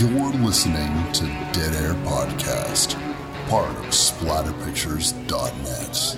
You're 0.00 0.32
listening 0.32 1.12
to 1.12 1.24
Dead 1.52 1.74
Air 1.74 1.92
Podcast, 2.06 2.96
part 3.50 3.68
of 3.68 3.84
SplatterPictures.net. 3.88 6.16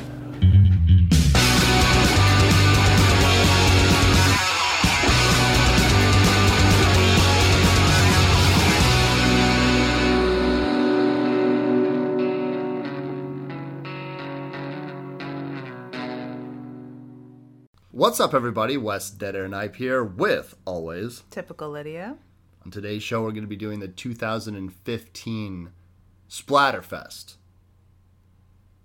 What's 17.91 18.21
up, 18.21 18.33
everybody? 18.33 18.77
Wes 18.77 19.11
Dead 19.11 19.35
Air 19.35 19.49
Knife 19.49 19.75
here 19.75 20.05
with 20.05 20.55
always. 20.65 21.25
Typical 21.33 21.71
Lydia. 21.71 22.19
On 22.65 22.71
today's 22.71 23.03
show, 23.03 23.23
we're 23.23 23.31
going 23.33 23.43
to 23.43 23.49
be 23.49 23.57
doing 23.57 23.81
the 23.81 23.89
2015 23.89 25.71
Splatterfest. 26.29 27.35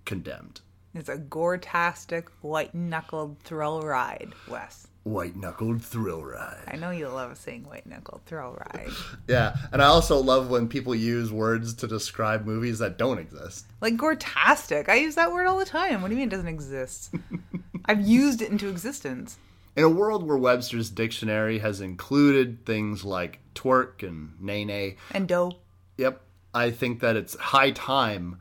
Condemned. 0.06 0.62
It's 0.96 1.10
a 1.10 1.18
gore-tastic, 1.18 2.30
white-knuckled 2.42 3.40
thrill 3.44 3.82
ride, 3.82 4.34
Wes. 4.50 4.88
White 5.04 5.36
knuckled 5.36 5.84
thrill 5.84 6.24
ride. 6.24 6.64
I 6.68 6.76
know 6.76 6.90
you 6.90 7.08
love 7.08 7.38
saying 7.38 7.64
white-knuckled 7.66 8.22
thrill 8.26 8.58
ride. 8.74 8.90
Yeah, 9.28 9.56
and 9.72 9.82
I 9.82 9.86
also 9.86 10.18
love 10.18 10.50
when 10.50 10.68
people 10.68 10.96
use 10.96 11.32
words 11.32 11.74
to 11.76 11.88
describe 11.88 12.46
movies 12.46 12.80
that 12.80 12.98
don't 12.98 13.20
exist. 13.20 13.68
like 13.80 13.96
gore-tastic. 13.96 14.90
I 14.90 14.96
use 14.96 15.16
that 15.16 15.32
word 15.32 15.46
all 15.46 15.60
the 15.60 15.66
time. 15.66 16.02
What 16.02 16.08
do 16.08 16.16
you 16.16 16.20
mean 16.20 16.30
it 16.30 16.32
doesn't 16.32 16.48
exist? 16.48 17.14
I've 17.86 18.02
used 18.06 18.42
it 18.42 18.50
into 18.50 18.70
existence. 18.70 19.38
In 19.78 19.84
a 19.84 19.90
world 19.90 20.28
where 20.28 20.38
Webster's 20.38 20.90
dictionary 20.90 21.60
has 21.60 21.82
included 21.82 22.66
things 22.66 23.06
like 23.06 23.40
twerk 23.54 24.02
and 24.02 24.34
nay 24.42 24.66
nay, 24.66 24.98
And 25.12 25.28
dough. 25.28 25.54
Yep. 25.98 26.20
I 26.54 26.72
think 26.72 27.00
that 27.02 27.16
it's 27.16 27.36
high 27.36 27.72
time 27.72 28.40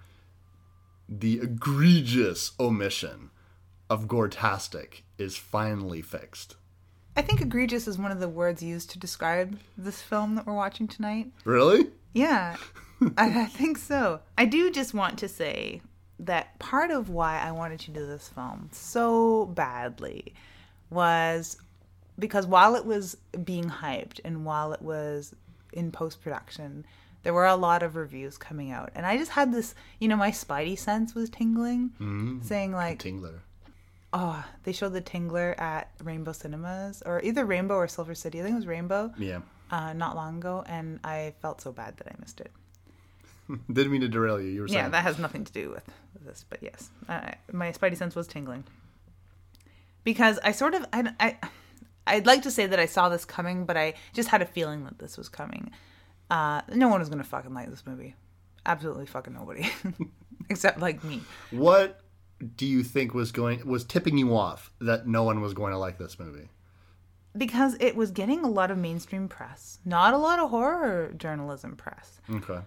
the 1.08 1.40
egregious 1.40 2.52
omission 2.58 3.30
of 3.90 4.08
Gortastic 4.08 5.02
is 5.18 5.36
finally 5.36 6.02
fixed. 6.02 6.56
I 7.16 7.22
think 7.22 7.40
egregious 7.40 7.86
is 7.86 7.98
one 7.98 8.12
of 8.12 8.20
the 8.20 8.28
words 8.28 8.62
used 8.62 8.90
to 8.90 8.98
describe 8.98 9.58
this 9.76 10.02
film 10.02 10.34
that 10.34 10.46
we're 10.46 10.54
watching 10.54 10.88
tonight. 10.88 11.30
Really? 11.44 11.90
Yeah, 12.12 12.56
I, 13.16 13.42
I 13.42 13.44
think 13.44 13.78
so. 13.78 14.20
I 14.36 14.46
do 14.46 14.70
just 14.70 14.94
want 14.94 15.18
to 15.18 15.28
say 15.28 15.82
that 16.18 16.58
part 16.58 16.90
of 16.90 17.10
why 17.10 17.38
I 17.38 17.52
wanted 17.52 17.80
to 17.80 17.90
do 17.90 18.06
this 18.06 18.28
film 18.28 18.70
so 18.72 19.46
badly 19.46 20.34
was 20.90 21.56
because 22.18 22.46
while 22.46 22.74
it 22.74 22.84
was 22.86 23.16
being 23.44 23.64
hyped 23.68 24.20
and 24.24 24.44
while 24.44 24.72
it 24.72 24.80
was 24.82 25.34
in 25.72 25.90
post 25.92 26.22
production, 26.22 26.84
there 27.22 27.34
were 27.34 27.46
a 27.46 27.56
lot 27.56 27.82
of 27.82 27.96
reviews 27.96 28.38
coming 28.38 28.70
out. 28.70 28.90
And 28.94 29.04
I 29.04 29.16
just 29.18 29.32
had 29.32 29.52
this, 29.52 29.74
you 30.00 30.08
know, 30.08 30.16
my 30.16 30.30
spidey 30.30 30.78
sense 30.78 31.14
was 31.14 31.28
tingling, 31.28 32.40
saying, 32.42 32.72
like, 32.72 33.00
Tingler. 33.02 33.40
oh, 34.12 34.44
they 34.62 34.72
showed 34.72 34.92
the 34.94 35.02
Tingler 35.02 35.60
at 35.60 35.90
Rainbow 36.02 36.32
Cinemas, 36.32 37.02
or 37.04 37.20
either 37.22 37.44
Rainbow 37.44 37.74
or 37.74 37.88
Silver 37.88 38.14
City. 38.14 38.40
I 38.40 38.44
think 38.44 38.52
it 38.52 38.56
was 38.56 38.66
Rainbow 38.66 39.12
Yeah. 39.18 39.40
uh, 39.70 39.92
not 39.92 40.14
long 40.16 40.38
ago, 40.38 40.64
and 40.66 41.00
I 41.04 41.34
felt 41.42 41.60
so 41.60 41.72
bad 41.72 41.96
that 41.98 42.06
I 42.08 42.14
missed 42.20 42.40
it. 42.40 42.52
Didn't 43.72 43.92
mean 43.92 44.00
to 44.02 44.08
derail 44.08 44.40
you. 44.40 44.48
You 44.48 44.60
were 44.62 44.68
saying. 44.68 44.78
Yeah, 44.84 44.88
that 44.90 45.02
has 45.02 45.18
nothing 45.18 45.44
to 45.44 45.52
do 45.52 45.70
with 45.70 45.84
this, 46.24 46.44
but 46.48 46.62
yes, 46.62 46.90
uh, 47.08 47.32
my 47.52 47.72
spidey 47.72 47.96
sense 47.96 48.14
was 48.14 48.26
tingling 48.26 48.64
because 50.06 50.38
I 50.44 50.52
sort 50.52 50.74
of 50.74 50.86
I, 50.94 51.12
I 51.20 51.36
I'd 52.06 52.26
like 52.26 52.42
to 52.42 52.50
say 52.50 52.66
that 52.66 52.78
I 52.78 52.86
saw 52.86 53.10
this 53.10 53.24
coming, 53.26 53.66
but 53.66 53.76
I 53.76 53.94
just 54.14 54.28
had 54.28 54.40
a 54.40 54.46
feeling 54.46 54.84
that 54.84 55.00
this 55.00 55.18
was 55.18 55.28
coming. 55.28 55.72
Uh, 56.30 56.62
no 56.72 56.88
one 56.88 57.00
was 57.00 57.08
gonna 57.10 57.24
fucking 57.24 57.52
like 57.52 57.68
this 57.68 57.84
movie, 57.84 58.14
absolutely 58.64 59.06
fucking 59.06 59.34
nobody, 59.34 59.68
except 60.48 60.78
like 60.78 61.02
me. 61.04 61.22
What 61.50 62.00
do 62.56 62.66
you 62.66 62.82
think 62.84 63.14
was 63.14 63.32
going 63.32 63.66
was 63.66 63.84
tipping 63.84 64.16
you 64.16 64.36
off 64.36 64.70
that 64.80 65.06
no 65.08 65.24
one 65.24 65.40
was 65.40 65.54
going 65.54 65.72
to 65.72 65.78
like 65.78 65.98
this 65.98 66.18
movie? 66.18 66.48
Because 67.36 67.76
it 67.80 67.96
was 67.96 68.10
getting 68.12 68.44
a 68.44 68.48
lot 68.48 68.70
of 68.70 68.78
mainstream 68.78 69.28
press, 69.28 69.78
not 69.84 70.14
a 70.14 70.18
lot 70.18 70.38
of 70.38 70.50
horror 70.50 71.12
journalism 71.16 71.76
press. 71.76 72.20
Okay. 72.30 72.60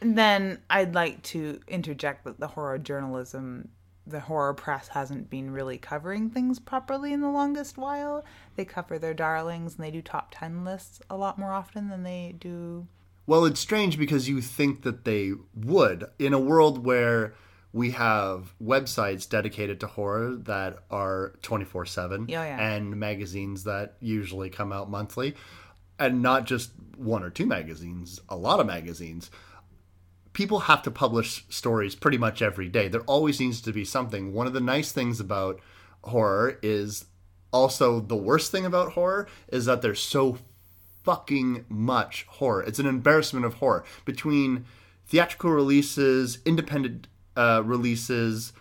then 0.00 0.58
I'd 0.70 0.94
like 0.94 1.22
to 1.24 1.60
interject 1.66 2.24
that 2.24 2.38
the 2.38 2.46
horror 2.48 2.78
journalism, 2.78 3.70
the 4.08 4.20
horror 4.20 4.54
press 4.54 4.88
hasn't 4.88 5.28
been 5.30 5.50
really 5.50 5.78
covering 5.78 6.30
things 6.30 6.58
properly 6.58 7.12
in 7.12 7.20
the 7.20 7.28
longest 7.30 7.76
while. 7.76 8.24
They 8.56 8.64
cover 8.64 8.98
their 8.98 9.14
darlings 9.14 9.76
and 9.76 9.84
they 9.84 9.90
do 9.90 10.02
top 10.02 10.28
10 10.32 10.64
lists 10.64 11.00
a 11.10 11.16
lot 11.16 11.38
more 11.38 11.52
often 11.52 11.88
than 11.88 12.02
they 12.02 12.34
do. 12.38 12.86
Well, 13.26 13.44
it's 13.44 13.60
strange 13.60 13.98
because 13.98 14.28
you 14.28 14.40
think 14.40 14.82
that 14.82 15.04
they 15.04 15.32
would 15.54 16.06
in 16.18 16.32
a 16.32 16.38
world 16.38 16.84
where 16.84 17.34
we 17.72 17.90
have 17.90 18.54
websites 18.62 19.28
dedicated 19.28 19.78
to 19.80 19.86
horror 19.86 20.34
that 20.34 20.78
are 20.90 21.34
24/7 21.42 22.28
Yeah, 22.28 22.44
yeah. 22.44 22.70
and 22.72 22.96
magazines 22.96 23.64
that 23.64 23.96
usually 24.00 24.48
come 24.48 24.72
out 24.72 24.90
monthly 24.90 25.34
and 25.98 26.22
not 26.22 26.46
just 26.46 26.70
one 26.96 27.22
or 27.22 27.28
two 27.30 27.44
magazines, 27.44 28.20
a 28.28 28.36
lot 28.36 28.60
of 28.60 28.66
magazines. 28.66 29.30
People 30.38 30.60
have 30.60 30.82
to 30.82 30.92
publish 30.92 31.44
stories 31.48 31.96
pretty 31.96 32.16
much 32.16 32.42
every 32.42 32.68
day. 32.68 32.86
There 32.86 33.00
always 33.08 33.40
needs 33.40 33.60
to 33.62 33.72
be 33.72 33.84
something. 33.84 34.32
One 34.32 34.46
of 34.46 34.52
the 34.52 34.60
nice 34.60 34.92
things 34.92 35.18
about 35.18 35.58
horror 36.02 36.60
is 36.62 37.06
also 37.52 37.98
the 37.98 38.14
worst 38.14 38.52
thing 38.52 38.64
about 38.64 38.92
horror 38.92 39.26
is 39.48 39.64
that 39.64 39.82
there's 39.82 39.98
so 39.98 40.38
fucking 41.02 41.64
much 41.68 42.24
horror. 42.28 42.62
It's 42.62 42.78
an 42.78 42.86
embarrassment 42.86 43.46
of 43.46 43.54
horror 43.54 43.82
between 44.04 44.64
theatrical 45.08 45.50
releases, 45.50 46.38
independent 46.44 47.08
uh, 47.36 47.62
releases, 47.64 48.52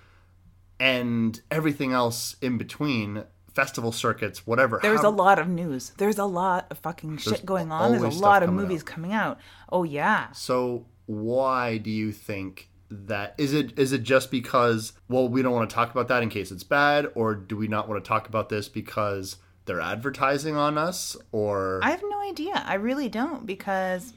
and 0.80 1.40
everything 1.52 1.92
else 1.92 2.38
in 2.42 2.58
between. 2.58 3.24
Festival 3.54 3.92
circuits, 3.92 4.48
whatever. 4.48 4.80
There's 4.82 5.02
How- 5.02 5.10
a 5.10 5.12
lot 5.12 5.38
of 5.38 5.48
news. 5.48 5.92
There's 6.00 6.18
a 6.18 6.26
lot 6.26 6.66
of 6.72 6.80
fucking 6.80 7.18
shit 7.18 7.46
going 7.46 7.72
on. 7.72 7.92
There's 7.92 8.16
a 8.16 8.20
lot 8.20 8.42
of 8.42 8.52
movies 8.52 8.82
out. 8.82 8.86
coming 8.88 9.14
out. 9.14 9.40
Oh, 9.72 9.84
yeah. 9.84 10.32
So 10.32 10.86
why 11.08 11.78
do 11.78 11.90
you 11.90 12.12
think 12.12 12.70
that 12.90 13.34
is 13.38 13.54
it 13.54 13.78
is 13.78 13.92
it 13.92 14.04
just 14.04 14.32
because 14.32 14.94
well 15.10 15.28
we 15.28 15.42
don't 15.42 15.52
want 15.54 15.70
to 15.70 15.74
talk 15.76 15.92
about 15.92 16.08
that 16.08 16.24
in 16.24 16.30
case 16.30 16.52
it's 16.52 16.64
bad 16.64 17.06
or 17.16 17.36
do 17.36 17.58
we 17.58 17.68
not 17.68 17.90
want 17.90 18.02
to 18.02 18.08
talk 18.08 18.28
about 18.30 18.48
this 18.48 18.70
because 18.70 19.36
they're 19.66 19.82
advertising 19.82 20.56
on 20.56 20.78
us 20.78 21.18
or 21.34 21.82
I 21.84 21.90
have 21.92 22.02
no 22.08 22.22
idea. 22.22 22.64
I 22.66 22.76
really 22.76 23.10
don't 23.10 23.46
because 23.46 24.14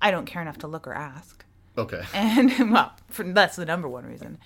I 0.00 0.10
don't 0.12 0.26
care 0.26 0.40
enough 0.42 0.58
to 0.58 0.68
look 0.68 0.86
or 0.86 0.94
ask. 0.94 1.44
okay 1.76 2.02
and 2.14 2.70
well, 2.70 2.92
for, 3.08 3.24
that's 3.24 3.56
the 3.56 3.64
number 3.66 3.88
one 3.88 4.04
reason. 4.04 4.38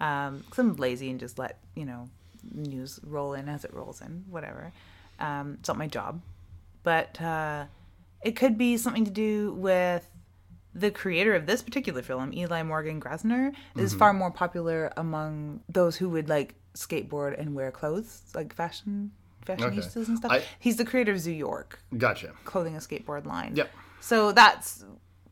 Um, 0.00 0.44
'cause 0.50 0.58
I'm 0.58 0.76
lazy 0.76 1.10
and 1.10 1.18
just 1.18 1.38
let 1.38 1.58
you 1.74 1.84
know 1.84 2.08
news 2.52 3.00
roll 3.02 3.34
in 3.34 3.48
as 3.48 3.64
it 3.64 3.72
rolls 3.74 4.00
in, 4.00 4.24
whatever. 4.28 4.72
Um, 5.18 5.56
it's 5.60 5.68
not 5.68 5.78
my 5.78 5.86
job, 5.88 6.20
but 6.84 7.20
uh, 7.20 7.64
it 8.24 8.32
could 8.36 8.56
be 8.58 8.76
something 8.76 9.04
to 9.04 9.10
do 9.10 9.54
with 9.54 10.08
the 10.74 10.90
creator 10.90 11.34
of 11.34 11.46
this 11.46 11.62
particular 11.62 12.02
film, 12.02 12.32
Eli 12.32 12.62
Morgan 12.62 13.00
Gesner, 13.00 13.54
is 13.76 13.90
mm-hmm. 13.90 13.98
far 13.98 14.12
more 14.12 14.30
popular 14.30 14.92
among 14.96 15.60
those 15.68 15.96
who 15.96 16.08
would 16.10 16.28
like 16.28 16.54
skateboard 16.74 17.38
and 17.38 17.54
wear 17.54 17.70
clothes, 17.70 18.22
like 18.34 18.54
fashion 18.54 19.12
fashionistas 19.46 20.08
and 20.08 20.18
stuff. 20.18 20.32
I- 20.32 20.42
He's 20.58 20.76
the 20.76 20.84
creator 20.84 21.12
of 21.12 21.20
Zoo 21.20 21.32
York, 21.32 21.80
gotcha 21.96 22.32
clothing 22.44 22.74
a 22.76 22.78
skateboard 22.78 23.26
line. 23.26 23.54
Yep. 23.56 23.70
So 24.00 24.32
that's 24.32 24.84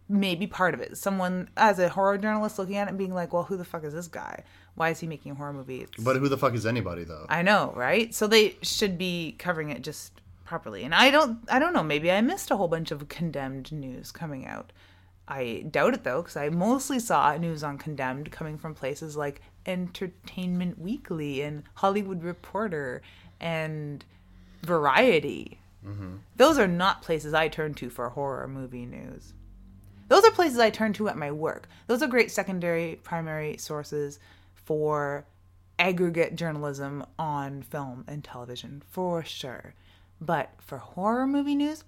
maybe 0.08 0.46
part 0.46 0.74
of 0.74 0.80
it. 0.80 0.96
Someone 0.96 1.48
as 1.56 1.78
a 1.78 1.88
horror 1.88 2.18
journalist 2.18 2.58
looking 2.58 2.76
at 2.76 2.86
it 2.86 2.90
and 2.90 2.98
being 2.98 3.14
like, 3.14 3.32
"Well, 3.32 3.44
who 3.44 3.56
the 3.56 3.64
fuck 3.64 3.84
is 3.84 3.94
this 3.94 4.08
guy? 4.08 4.44
Why 4.74 4.90
is 4.90 5.00
he 5.00 5.06
making 5.06 5.32
a 5.32 5.34
horror 5.34 5.52
movie?" 5.52 5.82
It's, 5.82 6.02
but 6.02 6.16
who 6.16 6.28
the 6.28 6.38
fuck 6.38 6.54
is 6.54 6.66
anybody 6.66 7.04
though 7.04 7.26
I 7.28 7.42
know, 7.42 7.72
right? 7.74 8.14
So 8.14 8.26
they 8.26 8.56
should 8.62 8.96
be 8.96 9.34
covering 9.38 9.70
it 9.70 9.82
just 9.82 10.20
properly. 10.44 10.84
And 10.84 10.94
I 10.94 11.10
don't 11.10 11.38
I 11.48 11.58
don't 11.58 11.72
know, 11.72 11.82
maybe 11.82 12.12
I 12.12 12.20
missed 12.20 12.50
a 12.50 12.56
whole 12.56 12.68
bunch 12.68 12.90
of 12.90 13.08
condemned 13.08 13.72
news 13.72 14.12
coming 14.12 14.46
out. 14.46 14.72
I 15.28 15.64
doubt 15.70 15.94
it 15.94 16.04
though 16.04 16.22
cuz 16.22 16.36
I 16.36 16.48
mostly 16.48 16.98
saw 16.98 17.36
news 17.36 17.62
on 17.62 17.78
condemned 17.78 18.30
coming 18.32 18.58
from 18.58 18.74
places 18.74 19.16
like 19.16 19.40
Entertainment 19.66 20.78
Weekly 20.78 21.42
and 21.42 21.62
Hollywood 21.74 22.22
Reporter 22.22 23.02
and 23.40 24.04
Variety. 24.62 25.60
Mm-hmm. 25.86 26.16
Those 26.36 26.58
are 26.58 26.68
not 26.68 27.02
places 27.02 27.34
I 27.34 27.48
turn 27.48 27.74
to 27.74 27.90
for 27.90 28.08
horror 28.08 28.46
movie 28.46 28.86
news. 28.86 29.34
Those 30.08 30.24
are 30.24 30.30
places 30.30 30.58
I 30.58 30.70
turn 30.70 30.92
to 30.94 31.08
at 31.08 31.16
my 31.16 31.30
work. 31.30 31.68
Those 31.86 32.02
are 32.02 32.06
great 32.06 32.30
secondary, 32.30 33.00
primary 33.02 33.56
sources 33.56 34.18
for 34.54 35.24
aggregate 35.78 36.36
journalism 36.36 37.04
on 37.18 37.62
film 37.62 38.04
and 38.06 38.22
television, 38.22 38.82
for 38.88 39.24
sure. 39.24 39.74
But 40.20 40.50
for 40.58 40.78
horror 40.78 41.26
movie 41.26 41.56
news, 41.56 41.84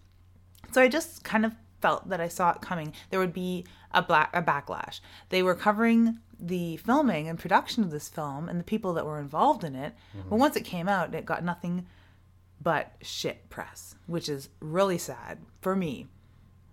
so 0.72 0.80
I 0.82 0.88
just 0.88 1.22
kind 1.22 1.44
of 1.44 1.54
felt 1.84 2.08
that 2.08 2.18
I 2.18 2.28
saw 2.28 2.50
it 2.50 2.62
coming. 2.62 2.94
There 3.10 3.20
would 3.20 3.34
be 3.34 3.66
a 3.90 4.00
black 4.00 4.30
a 4.32 4.42
backlash. 4.42 5.00
They 5.28 5.42
were 5.42 5.54
covering 5.54 6.18
the 6.40 6.78
filming 6.78 7.28
and 7.28 7.38
production 7.38 7.84
of 7.84 7.90
this 7.90 8.08
film 8.08 8.48
and 8.48 8.58
the 8.58 8.64
people 8.64 8.94
that 8.94 9.04
were 9.04 9.20
involved 9.20 9.64
in 9.64 9.74
it. 9.74 9.92
But 10.14 10.24
mm-hmm. 10.24 10.38
once 10.38 10.56
it 10.56 10.64
came 10.64 10.88
out, 10.88 11.14
it 11.14 11.26
got 11.26 11.44
nothing 11.44 11.84
but 12.58 12.94
shit 13.02 13.50
press, 13.50 13.96
which 14.06 14.30
is 14.30 14.48
really 14.60 14.96
sad 14.96 15.36
for 15.60 15.76
me 15.76 16.06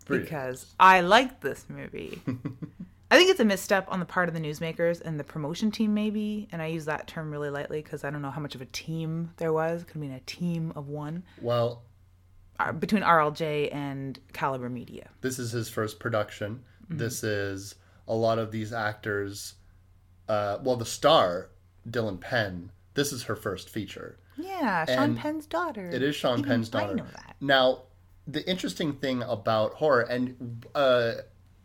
Pretty 0.06 0.24
because 0.24 0.68
I 0.80 1.02
liked 1.02 1.42
this 1.42 1.66
movie. 1.68 2.22
I 3.12 3.18
think 3.18 3.30
it's 3.30 3.42
a 3.42 3.46
misstep 3.46 3.88
on 3.90 4.00
the 4.00 4.06
part 4.06 4.30
of 4.30 4.34
the 4.34 4.40
newsmakers 4.40 5.02
and 5.02 5.20
the 5.20 5.26
promotion 5.26 5.72
team, 5.72 5.94
maybe. 5.94 6.48
And 6.54 6.62
I 6.62 6.68
use 6.68 6.86
that 6.86 7.08
term 7.08 7.30
really 7.30 7.50
lightly 7.50 7.82
because 7.82 8.06
I 8.06 8.10
don't 8.10 8.22
know 8.22 8.32
how 8.32 8.40
much 8.40 8.56
of 8.56 8.62
a 8.62 8.66
team 8.68 9.32
there 9.36 9.52
was. 9.52 9.82
It 9.82 9.88
could 9.88 9.96
have 9.96 10.02
been 10.02 10.12
a 10.14 10.22
team 10.22 10.72
of 10.78 10.88
one 10.88 11.24
Well, 11.42 11.82
between 12.80 13.02
RLJ 13.04 13.74
and 13.74 14.20
Caliber 14.34 14.70
Media. 14.70 15.10
this 15.22 15.40
is 15.40 15.52
his 15.52 15.70
first 15.70 16.00
production. 16.00 16.64
Mm-hmm. 16.86 16.98
This 16.98 17.24
is 17.24 17.76
a 18.08 18.14
lot 18.16 18.38
of 18.40 18.52
these 18.52 18.72
actors. 18.74 19.56
Uh, 20.30 20.58
well, 20.64 20.76
the 20.76 20.86
star, 20.86 21.50
Dylan 21.90 22.20
Penn, 22.20 22.72
this 22.94 23.12
is 23.12 23.24
her 23.24 23.36
first 23.36 23.70
feature. 23.70 24.18
Yeah, 24.38 24.86
Sean 24.86 24.98
And 24.98 25.18
Penn's 25.18 25.46
daughter. 25.48 25.90
It 25.92 26.02
is 26.04 26.16
Sean 26.16 26.40
Even 26.40 26.50
Penn's 26.50 26.74
I 26.74 26.82
daughter. 26.82 26.96
know 26.96 27.06
that. 27.16 27.36
Now, 27.42 27.84
the 28.28 28.48
interesting 28.50 28.94
thing 28.94 29.24
about 29.24 29.74
horror, 29.76 30.02
and 30.02 30.66
uh, 30.76 31.14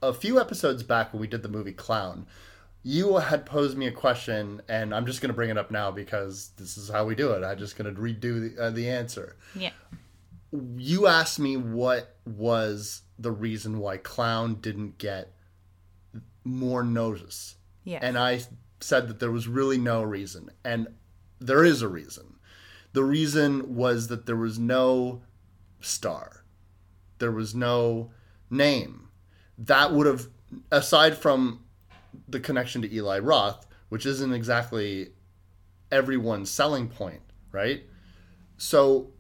a 0.03 0.13
few 0.13 0.41
episodes 0.41 0.83
back 0.83 1.13
when 1.13 1.21
we 1.21 1.27
did 1.27 1.43
the 1.43 1.49
movie 1.49 1.73
Clown, 1.73 2.27
you 2.83 3.17
had 3.17 3.45
posed 3.47 3.77
me 3.77 3.87
a 3.87 3.93
question, 3.93 4.63
and 4.69 4.95
I'm 4.95 5.07
just 5.07 5.21
going 5.21 5.29
to 5.31 5.35
bring 5.35 5.51
it 5.51 5.59
up 5.59 5.71
now 5.71 5.91
because 5.91 6.51
this 6.57 6.77
is 6.79 6.89
how 6.89 7.05
we 7.05 7.15
do 7.15 7.33
it. 7.33 7.45
I'm 7.45 7.59
just 7.59 7.77
going 7.77 7.93
to 7.95 8.01
redo 8.01 8.55
the, 8.57 8.63
uh, 8.63 8.71
the 8.71 8.89
answer. 8.89 9.37
Yeah. 9.55 9.71
You 10.53 11.07
asked 11.07 11.39
me 11.39 11.57
what 11.57 12.17
was 12.25 13.03
the 13.19 13.33
reason 13.33 13.79
why 13.79 13.97
Clown 13.97 14.57
didn't 14.61 14.99
get 14.99 15.33
more 16.45 16.83
notice. 16.83 17.57
Yes. 17.85 18.03
And 18.03 18.19
I 18.19 18.41
said 18.81 19.09
that 19.09 19.21
there 19.21 19.31
was 19.31 19.49
really 19.49 19.79
no 19.79 20.03
reason. 20.03 20.51
And 20.65 20.89
there 21.39 21.65
is 21.65 21.83
a 21.83 21.89
reason. 21.89 22.37
The 22.93 23.05
reason 23.05 23.75
was 23.75 24.09
that 24.09 24.27
there 24.27 24.37
was 24.37 24.59
no 24.59 25.23
star, 25.81 26.45
there 27.19 27.33
was 27.33 27.55
no 27.55 28.11
name. 28.51 29.09
That 29.59 29.93
would 29.93 30.07
have, 30.07 30.29
aside 30.71 31.17
from 31.17 31.65
the 32.29 32.41
connection 32.41 32.83
to 32.83 32.95
Eli 32.95 33.19
Roth, 33.19 33.67
which 33.89 34.07
isn't 34.07 34.33
exactly 34.33 35.11
everyone's 35.91 36.51
selling 36.51 36.89
point, 36.89 37.23
right? 37.53 37.85
So 38.57 39.11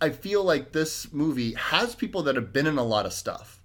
I 0.00 0.10
feel 0.10 0.44
like 0.44 0.72
this 0.72 1.12
movie 1.12 1.54
has 1.54 1.94
people 1.94 2.22
that 2.24 2.36
have 2.36 2.52
been 2.52 2.66
in 2.66 2.78
a 2.78 2.84
lot 2.84 3.06
of 3.06 3.12
stuff 3.12 3.60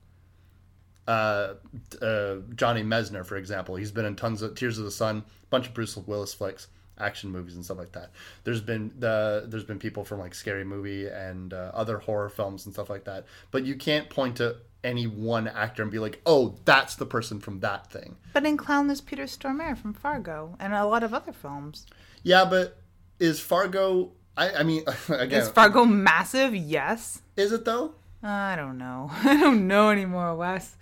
uh, 1.10 1.56
uh, 2.04 2.36
Johnny 2.56 2.84
Messner, 2.84 3.26
for 3.26 3.36
example. 3.36 3.76
He's 3.76 3.92
been 3.92 4.06
in 4.06 4.16
tons 4.16 4.44
of 4.44 4.54
Tears 4.54 4.78
of 4.78 4.86
the 4.86 4.92
Sun, 4.92 5.18
a 5.18 5.46
bunch 5.50 5.68
of 5.68 5.74
Bruce 5.74 5.98
Willis 5.98 6.36
flicks, 6.36 6.68
action 7.00 7.32
movies 7.32 7.56
and 7.56 7.66
stuff 7.66 7.80
like 7.80 7.94
that. 7.94 8.12
There's 8.44 8.62
been 8.62 8.92
the 9.00 9.46
there's 9.48 9.64
been 9.64 9.80
people 9.80 10.06
from 10.06 10.20
like 10.20 10.36
Scary 10.36 10.64
Movie 10.64 11.08
and 11.08 11.52
uh, 11.52 11.72
other 11.74 11.98
horror 11.98 12.30
films 12.30 12.66
and 12.66 12.76
stuff 12.76 12.92
like 12.92 13.06
that. 13.06 13.26
But 13.50 13.66
you 13.66 13.76
can't 13.76 14.08
point 14.08 14.36
to 14.36 14.58
any 14.84 15.08
one 15.08 15.48
actor 15.48 15.82
and 15.82 15.92
be 15.92 15.98
like, 15.98 16.22
oh, 16.28 16.60
that's 16.64 16.96
the 16.96 17.08
person 17.08 17.40
from 17.40 17.60
that 17.62 17.92
thing. 17.92 18.16
But 18.32 18.46
in 18.46 18.56
Clown, 18.56 18.86
there's 18.86 19.02
Peter 19.02 19.24
Stormare 19.24 19.76
from 19.76 19.94
Fargo 19.94 20.56
and 20.60 20.76
a 20.76 20.86
lot 20.86 21.02
of 21.02 21.12
other 21.12 21.34
films. 21.34 21.88
Yeah, 22.22 22.46
but 22.46 22.78
is 23.20 23.40
Fargo? 23.40 24.12
I, 24.40 24.60
I 24.60 24.64
mean, 24.64 24.84
again, 25.10 25.42
Is 25.42 25.50
Fargo 25.50 25.84
massive? 25.86 26.56
Yes. 26.56 27.22
is 27.36 27.52
it 27.52 27.66
though? 27.66 27.94
I 28.24 28.56
don't 28.56 28.78
know. 28.78 29.10
I 29.24 29.38
don't 29.38 29.68
know 29.68 29.90
anymore, 29.92 30.36
Wes. 30.36 30.78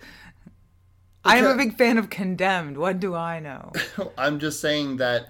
I 1.24 1.36
am 1.38 1.44
a 1.46 1.56
big 1.56 1.76
fan 1.76 1.98
of 1.98 2.08
Condemned. 2.08 2.78
What 2.78 3.00
do 3.00 3.14
I 3.14 3.40
know? 3.40 3.72
I'm 4.18 4.38
just 4.38 4.60
saying 4.60 4.96
that 4.98 5.28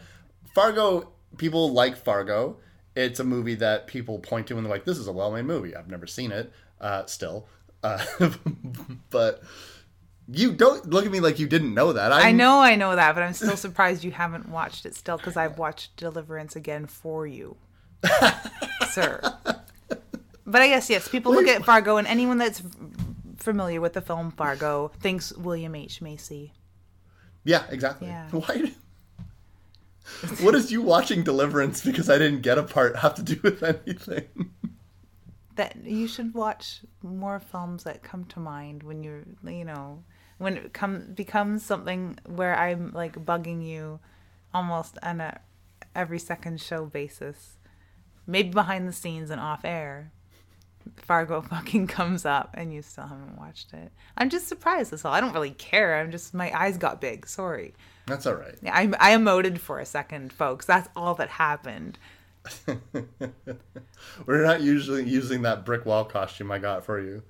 Fargo, 0.54 1.10
people 1.38 1.72
like 1.72 1.96
Fargo. 1.96 2.58
It's 2.94 3.18
a 3.20 3.24
movie 3.24 3.54
that 3.56 3.86
people 3.86 4.18
point 4.18 4.46
to 4.48 4.56
and 4.56 4.64
they're 4.66 4.72
like, 4.72 4.84
this 4.84 4.98
is 4.98 5.06
a 5.08 5.12
well 5.12 5.32
made 5.32 5.44
movie. 5.46 5.74
I've 5.74 5.88
never 5.88 6.06
seen 6.06 6.30
it 6.32 6.52
uh, 6.80 7.06
still. 7.06 7.46
Uh, 7.82 8.04
but 9.10 9.42
you 10.30 10.52
don't 10.52 10.88
look 10.90 11.06
at 11.06 11.10
me 11.12 11.20
like 11.20 11.38
you 11.38 11.46
didn't 11.46 11.74
know 11.74 11.92
that. 11.94 12.12
I 12.12 12.26
I'm- 12.26 12.36
know 12.36 12.60
I 12.60 12.74
know 12.74 12.94
that, 12.94 13.14
but 13.14 13.22
I'm 13.22 13.32
still 13.34 13.56
surprised 13.56 14.04
you 14.04 14.10
haven't 14.10 14.48
watched 14.48 14.84
it 14.84 14.94
still 14.94 15.16
because 15.16 15.36
I've 15.36 15.58
watched 15.58 15.96
Deliverance 15.96 16.54
again 16.56 16.86
for 16.86 17.26
you, 17.26 17.56
sir. 18.90 19.20
But 20.46 20.62
I 20.62 20.68
guess, 20.68 20.88
yes, 20.88 21.08
people 21.08 21.32
look 21.32 21.46
at 21.46 21.64
Fargo, 21.64 21.96
and 21.96 22.06
anyone 22.06 22.38
that's 22.38 22.62
familiar 23.36 23.80
with 23.80 23.92
the 23.92 24.00
film 24.00 24.30
Fargo 24.30 24.90
thinks 25.00 25.32
William 25.34 25.74
H. 25.74 26.00
Macy. 26.00 26.52
Yeah, 27.44 27.64
exactly. 27.70 28.08
Yeah. 28.08 28.28
Why? 28.30 28.72
what 30.40 30.52
does 30.52 30.72
you 30.72 30.82
watching 30.82 31.22
Deliverance 31.22 31.84
because 31.84 32.08
I 32.08 32.18
didn't 32.18 32.40
get 32.40 32.58
a 32.58 32.62
part 32.62 32.96
have 32.96 33.14
to 33.16 33.22
do 33.22 33.38
with 33.42 33.62
anything? 33.62 34.50
that 35.58 35.76
you 35.84 36.06
should 36.06 36.32
watch 36.34 36.82
more 37.02 37.40
films 37.40 37.82
that 37.82 38.02
come 38.02 38.24
to 38.24 38.38
mind 38.38 38.84
when 38.84 39.02
you're 39.02 39.24
you 39.44 39.64
know 39.64 40.04
when 40.38 40.56
it 40.56 40.72
come 40.72 41.12
becomes 41.14 41.64
something 41.64 42.16
where 42.26 42.56
i'm 42.56 42.92
like 42.92 43.24
bugging 43.26 43.66
you 43.66 43.98
almost 44.54 44.96
on 45.02 45.20
a 45.20 45.40
every 45.96 46.18
second 46.18 46.60
show 46.60 46.86
basis 46.86 47.57
maybe 48.28 48.50
behind 48.50 48.86
the 48.86 48.92
scenes 48.92 49.30
and 49.30 49.40
off 49.40 49.64
air 49.64 50.12
fargo 50.96 51.40
fucking 51.50 51.86
comes 51.86 52.24
up 52.24 52.50
and 52.54 52.72
you 52.72 52.80
still 52.80 53.06
haven't 53.06 53.36
watched 53.36 53.72
it 53.72 53.90
i'm 54.16 54.30
just 54.30 54.46
surprised 54.46 54.92
that's 54.92 55.04
all 55.04 55.12
i 55.12 55.20
don't 55.20 55.34
really 55.34 55.50
care 55.50 55.96
i'm 55.98 56.10
just 56.10 56.32
my 56.32 56.56
eyes 56.56 56.78
got 56.78 57.00
big 57.00 57.26
sorry 57.26 57.74
That's 58.06 58.24
all 58.26 58.34
right. 58.34 58.54
Yeah, 58.62 58.74
I, 58.74 58.90
I 58.98 59.16
emoted 59.16 59.58
for 59.58 59.80
a 59.80 59.84
second 59.86 60.32
folks 60.32 60.64
that's 60.64 60.88
all 60.94 61.14
that 61.16 61.28
happened 61.28 61.98
We're 64.26 64.44
not 64.44 64.60
usually 64.60 65.04
using 65.04 65.42
that 65.42 65.64
brick 65.64 65.84
wall 65.84 66.04
costume 66.04 66.50
I 66.50 66.58
got 66.58 66.84
for 66.84 67.00
you. 67.00 67.22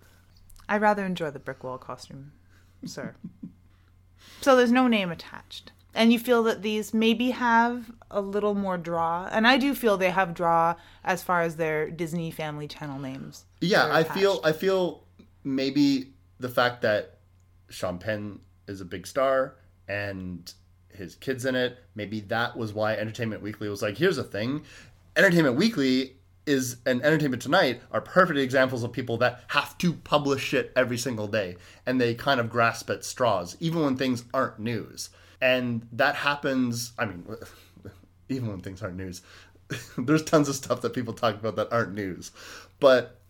I'd 0.69 0.81
rather 0.83 1.05
enjoy 1.05 1.31
the 1.31 1.39
brick 1.39 1.65
wall 1.65 1.79
costume, 1.79 2.33
sir. 2.85 3.15
so 4.41 4.57
there's 4.57 4.73
no 4.73 4.87
name 4.87 5.11
attached. 5.11 5.73
And 5.95 6.13
you 6.13 6.19
feel 6.19 6.43
that 6.45 6.63
these 6.63 6.95
maybe 6.95 7.31
have 7.31 7.91
a 8.11 8.21
little 8.21 8.55
more 8.55 8.79
draw. 8.79 9.29
And 9.31 9.47
I 9.47 9.57
do 9.57 9.75
feel 9.75 9.97
they 9.97 10.11
have 10.11 10.35
draw 10.35 10.77
as 11.03 11.23
far 11.23 11.43
as 11.43 11.57
their 11.57 11.91
Disney 11.91 12.31
Family 12.31 12.69
Channel 12.69 12.99
names. 12.99 13.45
Yeah, 13.61 13.93
I 13.93 14.05
feel. 14.05 14.41
I 14.45 14.53
feel 14.53 15.05
maybe 15.45 16.13
the 16.39 16.49
fact 16.49 16.83
that 16.83 17.19
Sean 17.69 17.99
Penn 17.99 18.41
is 18.67 18.81
a 18.81 18.85
big 18.85 19.07
star 19.07 19.57
and 19.89 20.53
his 20.93 21.15
kids 21.15 21.45
in 21.45 21.55
it, 21.55 21.79
maybe 21.95 22.21
that 22.21 22.57
was 22.57 22.73
why 22.73 22.95
Entertainment 22.95 23.43
Weekly 23.43 23.69
was 23.69 23.83
like, 23.83 23.97
here's 23.97 24.19
a 24.19 24.25
thing. 24.25 24.63
Entertainment 25.17 25.57
Weekly 25.57 26.17
is 26.47 26.79
and 26.87 27.03
Entertainment 27.03 27.43
Tonight 27.43 27.81
are 27.93 28.01
perfect 28.01 28.39
examples 28.39 28.83
of 28.83 28.93
people 28.93 29.17
that 29.19 29.45
have 29.49 29.77
to 29.79 29.93
publish 29.93 30.43
shit 30.43 30.73
every 30.75 30.99
single 30.99 31.27
day 31.27 31.57
and 31.87 32.01
they 32.01 32.15
kind 32.15 32.41
of 32.41 32.51
grasp 32.51 32.91
at 32.91 33.05
straws, 33.05 33.57
even 33.61 33.83
when 33.83 33.97
things 33.97 34.25
aren't 34.35 34.59
news. 34.59 35.11
And 35.41 35.87
that 35.93 36.15
happens, 36.17 36.93
I 36.99 37.07
mean, 37.07 37.25
even 38.29 38.49
when 38.49 38.61
things 38.61 38.83
aren't 38.83 38.97
news. 38.97 39.23
There's 39.99 40.25
tons 40.25 40.49
of 40.49 40.55
stuff 40.55 40.81
that 40.83 40.95
people 40.95 41.15
talk 41.15 41.35
about 41.35 41.57
that 41.57 41.73
aren't 41.73 41.95
news. 41.95 42.31
But 42.81 43.21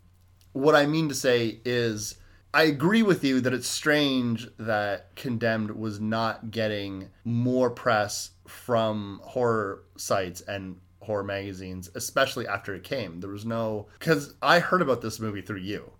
what 0.52 0.74
I 0.74 0.86
mean 0.86 1.08
to 1.08 1.14
say 1.14 1.60
is, 1.64 2.16
I 2.54 2.62
agree 2.62 3.02
with 3.02 3.24
you 3.24 3.40
that 3.42 3.52
it's 3.52 3.68
strange 3.68 4.48
that 4.58 5.14
Condemned 5.16 5.72
was 5.72 6.00
not 6.00 6.50
getting 6.50 7.10
more 7.24 7.70
press 7.70 8.30
from 8.46 9.20
horror 9.22 9.84
sites 9.96 10.40
and 10.42 10.76
horror 11.00 11.24
magazines, 11.24 11.90
especially 11.94 12.46
after 12.46 12.74
it 12.74 12.84
came. 12.84 13.20
There 13.20 13.30
was 13.30 13.44
no. 13.44 13.88
Because 13.98 14.34
I 14.40 14.60
heard 14.60 14.82
about 14.82 15.02
this 15.02 15.20
movie 15.20 15.42
through 15.42 15.60
you. 15.60 15.90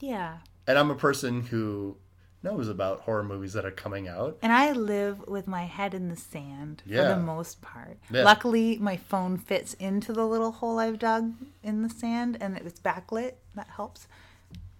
Yeah. 0.00 0.38
And 0.66 0.78
I'm 0.78 0.90
a 0.90 0.94
person 0.94 1.42
who 1.42 1.96
knows 2.42 2.68
about 2.68 3.00
horror 3.00 3.24
movies 3.24 3.52
that 3.54 3.64
are 3.64 3.70
coming 3.70 4.06
out. 4.06 4.38
And 4.42 4.52
I 4.52 4.72
live 4.72 5.26
with 5.26 5.48
my 5.48 5.64
head 5.64 5.94
in 5.94 6.08
the 6.08 6.16
sand 6.16 6.82
for 6.86 6.94
the 6.94 7.16
most 7.16 7.60
part. 7.60 7.98
Yeah. 8.10 8.22
Luckily, 8.22 8.78
my 8.78 8.96
phone 8.96 9.38
fits 9.38 9.74
into 9.74 10.12
the 10.12 10.26
little 10.26 10.52
hole 10.52 10.78
I've 10.78 10.98
dug 10.98 11.34
in 11.62 11.82
the 11.82 11.90
sand 11.90 12.38
and 12.40 12.56
it's 12.56 12.80
backlit. 12.80 13.34
That 13.54 13.68
helps. 13.68 14.06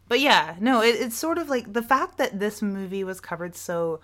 But 0.06 0.20
yeah, 0.20 0.56
no, 0.60 0.82
it, 0.82 0.96
it's 0.96 1.16
sort 1.16 1.38
of 1.38 1.48
like 1.48 1.72
the 1.72 1.82
fact 1.82 2.18
that 2.18 2.38
this 2.38 2.62
movie 2.62 3.04
was 3.04 3.20
covered 3.20 3.54
so 3.54 4.00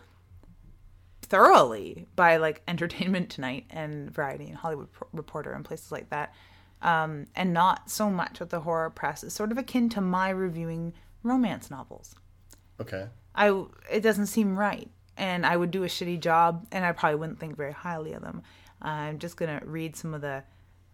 thoroughly 1.23 2.07
by 2.15 2.37
like 2.37 2.63
Entertainment 2.69 3.31
Tonight 3.31 3.67
and 3.71 4.11
Variety 4.13 4.47
and 4.47 4.57
Hollywood 4.57 4.89
Reporter 5.13 5.53
and 5.53 5.65
places 5.65 5.91
like 5.91 6.11
that, 6.11 6.35
um, 6.83 7.27
and 7.35 7.55
not 7.55 7.91
so 7.91 8.11
much 8.11 8.41
with 8.41 8.51
the 8.51 8.61
horror 8.61 8.91
press 8.91 9.25
is 9.25 9.33
sort 9.33 9.51
of 9.51 9.57
akin 9.57 9.89
to 9.91 10.01
my 10.01 10.29
reviewing 10.29 10.93
romance 11.23 11.71
novels. 11.71 12.15
Okay. 12.81 13.07
I 13.35 13.65
it 13.91 14.01
doesn't 14.01 14.27
seem 14.27 14.57
right, 14.59 14.91
and 15.17 15.45
I 15.45 15.57
would 15.57 15.71
do 15.71 15.85
a 15.85 15.89
shitty 15.89 16.21
job, 16.21 16.67
and 16.73 16.85
I 16.85 16.93
probably 16.93 17.19
wouldn't 17.19 17.41
think 17.41 17.57
very 17.57 17.73
highly 17.73 18.13
of 18.13 18.23
them. 18.23 18.43
I'm 18.81 19.19
just 19.19 19.37
gonna 19.37 19.61
read 19.65 19.97
some 19.97 20.15
of 20.15 20.21
the 20.21 20.45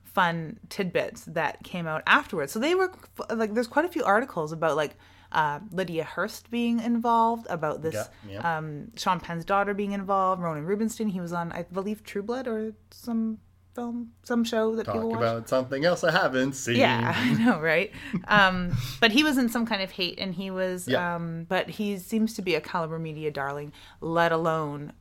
fun 0.05 0.59
tidbits 0.69 1.25
that 1.27 1.63
came 1.63 1.87
out 1.87 2.03
afterwards. 2.07 2.53
So 2.53 2.59
they 2.59 2.75
were 2.75 2.93
like, 3.29 3.55
there's 3.55 3.69
quite 3.69 3.85
a 3.85 3.89
few 3.89 4.05
articles 4.05 4.53
about 4.53 4.77
like 4.77 4.97
uh, 5.33 5.61
Lydia 5.71 6.05
Hearst 6.05 6.51
being 6.51 6.81
involved, 6.81 7.47
about 7.49 7.83
this 7.83 7.95
Yeah, 7.95 8.07
yeah. 8.29 8.59
um, 8.59 8.91
Sean 8.97 9.21
Penn's 9.21 9.45
daughter 9.45 9.75
being 9.75 9.93
involved, 9.93 10.43
Ronen 10.43 10.67
Rubinstein. 10.67 11.09
He 11.09 11.21
was 11.21 11.33
on, 11.33 11.53
I 11.53 11.63
believe, 11.63 12.03
True 12.03 12.23
Blood 12.23 12.49
or 12.49 12.73
some 12.91 13.39
film, 13.75 14.13
some 14.23 14.45
show 14.45 14.75
that 14.77 14.85
Talk 14.85 14.95
people 14.95 15.11
watch. 15.11 15.19
about 15.19 15.49
something 15.49 15.85
else 15.85 16.03
I 16.05 16.11
haven't 16.13 16.55
seen. 16.55 16.77
Yeah, 16.77 17.15
I 17.17 17.33
know, 17.35 17.61
right? 17.61 17.93
Um, 18.29 18.77
but 19.01 19.13
he 19.13 19.23
was 19.25 19.39
in 19.39 19.49
some 19.49 19.67
kind 19.67 19.83
of 19.83 19.91
hate, 19.93 20.19
and 20.19 20.35
he 20.35 20.51
was. 20.51 20.89
Yeah. 20.89 21.17
Um, 21.17 21.47
but 21.49 21.71
he 21.71 21.99
seems 21.99 22.35
to 22.35 22.43
be 22.43 22.55
a 22.55 22.61
Caliber 22.61 22.99
Media 22.99 23.31
darling. 23.31 23.73
Let 24.01 24.33
alone 24.33 24.93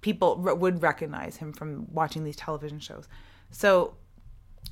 people 0.00 0.42
r- 0.46 0.54
would 0.54 0.82
recognize 0.82 1.36
him 1.36 1.52
from 1.52 1.86
watching 1.92 2.24
these 2.24 2.36
television 2.36 2.78
shows. 2.78 3.08
So 3.50 3.94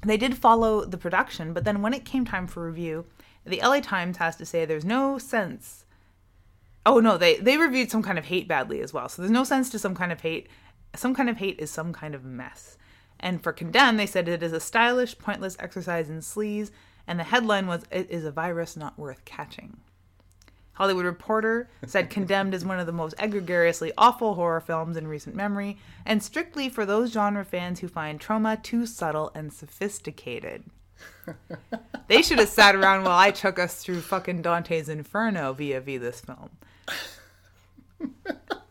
they 0.05 0.17
did 0.17 0.37
follow 0.37 0.85
the 0.85 0.99
production, 0.99 1.53
but 1.53 1.65
then 1.65 1.81
when 1.83 1.95
it 1.95 2.05
came 2.05 2.25
time 2.25 2.47
for 2.47 2.67
review, 2.67 3.07
the 3.47 3.61
LA 3.63 3.81
Times 3.81 4.19
has 4.19 4.37
to 4.37 4.45
say 4.47 4.65
there's 4.65 4.85
no 4.85 5.19
sense. 5.19 5.85
Oh 6.85 6.99
no, 6.99 7.17
they 7.17 7.37
they 7.37 7.57
reviewed 7.57 7.91
some 7.91 8.03
kind 8.03 8.19
of 8.19 8.25
hate 8.27 8.49
badly 8.49 8.81
as 8.81 8.93
well. 8.93 9.09
So 9.09 9.23
there's 9.23 9.31
no 9.31 9.45
sense 9.45 9.71
to 9.71 9.79
some 9.79 9.95
kind 9.95 10.11
of 10.13 10.21
hate. 10.21 10.49
Some 10.95 11.15
kind 11.15 11.31
of 11.31 11.37
hate 11.39 11.59
is 11.61 11.71
some 11.71 11.93
kind 11.93 12.15
of 12.15 12.25
mess. 12.25 12.77
And 13.23 13.43
for 13.43 13.53
Condemn, 13.53 13.97
they 13.97 14.07
said 14.07 14.29
it 14.29 14.43
is 14.43 14.53
a 14.53 14.61
stylish, 14.61 15.17
pointless 15.17 15.57
exercise 15.61 16.11
in 16.11 16.19
sleaze, 16.19 16.71
and 17.07 17.19
the 17.19 17.25
headline 17.25 17.67
was 17.69 17.85
"It 17.91 18.11
is 18.11 18.25
a 18.25 18.33
virus 18.33 18.77
not 18.77 18.99
worth 18.99 19.25
catching." 19.25 19.79
Hollywood 20.75 21.05
Reporter 21.05 21.69
said 21.87 22.11
Condemned 22.11 22.55
is 22.55 22.65
one 22.65 22.81
of 22.81 22.87
the 22.87 22.93
most 22.93 23.15
egregiously 23.19 23.93
awful 23.97 24.35
horror 24.35 24.61
films 24.61 24.97
in 24.97 25.07
recent 25.07 25.37
memory, 25.37 25.79
and 26.05 26.23
strictly 26.23 26.69
for 26.69 26.85
those 26.85 27.13
genre 27.13 27.45
fans 27.45 27.81
who 27.81 27.89
find 27.89 28.21
trauma 28.21 28.57
too 28.57 28.87
subtle 28.87 29.31
and 29.35 29.53
sophisticated. 29.53 30.65
they 32.09 32.23
should 32.23 32.39
have 32.39 32.49
sat 32.49 32.75
around 32.75 33.05
while 33.05 33.19
I 33.19 33.31
took 33.31 33.59
us 33.59 33.83
through 33.83 34.01
fucking 34.01 34.43
Dante's 34.43 34.89
Inferno 34.89 35.53
via 35.53 35.81
via 35.81 35.99
this 35.99 36.21
film. 36.21 36.51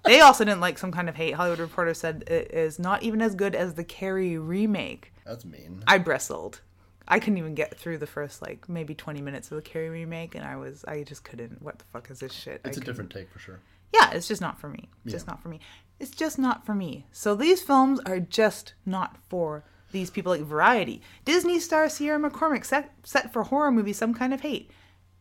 They 0.04 0.20
also 0.22 0.44
didn't 0.44 0.62
like 0.62 0.78
some 0.78 0.92
kind 0.92 1.08
of 1.10 1.16
hate. 1.16 1.34
Hollywood 1.36 1.60
Reporter 1.60 1.94
said 1.94 2.24
it 2.28 2.52
is 2.52 2.80
not 2.80 3.04
even 3.04 3.22
as 3.22 3.36
good 3.36 3.54
as 3.56 3.76
the 3.76 3.84
Carrie 3.84 4.38
remake. 4.38 5.14
That's 5.26 5.46
mean. 5.46 5.84
I 5.88 5.98
bristled. 6.00 6.62
I 7.08 7.20
couldn't 7.20 7.38
even 7.38 7.56
get 7.56 7.78
through 7.78 7.98
the 8.00 8.08
first 8.08 8.42
like 8.42 8.68
maybe 8.70 8.96
20 8.96 9.22
minutes 9.22 9.52
of 9.52 9.56
the 9.58 9.62
Carrie 9.62 9.90
remake, 9.90 10.34
and 10.36 10.44
I 10.46 10.56
was 10.56 10.84
I 10.88 11.04
just 11.04 11.24
couldn't. 11.24 11.62
What 11.62 11.80
the 11.80 11.86
fuck 11.94 12.10
is 12.10 12.20
this 12.20 12.34
shit? 12.34 12.62
It's 12.66 12.78
a 12.78 12.80
couldn't- 12.80 12.86
different 12.86 13.10
take 13.12 13.30
for 13.32 13.40
sure. 13.40 13.60
yeah, 13.94 14.12
it's 14.12 14.28
just 14.28 14.42
not 14.42 14.60
for 14.60 14.70
me. 14.70 14.90
Just 15.06 15.28
not 15.28 15.42
for 15.42 15.50
me. 15.50 15.60
It's 16.00 16.12
just 16.12 16.40
not 16.40 16.66
for 16.66 16.74
me. 16.74 17.06
So 17.12 17.36
these 17.36 17.62
films 17.62 18.00
are 18.06 18.20
just 18.20 18.74
not 18.86 19.18
for 19.30 19.64
these 19.92 20.10
people 20.10 20.32
like 20.32 20.42
Variety. 20.42 21.02
Disney 21.26 21.60
star 21.60 21.90
Sierra 21.90 22.18
McCormick 22.20 22.66
set 22.66 22.92
set 23.04 23.32
for 23.34 23.44
horror 23.44 23.72
movie 23.72 23.94
Some 23.94 24.14
Kind 24.14 24.34
of 24.34 24.42
Hate. 24.42 24.72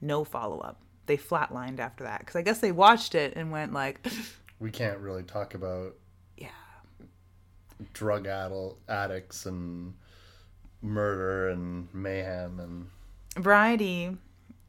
No 0.01 0.25
follow 0.25 0.59
up. 0.61 0.81
They 1.07 1.17
flatlined 1.17 1.81
after 1.81 2.05
that 2.05 2.21
because 2.21 2.37
I 2.37 2.43
guess 2.43 2.61
they 2.61 2.71
watched 2.71 3.17
it 3.17 3.33
and 3.35 3.51
went 3.51 3.73
like, 3.73 4.07
We 4.61 4.71
can't 4.71 4.99
really 4.99 5.23
talk 5.25 5.55
about 5.55 5.97
yeah, 6.37 6.49
drug 7.93 8.27
addle- 8.27 8.79
addicts 8.89 9.47
and 9.47 9.95
murder 10.83 11.49
and 11.49 11.89
mayhem 11.95 12.61
and 12.61 12.87
Variety 13.43 14.17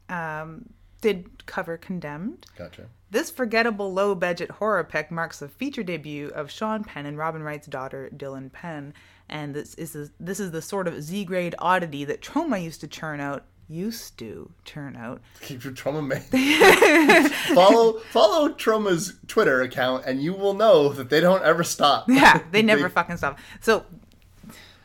um, 0.08 0.68
did 1.00 1.46
cover 1.46 1.76
Condemned. 1.76 2.46
gotcha. 2.56 2.86
This 3.10 3.30
forgettable 3.30 3.92
low 3.92 4.14
budget 4.14 4.50
horror 4.52 4.84
pick 4.84 5.10
marks 5.10 5.38
the 5.40 5.48
feature 5.48 5.82
debut 5.82 6.28
of 6.28 6.50
Sean 6.50 6.84
Penn 6.84 7.04
and 7.04 7.18
Robin 7.18 7.42
Wright's 7.42 7.66
daughter, 7.66 8.08
Dylan 8.16 8.50
Penn. 8.50 8.94
And 9.28 9.54
this 9.54 9.74
is 9.74 9.92
the, 9.92 10.10
this 10.18 10.40
is 10.40 10.50
the 10.50 10.62
sort 10.62 10.88
of 10.88 11.02
Z 11.02 11.24
grade 11.26 11.54
oddity 11.58 12.04
that 12.04 12.22
Trauma 12.22 12.56
used 12.58 12.80
to 12.80 12.88
churn 12.88 13.20
out, 13.20 13.44
used 13.72 14.18
to 14.18 14.50
turn 14.64 14.96
out. 14.96 15.20
Keep 15.40 15.64
your 15.64 15.72
trauma 15.72 16.02
man. 16.02 16.20
follow 17.54 17.98
follow 18.10 18.50
Trauma's 18.50 19.14
Twitter 19.26 19.62
account 19.62 20.04
and 20.06 20.22
you 20.22 20.32
will 20.34 20.54
know 20.54 20.90
that 20.90 21.10
they 21.10 21.20
don't 21.20 21.42
ever 21.42 21.64
stop. 21.64 22.08
Yeah, 22.08 22.42
they 22.50 22.62
never 22.72 22.88
fucking 22.88 23.16
stop. 23.16 23.38
So 23.60 23.84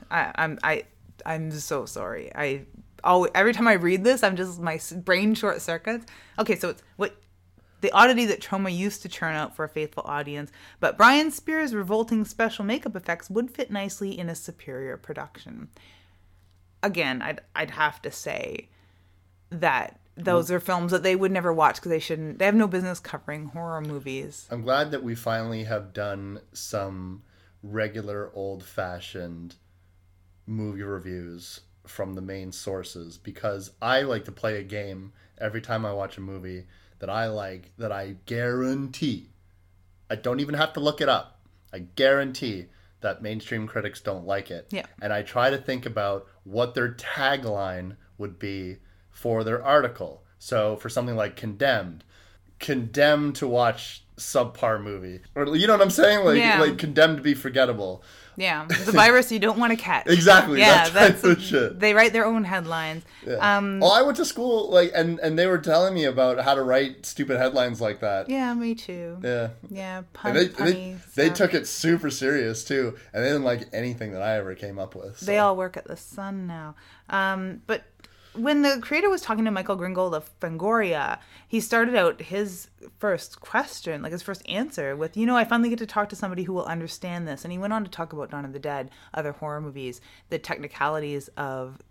I, 0.10 0.32
I'm 0.36 0.60
I 0.64 0.86
I'm 1.26 1.52
so 1.52 1.86
sorry. 1.86 2.32
I 2.34 2.66
always, 3.04 3.32
every 3.36 3.54
time 3.54 3.68
I 3.68 3.74
read 3.74 4.04
this, 4.04 4.24
I'm 4.24 4.36
just 4.36 4.60
my 4.60 4.80
brain 5.04 5.36
short 5.36 5.62
circuits. 5.62 6.06
Okay, 6.40 6.56
so 6.56 6.70
it's 6.70 6.84
what 6.96 7.16
the 7.82 7.92
oddity 7.92 8.26
that 8.26 8.42
trauma 8.42 8.70
used 8.70 9.02
to 9.04 9.10
churn 9.10 9.36
out 9.36 9.56
for 9.56 9.64
a 9.64 9.70
faithful 9.70 10.04
audience, 10.06 10.52
but 10.80 10.98
Brian 10.98 11.32
Spears' 11.32 11.76
revolting 11.76 12.26
special 12.26 12.66
makeup 12.66 12.96
effects 12.96 13.30
would 13.30 13.52
fit 13.52 13.70
nicely 13.70 14.18
in 14.18 14.30
a 14.30 14.36
superior 14.36 14.98
production. 14.98 15.70
Again, 16.82 17.22
I'd 17.22 17.42
I'd 17.56 17.72
have 17.72 18.02
to 18.04 18.12
say 18.12 18.70
that 19.50 20.00
those 20.16 20.50
are 20.50 20.60
films 20.60 20.92
that 20.92 21.04
they 21.04 21.16
would 21.16 21.32
never 21.32 21.54
watch 21.54 21.76
because 21.76 21.90
they 21.90 22.00
shouldn't. 22.00 22.40
They 22.40 22.46
have 22.46 22.56
no 22.56 22.68
business 22.68 23.00
covering 23.00 23.46
horror 23.46 23.82
movies. 23.82 24.48
I'm 24.50 24.64
glad 24.64 24.92
that 24.92 25.04
we 25.04 25.16
finally 25.16 25.64
have 25.66 25.94
done 25.94 26.42
some 26.54 27.24
regular 27.62 28.32
old 28.34 28.64
fashioned 28.64 29.56
movie 30.46 30.84
reviews 30.84 31.62
from 31.86 32.14
the 32.14 32.22
main 32.22 32.52
sources 32.52 33.18
because 33.18 33.72
I 33.82 34.02
like 34.02 34.26
to 34.26 34.32
play 34.32 34.60
a 34.60 34.64
game 34.64 35.14
every 35.38 35.62
time 35.62 35.86
I 35.86 35.94
watch 35.94 36.18
a 36.18 36.22
movie 36.22 36.66
that 37.00 37.10
I 37.10 37.28
like 37.28 37.72
that 37.78 37.92
I 37.92 38.16
guarantee 38.26 39.30
I 40.10 40.16
don't 40.16 40.40
even 40.40 40.56
have 40.56 40.74
to 40.74 40.80
look 40.80 41.02
it 41.02 41.10
up. 41.10 41.42
I 41.74 41.80
guarantee 41.80 42.68
that 43.02 43.22
mainstream 43.22 43.68
critics 43.68 44.02
don't 44.02 44.26
like 44.26 44.50
it. 44.50 44.68
Yeah. 44.72 44.86
And 45.02 45.14
I 45.14 45.22
try 45.22 45.50
to 45.50 45.58
think 45.58 45.86
about 45.86 46.28
what 46.44 46.74
their 46.74 46.94
tagline 46.94 47.98
would 48.18 48.40
be 48.40 48.78
for 49.18 49.44
their 49.44 49.64
article. 49.66 50.22
So 50.38 50.76
for 50.76 50.90
something 50.90 51.16
like 51.16 51.36
condemned, 51.36 52.04
condemned 52.60 53.36
to 53.38 53.48
watch 53.48 54.04
subpar 54.16 54.82
movie. 54.82 55.22
Or 55.36 55.56
you 55.56 55.66
know 55.66 55.74
what 55.74 55.82
I'm 55.82 55.90
saying? 55.90 56.24
Like 56.24 56.38
Yeah. 56.38 56.60
like 56.60 56.78
condemned 56.78 57.18
to 57.18 57.24
be 57.24 57.34
forgettable. 57.34 58.04
Yeah, 58.36 58.66
the 58.86 58.92
virus 58.92 59.32
you 59.32 59.40
don't 59.40 59.58
want 59.58 59.72
to 59.72 59.84
catch. 59.84 60.06
Exactly, 60.06 60.60
Yeah, 60.60 60.88
that 60.90 61.20
that's 61.22 61.42
shit. 61.42 61.80
They 61.80 61.96
write 61.96 62.14
their 62.14 62.26
own 62.26 62.44
headlines. 62.44 63.04
Um, 63.40 63.80
well, 63.80 63.92
I 63.92 64.04
went 64.04 64.18
to 64.18 64.26
school 64.26 64.70
like 64.70 64.92
and 64.94 65.20
and 65.20 65.38
they 65.40 65.48
were 65.48 65.58
telling 65.58 65.96
me 65.96 66.04
about 66.06 66.40
how 66.44 66.54
to 66.54 66.62
write 66.62 67.08
stupid 67.08 67.38
headlines 67.38 67.82
like 67.82 68.00
that. 68.02 68.30
yeah, 68.30 68.54
me 68.54 68.76
too. 68.76 69.18
Yeah. 69.24 69.50
Yeah, 69.70 70.04
pun, 70.14 70.38
And 70.38 70.40
they, 70.40 70.50
punny 70.54 70.98
they, 71.16 71.24
they 71.24 71.30
took 71.34 71.56
it 71.56 71.66
super 71.68 72.12
serious 72.12 72.64
too, 72.64 72.96
and 73.14 73.24
they 73.24 73.30
didn't 73.30 73.44
like 73.44 73.68
anything 73.74 74.12
that 74.14 74.22
I 74.22 74.36
ever 74.38 74.54
came 74.54 74.78
up 74.78 74.94
with. 74.94 75.20
They 75.22 75.40
all 75.40 75.56
work 75.56 75.76
at 75.76 75.86
the 75.86 75.98
Sun 75.98 76.46
now. 76.46 76.76
Um, 77.10 77.62
but 77.66 77.84
when 78.38 78.62
the 78.62 78.80
creator 78.82 79.10
was 79.10 79.22
talking 79.22 79.46
to 79.46 79.52
Michael 79.52 79.78
Gingold 79.78 80.14
of 80.14 80.40
Fangoria, 80.40 81.20
he 81.48 81.60
started 81.60 81.96
out 81.96 82.22
his 82.22 82.70
first 83.00 83.42
question, 83.42 84.02
like 84.02 84.12
his 84.12 84.22
first 84.22 84.48
answer, 84.48 84.96
with, 84.96 85.18
"You 85.18 85.26
know, 85.26 85.36
I 85.36 85.44
finally 85.44 85.70
get 85.70 85.80
to 85.80 85.86
talk 85.86 86.10
to 86.10 86.16
somebody 86.16 86.44
who 86.44 86.54
will 86.54 86.66
understand 86.66 87.28
this." 87.28 87.44
And 87.44 87.52
he 87.52 87.58
went 87.58 87.74
on 87.74 87.84
to 87.84 87.92
talk 87.92 88.14
about 88.14 88.32
Dawn 88.32 88.46
of 88.46 88.54
the 88.54 88.60
Dead, 88.60 88.92
other 89.14 89.32
horror 89.32 89.62
movies, 89.62 90.02
the 90.30 90.40
technicalities 90.40 91.28
of 91.38 91.82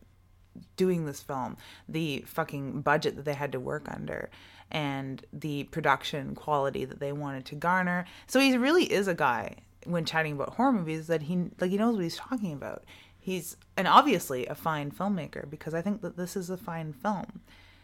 doing 0.76 1.04
this 1.04 1.22
film, 1.22 1.56
the 1.88 2.24
fucking 2.26 2.80
budget 2.80 3.16
that 3.16 3.24
they 3.24 3.34
had 3.34 3.52
to 3.52 3.60
work 3.60 3.86
under, 3.88 4.30
and 4.70 5.24
the 5.32 5.64
production 5.64 6.34
quality 6.34 6.84
that 6.84 6.98
they 7.00 7.12
wanted 7.12 7.44
to 7.46 7.54
garner. 7.54 8.06
So 8.26 8.40
he 8.40 8.56
really 8.56 8.90
is 8.90 9.06
a 9.06 9.14
guy 9.14 9.56
when 9.84 10.04
chatting 10.04 10.32
about 10.32 10.54
horror 10.54 10.72
movies 10.72 11.06
that 11.06 11.22
he 11.22 11.50
like 11.60 11.70
he 11.70 11.76
knows 11.76 11.94
what 11.94 12.02
he's 12.02 12.16
talking 12.16 12.52
about. 12.52 12.84
He's 13.26 13.56
and 13.76 13.88
obviously 13.88 14.46
a 14.46 14.54
fine 14.54 14.92
filmmaker 14.92 15.50
because 15.50 15.74
I 15.74 15.82
think 15.82 16.00
that 16.02 16.16
this 16.16 16.36
is 16.36 16.48
a 16.48 16.56
fine 16.56 16.92
film. 16.92 17.40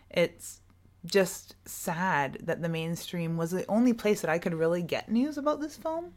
It's 0.09 0.61
just 1.05 1.57
sad 1.67 2.39
that 2.45 2.63
the 2.63 2.69
mainstream 2.69 3.37
was 3.37 3.51
the 3.51 3.67
only 3.67 3.93
place 3.93 4.21
that 4.21 4.31
I 4.31 4.39
could 4.39 4.55
really 4.55 4.83
get 4.83 5.11
news 5.11 5.37
about 5.37 5.61
this 5.61 5.77
film 5.77 6.13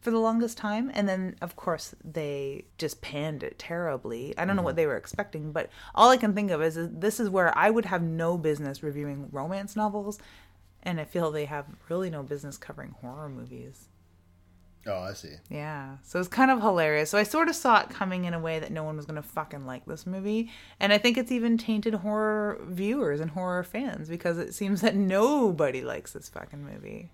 for 0.00 0.10
the 0.10 0.18
longest 0.18 0.56
time. 0.56 0.90
And 0.94 1.06
then 1.06 1.36
of 1.42 1.56
course 1.56 1.94
they 2.02 2.64
just 2.78 3.02
panned 3.02 3.42
it 3.42 3.58
terribly. 3.58 4.32
I 4.38 4.46
don't 4.46 4.56
know 4.56 4.62
what 4.62 4.70
mm-hmm. 4.70 4.76
they 4.76 4.86
were 4.86 4.96
expecting 4.96 5.52
but 5.52 5.68
all 5.94 6.08
i 6.08 6.16
can 6.16 6.32
think 6.32 6.50
of 6.50 6.62
is, 6.62 6.78
is 6.78 6.88
this 6.90 7.20
is 7.20 7.28
where 7.28 7.52
i 7.58 7.68
would 7.68 7.84
have 7.84 8.00
no 8.00 8.38
business 8.38 8.82
reviewing 8.82 9.28
romance 9.30 9.76
novels. 9.76 10.18
And 10.82 10.98
i 10.98 11.04
feel 11.04 11.30
they 11.30 11.44
have 11.44 11.66
really 11.90 12.08
no 12.08 12.22
business 12.22 12.56
covering 12.56 12.94
horror 13.02 13.28
movies 13.28 13.89
Oh, 14.86 15.00
I 15.00 15.12
see. 15.12 15.34
yeah. 15.50 15.96
So 16.02 16.18
it's 16.18 16.28
kind 16.28 16.50
of 16.50 16.60
hilarious. 16.60 17.10
So 17.10 17.18
i 17.18 17.22
sort 17.22 17.48
of 17.48 17.54
saw 17.54 17.80
it 17.80 17.90
coming 17.90 18.24
in 18.24 18.32
a 18.32 18.38
way 18.40 18.58
that 18.58 18.72
no 18.72 18.82
one 18.82 18.96
was 18.96 19.04
going 19.04 19.20
to 19.20 19.28
fucking 19.28 19.66
like 19.66 19.84
this 19.84 20.06
movie. 20.06 20.50
And 20.80 20.92
i 20.92 20.98
think 20.98 21.18
it's 21.18 21.30
even 21.30 21.58
tainted 21.58 21.94
horror 21.94 22.58
viewers 22.64 23.20
and 23.20 23.30
horror 23.32 23.62
fans 23.62 24.08
because 24.08 24.38
it 24.38 24.54
seems 24.54 24.80
that 24.80 24.94
nobody 24.96 25.82
likes 25.82 26.12
this 26.14 26.28
fucking 26.30 26.64
movie. 26.64 27.10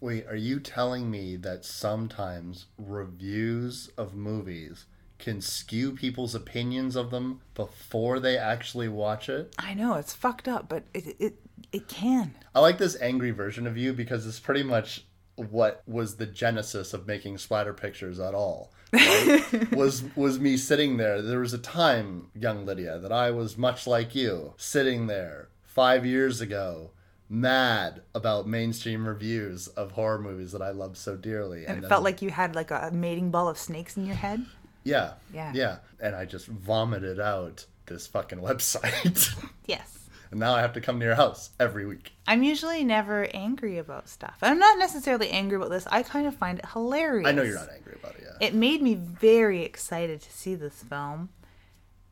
Wait, 0.00 0.26
are 0.26 0.36
you 0.36 0.58
telling 0.60 1.10
me 1.10 1.36
that 1.36 1.64
sometimes 1.64 2.66
reviews 2.76 3.90
of 3.96 4.14
movies 4.14 4.86
can 5.18 5.40
skew 5.40 5.92
people's 5.92 6.34
opinions 6.34 6.96
of 6.96 7.10
them 7.10 7.40
before 7.54 8.18
they 8.18 8.36
actually 8.36 8.88
watch 8.88 9.28
it? 9.28 9.54
i 9.58 9.72
know 9.72 9.94
it's 9.94 10.12
fucked 10.12 10.48
up 10.48 10.68
but 10.68 10.82
it 10.92 11.16
it, 11.20 11.34
it 11.72 11.88
can. 11.88 12.34
I 12.54 12.60
like 12.60 12.78
this 12.78 12.96
angry 13.00 13.30
version 13.30 13.66
of 13.66 13.76
you 13.76 13.92
because 13.92 14.26
it's 14.26 14.40
pretty 14.40 14.62
much 14.64 15.04
what 15.36 15.82
was 15.86 16.16
the 16.16 16.26
genesis 16.26 16.92
of 16.94 17.06
making 17.06 17.38
splatter 17.38 17.72
pictures 17.72 18.20
at 18.20 18.34
all. 18.34 18.70
right? 18.92 19.72
was 19.72 20.04
was 20.14 20.38
me 20.38 20.56
sitting 20.56 20.96
there. 20.98 21.20
There 21.20 21.40
was 21.40 21.52
a 21.52 21.58
time, 21.58 22.28
young 22.34 22.64
Lydia, 22.64 22.98
that 22.98 23.10
I 23.12 23.30
was 23.32 23.58
much 23.58 23.86
like 23.86 24.14
you, 24.14 24.54
sitting 24.56 25.08
there 25.08 25.48
five 25.64 26.06
years 26.06 26.40
ago, 26.40 26.90
mad 27.28 28.02
about 28.14 28.46
mainstream 28.46 29.08
reviews 29.08 29.66
of 29.68 29.92
horror 29.92 30.20
movies 30.20 30.52
that 30.52 30.62
I 30.62 30.70
love 30.70 30.96
so 30.96 31.16
dearly. 31.16 31.66
And 31.66 31.78
it 31.78 31.80
then- 31.80 31.88
felt 31.90 32.04
like 32.04 32.22
you 32.22 32.30
had 32.30 32.54
like 32.54 32.70
a 32.70 32.90
mating 32.92 33.30
ball 33.32 33.48
of 33.48 33.58
snakes 33.58 33.96
in 33.96 34.06
your 34.06 34.14
head. 34.14 34.44
Yeah. 34.84 35.14
Yeah. 35.32 35.50
Yeah. 35.54 35.76
And 35.98 36.14
I 36.14 36.26
just 36.26 36.46
vomited 36.46 37.18
out 37.18 37.66
this 37.86 38.06
fucking 38.06 38.38
website. 38.38 39.34
Yes. 39.66 39.98
And 40.34 40.40
now 40.40 40.52
I 40.52 40.62
have 40.62 40.72
to 40.72 40.80
come 40.80 40.98
to 40.98 41.06
your 41.06 41.14
house 41.14 41.50
every 41.60 41.86
week. 41.86 42.10
I'm 42.26 42.42
usually 42.42 42.82
never 42.82 43.28
angry 43.32 43.78
about 43.78 44.08
stuff. 44.08 44.36
I'm 44.42 44.58
not 44.58 44.80
necessarily 44.80 45.30
angry 45.30 45.54
about 45.54 45.70
this. 45.70 45.86
I 45.92 46.02
kind 46.02 46.26
of 46.26 46.34
find 46.34 46.58
it 46.58 46.66
hilarious. 46.72 47.28
I 47.28 47.30
know 47.30 47.44
you're 47.44 47.54
not 47.54 47.70
angry 47.72 47.96
about 48.02 48.16
it, 48.16 48.24
yeah. 48.24 48.48
It 48.48 48.52
made 48.52 48.82
me 48.82 48.94
very 48.96 49.62
excited 49.62 50.20
to 50.22 50.32
see 50.32 50.56
this 50.56 50.82
film. 50.82 51.28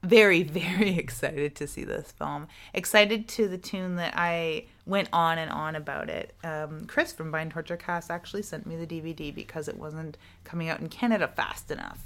Very, 0.05 0.43
very 0.45 0.97
excited 0.97 1.57
to 1.57 1.67
see 1.67 1.83
this 1.83 2.13
film. 2.13 2.47
Excited 2.73 3.27
to 3.31 3.49
the 3.49 3.59
tune 3.59 3.97
that 3.97 4.15
I 4.17 4.67
went 4.87 5.09
on 5.13 5.39
and 5.39 5.51
on 5.51 5.75
about 5.75 6.09
it. 6.09 6.37
Um, 6.45 6.87
Chris 6.87 7.13
from 7.13 7.33
Bind 7.33 7.51
Torture 7.51 7.77
Cast 7.77 8.09
actually 8.09 8.43
sent 8.43 8.67
me 8.67 8.77
the 8.77 8.87
DVD 8.87 9.35
because 9.35 9.67
it 9.67 9.77
wasn't 9.77 10.17
coming 10.45 10.69
out 10.69 10.79
in 10.79 10.89
Canada 10.89 11.27
fast 11.27 11.73
enough. 11.73 11.99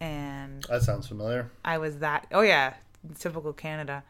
And 0.00 0.64
that 0.64 0.82
sounds 0.82 1.06
familiar. 1.06 1.48
I 1.64 1.78
was 1.78 1.98
that. 1.98 2.26
Oh 2.32 2.40
yeah, 2.40 2.74
typical 3.16 3.52
Canada. 3.52 4.02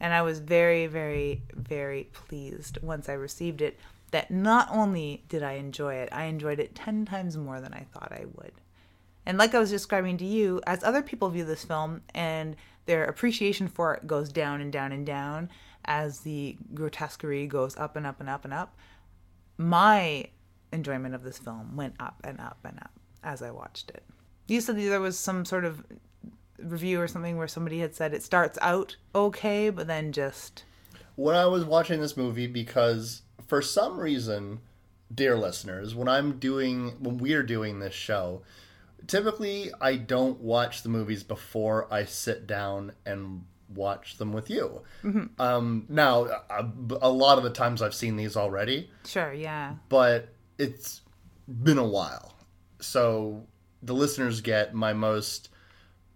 And 0.00 0.12
I 0.12 0.22
was 0.22 0.40
very, 0.40 0.86
very, 0.86 1.42
very 1.54 2.04
pleased 2.12 2.78
once 2.82 3.08
I 3.08 3.14
received 3.14 3.60
it. 3.60 3.78
That 4.12 4.30
not 4.30 4.68
only 4.70 5.24
did 5.28 5.42
I 5.42 5.52
enjoy 5.52 5.94
it, 5.94 6.08
I 6.12 6.24
enjoyed 6.24 6.60
it 6.60 6.74
ten 6.74 7.04
times 7.04 7.36
more 7.36 7.60
than 7.60 7.74
I 7.74 7.86
thought 7.92 8.12
I 8.12 8.24
would. 8.34 8.52
And 9.26 9.36
like 9.36 9.54
I 9.54 9.58
was 9.58 9.70
describing 9.70 10.16
to 10.18 10.24
you, 10.24 10.60
as 10.66 10.84
other 10.84 11.02
people 11.02 11.28
view 11.28 11.44
this 11.44 11.64
film 11.64 12.02
and 12.14 12.54
their 12.86 13.04
appreciation 13.04 13.66
for 13.66 13.94
it 13.94 14.06
goes 14.06 14.30
down 14.30 14.60
and 14.60 14.72
down 14.72 14.92
and 14.92 15.04
down 15.04 15.50
as 15.84 16.20
the 16.20 16.56
grotesquerie 16.72 17.48
goes 17.48 17.76
up 17.76 17.96
and 17.96 18.06
up 18.06 18.20
and 18.20 18.28
up 18.28 18.44
and 18.44 18.54
up, 18.54 18.76
my 19.58 20.28
enjoyment 20.72 21.14
of 21.14 21.24
this 21.24 21.38
film 21.38 21.74
went 21.76 21.94
up 21.98 22.20
and 22.22 22.40
up 22.40 22.58
and 22.64 22.78
up 22.78 22.92
as 23.24 23.42
I 23.42 23.50
watched 23.50 23.90
it. 23.90 24.04
You 24.46 24.60
said 24.60 24.76
there 24.76 25.00
was 25.00 25.18
some 25.18 25.44
sort 25.44 25.64
of 25.64 25.84
review 26.58 27.00
or 27.00 27.08
something 27.08 27.36
where 27.36 27.48
somebody 27.48 27.80
had 27.80 27.94
said 27.94 28.14
it 28.14 28.22
starts 28.22 28.58
out 28.62 28.96
okay, 29.14 29.70
but 29.70 29.86
then 29.86 30.12
just 30.12 30.64
when 31.16 31.34
I 31.34 31.46
was 31.46 31.64
watching 31.64 32.00
this 32.00 32.16
movie 32.16 32.46
because 32.46 33.22
for 33.46 33.62
some 33.62 33.98
reason, 33.98 34.60
dear 35.14 35.36
listeners, 35.36 35.94
when 35.94 36.08
I'm 36.08 36.38
doing 36.38 36.96
when 37.00 37.18
we're 37.18 37.42
doing 37.42 37.80
this 37.80 37.94
show, 37.94 38.42
typically 39.06 39.70
I 39.80 39.96
don't 39.96 40.40
watch 40.40 40.82
the 40.82 40.88
movies 40.88 41.22
before 41.22 41.92
I 41.92 42.04
sit 42.04 42.46
down 42.46 42.92
and 43.04 43.44
watch 43.74 44.18
them 44.18 44.32
with 44.32 44.50
you. 44.50 44.82
Um, 45.38 45.86
now, 45.88 46.24
a, 46.50 46.66
a 47.02 47.10
lot 47.10 47.38
of 47.38 47.44
the 47.44 47.50
times 47.50 47.82
I've 47.82 47.94
seen 47.94 48.16
these 48.16 48.36
already, 48.36 48.90
sure, 49.04 49.32
yeah. 49.32 49.74
but 49.88 50.28
it's 50.58 51.02
been 51.62 51.78
a 51.78 51.86
while. 51.86 52.34
So 52.80 53.46
the 53.82 53.94
listeners 53.94 54.40
get 54.40 54.74
my 54.74 54.92
most 54.92 55.48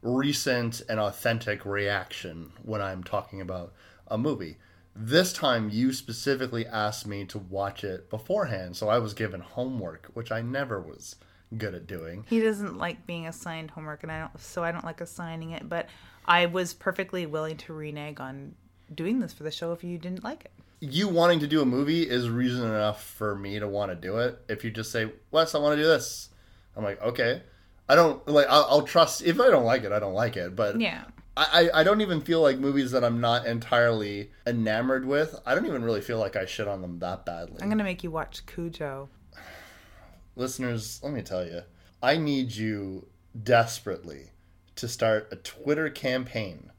recent 0.03 0.83
and 0.89 0.99
authentic 0.99 1.65
reaction 1.65 2.53
when 2.63 2.81
I'm 2.81 3.05
talking 3.05 3.41
about 3.41 3.73
a 4.09 4.19
movie. 4.19 4.57
This 4.97 5.33
time, 5.33 5.71
you 5.71 5.93
specifically 5.93 6.67
asked 6.67 7.07
me 7.07 7.25
to 7.27 7.39
watch 7.39 7.85
it 7.85 8.11
beforehand, 8.11 8.77
so 8.77 8.89
I 8.89 8.99
was 8.99 9.15
given 9.15 9.41
homework, 9.41 10.11
which 10.15 10.33
I 10.33 10.43
never 10.43 10.81
was 10.81 11.17
good 11.57 11.75
at 11.75 11.87
doing. 11.87 12.25
He 12.29 12.41
doesn't 12.41 12.77
like 12.77 13.07
being 13.07 13.27
assigned 13.27 13.71
homework, 13.71 14.03
and 14.03 14.11
I 14.11 14.21
don't, 14.21 14.41
so 14.41 14.65
I 14.65 14.73
don't 14.73 14.85
like 14.85 15.01
assigning 15.01 15.53
it. 15.53 15.69
But 15.69 15.89
I 16.27 16.47
was 16.47 16.75
perfectly 16.75 17.27
willing 17.27 17.57
to 17.59 17.73
renege 17.73 18.21
on 18.21 18.55
doing 18.95 19.21
this 19.21 19.33
for 19.33 19.45
the 19.45 19.51
show 19.51 19.73
if 19.73 19.85
you 19.85 19.99
didn't 19.99 20.25
like 20.25 20.45
it. 20.45 20.53
You 20.81 21.09
wanting 21.09 21.41
to 21.41 21.47
do 21.47 21.61
a 21.61 21.67
movie 21.67 22.09
is 22.09 22.29
reason 22.29 22.65
enough 22.65 23.05
for 23.05 23.37
me 23.37 23.59
to 23.59 23.69
want 23.69 23.93
to 23.93 23.97
do 23.97 24.19
it. 24.19 24.41
If 24.49 24.65
you 24.65 24.71
just 24.71 24.91
say, 24.91 25.13
Wes, 25.31 25.55
I 25.55 25.59
want 25.59 25.77
to 25.77 25.83
do 25.83 25.89
this, 25.89 26.31
I'm 26.77 26.85
like, 26.85 27.01
okay. 27.03 27.43
I 27.91 27.97
don't 27.97 28.27
like. 28.29 28.47
I'll, 28.49 28.67
I'll 28.71 28.83
trust. 28.83 29.21
If 29.23 29.41
I 29.41 29.51
don't 29.51 29.65
like 29.65 29.83
it, 29.83 29.91
I 29.91 29.99
don't 29.99 30.15
like 30.15 30.37
it. 30.37 30.55
But 30.55 30.81
Yeah. 30.81 31.03
I, 31.37 31.71
I 31.73 31.83
don't 31.85 32.03
even 32.03 32.21
feel 32.21 32.41
like 32.41 32.59
movies 32.59 32.91
that 32.93 33.03
I'm 33.03 33.21
not 33.21 33.47
entirely 33.47 34.31
enamored 34.47 35.07
with. 35.07 35.35
I 35.45 35.55
don't 35.55 35.67
even 35.67 35.83
really 35.83 36.01
feel 36.03 36.19
like 36.19 36.37
I 36.37 36.45
shit 36.45 36.69
on 36.69 36.83
them 36.83 37.01
that 37.01 37.25
badly. 37.25 37.59
I'm 37.61 37.69
gonna 37.69 37.83
make 37.83 38.05
you 38.05 38.11
watch 38.13 38.47
Cujo. 38.47 39.09
Listeners, 40.37 41.01
let 41.03 41.13
me 41.13 41.23
tell 41.23 41.45
you, 41.45 41.63
I 42.01 42.17
need 42.17 42.53
you 42.53 43.09
desperately 43.43 44.31
to 44.77 44.87
start 44.87 45.29
a 45.33 45.37
Twitter 45.37 45.91
campaign 45.91 46.71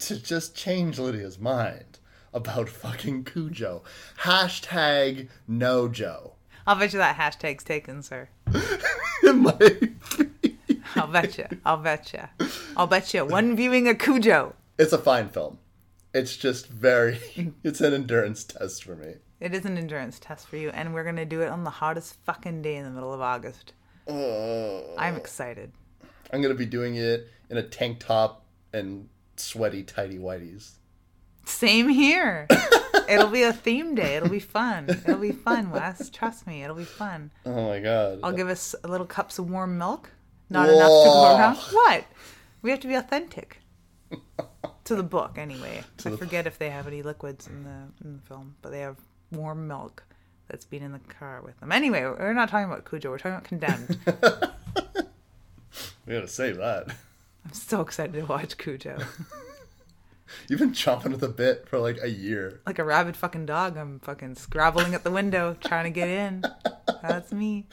to 0.00 0.20
just 0.20 0.56
change 0.56 0.98
Lydia's 0.98 1.38
mind 1.38 2.00
about 2.32 2.68
fucking 2.68 3.24
Cujo. 3.24 3.84
Hashtag 4.22 5.28
no 5.46 5.88
Joe. 5.88 6.32
I'll 6.66 6.76
bet 6.76 6.92
you 6.92 6.98
that 6.98 7.16
hashtag's 7.18 7.62
taken, 7.62 8.02
sir. 8.02 8.28
It 9.24 9.36
might 9.36 9.93
bet 11.22 11.38
you. 11.38 11.46
I'll 11.64 11.76
bet 11.76 12.12
you. 12.12 12.48
I'll 12.76 12.86
bet 12.86 13.14
you. 13.14 13.24
One 13.24 13.56
viewing 13.56 13.88
of 13.88 13.98
Cujo. 13.98 14.54
It's 14.78 14.92
a 14.92 14.98
fine 14.98 15.28
film. 15.28 15.58
It's 16.12 16.36
just 16.36 16.68
very. 16.68 17.18
It's 17.62 17.80
an 17.80 17.94
endurance 17.94 18.44
test 18.44 18.84
for 18.84 18.96
me. 18.96 19.14
It 19.40 19.54
is 19.54 19.64
an 19.64 19.76
endurance 19.78 20.18
test 20.18 20.46
for 20.48 20.56
you, 20.56 20.70
and 20.70 20.94
we're 20.94 21.04
gonna 21.04 21.24
do 21.24 21.42
it 21.42 21.48
on 21.48 21.64
the 21.64 21.70
hottest 21.70 22.16
fucking 22.24 22.62
day 22.62 22.76
in 22.76 22.84
the 22.84 22.90
middle 22.90 23.12
of 23.12 23.20
August. 23.20 23.72
I'm 24.08 25.16
excited. 25.16 25.72
I'm 26.32 26.42
gonna 26.42 26.54
be 26.54 26.66
doing 26.66 26.96
it 26.96 27.28
in 27.50 27.56
a 27.56 27.62
tank 27.62 28.00
top 28.00 28.44
and 28.72 29.08
sweaty 29.36 29.82
tidy 29.82 30.18
whities. 30.18 30.72
Same 31.44 31.88
here. 31.88 32.48
It'll 33.08 33.28
be 33.28 33.42
a 33.42 33.52
theme 33.52 33.94
day. 33.94 34.16
It'll 34.16 34.28
be 34.28 34.38
fun. 34.40 34.88
It'll 34.88 35.16
be 35.16 35.32
fun, 35.32 35.70
Wes. 35.70 36.08
Trust 36.08 36.46
me, 36.46 36.62
it'll 36.62 36.76
be 36.76 36.84
fun. 36.84 37.30
Oh 37.44 37.68
my 37.68 37.80
god. 37.80 38.20
I'll 38.22 38.32
give 38.32 38.48
us 38.48 38.74
a 38.82 38.88
little 38.88 39.06
cups 39.06 39.38
of 39.38 39.50
warm 39.50 39.76
milk. 39.76 40.10
Not 40.50 40.68
enough 40.68 40.88
to 40.88 41.10
go 41.10 41.36
around. 41.36 41.56
What? 41.56 42.04
We 42.62 42.70
have 42.70 42.80
to 42.80 42.88
be 42.88 42.94
authentic. 42.94 43.60
to 44.84 44.94
the 44.94 45.02
book, 45.02 45.36
anyway. 45.38 45.82
I 46.04 46.10
forget 46.10 46.46
if 46.46 46.58
they 46.58 46.70
have 46.70 46.86
any 46.86 47.02
liquids 47.02 47.46
in 47.46 47.64
the, 47.64 48.04
in 48.04 48.16
the 48.16 48.22
film, 48.22 48.56
but 48.62 48.70
they 48.70 48.80
have 48.80 48.96
warm 49.30 49.66
milk 49.66 50.04
that's 50.48 50.64
been 50.64 50.82
in 50.82 50.92
the 50.92 50.98
car 50.98 51.42
with 51.42 51.58
them. 51.60 51.72
Anyway, 51.72 52.02
we're 52.02 52.34
not 52.34 52.48
talking 52.48 52.70
about 52.70 52.84
Cujo. 52.84 53.10
We're 53.10 53.18
talking 53.18 53.32
about 53.32 53.44
Condemned. 53.44 53.98
We 56.06 56.12
gotta 56.12 56.28
save 56.28 56.58
that. 56.58 56.88
I'm 57.44 57.52
so 57.52 57.80
excited 57.80 58.12
to 58.12 58.26
watch 58.26 58.58
Cujo. 58.58 58.98
You've 60.48 60.60
been 60.60 60.72
chomping 60.72 61.14
at 61.14 61.20
the 61.20 61.28
bit 61.28 61.66
for 61.66 61.78
like 61.78 61.98
a 62.02 62.10
year. 62.10 62.60
Like 62.66 62.78
a 62.78 62.84
rabid 62.84 63.16
fucking 63.16 63.46
dog, 63.46 63.78
I'm 63.78 64.00
fucking 64.00 64.34
scrabbling 64.34 64.94
at 64.94 65.02
the 65.02 65.10
window 65.10 65.56
trying 65.60 65.84
to 65.84 65.90
get 65.90 66.08
in. 66.08 66.44
That's 67.00 67.32
me. 67.32 67.68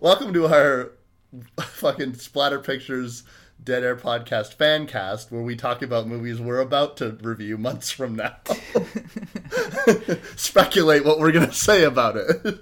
Welcome 0.00 0.32
to 0.32 0.46
our 0.46 0.92
fucking 1.60 2.14
Splatter 2.14 2.58
Pictures 2.60 3.22
Dead 3.62 3.82
Air 3.84 3.96
Podcast 3.96 4.54
fan 4.54 4.86
cast, 4.86 5.30
where 5.30 5.42
we 5.42 5.54
talk 5.54 5.82
about 5.82 6.06
movies 6.06 6.40
we're 6.40 6.60
about 6.60 6.96
to 6.98 7.18
review 7.22 7.58
months 7.58 7.90
from 7.90 8.16
now. 8.16 8.36
Speculate 10.36 11.04
what 11.04 11.18
we're 11.18 11.32
gonna 11.32 11.52
say 11.52 11.84
about 11.84 12.16
it. 12.16 12.58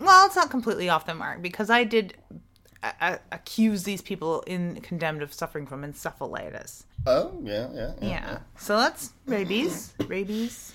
Well, 0.00 0.26
it's 0.26 0.36
not 0.36 0.50
completely 0.50 0.88
off 0.88 1.06
the 1.06 1.14
mark 1.14 1.42
because 1.42 1.70
I 1.70 1.84
did 1.84 2.14
a- 2.82 2.92
a- 3.00 3.20
accuse 3.32 3.84
these 3.84 4.02
people 4.02 4.42
in 4.42 4.80
Condemned 4.82 5.22
of 5.22 5.32
suffering 5.32 5.66
from 5.66 5.82
encephalitis. 5.82 6.84
oh 7.06 7.38
yeah, 7.42 7.68
yeah, 7.72 7.92
yeah. 8.00 8.08
Yeah. 8.08 8.38
So 8.58 8.76
that's 8.78 9.12
rabies. 9.26 9.94
Rabies. 10.06 10.72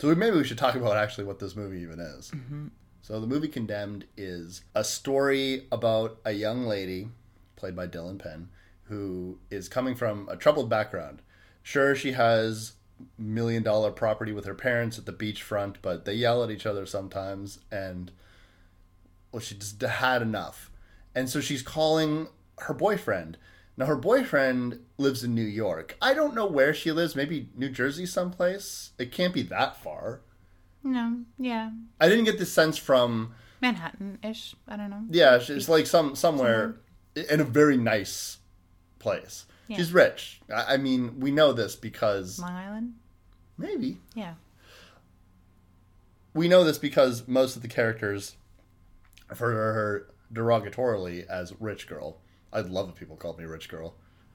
So 0.00 0.14
maybe 0.14 0.36
we 0.36 0.44
should 0.44 0.58
talk 0.58 0.76
about 0.76 0.96
actually 0.96 1.24
what 1.24 1.40
this 1.40 1.56
movie 1.56 1.80
even 1.80 1.98
is. 1.98 2.30
Mm-hmm. 2.30 2.68
So 3.08 3.18
the 3.20 3.26
movie 3.26 3.48
Condemned 3.48 4.04
is 4.18 4.64
a 4.74 4.84
story 4.84 5.66
about 5.72 6.18
a 6.26 6.32
young 6.32 6.66
lady, 6.66 7.08
played 7.56 7.74
by 7.74 7.86
Dylan 7.86 8.18
Penn, 8.18 8.50
who 8.82 9.38
is 9.50 9.66
coming 9.66 9.94
from 9.94 10.28
a 10.28 10.36
troubled 10.36 10.68
background. 10.68 11.22
Sure, 11.62 11.94
she 11.94 12.12
has 12.12 12.72
million 13.16 13.62
dollar 13.62 13.92
property 13.92 14.30
with 14.30 14.44
her 14.44 14.54
parents 14.54 14.98
at 14.98 15.06
the 15.06 15.14
beachfront, 15.14 15.76
but 15.80 16.04
they 16.04 16.12
yell 16.12 16.44
at 16.44 16.50
each 16.50 16.66
other 16.66 16.84
sometimes, 16.84 17.60
and 17.72 18.12
well, 19.32 19.40
she 19.40 19.54
just 19.54 19.80
had 19.80 20.20
enough. 20.20 20.70
And 21.14 21.30
so 21.30 21.40
she's 21.40 21.62
calling 21.62 22.28
her 22.58 22.74
boyfriend. 22.74 23.38
Now, 23.78 23.86
her 23.86 23.96
boyfriend 23.96 24.80
lives 24.98 25.24
in 25.24 25.34
New 25.34 25.40
York. 25.40 25.96
I 26.02 26.12
don't 26.12 26.34
know 26.34 26.44
where 26.46 26.74
she 26.74 26.92
lives, 26.92 27.16
maybe 27.16 27.48
New 27.56 27.70
Jersey 27.70 28.04
someplace. 28.04 28.90
It 28.98 29.12
can't 29.12 29.32
be 29.32 29.44
that 29.44 29.82
far. 29.82 30.20
No. 30.82 31.20
Yeah. 31.38 31.70
I 32.00 32.08
didn't 32.08 32.24
get 32.24 32.38
the 32.38 32.46
sense 32.46 32.78
from 32.78 33.34
Manhattan-ish. 33.60 34.54
I 34.68 34.76
don't 34.76 34.90
know. 34.90 35.04
yeah, 35.10 35.38
it's 35.48 35.68
like 35.68 35.86
some 35.86 36.14
somewhere 36.14 36.76
in 37.14 37.40
a 37.40 37.44
very 37.44 37.76
nice 37.76 38.38
place. 38.98 39.46
She's 39.74 39.92
rich. 39.92 40.40
I 40.54 40.74
I 40.74 40.76
mean, 40.78 41.20
we 41.20 41.30
know 41.30 41.52
this 41.52 41.76
because 41.76 42.38
Long 42.38 42.52
Island. 42.52 42.94
maybe 43.58 43.98
Yeah. 44.14 44.34
we 46.34 46.48
know 46.48 46.64
this 46.64 46.78
because 46.78 47.26
most 47.28 47.56
of 47.56 47.62
the 47.62 47.68
characters 47.68 48.36
refer 49.28 49.50
to 49.50 49.56
her 49.58 50.06
derogatorily 50.32 51.26
as 51.26 51.52
rich 51.60 51.86
girl. 51.86 52.18
I'd 52.52 52.66
love 52.66 52.88
if 52.88 52.94
people 52.94 53.16
called 53.16 53.38
me 53.38 53.44
rich 53.44 53.68
girl. 53.68 53.94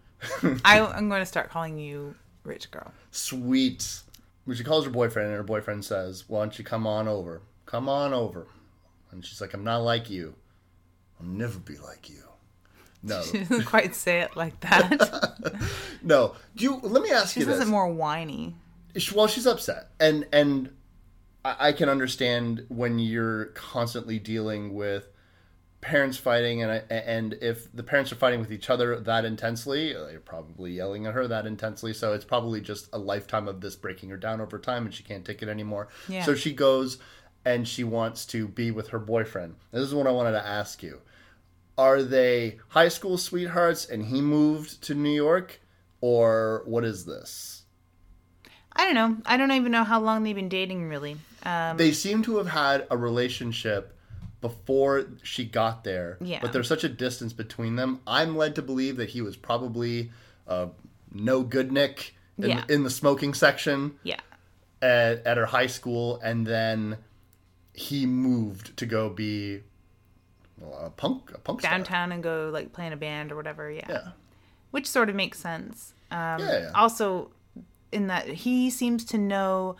I'm 0.65 1.09
going 1.09 1.21
to 1.21 1.25
start 1.25 1.49
calling 1.49 1.77
you 1.79 2.15
rich 2.43 2.69
girl. 2.71 2.91
Sweet. 3.11 4.01
When 4.45 4.57
she 4.57 4.63
calls 4.63 4.85
her 4.85 4.91
boyfriend, 4.91 5.29
and 5.29 5.37
her 5.37 5.43
boyfriend 5.43 5.85
says, 5.85 6.25
"Why 6.27 6.39
don't 6.39 6.57
you 6.57 6.65
come 6.65 6.85
on 6.85 7.07
over? 7.07 7.41
Come 7.65 7.87
on 7.87 8.13
over." 8.13 8.47
And 9.11 9.25
she's 9.25 9.39
like, 9.39 9.53
"I'm 9.53 9.63
not 9.63 9.77
like 9.83 10.09
you. 10.09 10.35
I'll 11.19 11.25
never 11.27 11.59
be 11.59 11.77
like 11.77 12.09
you." 12.09 12.23
No, 13.01 13.21
She 13.31 13.39
doesn't 13.39 13.65
quite 13.65 13.95
say 13.95 14.21
it 14.21 14.35
like 14.35 14.59
that. 14.61 15.61
no. 16.03 16.35
Do 16.55 16.63
you? 16.63 16.79
Let 16.81 17.03
me 17.03 17.11
ask 17.11 17.33
She 17.33 17.41
you 17.41 17.45
this. 17.45 17.65
more 17.67 17.87
whiny. 17.87 18.55
Well 19.15 19.25
she's 19.27 19.47
upset 19.47 19.89
and 19.99 20.27
and 20.31 20.69
I, 21.43 21.69
I 21.69 21.71
can 21.73 21.89
understand 21.89 22.65
when 22.69 22.99
you're 22.99 23.45
constantly 23.47 24.19
dealing 24.19 24.73
with 24.75 25.07
parents 25.83 26.17
fighting 26.17 26.63
and 26.63 26.71
I, 26.71 26.77
and 26.93 27.33
if 27.41 27.71
the 27.75 27.83
parents 27.83 28.11
are 28.11 28.15
fighting 28.15 28.39
with 28.39 28.51
each 28.51 28.69
other 28.69 28.99
that 29.01 29.25
intensely 29.25 29.91
they're 29.93 30.19
probably 30.19 30.71
yelling 30.71 31.05
at 31.05 31.13
her 31.13 31.27
that 31.27 31.45
intensely 31.45 31.93
so 31.93 32.13
it's 32.13 32.23
probably 32.25 32.61
just 32.61 32.87
a 32.93 32.97
lifetime 32.97 33.47
of 33.49 33.59
this 33.61 33.75
breaking 33.75 34.09
her 34.09 34.17
down 34.17 34.39
over 34.41 34.57
time 34.57 34.85
and 34.85 34.93
she 34.95 35.03
can't 35.03 35.25
take 35.25 35.43
it 35.43 35.49
anymore 35.49 35.89
Yeah. 36.07 36.23
so 36.23 36.35
she 36.35 36.53
goes 36.53 36.97
and 37.45 37.67
she 37.67 37.83
wants 37.83 38.25
to 38.27 38.47
be 38.47 38.71
with 38.71 38.87
her 38.89 38.99
boyfriend 38.99 39.55
this 39.71 39.83
is 39.83 39.93
what 39.93 40.07
i 40.07 40.11
wanted 40.11 40.31
to 40.31 40.45
ask 40.45 40.81
you 40.81 41.01
are 41.77 42.01
they 42.01 42.59
high 42.69 42.87
school 42.89 43.17
sweethearts 43.17 43.85
and 43.85 44.05
he 44.05 44.21
moved 44.21 44.81
to 44.83 44.93
new 44.95 45.11
york 45.11 45.59
or 46.01 46.63
what 46.65 46.83
is 46.85 47.05
this 47.05 47.59
I 48.75 48.85
don't 48.85 48.95
know. 48.95 49.17
I 49.27 49.37
don't 49.37 49.51
even 49.51 49.71
know 49.71 49.83
how 49.83 49.99
long 50.01 50.23
they've 50.23 50.35
been 50.35 50.49
dating, 50.49 50.89
really. 50.89 51.15
Um, 51.45 51.77
they 51.77 51.91
seem 51.91 52.23
to 52.23 52.37
have 52.37 52.47
had 52.47 52.87
a 52.89 52.97
relationship 52.97 53.92
before 54.43 55.05
she 55.23 55.45
got 55.45 55.83
there 55.83 56.17
Yeah. 56.21 56.39
but 56.41 56.51
there's 56.53 56.67
such 56.67 56.83
a 56.83 56.89
distance 56.89 57.33
between 57.33 57.77
them 57.77 58.01
i'm 58.05 58.35
led 58.37 58.53
to 58.55 58.61
believe 58.61 58.97
that 58.97 59.09
he 59.09 59.21
was 59.21 59.35
probably 59.35 60.11
uh, 60.47 60.67
no 61.11 61.41
good 61.41 61.71
nick 61.71 62.13
in, 62.37 62.49
Yeah. 62.49 62.63
in 62.69 62.83
the 62.83 62.89
smoking 62.89 63.33
section 63.33 63.95
yeah. 64.03 64.19
at, 64.81 65.25
at 65.25 65.37
her 65.37 65.45
high 65.47 65.67
school 65.67 66.19
and 66.21 66.45
then 66.45 66.97
he 67.73 68.05
moved 68.05 68.75
to 68.77 68.85
go 68.85 69.09
be 69.09 69.61
well, 70.59 70.85
a 70.85 70.89
punk 70.89 71.31
a 71.33 71.37
punk 71.39 71.61
star. 71.61 71.71
Downtown 71.71 72.11
and 72.11 72.21
go 72.21 72.49
like 72.53 72.73
play 72.73 72.85
in 72.85 72.93
a 72.93 72.97
band 72.97 73.31
or 73.31 73.35
whatever. 73.35 73.71
Yeah. 73.71 73.85
yeah 73.89 74.07
Which 74.71 74.87
sort 74.87 75.09
of 75.09 75.15
makes 75.15 75.39
sense. 75.39 75.93
Um, 76.11 76.39
Yeah, 76.39 76.59
yeah. 76.59 76.71
Also, 76.75 77.31
in 77.91 78.07
that 78.07 78.27
he 78.27 78.69
seems 78.69 79.03
to 79.05 79.17
know 79.17 79.75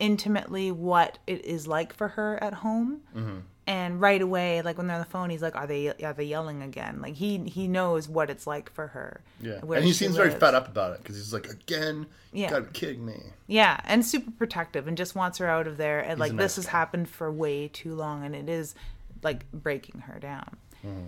intimately 0.00 0.70
what 0.72 1.18
it 1.26 1.44
is 1.44 1.66
like 1.66 1.92
for 1.94 2.08
her 2.08 2.42
at 2.42 2.54
home. 2.54 3.00
Mm-hmm. 3.16 3.38
And 3.68 4.00
right 4.00 4.22
away, 4.22 4.62
like 4.62 4.78
when 4.78 4.86
they're 4.86 4.96
on 4.96 5.02
the 5.02 5.10
phone, 5.10 5.28
he's 5.28 5.42
like, 5.42 5.54
"Are 5.54 5.66
they 5.66 5.88
are 6.02 6.14
they 6.14 6.24
yelling 6.24 6.62
again?" 6.62 7.02
Like 7.02 7.14
he 7.16 7.36
he 7.38 7.68
knows 7.68 8.08
what 8.08 8.30
it's 8.30 8.46
like 8.46 8.72
for 8.72 8.86
her. 8.88 9.20
yeah 9.42 9.60
and 9.62 9.84
he 9.84 9.92
seems 9.92 10.16
very 10.16 10.30
fed 10.30 10.54
up 10.54 10.68
about 10.68 10.94
it 10.94 11.02
because 11.02 11.16
he's 11.16 11.32
like 11.34 11.46
again 11.50 12.06
you 12.32 12.42
Yeah. 12.44 12.50
gotta 12.50 12.62
be 12.62 12.70
kidding 12.72 13.04
me 13.04 13.20
Yeah, 13.46 13.78
and 13.84 14.04
super 14.06 14.30
protective 14.30 14.88
and 14.88 14.96
just 14.96 15.14
wants 15.14 15.36
her 15.38 15.46
out 15.46 15.66
of 15.66 15.76
there. 15.76 16.00
And 16.00 16.18
like 16.18 16.32
a 16.32 16.34
this 16.36 16.52
nice 16.52 16.56
has 16.56 16.64
guy. 16.66 16.70
happened 16.72 17.08
for 17.10 17.30
way 17.30 17.68
too 17.68 17.94
long 17.94 18.24
and 18.24 18.34
it 18.34 18.48
is 18.48 18.74
like 19.22 19.50
breaking 19.52 20.00
her 20.02 20.18
down. 20.18 20.56
Mm-hmm. 20.84 21.06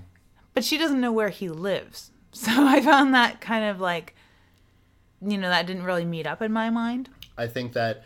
But 0.52 0.62
she 0.64 0.76
doesn't 0.76 1.00
know 1.00 1.12
where 1.12 1.30
he 1.30 1.48
lives. 1.48 2.10
So 2.32 2.50
I 2.66 2.80
found 2.80 3.12
that 3.14 3.40
kind 3.40 3.64
of 3.64 3.80
like 3.80 4.14
you 5.22 5.36
know, 5.38 5.48
that 5.48 5.66
didn't 5.66 5.84
really 5.84 6.04
meet 6.04 6.26
up 6.26 6.40
in 6.42 6.52
my 6.52 6.70
mind. 6.70 7.08
I 7.38 7.46
think 7.46 7.72
that 7.72 8.04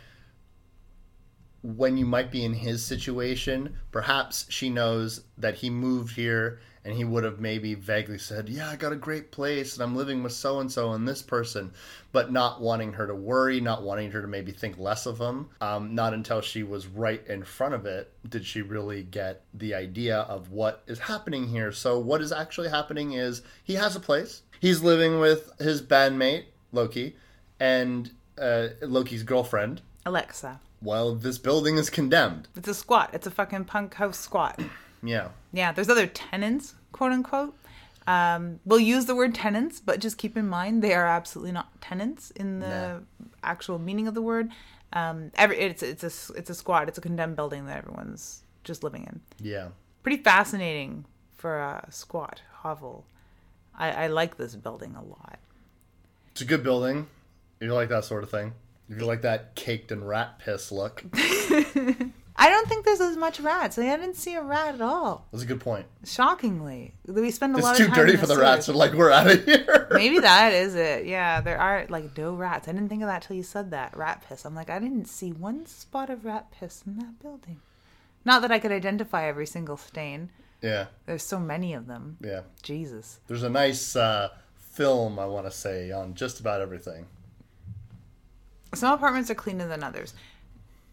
when 1.65 1.97
you 1.97 2.05
might 2.05 2.31
be 2.31 2.45
in 2.45 2.53
his 2.53 2.85
situation, 2.85 3.75
perhaps 3.91 4.45
she 4.51 4.69
knows 4.69 5.23
that 5.39 5.55
he 5.55 5.71
moved 5.71 6.15
here 6.15 6.61
and 6.85 6.95
he 6.95 7.05
would 7.05 7.25
have 7.25 7.41
maybe 7.41 7.73
vaguely 7.73 8.19
said, 8.19 8.51
Yeah, 8.51 8.69
I 8.69 8.77
got 8.77 8.93
a 8.93 8.97
great 8.97 9.33
place 9.33 9.73
and 9.73 9.83
I'm 9.83 9.97
living 9.97 10.23
with 10.23 10.35
so 10.35 10.61
and 10.61 10.71
so 10.71 10.93
and 10.93 11.09
this 11.09 11.23
person, 11.23 11.73
but 12.13 12.31
not 12.31 12.61
wanting 12.61 12.93
her 12.93 13.07
to 13.07 13.15
worry, 13.15 13.63
not 13.63 13.83
wanting 13.83 14.11
her 14.11 14.21
to 14.21 14.29
maybe 14.29 14.53
think 14.53 14.77
less 14.77 15.07
of 15.07 15.19
him. 15.19 15.49
Um, 15.63 15.95
not 15.95 16.13
until 16.13 16.43
she 16.43 16.63
was 16.63 16.87
right 16.87 17.27
in 17.27 17.43
front 17.43 17.73
of 17.73 17.87
it 17.87 18.13
did 18.29 18.45
she 18.45 18.61
really 18.61 19.03
get 19.03 19.41
the 19.55 19.73
idea 19.73 20.19
of 20.19 20.51
what 20.51 20.83
is 20.87 20.99
happening 20.99 21.49
here. 21.49 21.73
So, 21.73 21.99
what 21.99 22.21
is 22.21 22.31
actually 22.31 22.69
happening 22.69 23.15
is 23.15 23.41
he 23.65 23.73
has 23.77 23.97
a 23.97 24.01
place, 24.01 24.43
he's 24.61 24.83
living 24.83 25.19
with 25.19 25.51
his 25.59 25.81
bandmate, 25.81 26.45
Loki, 26.73 27.17
and 27.59 28.11
uh, 28.39 28.69
Loki's 28.83 29.23
girlfriend 29.23 29.81
Alexa. 30.05 30.61
Well, 30.85 31.15
this 31.15 31.39
building 31.39 31.77
is 31.79 31.91
condemned. 31.91 32.49
It's 32.57 32.69
a 32.69 32.75
squat. 32.75 33.11
It's 33.13 33.27
a 33.27 33.31
fucking 33.31 33.65
punk 33.65 33.95
house 33.95 34.19
squat. 34.19 34.61
Yeah. 35.07 35.29
Yeah, 35.53 35.71
there's 35.73 35.91
other 35.91 36.07
tenants, 36.07 36.75
quote 36.93 37.13
unquote. 37.13 37.55
Um, 38.07 38.61
we'll 38.65 38.81
use 38.81 39.05
the 39.05 39.15
word 39.15 39.35
tenants, 39.35 39.79
but 39.79 40.01
just 40.01 40.17
keep 40.17 40.35
in 40.35 40.49
mind 40.49 40.83
they 40.83 40.95
are 40.95 41.07
absolutely 41.07 41.53
not 41.53 41.79
tenants 41.83 42.31
in 42.31 42.61
the 42.61 43.03
actual 43.43 43.79
meaning 43.79 44.09
of 44.09 44.15
the 44.15 44.23
word. 44.23 44.51
Um, 44.95 45.31
every 45.35 45.59
it's 45.59 45.83
it's 45.83 46.05
a 46.05 46.33
it's 46.35 46.49
a 46.49 46.55
squat. 46.55 46.89
It's 46.89 46.97
a 46.97 47.03
condemned 47.03 47.37
building 47.37 47.67
that 47.67 47.77
everyone's 47.77 48.45
just 48.63 48.83
living 48.83 49.05
in. 49.05 49.21
Yeah. 49.41 49.69
Pretty 50.03 50.23
fascinating 50.23 51.05
for 51.37 51.59
a 51.59 51.87
squat 51.91 52.41
hovel. 52.51 53.05
I, 53.77 53.91
I 53.91 54.07
like 54.07 54.39
this 54.39 54.55
building 54.57 54.95
a 54.95 55.03
lot. 55.03 55.39
It's 56.31 56.41
a 56.41 56.47
good 56.47 56.63
building. 56.63 57.09
You 57.61 57.75
like 57.75 57.89
that 57.91 58.05
sort 58.05 58.23
of 58.23 58.31
thing. 58.31 58.53
You 58.97 59.05
like 59.07 59.23
that 59.23 59.55
caked 59.55 59.93
in 59.93 60.05
rat 60.05 60.39
piss 60.39 60.71
look. 60.71 61.05
I 62.37 62.51
don't 62.51 62.69
think 62.69 62.85
there's 62.85 63.01
as 63.01 63.17
much 63.17 63.39
rats. 63.39 63.79
I 63.79 63.97
didn't 63.97 64.17
see 64.17 64.35
a 64.35 64.43
rat 64.43 64.75
at 64.75 64.81
all. 64.81 65.27
That's 65.31 65.45
a 65.45 65.47
good 65.47 65.61
point. 65.61 65.87
Shockingly, 66.05 66.93
we 67.07 67.31
spend 67.31 67.55
a 67.55 67.59
lot 67.59 67.73
It's 67.73 67.81
of 67.81 67.87
too 67.87 67.93
time 67.93 68.07
dirty 68.07 68.17
for 68.17 68.27
the 68.27 68.37
rats, 68.37 68.69
and 68.69 68.77
like 68.77 68.93
we're 68.93 69.13
out 69.13 69.31
of 69.31 69.45
here. 69.45 69.89
Maybe 69.93 70.19
that 70.19 70.53
is 70.53 70.75
it. 70.75 71.07
Yeah, 71.07 71.41
there 71.41 71.59
are 71.59 71.87
like 71.89 72.17
no 72.19 72.35
rats. 72.35 72.67
I 72.67 72.73
didn't 72.73 72.89
think 72.89 73.03
of 73.03 73.09
that 73.09 73.23
till 73.23 73.37
you 73.37 73.45
said 73.45 73.71
that. 73.71 73.97
Rat 73.97 74.25
piss. 74.29 74.45
I'm 74.45 74.55
like, 74.55 74.69
I 74.69 74.81
didn't 74.81 75.07
see 75.07 75.31
one 75.31 75.67
spot 75.67 76.11
of 76.11 76.25
rat 76.25 76.51
piss 76.51 76.83
in 76.87 76.99
that 76.99 77.21
building. 77.21 77.61
Not 78.25 78.43
that 78.43 78.51
I 78.51 78.59
could 78.59 78.73
identify 78.73 79.27
every 79.27 79.47
single 79.47 79.77
stain. 79.77 80.31
Yeah. 80.61 80.87
There's 81.07 81.23
so 81.23 81.39
many 81.39 81.75
of 81.75 81.87
them. 81.87 82.17
Yeah. 82.21 82.41
Jesus. 82.63 83.21
There's 83.27 83.43
a 83.43 83.51
nice 83.51 83.95
uh, 83.97 84.31
film, 84.57 85.19
I 85.19 85.27
want 85.27 85.47
to 85.47 85.53
say, 85.53 85.93
on 85.93 86.15
just 86.15 86.41
about 86.41 86.61
everything. 86.61 87.07
Some 88.75 88.95
apartments 88.95 89.31
are 89.31 89.35
cleaner 89.35 89.67
than 89.69 89.83
others. 89.83 90.15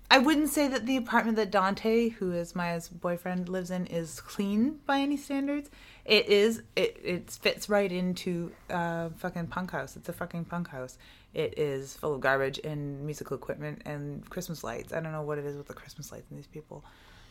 I 0.09 0.17
wouldn't 0.17 0.49
say 0.49 0.67
that 0.67 0.85
the 0.85 0.97
apartment 0.97 1.37
that 1.37 1.51
Dante, 1.51 2.09
who 2.09 2.33
is 2.33 2.53
Maya's 2.53 2.89
boyfriend, 2.89 3.47
lives 3.47 3.71
in 3.71 3.85
is 3.85 4.19
clean 4.19 4.79
by 4.85 4.99
any 4.99 5.15
standards. 5.15 5.69
It 6.03 6.27
is. 6.27 6.61
It 6.75 6.99
it 7.01 7.31
fits 7.31 7.69
right 7.69 7.89
into 7.89 8.51
uh 8.69 9.09
fucking 9.17 9.47
punk 9.47 9.71
house. 9.71 9.95
It's 9.95 10.09
a 10.09 10.13
fucking 10.13 10.45
punk 10.45 10.67
house. 10.67 10.97
It 11.33 11.57
is 11.57 11.95
full 11.95 12.13
of 12.13 12.19
garbage 12.19 12.59
and 12.59 13.05
musical 13.05 13.37
equipment 13.37 13.83
and 13.85 14.29
Christmas 14.29 14.65
lights. 14.65 14.91
I 14.91 14.99
don't 14.99 15.13
know 15.13 15.21
what 15.21 15.37
it 15.37 15.45
is 15.45 15.55
with 15.55 15.67
the 15.67 15.73
Christmas 15.73 16.11
lights 16.11 16.25
and 16.29 16.37
these 16.37 16.47
people. 16.47 16.83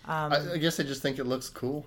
Um, 0.07 0.33
I, 0.33 0.53
I 0.55 0.57
guess 0.57 0.81
I 0.81 0.85
just 0.85 1.03
think 1.03 1.19
it 1.19 1.25
looks 1.25 1.51
cool. 1.51 1.85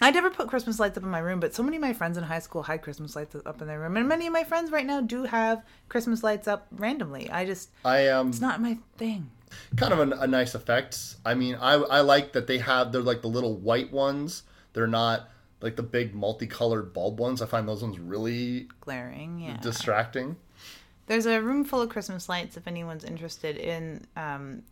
I 0.00 0.10
never 0.12 0.30
put 0.30 0.48
Christmas 0.48 0.78
lights 0.78 0.96
up 0.96 1.02
in 1.02 1.10
my 1.10 1.18
room, 1.18 1.40
but 1.40 1.54
so 1.54 1.62
many 1.62 1.76
of 1.76 1.80
my 1.80 1.92
friends 1.92 2.16
in 2.16 2.24
high 2.24 2.38
school 2.38 2.62
had 2.62 2.82
Christmas 2.82 3.16
lights 3.16 3.34
up 3.44 3.60
in 3.60 3.66
their 3.66 3.80
room, 3.80 3.96
and 3.96 4.08
many 4.08 4.26
of 4.26 4.32
my 4.32 4.44
friends 4.44 4.70
right 4.70 4.86
now 4.86 5.00
do 5.00 5.24
have 5.24 5.62
Christmas 5.88 6.22
lights 6.22 6.46
up 6.46 6.66
randomly. 6.70 7.28
I 7.30 7.44
just 7.44 7.70
I 7.84 8.08
um 8.08 8.28
it's 8.28 8.40
not 8.40 8.60
my 8.60 8.78
thing. 8.96 9.30
kind 9.76 9.92
of 9.92 9.98
a, 9.98 10.22
a 10.22 10.26
nice 10.26 10.54
effect. 10.54 11.16
I 11.24 11.34
mean, 11.34 11.56
I 11.56 11.74
I 11.74 12.00
like 12.00 12.32
that 12.34 12.46
they 12.46 12.58
have 12.58 12.92
they're 12.92 13.02
like 13.02 13.22
the 13.22 13.28
little 13.28 13.56
white 13.56 13.92
ones. 13.92 14.44
They're 14.72 14.86
not 14.86 15.28
like 15.60 15.74
the 15.74 15.82
big 15.82 16.14
multicolored 16.14 16.92
bulb 16.92 17.18
ones. 17.18 17.42
I 17.42 17.46
find 17.46 17.66
those 17.68 17.82
ones 17.82 17.98
really 17.98 18.68
Glaring, 18.80 19.40
yeah. 19.40 19.56
distracting. 19.56 20.36
There's 21.06 21.26
a 21.26 21.40
room 21.42 21.64
full 21.64 21.82
of 21.82 21.88
Christmas 21.88 22.28
lights 22.28 22.56
if 22.56 22.68
anyone's 22.68 23.02
interested 23.02 23.56
in 23.56 24.06
um, 24.14 24.62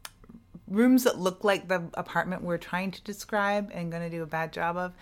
rooms 0.69 1.05
that 1.05 1.19
look 1.19 1.43
like 1.43 1.67
the 1.67 1.83
apartment 1.95 2.43
we're 2.43 2.59
trying 2.59 2.91
to 2.93 3.03
describe 3.03 3.71
and 3.73 3.91
going 3.91 4.03
to 4.03 4.11
do 4.11 4.23
a 4.23 4.27
bad 4.27 4.53
job 4.53 4.77
of. 4.77 4.93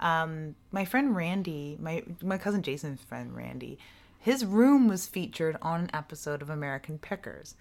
Um, 0.00 0.56
my 0.72 0.84
friend 0.84 1.14
Randy, 1.14 1.76
my 1.80 2.02
my 2.22 2.38
cousin 2.38 2.62
Jason's 2.62 3.02
friend 3.02 3.36
Randy, 3.36 3.78
his 4.18 4.44
room 4.44 4.88
was 4.88 5.06
featured 5.06 5.56
on 5.62 5.82
an 5.82 5.90
episode 5.94 6.42
of 6.42 6.50
American 6.50 6.98
Pickers. 6.98 7.54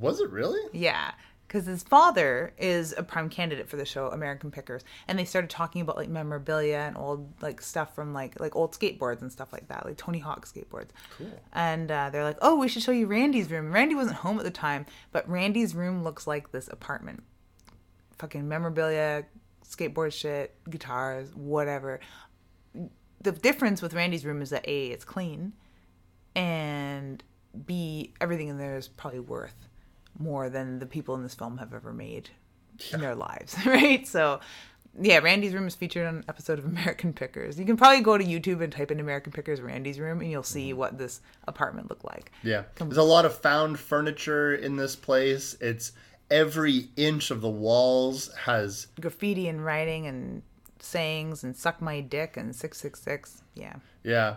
Was 0.00 0.20
it 0.20 0.30
really? 0.30 0.60
Yeah, 0.72 1.12
because 1.46 1.66
his 1.66 1.82
father 1.82 2.52
is 2.58 2.94
a 2.96 3.02
prime 3.02 3.28
candidate 3.28 3.68
for 3.68 3.76
the 3.76 3.84
show 3.84 4.08
American 4.08 4.50
Pickers, 4.50 4.82
and 5.08 5.18
they 5.18 5.24
started 5.24 5.50
talking 5.50 5.80
about 5.80 5.96
like 5.96 6.08
memorabilia 6.08 6.78
and 6.78 6.96
old 6.96 7.32
like 7.40 7.60
stuff 7.60 7.94
from 7.94 8.12
like 8.12 8.38
like 8.40 8.56
old 8.56 8.72
skateboards 8.72 9.22
and 9.22 9.30
stuff 9.30 9.52
like 9.52 9.68
that, 9.68 9.84
like 9.86 9.96
Tony 9.96 10.18
Hawk 10.18 10.46
skateboards. 10.46 10.88
Cool. 11.16 11.30
And 11.52 11.90
uh, 11.90 12.10
they're 12.10 12.24
like, 12.24 12.38
"Oh, 12.42 12.56
we 12.56 12.68
should 12.68 12.82
show 12.82 12.92
you 12.92 13.06
Randy's 13.06 13.50
room." 13.50 13.72
Randy 13.72 13.94
wasn't 13.94 14.16
home 14.16 14.38
at 14.38 14.44
the 14.44 14.50
time, 14.50 14.86
but 15.12 15.28
Randy's 15.28 15.74
room 15.74 16.02
looks 16.02 16.26
like 16.26 16.52
this 16.52 16.68
apartment. 16.68 17.22
Fucking 18.18 18.48
memorabilia, 18.48 19.24
skateboard 19.68 20.12
shit, 20.12 20.54
guitars, 20.68 21.34
whatever. 21.34 22.00
The 23.20 23.32
difference 23.32 23.82
with 23.82 23.94
Randy's 23.94 24.24
room 24.24 24.42
is 24.42 24.50
that 24.50 24.66
a 24.68 24.88
it's 24.88 25.04
clean, 25.04 25.52
and 26.34 27.22
b 27.66 28.12
everything 28.20 28.48
in 28.48 28.58
there 28.58 28.76
is 28.76 28.88
probably 28.88 29.20
worth 29.20 29.68
more 30.18 30.48
than 30.48 30.78
the 30.78 30.86
people 30.86 31.14
in 31.14 31.22
this 31.22 31.34
film 31.34 31.58
have 31.58 31.74
ever 31.74 31.92
made 31.92 32.30
in 32.92 33.00
their 33.00 33.14
lives, 33.14 33.56
right? 33.66 34.06
So, 34.06 34.40
yeah, 35.00 35.18
Randy's 35.18 35.52
room 35.52 35.66
is 35.66 35.74
featured 35.74 36.06
on 36.06 36.16
an 36.16 36.24
episode 36.28 36.58
of 36.58 36.64
American 36.64 37.12
Pickers. 37.12 37.58
You 37.58 37.64
can 37.64 37.76
probably 37.76 38.00
go 38.00 38.16
to 38.16 38.24
YouTube 38.24 38.62
and 38.62 38.72
type 38.72 38.90
in 38.90 39.00
American 39.00 39.32
Pickers 39.32 39.60
Randy's 39.60 40.00
room, 40.00 40.20
and 40.20 40.30
you'll 40.30 40.42
see 40.42 40.70
mm-hmm. 40.70 40.78
what 40.78 40.98
this 40.98 41.20
apartment 41.46 41.90
looked 41.90 42.04
like. 42.04 42.32
Yeah. 42.42 42.64
There's 42.76 42.96
a 42.96 43.02
lot 43.02 43.24
of 43.24 43.36
found 43.36 43.78
furniture 43.78 44.54
in 44.54 44.76
this 44.76 44.96
place. 44.96 45.56
It's 45.60 45.92
every 46.30 46.88
inch 46.96 47.30
of 47.30 47.40
the 47.40 47.48
walls 47.50 48.32
has 48.44 48.88
Graffiti 49.00 49.48
and 49.48 49.64
writing 49.64 50.06
and 50.06 50.42
sayings 50.78 51.44
and 51.44 51.56
suck 51.56 51.80
my 51.80 52.00
dick 52.00 52.36
and 52.36 52.54
666. 52.54 53.42
Yeah. 53.54 53.76
Yeah. 54.02 54.36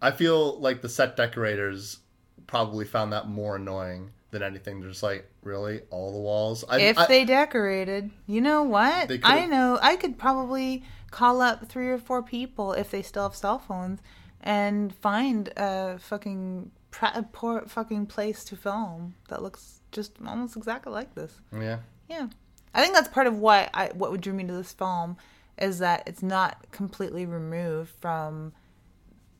I 0.00 0.10
feel 0.12 0.58
like 0.60 0.80
the 0.82 0.88
set 0.88 1.16
decorators 1.16 1.98
probably 2.46 2.84
found 2.84 3.12
that 3.12 3.28
more 3.28 3.56
annoying 3.56 4.10
than 4.30 4.42
anything. 4.42 4.80
They're 4.80 4.90
just 4.90 5.02
like, 5.02 5.28
really? 5.42 5.80
All 5.90 6.12
the 6.12 6.18
walls? 6.18 6.64
I, 6.68 6.80
If 6.80 6.98
I- 6.98 7.06
they 7.06 7.24
decorated, 7.24 8.10
you 8.26 8.40
know 8.40 8.62
what? 8.62 9.10
I 9.24 9.46
know. 9.46 9.78
I 9.82 9.96
could 9.96 10.18
probably 10.18 10.84
call 11.10 11.40
up 11.40 11.66
three 11.68 11.88
or 11.88 11.98
four 11.98 12.22
people 12.22 12.72
if 12.72 12.90
they 12.90 13.02
still 13.02 13.24
have 13.24 13.34
cell 13.34 13.58
phones 13.58 14.00
and 14.40 14.94
find 14.94 15.48
a 15.56 15.98
fucking 15.98 16.70
a 17.02 17.22
poor 17.22 17.62
fucking 17.66 18.06
place 18.06 18.44
to 18.44 18.56
film 18.56 19.14
that 19.28 19.42
looks 19.42 19.77
just 19.92 20.12
almost 20.26 20.56
exactly 20.56 20.92
like 20.92 21.14
this. 21.14 21.40
Yeah. 21.52 21.78
Yeah. 22.08 22.28
I 22.74 22.82
think 22.82 22.94
that's 22.94 23.08
part 23.08 23.26
of 23.26 23.38
why 23.38 23.70
I 23.74 23.90
what 23.94 24.18
drew 24.20 24.32
me 24.32 24.44
to 24.44 24.52
this 24.52 24.72
film 24.72 25.16
is 25.58 25.78
that 25.80 26.04
it's 26.06 26.22
not 26.22 26.70
completely 26.70 27.26
removed 27.26 27.90
from 28.00 28.52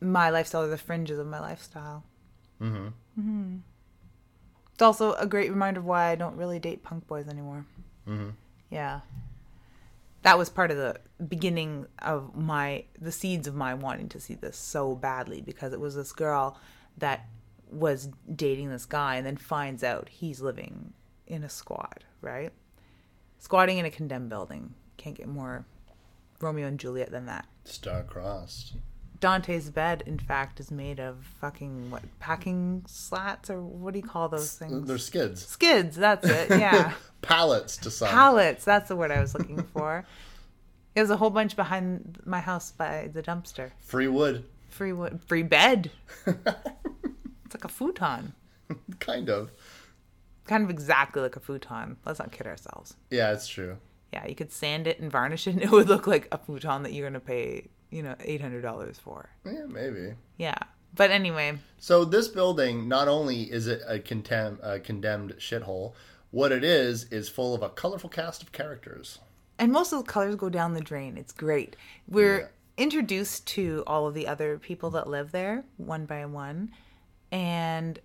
my 0.00 0.30
lifestyle 0.30 0.62
or 0.62 0.68
the 0.68 0.78
fringes 0.78 1.18
of 1.18 1.26
my 1.26 1.40
lifestyle. 1.40 2.04
Mm-hmm. 2.61 3.56
It's 4.72 4.82
also 4.82 5.14
a 5.14 5.26
great 5.26 5.50
reminder 5.50 5.80
of 5.80 5.87
why 5.87 6.11
I 6.11 6.14
don't 6.14 6.37
really 6.37 6.58
date 6.58 6.82
punk 6.82 7.06
boys 7.06 7.28
anymore. 7.28 7.66
Mm-hmm. 8.08 8.30
Yeah. 8.70 9.00
That 10.22 10.38
was 10.38 10.48
part 10.48 10.70
of 10.70 10.76
the 10.76 10.96
beginning 11.26 11.87
of 12.00 12.37
my 12.37 12.84
the 13.00 13.12
seeds 13.12 13.46
of 13.46 13.54
my 13.54 13.74
wanting 13.74 14.08
to 14.11 14.20
see 14.20 14.34
this 14.34 14.56
so 14.56 14.94
badly 14.94 15.40
because 15.40 15.72
it 15.72 15.80
was 15.80 15.94
this 15.94 16.12
girl 16.12 16.58
that 16.98 17.26
was 17.70 18.09
dating 18.35 18.70
this 18.70 18.87
guy 18.87 19.16
and 19.16 19.26
then 19.26 19.37
finds 19.37 19.83
out 19.85 20.09
he's 20.09 20.40
living 20.40 20.92
in 21.26 21.42
a 21.44 21.48
squad, 21.48 22.04
right? 22.20 22.52
Squatting 23.38 23.78
in 23.78 23.85
a 23.85 23.90
condemned 23.90 24.28
building. 24.31 24.74
Can't 24.96 25.16
get 25.16 25.28
more 25.28 25.64
Romeo 26.40 26.66
and 26.66 26.78
Juliet 26.78 27.11
than 27.11 27.26
that. 27.26 27.46
Star-crossed. 27.64 28.74
Dante's 29.20 29.68
bed, 29.70 30.04
in 30.07 30.18
fact, 30.18 30.61
is 30.61 30.70
made 30.70 31.00
of 31.00 31.16
fucking 31.40 31.90
what 31.90 32.02
packing 32.20 32.85
slats 32.87 33.50
or 33.50 33.61
what 33.61 33.92
do 33.92 33.98
you 33.98 34.07
call 34.07 34.28
those 34.28 34.61
uh, 34.62 34.66
things? 34.66 34.87
They're 34.87 34.98
skids. 34.98 35.44
Skids. 35.46 35.96
That's 35.96 36.26
it. 36.28 36.50
Yeah, 36.61 36.92
Pallets 37.20 37.76
to 37.78 37.90
some. 37.90 38.09
pallets. 38.09 38.64
That's 38.64 38.88
the 38.88 38.94
word 38.96 39.11
I 39.11 39.20
was 39.20 39.35
looking 39.35 39.62
for. 39.62 40.04
There's 40.94 41.11
a 41.11 41.16
whole 41.16 41.31
bunch 41.31 41.57
behind 41.57 42.20
my 42.24 42.40
house 42.40 42.70
by 42.72 43.11
the 43.12 43.22
dumpster. 43.22 43.70
Free 43.81 44.07
wood. 44.09 44.44
Free 44.68 44.92
wood, 44.92 45.20
free 45.26 45.42
bed. 45.42 45.90
it's 47.48 47.54
like 47.54 47.64
a 47.64 47.68
futon. 47.74 48.34
kind 49.00 49.30
of. 49.30 49.50
Kind 50.46 50.64
of 50.64 50.70
exactly 50.70 51.22
like 51.22 51.37
a 51.37 51.40
futon. 51.40 51.96
Let's 52.04 52.18
not 52.18 52.30
kid 52.32 52.46
ourselves. 52.46 52.94
Yeah, 53.11 53.32
it's 53.32 53.48
true. 53.48 53.78
Yeah, 54.12 54.26
you 54.26 54.34
could 54.34 54.52
sand 54.52 54.87
it 54.87 55.00
and 55.00 55.11
varnish 55.11 55.46
it, 55.46 55.54
and 55.54 55.62
it 55.62 55.70
would 55.72 55.88
look 55.88 56.06
like 56.06 56.28
a 56.32 56.38
futon 56.38 56.82
that 56.82 56.92
you're 56.92 57.08
gonna 57.08 57.20
pay, 57.20 57.68
you 57.90 58.02
know, 58.02 58.14
eight 58.20 58.40
hundred 58.42 58.62
dollars 58.62 58.98
for. 58.98 59.30
Yeah, 59.46 59.64
maybe. 59.66 60.14
Yeah, 60.37 60.56
but 60.94 61.11
anyway, 61.11 61.58
So 61.78 62.04
this 62.04 62.28
building, 62.28 62.87
not 62.88 63.08
only 63.08 63.42
is 63.44 63.66
it 63.66 63.82
a, 63.87 63.98
contem- 63.98 64.58
a 64.62 64.78
condemned 64.80 65.34
shithole, 65.38 65.92
what 66.30 66.52
it 66.52 66.64
is 66.64 67.04
is 67.04 67.28
full 67.28 67.54
of 67.54 67.62
a 67.62 67.68
colorful 67.70 68.08
cast 68.11 68.42
of 68.42 68.52
characters. 68.52 69.18
and 69.58 69.72
most 69.72 69.92
of 69.92 69.98
the 70.04 70.11
colors 70.11 70.37
go 70.37 70.48
down 70.50 70.74
the 70.74 70.80
drain. 70.80 71.16
It's 71.18 71.32
great. 71.32 71.76
We're 72.06 72.38
Yeah. 72.40 72.46
introduced 72.78 73.46
to 73.48 73.82
all 73.87 74.06
of 74.06 74.14
the 74.14 74.26
other 74.26 74.58
people 74.58 74.90
that 74.90 75.06
live 75.08 75.32
there 75.32 75.64
one 75.76 76.06
by 76.06 76.24
one, 76.26 76.70
and 77.31 77.99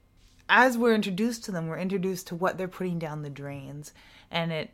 as 0.49 0.77
we're 0.77 0.95
introduced 0.95 1.43
to 1.45 1.51
them, 1.51 1.67
we're 1.67 1.77
introduced 1.77 2.27
to 2.27 2.35
what 2.35 2.57
they're 2.57 2.67
putting 2.67 2.99
down 2.99 3.21
the 3.21 3.29
drains, 3.29 3.93
and 4.29 4.51
it 4.51 4.71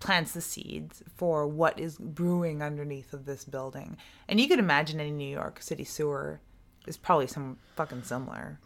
plants 0.00 0.32
the 0.32 0.40
seeds 0.40 1.02
for 1.16 1.46
what 1.46 1.78
is 1.78 1.96
brewing 1.98 2.62
underneath 2.62 3.12
of 3.12 3.24
this 3.24 3.44
building. 3.44 3.96
And 4.28 4.40
you 4.40 4.48
could 4.48 4.58
imagine 4.58 5.00
any 5.00 5.10
New 5.10 5.28
York 5.28 5.62
City 5.62 5.84
sewer 5.84 6.40
is 6.86 6.96
probably 6.96 7.26
some 7.26 7.58
fucking 7.76 8.02
similar. 8.02 8.60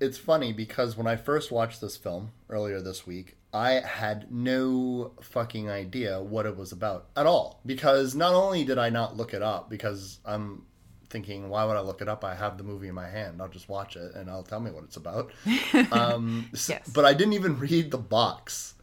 It's 0.00 0.18
funny 0.18 0.52
because 0.52 0.96
when 0.96 1.06
I 1.06 1.16
first 1.16 1.50
watched 1.50 1.80
this 1.80 1.96
film 1.96 2.32
earlier 2.50 2.80
this 2.80 3.06
week, 3.06 3.36
I 3.52 3.80
had 3.80 4.30
no 4.30 5.12
fucking 5.22 5.70
idea 5.70 6.22
what 6.22 6.44
it 6.44 6.56
was 6.56 6.72
about 6.72 7.06
at 7.16 7.26
all. 7.26 7.60
Because 7.64 8.14
not 8.14 8.34
only 8.34 8.64
did 8.64 8.78
I 8.78 8.90
not 8.90 9.16
look 9.16 9.32
it 9.32 9.42
up, 9.42 9.70
because 9.70 10.20
I'm 10.24 10.66
thinking, 11.10 11.48
why 11.48 11.64
would 11.64 11.76
I 11.76 11.80
look 11.80 12.00
it 12.02 12.08
up? 12.08 12.24
I 12.24 12.34
have 12.34 12.58
the 12.58 12.64
movie 12.64 12.88
in 12.88 12.94
my 12.94 13.08
hand. 13.08 13.40
I'll 13.40 13.48
just 13.48 13.68
watch 13.68 13.96
it 13.96 14.14
and 14.14 14.28
I'll 14.30 14.42
tell 14.42 14.60
me 14.60 14.70
what 14.70 14.84
it's 14.84 14.96
about. 14.96 15.30
Um, 15.92 16.48
Yes. 16.52 16.88
But 16.92 17.04
I 17.04 17.12
didn't 17.14 17.34
even 17.34 17.58
read 17.58 17.90
the 17.90 17.98
box. 17.98 18.74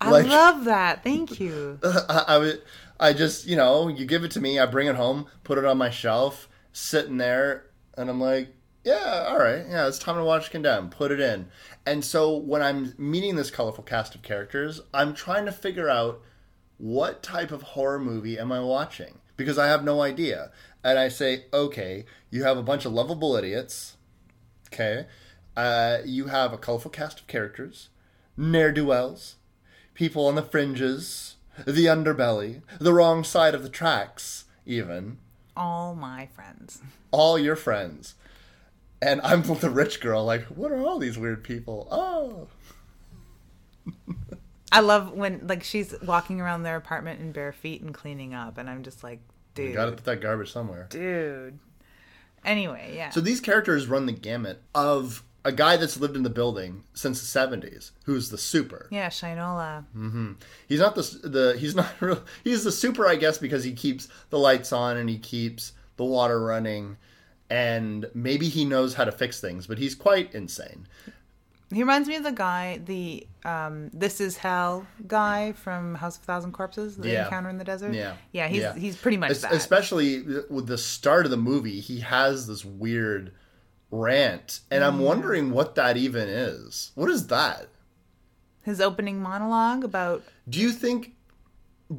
I 0.00 0.10
Like- 0.10 0.26
love 0.26 0.64
that. 0.64 1.02
Thank 1.04 1.38
you. 1.40 1.78
I, 1.84 2.24
I 2.28 2.38
would, 2.38 2.62
I 2.98 3.12
just, 3.12 3.46
you 3.46 3.56
know, 3.56 3.88
you 3.88 4.04
give 4.06 4.24
it 4.24 4.30
to 4.32 4.40
me, 4.40 4.58
I 4.58 4.66
bring 4.66 4.86
it 4.86 4.96
home, 4.96 5.26
put 5.44 5.58
it 5.58 5.64
on 5.64 5.78
my 5.78 5.90
shelf, 5.90 6.48
sitting 6.72 7.18
there, 7.18 7.66
and 7.96 8.08
I'm 8.08 8.20
like, 8.20 8.54
yeah, 8.84 9.26
all 9.28 9.38
right, 9.38 9.64
yeah, 9.68 9.86
it's 9.86 9.98
time 9.98 10.16
to 10.16 10.24
watch 10.24 10.50
Condemn. 10.50 10.90
Put 10.90 11.12
it 11.12 11.20
in. 11.20 11.46
And 11.86 12.04
so 12.04 12.36
when 12.36 12.62
I'm 12.62 12.94
meeting 12.98 13.36
this 13.36 13.50
colorful 13.50 13.84
cast 13.84 14.14
of 14.16 14.22
characters, 14.22 14.80
I'm 14.92 15.14
trying 15.14 15.44
to 15.46 15.52
figure 15.52 15.88
out 15.88 16.20
what 16.78 17.22
type 17.22 17.52
of 17.52 17.62
horror 17.62 18.00
movie 18.00 18.38
am 18.40 18.50
I 18.50 18.58
watching 18.60 19.18
because 19.36 19.56
I 19.56 19.66
have 19.68 19.84
no 19.84 20.02
idea. 20.02 20.50
And 20.84 20.98
I 20.98 21.08
say, 21.08 21.44
okay, 21.52 22.04
you 22.30 22.42
have 22.44 22.56
a 22.58 22.62
bunch 22.62 22.84
of 22.84 22.92
lovable 22.92 23.36
idiots. 23.36 23.96
Okay, 24.72 25.06
uh, 25.56 25.98
you 26.04 26.26
have 26.26 26.52
a 26.52 26.58
colorful 26.58 26.90
cast 26.90 27.20
of 27.20 27.26
characters, 27.26 27.90
ne'er 28.38 28.72
do 28.72 28.86
wells, 28.86 29.36
people 29.94 30.26
on 30.26 30.34
the 30.34 30.42
fringes, 30.42 31.36
the 31.66 31.84
underbelly, 31.86 32.62
the 32.80 32.94
wrong 32.94 33.22
side 33.22 33.54
of 33.54 33.62
the 33.62 33.68
tracks, 33.68 34.46
even 34.64 35.18
All 35.54 35.94
my 35.94 36.26
friends. 36.34 36.80
all 37.10 37.38
your 37.38 37.54
friends. 37.56 38.14
And 39.02 39.20
I'm 39.22 39.42
the 39.60 39.68
rich 39.68 40.00
girl, 40.00 40.24
like, 40.24 40.44
what 40.44 40.72
are 40.72 40.80
all 40.80 40.98
these 40.98 41.18
weird 41.18 41.44
people? 41.44 41.86
Oh, 41.90 42.48
I 44.70 44.80
love 44.80 45.12
when 45.12 45.46
like 45.46 45.62
she's 45.62 45.94
walking 46.02 46.40
around 46.40 46.62
their 46.62 46.76
apartment 46.76 47.20
in 47.20 47.32
bare 47.32 47.52
feet 47.52 47.82
and 47.82 47.92
cleaning 47.92 48.32
up, 48.32 48.56
and 48.56 48.70
I'm 48.70 48.82
just 48.82 49.04
like, 49.04 49.20
you 49.56 49.72
gotta 49.72 49.92
put 49.92 50.04
that 50.04 50.20
garbage 50.20 50.52
somewhere. 50.52 50.86
dude. 50.90 51.58
Anyway, 52.44 52.92
yeah. 52.96 53.10
So 53.10 53.20
these 53.20 53.40
characters 53.40 53.86
run 53.86 54.06
the 54.06 54.12
gamut 54.12 54.60
of 54.74 55.22
a 55.44 55.52
guy 55.52 55.76
that's 55.76 55.98
lived 56.00 56.16
in 56.16 56.22
the 56.22 56.30
building 56.30 56.84
since 56.94 57.20
the 57.20 57.38
70s, 57.40 57.90
who's 58.04 58.30
the 58.30 58.38
super. 58.38 58.88
yeah, 58.90 59.08
Shinola. 59.08 59.84
Mm-hmm. 59.96 60.32
He's 60.68 60.80
not 60.80 60.94
the 60.94 61.02
the 61.22 61.56
he's 61.58 61.74
not 61.82 61.92
real. 62.00 62.22
He's 62.44 62.64
the 62.64 62.72
super, 62.72 63.06
I 63.06 63.16
guess, 63.16 63.38
because 63.38 63.62
he 63.64 63.72
keeps 63.72 64.08
the 64.30 64.38
lights 64.38 64.72
on 64.72 64.96
and 64.96 65.08
he 65.08 65.18
keeps 65.18 65.72
the 65.96 66.04
water 66.04 66.40
running, 66.42 66.96
and 67.50 68.06
maybe 68.14 68.48
he 68.48 68.64
knows 68.64 68.94
how 68.94 69.04
to 69.04 69.12
fix 69.12 69.40
things, 69.40 69.66
but 69.66 69.78
he's 69.78 69.94
quite 69.94 70.34
insane. 70.34 70.86
He 71.72 71.80
reminds 71.82 72.08
me 72.08 72.16
of 72.16 72.22
the 72.24 72.32
guy, 72.32 72.80
the 72.84 73.26
um, 73.44 73.90
"This 73.92 74.20
Is 74.20 74.36
Hell" 74.36 74.86
guy 75.06 75.52
from 75.52 75.94
House 75.94 76.16
of 76.16 76.22
a 76.22 76.26
Thousand 76.26 76.52
Corpses, 76.52 76.96
the 76.96 77.08
Yeah. 77.08 77.24
encounter 77.24 77.48
in 77.48 77.58
the 77.58 77.64
desert. 77.64 77.94
Yeah, 77.94 78.14
yeah, 78.32 78.48
he's 78.48 78.60
Yeah. 78.62 78.74
he's 78.74 78.96
pretty 78.96 79.16
much 79.16 79.30
Es- 79.32 79.42
that. 79.42 79.52
Especially 79.52 80.22
with 80.50 80.66
the 80.66 80.78
start 80.78 81.24
of 81.24 81.30
the 81.30 81.36
movie, 81.36 81.80
he 81.80 82.00
has 82.00 82.46
this 82.46 82.64
weird 82.64 83.32
rant, 83.90 84.60
and 84.70 84.82
I'm 84.84 84.98
wondering 85.00 85.50
what 85.50 85.74
that 85.76 85.96
even 85.96 86.28
is. 86.28 86.92
What 86.94 87.10
is 87.10 87.26
that? 87.28 87.68
His 88.62 88.80
opening 88.80 89.20
monologue 89.20 89.82
about 89.84 90.22
Do 90.48 90.60
you 90.60 90.72
think? 90.72 91.14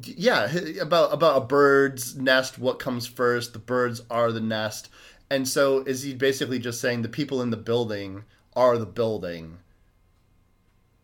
Yeah, 0.02 0.50
about 0.80 1.12
about 1.12 1.36
a 1.42 1.44
bird's 1.44 2.16
nest. 2.16 2.58
What 2.58 2.78
comes 2.78 3.06
first? 3.06 3.52
The 3.52 3.58
birds 3.58 4.02
are 4.10 4.32
the 4.32 4.40
nest, 4.40 4.88
and 5.30 5.46
so 5.48 5.80
is 5.84 6.02
he 6.02 6.14
basically 6.14 6.58
just 6.58 6.80
saying 6.80 7.02
the 7.02 7.08
people 7.08 7.40
in 7.42 7.50
the 7.50 7.56
building 7.56 8.24
are 8.56 8.78
the 8.78 8.86
building? 8.86 9.58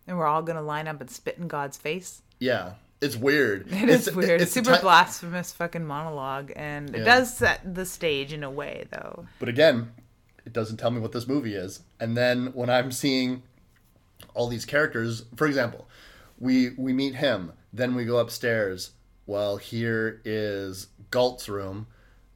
And 0.07 0.19
we're 0.19 0.27
all 0.27 0.43
gonna 0.43 0.63
line 0.63 0.89
up 0.89 1.01
and 1.01 1.11
spit 1.11 1.39
in 1.39 1.49
God's 1.49 1.77
face. 1.77 2.23
Yeah, 2.39 2.75
it's 3.01 3.17
weird. 3.17 3.67
It 3.73 3.89
is 3.89 4.13
weird. 4.13 4.41
It's 4.41 4.53
Super 4.53 4.75
ti- 4.77 4.83
blasphemous 4.83 5.53
fucking 5.53 5.85
monologue, 5.87 6.53
and 6.57 6.95
it 6.95 7.05
does 7.05 7.37
set 7.37 7.75
the 7.75 7.87
stage 7.87 8.33
in 8.33 8.43
a 8.45 8.51
way, 8.51 8.87
though. 8.91 9.27
But 9.39 9.49
again, 9.49 9.93
it 10.45 10.53
doesn't 10.53 10.79
tell 10.79 10.91
me 10.91 11.01
what 11.01 11.13
this 11.13 11.29
movie 11.29 11.55
is. 11.55 11.81
And 11.99 12.17
then 12.17 12.49
when 12.55 12.71
I'm 12.71 12.93
seeing 12.93 13.43
all 14.35 14.49
these 14.49 14.65
characters, 14.65 15.25
for 15.37 15.47
example, 15.47 15.89
we 16.39 16.71
we 16.77 16.93
meet 16.93 17.15
him, 17.17 17.53
then 17.73 17.95
we 17.95 18.05
go 18.05 18.19
upstairs. 18.19 18.93
Well, 19.27 19.59
here 19.59 20.21
is 20.25 20.89
Galt's 21.11 21.49
room, 21.49 21.87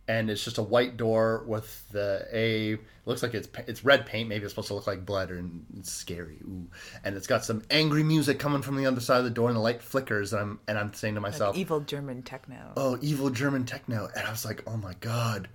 and 0.06 0.28
it's 0.30 0.44
just 0.44 0.58
a 0.58 0.62
white 0.62 0.96
door 0.96 1.44
with 1.46 1.88
the 1.90 2.26
A. 2.32 2.78
Looks 3.06 3.22
like 3.22 3.34
it's 3.34 3.48
it's 3.66 3.84
red 3.84 4.06
paint. 4.06 4.28
Maybe 4.28 4.44
it's 4.44 4.52
supposed 4.52 4.68
to 4.68 4.74
look 4.74 4.86
like 4.86 5.04
blood 5.04 5.30
and 5.30 5.64
it's 5.78 5.92
scary. 5.92 6.38
Ooh. 6.44 6.68
And 7.04 7.16
it's 7.16 7.26
got 7.26 7.44
some 7.44 7.62
angry 7.70 8.02
music 8.02 8.38
coming 8.38 8.62
from 8.62 8.76
the 8.76 8.86
other 8.86 9.00
side 9.00 9.18
of 9.18 9.24
the 9.24 9.30
door, 9.30 9.48
and 9.48 9.56
the 9.56 9.60
light 9.60 9.82
flickers. 9.82 10.32
And 10.32 10.40
I'm 10.42 10.60
and 10.68 10.78
I'm 10.78 10.92
saying 10.94 11.14
to 11.16 11.20
myself, 11.20 11.56
Evil 11.56 11.80
German 11.80 12.22
techno. 12.22 12.72
oh 12.76 12.98
evil 13.02 13.30
german 13.30 13.64
techno 13.64 14.08
and 14.16 14.26
i 14.26 14.30
was 14.30 14.44
like 14.44 14.62
oh 14.66 14.76
my 14.76 14.94
god 15.00 15.48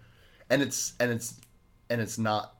and 0.49 0.61
it's 0.61 0.93
and 0.99 1.11
it's 1.11 1.39
and 1.89 1.99
it's 2.01 2.17
not 2.17 2.55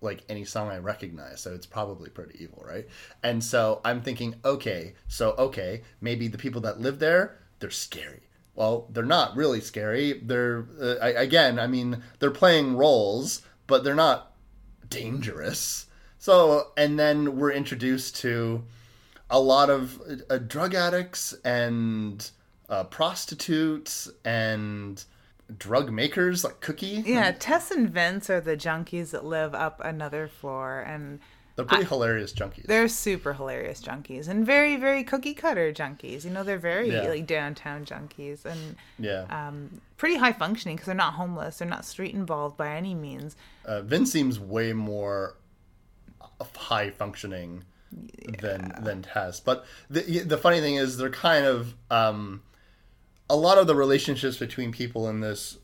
like 0.00 0.22
any 0.28 0.44
song 0.44 0.68
i 0.68 0.78
recognize 0.78 1.40
so 1.40 1.52
it's 1.54 1.66
probably 1.66 2.08
pretty 2.10 2.42
evil 2.42 2.62
right 2.66 2.86
and 3.22 3.42
so 3.42 3.80
i'm 3.84 4.00
thinking 4.00 4.34
okay 4.44 4.94
so 5.08 5.34
okay 5.38 5.82
maybe 6.00 6.28
the 6.28 6.38
people 6.38 6.60
that 6.62 6.80
live 6.80 6.98
there 6.98 7.38
they're 7.58 7.70
scary 7.70 8.20
well, 8.60 8.88
they're 8.90 9.04
not 9.06 9.34
really 9.36 9.62
scary. 9.62 10.20
They're 10.22 10.66
uh, 10.78 10.96
I, 11.00 11.08
again, 11.12 11.58
I 11.58 11.66
mean, 11.66 12.02
they're 12.18 12.30
playing 12.30 12.76
roles, 12.76 13.40
but 13.66 13.84
they're 13.84 13.94
not 13.94 14.34
dangerous. 14.90 15.86
So, 16.18 16.72
and 16.76 16.98
then 16.98 17.38
we're 17.38 17.52
introduced 17.52 18.16
to 18.16 18.62
a 19.30 19.40
lot 19.40 19.70
of 19.70 19.98
uh, 20.28 20.36
drug 20.36 20.74
addicts 20.74 21.32
and 21.42 22.30
uh, 22.68 22.84
prostitutes 22.84 24.10
and 24.26 25.02
drug 25.56 25.90
makers 25.90 26.44
like 26.44 26.60
Cookie. 26.60 27.02
Yeah, 27.06 27.32
Tess 27.32 27.70
and 27.70 27.88
Vince 27.88 28.28
are 28.28 28.42
the 28.42 28.58
junkies 28.58 29.12
that 29.12 29.24
live 29.24 29.54
up 29.54 29.80
another 29.82 30.28
floor, 30.28 30.80
and 30.80 31.20
They're 31.60 31.68
pretty 31.68 31.84
hilarious 31.84 32.32
junkies. 32.32 32.66
they're 32.66 32.88
super 32.88 33.32
hilarious 33.32 33.80
junkies 33.80 34.28
and 34.28 34.44
very, 34.44 34.76
very 34.76 35.04
cookie 35.04 35.34
cutter 35.34 35.72
junkies. 35.72 36.24
You 36.24 36.30
know, 36.30 36.42
they're 36.44 36.58
very 36.58 36.90
Yeah. 36.90 37.02
like 37.08 37.26
downtown 37.26 37.84
junkies 37.84 38.44
and 38.44 38.76
yeah. 38.98 39.26
um, 39.30 39.80
pretty 39.96 40.16
high 40.16 40.32
functioning 40.32 40.76
because 40.76 40.86
they're 40.86 40.94
not 40.94 41.14
homeless, 41.14 41.58
they're 41.58 41.68
not 41.68 41.84
street 41.84 42.14
involved 42.14 42.56
by 42.56 42.74
any 42.74 42.94
means. 42.94 43.36
Uh, 43.64 43.82
Vince 43.82 44.10
seems 44.12 44.38
way 44.40 44.72
more 44.72 45.36
high 46.56 46.90
functioning 46.90 47.64
than 48.40 48.72
than 48.82 49.02
Tess. 49.02 49.40
But 49.40 49.64
the 49.88 50.20
the 50.20 50.38
funny 50.38 50.60
thing 50.60 50.76
is, 50.76 50.96
they're 50.96 51.10
kind 51.10 51.44
of 51.44 51.74
um, 51.90 52.42
a 53.28 53.36
lot 53.36 53.58
of 53.58 53.66
the 53.66 53.74
relationships 53.74 54.36
between 54.36 54.72
people 54.72 55.08
in 55.08 55.20
this 55.20 55.58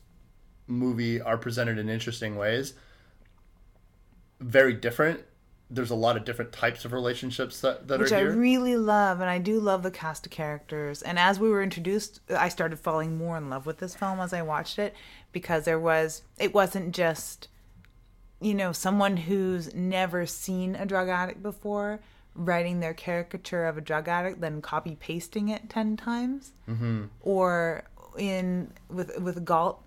movie 0.67 1.21
are 1.21 1.37
presented 1.37 1.77
in 1.79 1.87
interesting 1.89 2.35
ways. 2.35 2.73
Very 4.39 4.73
different. 4.73 5.21
There's 5.69 5.91
a 5.91 5.95
lot 5.95 6.15
of 6.15 6.23
different 6.23 6.53
types 6.53 6.85
of 6.85 6.93
relationships 6.93 7.59
that, 7.61 7.87
that 7.87 7.99
which 7.99 8.11
are 8.11 8.17
I 8.17 8.21
really 8.21 8.77
love, 8.77 9.19
and 9.19 9.29
I 9.29 9.37
do 9.37 9.59
love 9.59 9.83
the 9.83 9.91
cast 9.91 10.25
of 10.25 10.31
characters. 10.31 11.01
And 11.01 11.19
as 11.19 11.39
we 11.39 11.49
were 11.49 11.61
introduced, 11.61 12.21
I 12.29 12.47
started 12.49 12.79
falling 12.79 13.17
more 13.17 13.37
in 13.37 13.49
love 13.49 13.65
with 13.65 13.79
this 13.79 13.93
film 13.93 14.19
as 14.19 14.31
I 14.31 14.41
watched 14.41 14.79
it 14.79 14.95
because 15.31 15.65
there 15.65 15.79
was 15.79 16.23
it 16.39 16.53
wasn't 16.53 16.95
just 16.95 17.49
you 18.39 18.53
know 18.53 18.71
someone 18.71 19.17
who's 19.17 19.73
never 19.73 20.25
seen 20.25 20.75
a 20.75 20.85
drug 20.85 21.09
addict 21.09 21.43
before 21.43 21.99
writing 22.33 22.79
their 22.79 22.93
caricature 22.93 23.65
of 23.65 23.77
a 23.77 23.81
drug 23.81 24.07
addict 24.07 24.39
then 24.41 24.61
copy 24.61 24.95
pasting 24.99 25.49
it 25.49 25.71
10 25.71 25.97
times 25.97 26.53
mm-hmm. 26.69 27.05
or 27.21 27.83
in 28.15 28.71
with 28.89 29.19
with 29.19 29.43
galt 29.43 29.83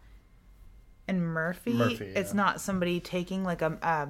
and 1.11 1.23
murphy, 1.23 1.73
Murphy, 1.73 2.13
it's 2.15 2.31
yeah. 2.31 2.37
not 2.37 2.61
somebody 2.61 3.01
taking 3.01 3.43
like 3.43 3.63
a, 3.63 3.77
a 3.83 4.09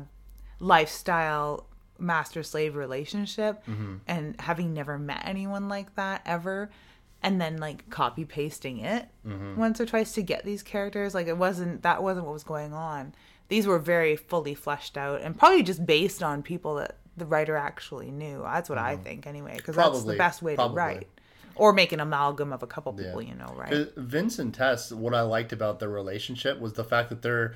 lifestyle 0.60 1.66
master 1.98 2.42
slave 2.42 2.76
relationship 2.76 3.62
Mm-hmm. 3.66 3.96
and 4.06 4.40
having 4.40 4.72
never 4.72 4.98
met 4.98 5.22
anyone 5.24 5.68
like 5.68 5.94
that 5.96 6.22
ever 6.24 6.70
and 7.22 7.38
then 7.40 7.58
like 7.58 7.90
copy 7.90 8.24
pasting 8.24 8.78
it 8.78 9.06
Mm-hmm. 9.26 9.56
once 9.56 9.80
or 9.80 9.86
twice 9.86 10.12
to 10.12 10.22
get 10.22 10.44
these 10.44 10.62
characters 10.62 11.14
like 11.14 11.26
it 11.26 11.36
wasn't 11.36 11.82
that 11.82 12.02
wasn't 12.02 12.24
what 12.26 12.32
was 12.32 12.44
going 12.44 12.72
on 12.72 13.12
these 13.48 13.66
were 13.66 13.78
very 13.78 14.16
fully 14.16 14.54
fleshed 14.54 14.96
out 14.96 15.20
and 15.20 15.36
probably 15.38 15.62
just 15.62 15.84
based 15.84 16.22
on 16.22 16.42
people 16.42 16.76
that 16.76 16.96
the 17.16 17.26
writer 17.26 17.56
actually 17.56 18.10
knew 18.10 18.40
that's 18.44 18.70
what 18.70 18.78
i 18.78 18.96
think 18.96 19.26
anyway 19.26 19.56
because 19.56 19.76
that's 19.76 20.02
the 20.04 20.12
Mm-hmm. 20.12 20.18
Best 20.18 20.40
way 20.40 20.54
probably. 20.54 20.74
to 20.74 20.78
write 20.78 21.08
or 21.56 21.74
make 21.74 21.92
an 21.92 22.00
amalgam 22.00 22.50
of 22.54 22.62
a 22.62 22.66
couple 22.66 22.94
people 22.94 23.20
Yeah. 23.20 23.28
you 23.28 23.34
know 23.34 23.52
right 23.54 23.88
Vince 23.96 24.38
and 24.38 24.54
Tess, 24.54 24.90
what 24.90 25.14
I 25.14 25.20
liked 25.20 25.52
about 25.52 25.80
their 25.80 25.90
relationship 25.90 26.58
was 26.58 26.72
the 26.72 26.84
fact 26.84 27.10
that 27.10 27.20
they're 27.20 27.54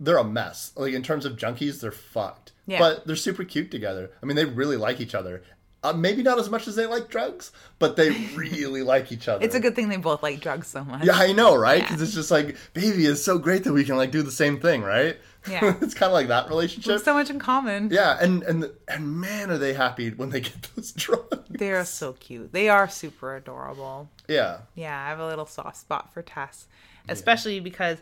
they're 0.00 0.18
a 0.18 0.24
mess. 0.24 0.72
Like 0.76 0.94
in 0.94 1.02
terms 1.02 1.24
of 1.24 1.36
junkies, 1.36 1.80
they're 1.80 1.90
fucked. 1.92 2.52
Yeah. 2.66 2.78
But 2.78 3.06
they're 3.06 3.16
super 3.16 3.44
cute 3.44 3.70
together. 3.70 4.10
I 4.22 4.26
mean, 4.26 4.36
they 4.36 4.44
really 4.44 4.76
like 4.76 5.00
each 5.00 5.14
other. 5.14 5.42
Uh, 5.84 5.92
maybe 5.92 6.22
not 6.22 6.38
as 6.38 6.48
much 6.48 6.68
as 6.68 6.76
they 6.76 6.86
like 6.86 7.08
drugs, 7.08 7.50
but 7.80 7.96
they 7.96 8.10
really 8.36 8.82
like 8.82 9.10
each 9.10 9.26
other. 9.26 9.44
it's 9.44 9.56
a 9.56 9.60
good 9.60 9.74
thing 9.74 9.88
they 9.88 9.96
both 9.96 10.22
like 10.22 10.38
drugs 10.40 10.68
so 10.68 10.84
much 10.84 11.04
Yeah, 11.04 11.16
I 11.16 11.32
know, 11.32 11.56
right? 11.56 11.82
Because 11.82 12.00
it's 12.00 12.14
just 12.14 12.30
like, 12.30 12.56
baby, 12.72 13.06
it's 13.06 13.20
so 13.20 13.36
great 13.36 13.64
that 13.64 13.72
we 13.72 13.82
can 13.82 13.96
like 13.96 14.12
do 14.12 14.22
the 14.22 14.30
same 14.30 14.60
thing, 14.60 14.82
right? 14.82 15.16
Yeah. 15.50 15.74
it's 15.80 15.94
kind 15.94 16.08
of 16.08 16.12
like 16.12 16.28
that 16.28 16.48
relationship. 16.48 17.00
so 17.00 17.14
much 17.14 17.30
in 17.30 17.40
common 17.40 17.88
yeah, 17.90 18.16
and 18.20 18.44
and 18.44 18.70
and 18.86 19.20
man, 19.20 19.50
are 19.50 19.58
they 19.58 19.72
happy 19.74 20.10
when 20.10 20.30
they 20.30 20.40
get 20.40 20.62
those 20.76 20.92
drugs? 20.96 21.48
they 21.50 21.72
are 21.72 21.84
so 21.84 22.12
cute 22.12 22.52
they 22.52 22.68
are 22.68 22.88
super 22.88 23.34
adorable 23.34 24.08
Yeah, 24.28 24.58
Yeah, 24.76 24.96
I 25.04 25.08
have 25.08 25.18
a 25.18 25.26
little 25.26 25.46
soft 25.46 25.78
spot 25.78 26.14
for 26.14 26.22
Tess, 26.22 26.68
especially 27.08 27.58
because 27.58 27.98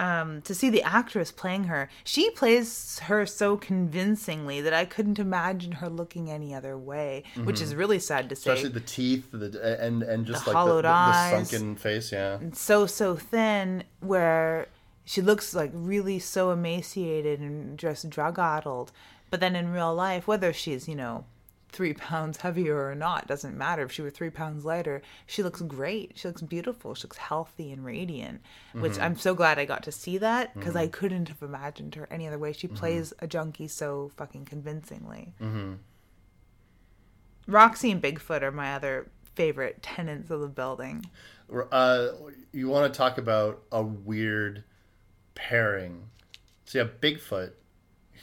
um, 0.00 0.40
to 0.42 0.54
see 0.54 0.70
the 0.70 0.82
actress 0.82 1.30
playing 1.30 1.64
her, 1.64 1.90
she 2.04 2.30
plays 2.30 2.98
her 3.00 3.26
so 3.26 3.58
convincingly 3.58 4.62
that 4.62 4.72
I 4.72 4.86
couldn't 4.86 5.18
imagine 5.18 5.72
her 5.72 5.90
looking 5.90 6.30
any 6.30 6.54
other 6.54 6.78
way, 6.78 7.24
which 7.44 7.60
is 7.60 7.74
really 7.74 7.98
sad 7.98 8.30
to 8.30 8.36
say. 8.36 8.50
Mm-hmm. 8.50 8.56
especially 8.56 8.80
the 8.80 8.86
teeth, 8.86 9.30
the 9.30 9.78
and 9.78 10.02
and 10.02 10.24
just 10.24 10.46
The 10.46 10.50
like 10.50 10.54
the, 10.54 10.58
hollowed 10.58 10.84
the, 10.86 10.88
the 10.88 11.44
sunken 11.44 11.76
face. 11.76 12.12
Yeah, 12.12 12.38
so 12.52 12.86
so 12.86 13.14
thin, 13.14 13.84
where 14.00 14.68
she 15.04 15.20
looks 15.20 15.54
like 15.54 15.70
really 15.74 16.18
so 16.18 16.50
emaciated 16.50 17.40
and 17.40 17.78
just 17.78 18.08
drug 18.08 18.38
addled, 18.38 18.92
but 19.28 19.40
then 19.40 19.54
in 19.54 19.70
real 19.70 19.94
life, 19.94 20.26
whether 20.26 20.50
she's 20.50 20.88
you 20.88 20.96
know 20.96 21.26
three 21.70 21.94
pounds 21.94 22.38
heavier 22.38 22.88
or 22.88 22.94
not 22.94 23.26
doesn't 23.26 23.56
matter. 23.56 23.82
If 23.82 23.92
she 23.92 24.02
were 24.02 24.10
three 24.10 24.30
pounds 24.30 24.64
lighter 24.64 25.02
she 25.26 25.42
looks 25.42 25.60
great. 25.62 26.12
She 26.16 26.28
looks 26.28 26.42
beautiful. 26.42 26.94
She 26.94 27.04
looks 27.04 27.16
healthy 27.16 27.72
and 27.72 27.84
radiant 27.84 28.40
which 28.72 28.92
mm-hmm. 28.92 29.02
i'm 29.02 29.16
so 29.16 29.34
glad 29.34 29.58
i 29.58 29.64
got 29.64 29.82
to 29.84 29.92
see 29.92 30.18
that 30.18 30.54
because 30.54 30.76
i 30.76 30.84
mm-hmm. 30.84 30.92
couldn't 30.92 31.28
have 31.28 31.42
imagined 31.42 31.94
her 31.94 32.06
any 32.10 32.26
other 32.26 32.38
way. 32.38 32.52
She 32.52 32.66
mm-hmm. 32.66 32.76
plays 32.76 33.12
a 33.20 33.26
junkie 33.26 33.68
so 33.68 34.10
fucking 34.16 34.44
convincingly. 34.44 35.34
Roxy 37.46 37.90
and 37.90 38.02
bigfoot 38.02 38.42
are 38.42 38.52
my 38.52 38.74
other 38.74 39.10
favorite 39.34 39.82
tenants 39.82 40.30
of 40.30 40.40
the 40.40 40.48
building. 40.48 41.04
Uh, 41.72 42.08
you 42.52 42.68
want 42.68 42.92
to 42.92 42.96
talk 42.96 43.18
about 43.18 43.62
a 43.72 43.82
weird 43.82 44.64
pairing? 45.34 46.08
So 46.64 46.78
you 46.78 46.84
have 46.84 47.00
Bigfoot, 47.00 47.52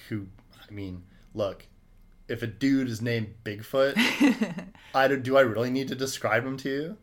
who 0.08 0.28
I 0.62 0.72
mean, 0.72 1.04
look, 1.34 1.66
if 2.28 2.42
a 2.44 2.48
dude 2.48 2.90
is 2.90 3.02
named 3.02 3.34
Bigfoot, 3.44 3.96
I 4.96 5.08
do, 5.08 5.18
do 5.18 5.38
I 5.38 5.42
really 5.42 5.70
need 5.70 5.88
to 5.90 5.96
describe 5.96 6.46
him 6.46 6.58
to 6.58 6.70
you? 6.70 6.98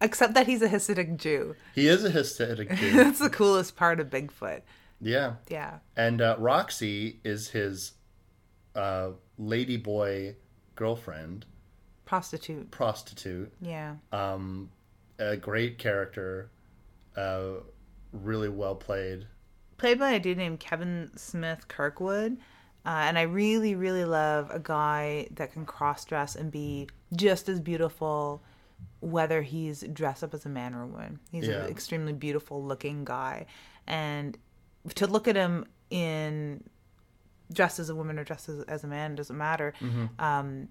except 0.00 0.34
that 0.34 0.48
he's 0.48 0.60
a 0.62 0.68
hasidic 0.68 1.16
jew 1.16 1.54
He 1.76 1.86
is 1.86 2.02
a 2.04 2.10
Hasidic 2.10 2.76
Jew. 2.80 2.90
that's 2.92 3.20
the 3.20 3.30
coolest 3.30 3.76
part 3.76 4.00
of 4.00 4.10
bigfoot 4.10 4.62
yeah, 5.00 5.34
yeah 5.48 5.78
and 5.96 6.20
uh, 6.20 6.34
Roxy 6.40 7.20
is 7.22 7.50
his 7.50 7.92
uh, 8.74 9.10
ladyboy 9.40 10.34
girlfriend, 10.74 11.46
prostitute 12.04 12.70
prostitute. 12.72 13.52
yeah 13.60 13.94
Um, 14.10 14.70
a 15.20 15.36
great 15.36 15.78
character, 15.78 16.50
uh, 17.16 17.60
really 18.12 18.48
well 18.48 18.74
played. 18.74 19.26
played 19.76 19.98
by 20.00 20.12
a 20.12 20.18
dude 20.20 20.36
named 20.38 20.58
Kevin 20.58 21.10
Smith 21.16 21.68
Kirkwood. 21.68 22.38
Uh, 22.84 22.88
and 23.06 23.18
I 23.18 23.22
really, 23.22 23.74
really 23.74 24.04
love 24.04 24.50
a 24.50 24.58
guy 24.58 25.28
that 25.36 25.52
can 25.52 25.64
cross 25.64 26.04
dress 26.04 26.34
and 26.34 26.50
be 26.50 26.88
just 27.14 27.48
as 27.48 27.60
beautiful, 27.60 28.42
whether 29.00 29.42
he's 29.42 29.82
dressed 29.92 30.24
up 30.24 30.34
as 30.34 30.44
a 30.44 30.48
man 30.48 30.74
or 30.74 30.82
a 30.82 30.86
woman. 30.86 31.20
He's 31.30 31.46
Yeah. 31.46 31.64
an 31.64 31.70
extremely 31.70 32.12
beautiful 32.12 32.64
looking 32.64 33.04
guy. 33.04 33.46
And 33.86 34.36
to 34.96 35.06
look 35.06 35.28
at 35.28 35.36
him 35.36 35.66
in 35.90 36.64
dressed 37.52 37.78
as 37.78 37.88
a 37.90 37.94
woman 37.94 38.18
or 38.18 38.24
dressed 38.24 38.48
as, 38.48 38.62
as 38.64 38.82
a 38.82 38.86
man 38.88 39.14
doesn't 39.14 39.36
matter. 39.36 39.74
Um, 40.18 40.68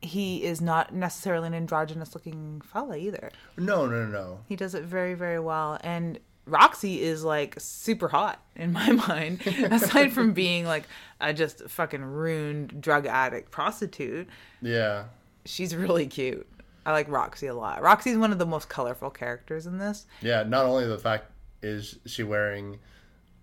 he 0.00 0.42
is 0.42 0.60
not 0.60 0.92
necessarily 0.92 1.46
an 1.46 1.54
androgynous 1.54 2.14
looking 2.14 2.60
fella 2.62 2.96
either. 2.96 3.30
No, 3.56 3.86
no, 3.86 4.04
no, 4.04 4.06
no. 4.06 4.40
He 4.48 4.56
does 4.56 4.74
it 4.74 4.82
very, 4.82 5.14
very 5.14 5.38
well. 5.38 5.78
And 5.82 6.18
Roxy 6.46 7.00
is 7.02 7.22
like 7.24 7.54
super 7.58 8.08
hot 8.08 8.42
in 8.56 8.72
my 8.72 8.90
mind. 9.08 9.46
Aside 9.46 10.12
from 10.12 10.32
being 10.32 10.64
like 10.64 10.84
a 11.20 11.32
just 11.32 11.68
fucking 11.68 12.02
ruined 12.02 12.80
drug 12.80 13.06
addict 13.06 13.50
prostitute, 13.50 14.28
Yeah. 14.60 15.04
she's 15.44 15.74
really 15.74 16.06
cute. 16.06 16.46
I 16.84 16.90
like 16.92 17.08
Roxy 17.08 17.46
a 17.46 17.54
lot. 17.54 17.80
Roxy's 17.80 18.16
one 18.18 18.32
of 18.32 18.38
the 18.40 18.46
most 18.46 18.68
colorful 18.68 19.10
characters 19.10 19.66
in 19.66 19.78
this. 19.78 20.06
Yeah, 20.20 20.42
not 20.42 20.64
only 20.66 20.84
the 20.86 20.98
fact 20.98 21.26
is 21.62 21.98
she 22.06 22.24
wearing 22.24 22.80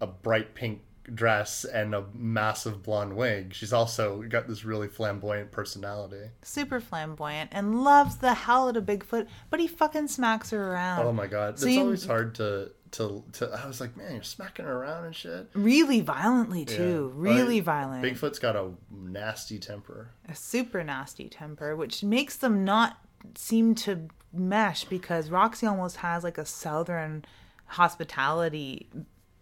a 0.02 0.08
bright 0.08 0.54
pink 0.56 0.82
dress 1.16 1.64
and 1.64 1.96
a 1.96 2.04
massive 2.14 2.84
blonde 2.84 3.16
wig, 3.16 3.54
she's 3.54 3.72
also 3.72 4.22
got 4.24 4.46
this 4.48 4.66
really 4.66 4.90
flamboyant 4.90 5.52
personality. 5.52 6.30
Super 6.44 6.82
flamboyant 6.82 7.50
and 7.54 7.82
loves 7.82 8.18
the 8.18 8.34
hell 8.34 8.68
out 8.68 8.76
of 8.76 8.84
Bigfoot, 8.86 9.26
but 9.50 9.62
he 9.62 9.68
fucking 9.68 10.10
smacks 10.10 10.50
her 10.50 10.74
around. 10.74 11.06
Oh 11.08 11.14
my 11.14 11.26
god, 11.28 11.58
So 11.58 11.66
it's 11.66 11.76
you- 11.76 11.82
always 11.82 12.06
hard 12.06 12.36
to 12.36 12.72
to 12.92 13.24
to. 13.34 13.50
I 13.52 13.68
was 13.68 13.80
like, 13.82 13.96
man, 13.96 14.14
you're 14.14 14.24
smacking 14.24 14.66
her 14.66 14.82
around 14.84 15.06
and 15.06 15.16
shit. 15.16 15.50
Really 15.54 16.02
violently 16.02 16.66
too. 16.66 17.14
Yeah. 17.16 17.22
Really 17.34 17.60
violent. 17.60 18.04
Bigfoot's 18.04 18.40
got 18.40 18.56
a 18.56 18.72
nasty 18.92 19.60
temper. 19.60 20.12
a 20.28 20.36
super 20.36 20.84
nasty 20.84 21.30
temper, 21.30 21.76
which 21.76 22.04
makes 22.04 22.36
them 22.38 22.64
not 22.64 22.98
seem 23.36 23.76
to 23.76 24.08
mesh 24.32 24.86
because 24.86 25.30
Roxy 25.30 25.66
almost 25.66 25.98
has 25.98 26.24
like 26.24 26.38
a 26.38 26.46
southern 26.46 27.26
hospitality 27.66 28.88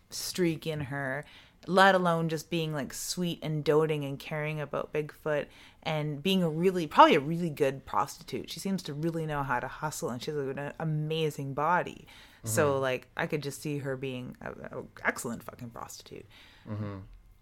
streak 0.09 0.65
in 0.65 0.79
her, 0.79 1.25
let 1.67 1.95
alone 1.95 2.29
just 2.29 2.49
being 2.49 2.73
like 2.73 2.93
sweet 2.93 3.39
and 3.41 3.63
doting 3.63 4.05
and 4.05 4.17
caring 4.19 4.59
about 4.61 4.93
Bigfoot 4.93 5.45
and 5.83 6.21
being 6.21 6.43
a 6.43 6.49
really 6.49 6.87
probably 6.87 7.15
a 7.15 7.19
really 7.19 7.49
good 7.49 7.85
prostitute. 7.85 8.49
She 8.49 8.59
seems 8.59 8.83
to 8.83 8.93
really 8.93 9.25
know 9.25 9.43
how 9.43 9.59
to 9.59 9.67
hustle 9.67 10.09
and 10.09 10.21
she 10.21 10.31
has 10.31 10.39
an 10.39 10.73
amazing 10.79 11.53
body. 11.53 12.07
So 12.47 12.73
mm-hmm. 12.73 12.81
like 12.81 13.07
I 13.15 13.27
could 13.27 13.43
just 13.43 13.61
see 13.61 13.79
her 13.79 13.95
being 13.95 14.35
an 14.41 14.87
excellent 15.03 15.43
fucking 15.43 15.69
prostitute. 15.69 16.25
Mm-hmm. 16.69 16.97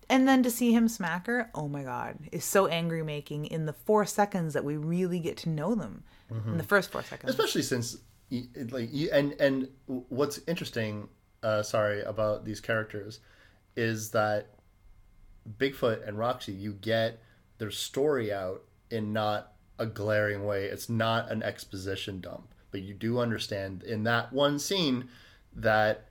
And 0.08 0.28
then 0.28 0.44
to 0.44 0.52
see 0.52 0.72
him 0.72 0.88
smack 0.88 1.26
her, 1.28 1.50
oh 1.56 1.68
my 1.68 1.84
god, 1.84 2.18
is 2.32 2.46
so 2.46 2.68
angry 2.68 3.04
making 3.04 3.48
in 3.48 3.66
the 3.66 3.74
four 3.74 4.06
seconds 4.06 4.54
that 4.54 4.64
we 4.64 4.78
really 4.78 5.20
get 5.20 5.38
to 5.38 5.50
know 5.50 5.74
them. 5.74 6.04
Mm-hmm. 6.32 6.52
In 6.52 6.58
the 6.58 6.64
first 6.64 6.92
four 6.92 7.04
seconds. 7.04 7.30
especially 7.30 7.62
since 7.62 7.98
like 8.72 8.90
you, 8.92 9.10
and 9.12 9.34
and 9.40 9.70
what's 9.86 10.40
interesting 10.48 11.08
uh 11.44 11.62
sorry 11.62 12.02
about 12.02 12.46
these 12.46 12.60
characters 12.60 13.20
is 13.76 14.12
that 14.12 14.48
bigfoot 15.58 16.08
and 16.08 16.18
roxy 16.18 16.52
you 16.52 16.74
get 16.74 17.22
their 17.60 17.70
story 17.70 18.34
out 18.34 18.64
in 18.90 19.14
not 19.14 19.54
a 19.78 19.86
glaring 19.86 20.46
way 20.46 20.66
it's 20.66 20.90
not 20.90 21.32
an 21.32 21.44
exposition 21.44 22.20
dump 22.20 22.55
but 22.76 22.82
you 22.84 22.94
do 22.94 23.20
understand 23.20 23.84
in 23.84 24.04
that 24.04 24.34
one 24.34 24.60
scene 24.60 25.08
that 25.56 26.10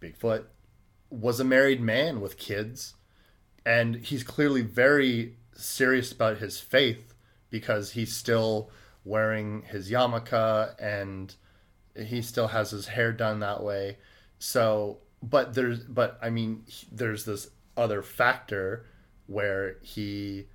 bigfoot 0.00 0.44
was 1.10 1.40
a 1.40 1.44
married 1.44 1.80
man 1.80 2.20
with 2.20 2.38
kids 2.38 2.94
and 3.66 3.96
he's 3.96 4.22
clearly 4.22 4.62
very 4.62 5.34
serious 5.56 6.12
about 6.12 6.38
his 6.38 6.60
faith 6.60 7.14
because 7.50 7.90
he's 7.92 8.14
still 8.14 8.70
wearing 9.04 9.62
his 9.62 9.90
yarmulke 9.90 10.72
and 10.80 11.34
he 11.96 12.22
still 12.22 12.46
has 12.46 12.70
his 12.70 12.86
hair 12.86 13.10
done 13.10 13.40
that 13.40 13.60
way 13.60 13.98
so 14.38 14.98
but 15.20 15.52
there's 15.54 15.80
but 15.80 16.16
i 16.22 16.30
mean 16.30 16.62
there's 16.92 17.24
this 17.24 17.48
other 17.76 18.02
factor 18.04 18.86
where 19.26 19.78
he 19.82 20.46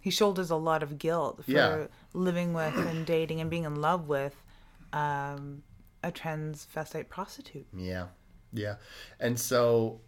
he 0.00 0.10
shoulders 0.10 0.50
a 0.50 0.56
lot 0.56 0.82
of 0.82 0.98
guilt 0.98 1.44
for 1.44 1.50
Yeah. 1.52 1.86
living 2.12 2.52
with 2.52 2.76
and 2.76 3.06
dating 3.06 3.40
and 3.40 3.48
being 3.48 3.62
in 3.64 3.76
love 3.76 4.08
with 4.08 4.34
um, 4.96 5.62
a 6.02 6.10
transvestite 6.10 7.08
prostitute. 7.08 7.66
Yeah. 7.76 8.06
Yeah. 8.52 8.76
And 9.20 9.38
so 9.38 10.00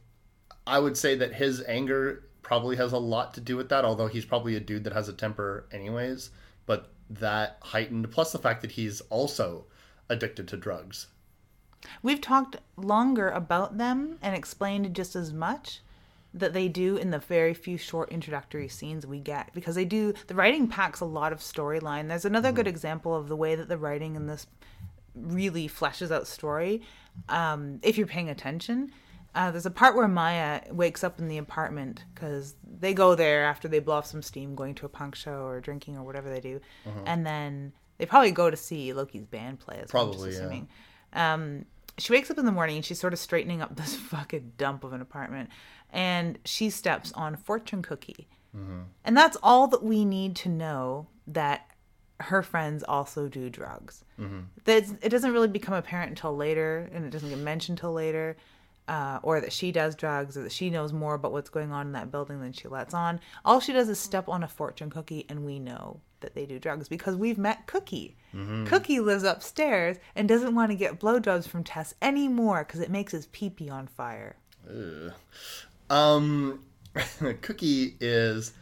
I 0.66 0.78
would 0.78 0.96
say 0.96 1.14
that 1.16 1.34
his 1.34 1.62
anger 1.68 2.24
probably 2.42 2.76
has 2.76 2.92
a 2.92 2.98
lot 2.98 3.34
to 3.34 3.40
do 3.40 3.56
with 3.56 3.68
that, 3.68 3.84
although 3.84 4.06
he's 4.06 4.24
probably 4.24 4.56
a 4.56 4.60
dude 4.60 4.84
that 4.84 4.94
has 4.94 5.08
a 5.08 5.12
temper 5.12 5.68
anyways. 5.72 6.30
But 6.64 6.92
that 7.10 7.58
heightened, 7.60 8.10
plus 8.10 8.32
the 8.32 8.38
fact 8.38 8.62
that 8.62 8.72
he's 8.72 9.00
also 9.02 9.66
addicted 10.08 10.48
to 10.48 10.56
drugs. 10.56 11.08
We've 12.02 12.20
talked 12.20 12.56
longer 12.76 13.28
about 13.28 13.76
them 13.76 14.18
and 14.22 14.34
explained 14.34 14.94
just 14.94 15.14
as 15.14 15.32
much 15.32 15.80
that 16.34 16.52
they 16.52 16.68
do 16.68 16.96
in 16.96 17.10
the 17.10 17.18
very 17.18 17.54
few 17.54 17.78
short 17.78 18.10
introductory 18.10 18.68
scenes 18.68 19.06
we 19.06 19.18
get 19.18 19.52
because 19.54 19.74
they 19.74 19.84
do 19.84 20.12
the 20.26 20.34
writing 20.34 20.68
packs 20.68 21.00
a 21.00 21.04
lot 21.04 21.32
of 21.32 21.40
storyline. 21.40 22.08
There's 22.08 22.24
another 22.24 22.52
good 22.52 22.66
example 22.66 23.14
of 23.14 23.28
the 23.28 23.36
way 23.36 23.54
that 23.54 23.68
the 23.68 23.78
writing 23.78 24.14
in 24.14 24.26
this 24.26 24.46
really 25.22 25.68
fleshes 25.68 26.10
out 26.10 26.26
story 26.26 26.82
um, 27.28 27.78
if 27.82 27.98
you're 27.98 28.06
paying 28.06 28.28
attention. 28.28 28.90
Uh, 29.34 29.50
there's 29.50 29.66
a 29.66 29.70
part 29.70 29.94
where 29.94 30.08
Maya 30.08 30.62
wakes 30.70 31.04
up 31.04 31.18
in 31.18 31.28
the 31.28 31.38
apartment 31.38 32.04
because 32.14 32.54
they 32.80 32.94
go 32.94 33.14
there 33.14 33.44
after 33.44 33.68
they 33.68 33.78
blow 33.78 33.96
off 33.96 34.06
some 34.06 34.22
steam 34.22 34.54
going 34.54 34.74
to 34.76 34.86
a 34.86 34.88
punk 34.88 35.14
show 35.14 35.44
or 35.46 35.60
drinking 35.60 35.96
or 35.96 36.02
whatever 36.02 36.30
they 36.30 36.40
do. 36.40 36.60
And 37.06 37.24
then 37.26 37.72
they 37.98 38.06
probably 38.06 38.32
go 38.32 38.50
to 38.50 38.56
see 38.56 38.92
Loki's 38.92 39.26
band 39.26 39.60
play. 39.60 39.76
Is 39.76 39.92
what 39.92 40.00
I'm 40.02 40.06
just 40.12 40.18
Probably, 40.18 40.30
yeah. 40.32 40.38
assuming. 40.38 40.68
Um, 41.12 41.64
she 41.98 42.12
wakes 42.12 42.30
up 42.30 42.38
in 42.38 42.46
the 42.46 42.52
morning 42.52 42.76
and 42.76 42.84
she's 42.84 42.98
sort 42.98 43.12
of 43.12 43.18
straightening 43.18 43.60
up 43.60 43.76
this 43.76 43.94
fucking 43.94 44.52
dump 44.56 44.82
of 44.82 44.92
an 44.92 45.00
apartment 45.02 45.50
and 45.90 46.38
she 46.44 46.70
steps 46.70 47.12
on 47.12 47.36
fortune 47.36 47.82
cookie 47.82 48.28
and 49.04 49.16
that's 49.16 49.36
all 49.42 49.68
that 49.68 49.84
we 49.84 50.04
need 50.04 50.34
to 50.34 50.48
know 50.48 51.06
that 51.28 51.70
her 52.20 52.42
friends 52.42 52.82
also 52.82 53.28
do 53.28 53.48
drugs 53.48 54.04
that 54.64 54.84
it 55.02 55.08
doesn't 55.10 55.32
really 55.32 55.48
become 55.48 55.74
apparent 55.74 56.10
until 56.10 56.36
later 56.36 56.90
and 56.92 57.04
it 57.04 57.10
doesn't 57.10 57.28
get 57.28 57.38
mentioned 57.38 57.78
until 57.78 57.92
later 57.92 58.36
uh, 58.88 59.20
or 59.22 59.40
that 59.40 59.52
she 59.52 59.70
does 59.70 59.94
drugs 59.94 60.36
or 60.36 60.42
that 60.42 60.52
she 60.52 60.70
knows 60.70 60.92
more 60.92 61.14
about 61.14 61.30
what's 61.30 61.50
going 61.50 61.72
on 61.72 61.86
in 61.86 61.92
that 61.92 62.10
building 62.10 62.40
than 62.40 62.52
she 62.52 62.68
lets 62.68 62.94
on. 62.94 63.20
All 63.44 63.60
she 63.60 63.72
does 63.72 63.88
is 63.88 63.98
step 63.98 64.28
on 64.28 64.42
a 64.42 64.48
fortune 64.48 64.90
cookie 64.90 65.26
and 65.28 65.44
we 65.44 65.58
know 65.58 66.00
that 66.20 66.34
they 66.34 66.46
do 66.46 66.58
drugs 66.58 66.88
because 66.88 67.14
we've 67.14 67.38
met 67.38 67.66
cookie. 67.66 68.16
Cookie 68.66 68.98
lives 69.00 69.22
upstairs 69.24 69.98
and 70.16 70.28
doesn't 70.28 70.54
want 70.54 70.70
to 70.70 70.76
get 70.76 70.98
blowjobs 70.98 71.46
from 71.46 71.62
tess 71.64 71.94
anymore 72.02 72.64
because 72.64 72.80
it 72.80 72.90
makes 72.90 73.12
his 73.12 73.26
pee-pee 73.26 73.68
on 73.70 73.86
fire. 73.86 74.36
Um, 75.90 76.64
Cookie 77.42 77.96
is 78.00 78.52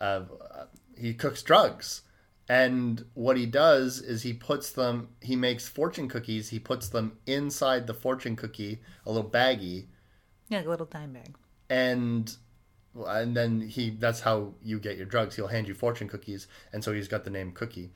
uh, 0.00 0.22
he 0.98 1.14
cooks 1.14 1.42
drugs, 1.42 2.02
and 2.48 3.04
what 3.14 3.36
he 3.36 3.46
does 3.46 4.00
is 4.00 4.22
he 4.22 4.32
puts 4.32 4.70
them. 4.70 5.08
He 5.20 5.36
makes 5.36 5.66
fortune 5.68 6.08
cookies. 6.08 6.50
He 6.50 6.58
puts 6.58 6.88
them 6.88 7.18
inside 7.26 7.86
the 7.86 7.94
fortune 7.94 8.36
cookie, 8.36 8.80
a 9.06 9.12
little 9.12 9.28
baggie, 9.28 9.86
yeah 10.48 10.58
like 10.58 10.66
a 10.66 10.70
little 10.70 10.86
dime 10.86 11.12
bag 11.12 11.34
and 11.70 12.36
and 13.06 13.36
then 13.36 13.60
he 13.60 13.90
that's 13.90 14.20
how 14.20 14.54
you 14.62 14.78
get 14.78 14.96
your 14.96 15.06
drugs. 15.06 15.34
He'll 15.34 15.48
hand 15.48 15.66
you 15.66 15.74
fortune 15.74 16.08
cookies, 16.08 16.46
and 16.72 16.84
so 16.84 16.92
he's 16.92 17.08
got 17.08 17.24
the 17.24 17.30
name 17.30 17.52
Cookie. 17.52 17.90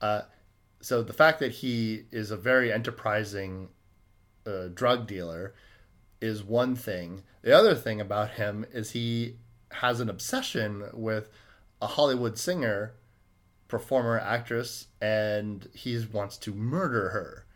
Uh, 0.00 0.22
so 0.80 1.02
the 1.02 1.14
fact 1.14 1.40
that 1.40 1.52
he 1.52 2.04
is 2.10 2.30
a 2.30 2.36
very 2.36 2.70
enterprising 2.70 3.68
uh, 4.46 4.68
drug 4.74 5.06
dealer 5.06 5.54
is 6.20 6.42
one 6.42 6.76
thing. 6.76 7.22
The 7.42 7.56
other 7.56 7.74
thing 7.74 8.00
about 8.00 8.32
him 8.32 8.66
is 8.72 8.90
he 8.90 9.36
has 9.70 10.00
an 10.00 10.10
obsession 10.10 10.84
with 10.92 11.30
a 11.80 11.86
Hollywood 11.86 12.38
singer, 12.38 12.92
performer, 13.68 14.18
actress, 14.18 14.86
and 15.00 15.68
he 15.74 16.04
wants 16.12 16.36
to 16.38 16.52
murder 16.52 17.10
her. 17.10 17.46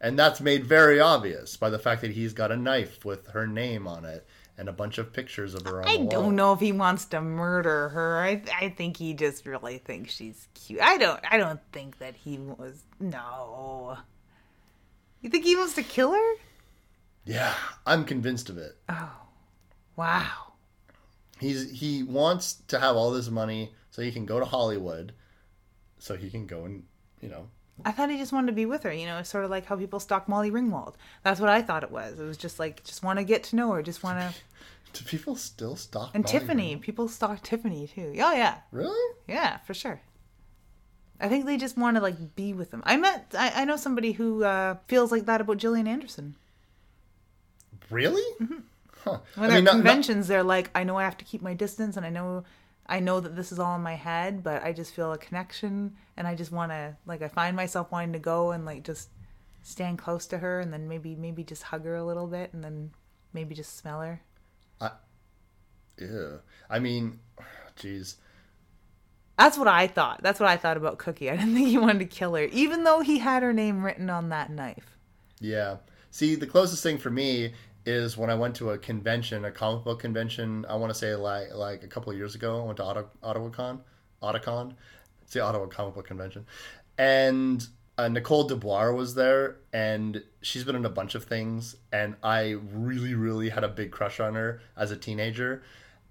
And 0.00 0.18
that's 0.18 0.40
made 0.40 0.66
very 0.66 1.00
obvious 1.00 1.56
by 1.56 1.70
the 1.70 1.78
fact 1.78 2.02
that 2.02 2.12
he's 2.12 2.32
got 2.32 2.52
a 2.52 2.56
knife 2.56 3.04
with 3.04 3.28
her 3.28 3.46
name 3.46 3.86
on 3.88 4.04
it 4.04 4.26
and 4.58 4.68
a 4.68 4.72
bunch 4.72 4.98
of 4.98 5.12
pictures 5.12 5.54
of 5.54 5.66
her 5.66 5.82
on 5.82 5.88
I 5.88 6.06
don't 6.06 6.36
know 6.36 6.52
if 6.52 6.60
he 6.60 6.72
wants 6.72 7.04
to 7.06 7.20
murder 7.20 7.90
her. 7.90 8.20
I 8.20 8.42
I 8.60 8.68
think 8.70 8.96
he 8.96 9.14
just 9.14 9.46
really 9.46 9.78
thinks 9.78 10.12
she's 10.14 10.48
cute. 10.54 10.80
I 10.80 10.96
don't 10.98 11.20
I 11.28 11.36
don't 11.36 11.60
think 11.72 11.98
that 11.98 12.14
he 12.16 12.38
was 12.38 12.84
no. 13.00 13.98
You 15.20 15.30
think 15.30 15.44
he 15.44 15.56
wants 15.56 15.74
to 15.74 15.82
kill 15.82 16.12
her? 16.12 16.34
Yeah, 17.24 17.54
I'm 17.84 18.04
convinced 18.04 18.48
of 18.50 18.58
it. 18.58 18.76
Oh. 18.88 19.10
Wow. 19.96 20.52
He's 21.40 21.70
he 21.70 22.02
wants 22.02 22.54
to 22.68 22.78
have 22.78 22.96
all 22.96 23.10
this 23.10 23.28
money 23.28 23.72
so 23.90 24.02
he 24.02 24.12
can 24.12 24.26
go 24.26 24.38
to 24.38 24.44
Hollywood, 24.44 25.12
so 25.98 26.16
he 26.16 26.30
can 26.30 26.46
go 26.46 26.64
and 26.64 26.84
you 27.20 27.28
know 27.28 27.48
I 27.84 27.92
thought 27.92 28.08
he 28.10 28.16
just 28.16 28.32
wanted 28.32 28.46
to 28.46 28.52
be 28.54 28.64
with 28.64 28.84
her, 28.84 28.92
you 28.92 29.04
know, 29.04 29.22
sort 29.22 29.44
of 29.44 29.50
like 29.50 29.66
how 29.66 29.76
people 29.76 30.00
stalk 30.00 30.28
Molly 30.28 30.50
Ringwald. 30.50 30.94
That's 31.22 31.38
what 31.40 31.50
I 31.50 31.60
thought 31.60 31.82
it 31.82 31.90
was. 31.90 32.18
It 32.18 32.24
was 32.24 32.38
just 32.38 32.58
like 32.58 32.82
just 32.84 33.02
want 33.02 33.18
to 33.18 33.24
get 33.24 33.42
to 33.44 33.56
know 33.56 33.70
her, 33.72 33.82
just 33.82 34.02
want 34.02 34.18
to 34.18 34.34
Do 34.94 35.04
people 35.04 35.36
still 35.36 35.76
stalk? 35.76 36.12
And 36.14 36.24
Molly 36.24 36.38
Tiffany, 36.38 36.76
Ringwald? 36.76 36.80
people 36.80 37.08
stalk 37.08 37.42
Tiffany 37.42 37.86
too. 37.86 38.14
Oh 38.18 38.32
yeah. 38.32 38.58
Really? 38.72 39.14
Yeah, 39.28 39.58
for 39.58 39.74
sure. 39.74 40.00
I 41.20 41.28
think 41.28 41.44
they 41.44 41.58
just 41.58 41.76
want 41.76 41.96
to 41.98 42.02
like 42.02 42.34
be 42.34 42.54
with 42.54 42.70
them. 42.70 42.82
I 42.86 42.96
met 42.96 43.34
I, 43.38 43.52
I 43.62 43.64
know 43.66 43.76
somebody 43.76 44.12
who 44.12 44.42
uh, 44.44 44.76
feels 44.88 45.12
like 45.12 45.26
that 45.26 45.42
about 45.42 45.58
Gillian 45.58 45.86
Anderson. 45.86 46.34
Really? 47.90 48.22
Mm-hmm. 48.40 48.60
When 49.04 49.20
I 49.36 49.46
they're 49.46 49.48
mean, 49.48 49.56
at 49.58 49.64
not- 49.64 49.64
not- 49.64 49.72
conventions, 49.72 50.28
they're 50.28 50.42
like, 50.42 50.70
I 50.74 50.82
know 50.84 50.96
I 50.96 51.04
have 51.04 51.16
to 51.18 51.24
keep 51.24 51.40
my 51.42 51.54
distance, 51.54 51.96
and 51.96 52.04
I 52.04 52.10
know, 52.10 52.42
I 52.88 53.00
know 53.00 53.20
that 53.20 53.34
this 53.34 53.52
is 53.52 53.58
all 53.58 53.74
in 53.76 53.82
my 53.82 53.94
head, 53.94 54.42
but 54.42 54.62
I 54.62 54.72
just 54.72 54.94
feel 54.94 55.12
a 55.12 55.18
connection, 55.18 55.96
and 56.16 56.26
I 56.26 56.34
just 56.34 56.52
want 56.52 56.70
to, 56.70 56.96
like, 57.04 57.22
I 57.22 57.28
find 57.28 57.56
myself 57.56 57.90
wanting 57.90 58.12
to 58.12 58.18
go 58.18 58.52
and 58.52 58.64
like 58.64 58.84
just 58.84 59.10
stand 59.62 59.98
close 59.98 60.26
to 60.28 60.38
her, 60.38 60.60
and 60.60 60.72
then 60.72 60.88
maybe, 60.88 61.14
maybe 61.16 61.42
just 61.42 61.64
hug 61.64 61.84
her 61.84 61.96
a 61.96 62.04
little 62.04 62.26
bit, 62.26 62.52
and 62.52 62.62
then 62.62 62.92
maybe 63.32 63.54
just 63.54 63.76
smell 63.76 64.00
her. 64.00 64.22
I 64.80 64.90
Yeah. 65.98 66.38
I 66.70 66.78
mean, 66.78 67.18
jeez. 67.76 68.16
That's 69.38 69.58
what 69.58 69.68
I 69.68 69.86
thought. 69.86 70.22
That's 70.22 70.40
what 70.40 70.48
I 70.48 70.56
thought 70.56 70.78
about 70.78 70.98
Cookie. 70.98 71.30
I 71.30 71.36
didn't 71.36 71.54
think 71.54 71.68
he 71.68 71.78
wanted 71.78 71.98
to 71.98 72.06
kill 72.06 72.34
her, 72.34 72.44
even 72.44 72.84
though 72.84 73.00
he 73.00 73.18
had 73.18 73.42
her 73.42 73.52
name 73.52 73.84
written 73.84 74.08
on 74.08 74.30
that 74.30 74.50
knife. 74.50 74.96
Yeah. 75.40 75.76
See, 76.10 76.34
the 76.34 76.46
closest 76.46 76.82
thing 76.82 76.96
for 76.96 77.10
me 77.10 77.52
is 77.86 78.18
when 78.18 78.28
I 78.28 78.34
went 78.34 78.56
to 78.56 78.70
a 78.70 78.78
convention, 78.78 79.44
a 79.44 79.50
comic 79.50 79.84
book 79.84 80.00
convention. 80.00 80.66
I 80.68 80.74
want 80.74 80.92
to 80.92 80.98
say 80.98 81.14
like 81.14 81.54
like 81.54 81.84
a 81.84 81.86
couple 81.86 82.12
of 82.12 82.18
years 82.18 82.34
ago. 82.34 82.60
I 82.62 82.64
went 82.64 82.76
to 82.78 82.84
Ottawa, 82.84 83.06
OttawaCon. 84.22 84.74
It's 85.22 85.32
the 85.32 85.40
Ottawa 85.40 85.66
Comic 85.66 85.94
Book 85.94 86.06
Convention, 86.06 86.46
and 86.98 87.66
uh, 87.98 88.08
Nicole 88.08 88.44
de 88.44 88.54
Boer 88.54 88.92
was 88.92 89.14
there, 89.14 89.56
and 89.72 90.22
she's 90.42 90.64
been 90.64 90.76
in 90.76 90.84
a 90.84 90.90
bunch 90.90 91.14
of 91.14 91.24
things, 91.24 91.76
and 91.92 92.14
I 92.22 92.56
really, 92.72 93.14
really 93.14 93.48
had 93.48 93.64
a 93.64 93.68
big 93.68 93.90
crush 93.90 94.20
on 94.20 94.34
her 94.34 94.60
as 94.76 94.90
a 94.90 94.96
teenager, 94.96 95.62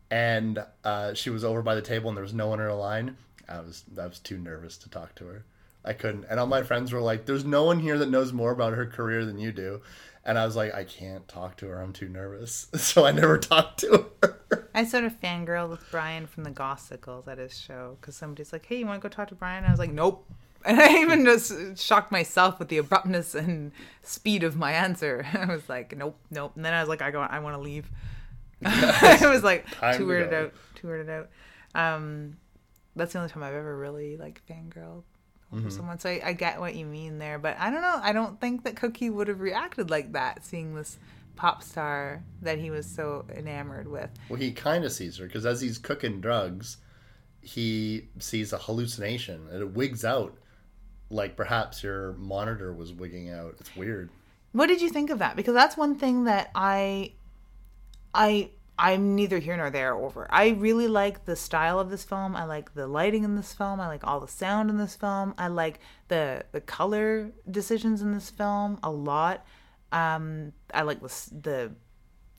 and 0.10 0.64
uh, 0.84 1.14
she 1.14 1.30
was 1.30 1.44
over 1.44 1.62
by 1.62 1.76
the 1.76 1.82
table, 1.82 2.10
and 2.10 2.18
there 2.18 2.24
was 2.24 2.34
no 2.34 2.48
one 2.48 2.60
in 2.60 2.66
her 2.66 2.74
line. 2.74 3.18
I 3.48 3.60
was 3.60 3.84
I 4.00 4.08
was 4.08 4.20
too 4.20 4.38
nervous 4.38 4.78
to 4.80 4.90
talk 4.90 5.16
to 5.16 5.26
her. 5.26 5.46
I 5.84 5.94
couldn't. 5.94 6.26
And 6.30 6.40
all 6.40 6.48
my 6.48 6.64
friends 6.64 6.92
were 6.92 7.02
like, 7.02 7.26
"There's 7.26 7.46
no 7.46 7.64
one 7.64 7.80
here 7.80 7.98
that 8.00 8.10
knows 8.10 8.34
more 8.34 8.52
about 8.52 8.74
her 8.74 8.86
career 8.86 9.24
than 9.24 9.38
you 9.38 9.52
do." 9.52 9.82
And 10.26 10.40
I 10.40 10.46
was 10.46 10.56
like, 10.56 10.74
I 10.74 10.84
can't 10.84 11.28
talk 11.28 11.56
to 11.58 11.68
her. 11.68 11.80
I'm 11.80 11.94
too 11.94 12.10
nervous. 12.10 12.68
So 12.78 13.06
I 13.06 13.12
never 13.12 13.38
talked 13.38 13.80
to 13.82 14.08
her. 14.22 14.70
I 14.74 14.86
sort 14.86 15.04
of 15.04 15.20
fangirled 15.20 15.70
with 15.70 15.84
Brian 15.92 16.28
from 16.28 16.44
the 16.44 16.52
Gossicles 16.52 17.28
at 17.28 17.38
his 17.38 17.58
show 17.58 17.98
because 18.00 18.16
somebody's 18.16 18.54
like, 18.54 18.66
"Hey, 18.66 18.80
you 18.80 18.86
want 18.86 19.02
to 19.02 19.08
go 19.08 19.14
talk 19.14 19.28
to 19.30 19.36
Brian?" 19.36 19.66
I 19.66 19.72
was 19.72 19.80
like, 19.80 19.92
"Nope." 19.92 20.26
And 20.66 20.82
I 20.82 20.98
even 21.02 21.24
just 21.26 21.78
shocked 21.78 22.12
myself 22.12 22.58
with 22.58 22.70
the 22.70 22.80
abruptness 22.80 23.36
and 23.36 23.72
speed 24.02 24.42
of 24.42 24.56
my 24.56 24.72
answer. 24.72 25.24
I 25.34 25.46
was 25.46 25.70
like, 25.70 25.96
"Nope, 25.96 26.18
nope." 26.32 26.54
And 26.56 26.66
then 26.66 26.74
I 26.74 26.80
was 26.80 26.90
like, 26.90 27.04
"I 27.04 27.12
go, 27.12 27.22
I 27.22 27.38
want 27.40 27.56
to 27.56 27.62
leave." 27.62 27.90
I 28.66 29.28
was 29.28 29.44
like 29.44 29.68
too 29.96 30.08
weirded 30.08 30.34
out, 30.34 30.54
too 30.74 30.88
weirded 30.88 31.10
out. 31.10 31.30
Um, 31.76 32.38
that's 32.96 33.14
the 33.14 33.20
only 33.20 33.30
time 33.30 33.44
I've 33.44 33.54
ever 33.54 33.78
really 33.78 34.18
like 34.18 34.42
fangirled 34.50 35.04
Mm-hmm. 35.54 35.70
someone. 35.70 36.00
So 36.00 36.10
I, 36.10 36.22
I 36.26 36.34
get 36.34 36.60
what 36.60 36.76
you 36.76 36.86
mean 36.86 37.18
there, 37.18 37.40
but 37.40 37.56
I 37.60 37.70
don't 37.70 37.82
know. 37.82 38.00
I 38.02 38.12
don't 38.12 38.40
think 38.42 38.64
that 38.64 38.76
Cookie 38.76 39.10
would 39.10 39.28
have 39.28 39.40
reacted 39.40 39.90
like 39.90 40.12
that, 40.14 40.44
seeing 40.44 40.76
this 40.76 40.98
pop 41.36 41.64
star 41.64 42.24
that 42.42 42.58
he 42.60 42.72
was 42.72 42.86
so 42.86 43.26
enamored 43.34 43.88
with. 43.88 44.10
Well, 44.30 44.40
he 44.40 44.52
kind 44.52 44.84
of 44.84 44.92
sees 44.92 45.18
her 45.18 45.26
because 45.26 45.46
as 45.46 45.62
he's 45.62 45.78
cooking 45.78 46.20
drugs, 46.20 46.78
he 47.42 48.08
sees 48.20 48.54
a 48.54 48.58
hallucination 48.58 49.48
and 49.52 49.62
it 49.62 49.74
wigs 49.74 50.04
out 50.04 50.36
like 51.10 51.36
perhaps 51.36 51.84
your 51.84 52.14
monitor 52.14 52.74
was 52.74 52.92
wigging 52.92 53.30
out. 53.30 53.56
It's 53.60 53.76
weird. 53.76 54.10
What 54.54 54.68
did 54.68 54.82
you 54.82 54.90
think 54.90 55.10
of 55.10 55.20
that? 55.20 55.36
Because 55.36 55.54
that's 55.54 55.78
one 55.78 55.96
thing 55.96 56.24
that 56.26 56.50
I, 56.56 57.14
I, 58.14 58.50
I'm 58.78 59.16
neither 59.16 59.40
here 59.40 59.56
nor 59.56 59.70
there 59.70 59.96
over. 59.96 60.28
I 60.30 60.50
really 60.50 60.88
like 60.88 61.26
the 61.26 61.36
style 61.36 61.80
of 61.80 61.90
this 61.90 62.04
film. 62.04 62.36
I 62.36 62.46
like 62.46 62.74
the 62.74 62.88
lighting 62.88 63.24
in 63.24 63.36
this 63.36 63.54
film. 63.54 63.80
I 63.80 63.88
like 63.88 64.06
all 64.06 64.20
the 64.20 64.28
sound 64.28 64.70
in 64.70 64.78
this 64.78 64.96
film. 64.96 65.34
I 65.38 65.48
like 65.48 65.80
the 66.10 66.44
the 66.52 66.62
color 66.62 67.32
decisions 67.50 68.02
in 68.02 68.14
this 68.14 68.30
film 68.30 68.80
a 68.84 68.92
lot. 68.92 69.46
Um, 69.92 70.52
I 70.74 70.82
like 70.82 71.00
the 71.02 71.30
the 71.42 71.72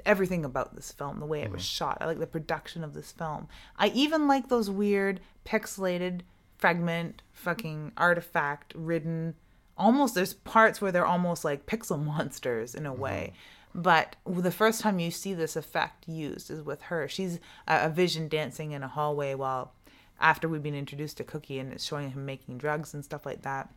everything 0.05 0.45
about 0.45 0.75
this 0.75 0.93
film, 0.93 1.21
the 1.21 1.27
way 1.27 1.41
it 1.41 1.51
was 1.51 1.65
shot. 1.65 1.99
I 2.01 2.07
like 2.07 2.19
the 2.19 2.27
production 2.27 2.85
of 2.85 2.95
this 2.95 3.13
film. 3.13 3.49
I 3.77 3.89
even 3.89 4.29
like 4.29 4.49
those 4.49 4.71
weird 4.71 5.21
pixelated 5.45 6.21
fragment 6.59 7.23
fucking 7.33 7.93
artifact 7.97 8.73
ridden 8.75 9.35
almost 9.77 10.15
there's 10.15 10.33
parts 10.33 10.81
where 10.81 10.91
they're 10.91 11.07
almost 11.07 11.45
like 11.45 11.67
pixel 11.67 12.03
monsters 12.05 12.75
in 12.75 12.87
a 12.87 12.93
way. 12.93 13.33
But 13.77 14.17
the 14.27 14.51
first 14.51 14.81
time 14.81 14.99
you 14.99 15.11
see 15.11 15.35
this 15.35 15.55
effect 15.55 16.09
used 16.09 16.51
is 16.51 16.63
with 16.63 16.81
her. 16.83 17.07
She's 17.09 17.39
a, 17.69 17.91
vision 17.91 18.27
dancing 18.27 18.73
in 18.73 18.83
a 18.83 18.89
hallway 18.89 19.35
while 19.35 19.75
after 20.19 20.49
we've 20.49 20.63
been 20.63 20.75
introduced 20.75 21.19
to 21.19 21.25
Cookie 21.25 21.59
and 21.59 21.71
it's 21.75 21.85
showing 21.85 22.11
him 22.11 22.25
making 22.25 22.57
drugs 22.57 22.95
and 22.95 23.05
stuff 23.05 23.27
like 23.27 23.43
that. 23.43 23.69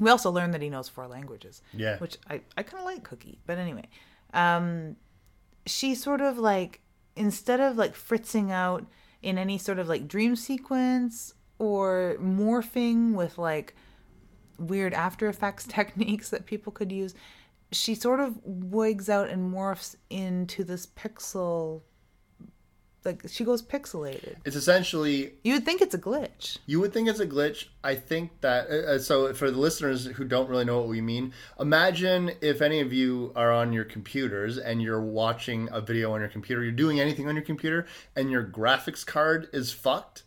We 0.00 0.10
also 0.10 0.32
learn 0.32 0.50
that 0.50 0.62
he 0.62 0.68
knows 0.68 0.88
four 0.88 1.06
languages. 1.06 1.62
Yeah. 1.72 1.96
Which 1.98 2.18
I, 2.28 2.40
I 2.56 2.64
kind 2.64 2.80
of 2.80 2.86
like 2.86 3.04
Cookie. 3.04 3.38
But 3.46 3.58
anyway, 3.58 3.88
um, 4.34 4.96
she 5.64 5.94
sort 5.94 6.20
of 6.20 6.38
like, 6.38 6.80
instead 7.14 7.60
of 7.60 7.76
like 7.76 7.94
fritzing 7.94 8.50
out 8.50 8.84
in 9.22 9.38
any 9.38 9.58
sort 9.58 9.78
of 9.78 9.86
like 9.86 10.08
dream 10.08 10.34
sequence 10.34 11.34
or 11.60 12.16
morphing 12.20 13.12
with 13.12 13.38
like 13.38 13.76
weird 14.58 14.92
After 14.92 15.28
Effects 15.28 15.66
techniques 15.68 16.30
that 16.30 16.46
people 16.46 16.72
could 16.72 16.90
use, 16.90 17.14
she 17.76 17.94
sort 17.94 18.20
of 18.20 18.38
wigs 18.44 19.08
out 19.08 19.28
and 19.28 19.52
morphs 19.52 19.96
into 20.10 20.64
this 20.64 20.86
pixel. 20.86 21.82
Like 23.04 23.22
she 23.28 23.44
goes 23.44 23.62
pixelated. 23.62 24.34
It's 24.44 24.56
essentially 24.56 25.34
You 25.44 25.54
would 25.54 25.64
think 25.64 25.80
it's 25.80 25.94
a 25.94 25.98
glitch. 25.98 26.58
You 26.66 26.80
would 26.80 26.92
think 26.92 27.08
it's 27.08 27.20
a 27.20 27.26
glitch. 27.26 27.66
I 27.84 27.94
think 27.94 28.40
that 28.40 28.68
uh, 28.68 28.94
uh, 28.94 28.98
so 28.98 29.32
for 29.32 29.48
the 29.48 29.58
listeners 29.58 30.06
who 30.06 30.24
don't 30.24 30.48
really 30.48 30.64
know 30.64 30.78
what 30.78 30.88
we 30.88 31.00
mean, 31.00 31.32
imagine 31.60 32.32
if 32.40 32.60
any 32.60 32.80
of 32.80 32.92
you 32.92 33.32
are 33.36 33.52
on 33.52 33.72
your 33.72 33.84
computers 33.84 34.58
and 34.58 34.82
you're 34.82 35.00
watching 35.00 35.68
a 35.70 35.80
video 35.80 36.14
on 36.14 36.20
your 36.20 36.28
computer, 36.28 36.64
you're 36.64 36.72
doing 36.72 36.98
anything 36.98 37.28
on 37.28 37.36
your 37.36 37.44
computer 37.44 37.86
and 38.16 38.28
your 38.28 38.42
graphics 38.42 39.06
card 39.06 39.48
is 39.52 39.70
fucked. 39.72 40.24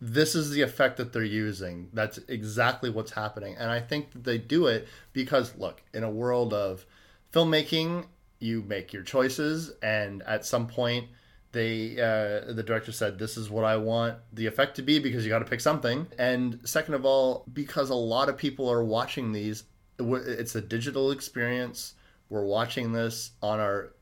This 0.00 0.34
is 0.34 0.50
the 0.50 0.62
effect 0.62 0.96
that 0.96 1.12
they're 1.12 1.22
using. 1.22 1.88
That's 1.92 2.18
exactly 2.28 2.88
what's 2.88 3.12
happening. 3.12 3.56
And 3.58 3.70
I 3.70 3.80
think 3.80 4.12
that 4.12 4.24
they 4.24 4.38
do 4.38 4.66
it 4.66 4.88
because 5.12 5.56
look, 5.56 5.82
in 5.92 6.04
a 6.04 6.10
world 6.10 6.54
of 6.54 6.86
filmmaking, 7.32 8.06
you 8.40 8.62
make 8.62 8.92
your 8.92 9.02
choices 9.02 9.72
and 9.82 10.22
at 10.22 10.44
some 10.44 10.66
point 10.66 11.06
they 11.52 11.92
uh, 12.00 12.52
the 12.52 12.62
director 12.62 12.90
said 12.90 13.18
this 13.18 13.36
is 13.36 13.50
what 13.50 13.64
i 13.64 13.76
want 13.76 14.16
the 14.32 14.46
effect 14.46 14.76
to 14.76 14.82
be 14.82 14.98
because 14.98 15.24
you 15.24 15.30
got 15.30 15.40
to 15.40 15.44
pick 15.44 15.60
something 15.60 16.06
and 16.18 16.58
second 16.64 16.94
of 16.94 17.04
all 17.04 17.44
because 17.52 17.90
a 17.90 17.94
lot 17.94 18.28
of 18.28 18.36
people 18.36 18.68
are 18.70 18.82
watching 18.82 19.32
these 19.32 19.64
it's 19.98 20.54
a 20.54 20.60
digital 20.60 21.10
experience 21.10 21.94
we're 22.30 22.44
watching 22.44 22.92
this 22.92 23.32
on 23.42 23.60
our 23.60 23.92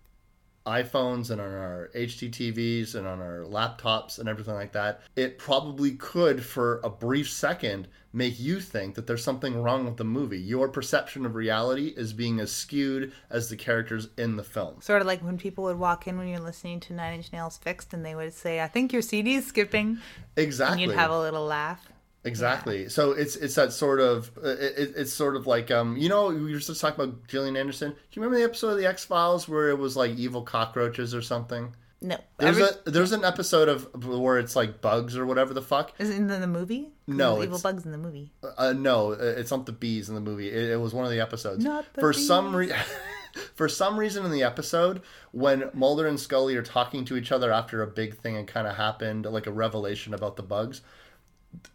iPhones 0.69 1.31
and 1.31 1.41
on 1.41 1.53
our 1.53 1.91
HDTVs 1.95 2.95
and 2.95 3.07
on 3.07 3.21
our 3.21 3.45
laptops 3.45 4.19
and 4.19 4.29
everything 4.29 4.55
like 4.55 4.73
that, 4.73 5.01
it 5.17 5.39
probably 5.39 5.93
could, 5.93 6.45
for 6.45 6.81
a 6.85 6.91
brief 6.91 7.31
second, 7.31 7.89
make 8.13 8.39
you 8.39 8.61
think 8.61 8.95
that 8.95 9.07
there's 9.07 9.25
something 9.25 9.61
wrong 9.63 9.85
with 9.85 9.97
the 9.97 10.05
movie. 10.05 10.39
Your 10.39 10.69
perception 10.69 11.27
of 11.27 11.35
reality 11.35 11.89
is 11.97 12.13
being 12.13 12.41
as 12.41 12.53
skewed 12.53 13.13
as 13.31 13.49
the 13.49 13.57
characters 13.57 14.09
in 14.17 14.37
the 14.37 14.45
film. 14.45 14.81
Sort 14.81 15.01
of 15.01 15.07
like 15.07 15.21
when 15.23 15.39
people 15.39 15.65
would 15.65 15.79
walk 15.79 16.07
in 16.07 16.19
when 16.19 16.29
you're 16.29 16.41
listening 16.41 16.81
to 16.81 16.93
Nine 16.93 17.15
Inch 17.15 17.33
Nails 17.33 17.59
Fixed 17.59 17.93
and 17.93 18.05
they 18.05 18.15
would 18.15 18.33
say, 18.33 18.61
I 18.61 18.69
think 18.69 18.93
your 18.93 19.03
CD 19.03 19.35
is 19.35 19.47
skipping. 19.47 19.99
Exactly. 20.37 20.83
And 20.85 20.93
you'd 20.93 20.99
have 20.99 21.11
a 21.11 21.21
little 21.21 21.45
laugh. 21.45 21.89
Exactly. 22.25 22.89
So 22.89 23.13
it's 23.13 23.37
it's 23.37 23.55
that 23.55 23.73
sort 23.73 24.01
of 24.01 24.31
uh, 24.43 24.49
it, 24.49 24.75
it- 24.79 24.93
it's 24.97 25.13
sort 25.13 25.37
of 25.37 25.47
like 25.47 25.71
um 25.71 25.97
you 25.97 26.09
know 26.09 26.27
we 26.29 26.53
were 26.53 26.59
just 26.59 26.81
talking 26.81 27.01
about 27.05 27.27
Gillian 27.29 27.57
Anderson. 27.57 27.91
Do 27.91 27.97
you 28.13 28.23
remember 28.23 28.39
the 28.39 28.45
episode 28.45 28.71
of 28.71 28.79
the 28.79 28.87
X 28.87 29.05
Files 29.05 29.49
where 29.49 29.71
it 29.71 29.79
was 29.79 29.97
like 29.97 30.13
evil 30.17 30.43
cockroaches 30.43 31.15
or 31.15 31.23
something? 31.23 31.75
No. 32.01 32.17
There's 32.39 32.59
Every- 32.59 32.79
a 32.87 32.91
there's 32.91 33.13
an 33.13 33.25
episode 33.25 33.69
of 33.69 34.05
where 34.05 34.39
it's 34.39 34.55
like 34.55 34.81
bugs 34.81 35.17
or 35.17 35.27
whatever 35.27 35.53
the 35.55 35.63
fuck. 35.63 35.93
Is 35.99 36.11
it 36.11 36.17
in 36.17 36.27
the 36.29 36.47
movie? 36.47 36.91
No, 37.07 37.43
evil 37.43 37.59
bugs 37.59 37.85
in 37.85 37.93
the 37.93 37.99
movie. 37.99 38.31
Uh, 38.57 38.73
no, 38.77 39.13
it's 39.13 39.51
not 39.51 39.67
the 39.67 39.73
bees 39.73 40.09
in 40.09 40.15
the 40.15 40.21
movie. 40.21 40.49
It, 40.49 40.71
it 40.73 40.77
was 40.81 40.95
one 40.95 41.05
of 41.05 41.11
the 41.11 41.21
episodes. 41.21 41.65
Not 41.65 41.87
the 41.95 42.01
for 42.01 42.13
some 42.13 42.47
bees. 42.57 42.71
re- 42.71 42.77
for 43.55 43.69
some 43.69 43.99
reason 43.99 44.25
in 44.25 44.31
the 44.31 44.43
episode 44.45 45.03
when 45.33 45.71
Mulder 45.75 46.07
and 46.07 46.21
Scully 46.21 46.55
are 46.57 46.63
talking 46.63 47.05
to 47.07 47.17
each 47.17 47.33
other 47.33 47.51
after 47.53 47.83
a 47.83 47.87
big 47.87 48.19
thing 48.19 48.35
had 48.37 48.47
kind 48.47 48.67
of 48.69 48.77
happened, 48.77 49.25
like 49.27 49.47
a 49.47 49.53
revelation 49.53 50.15
about 50.15 50.37
the 50.37 50.43
bugs. 50.43 50.83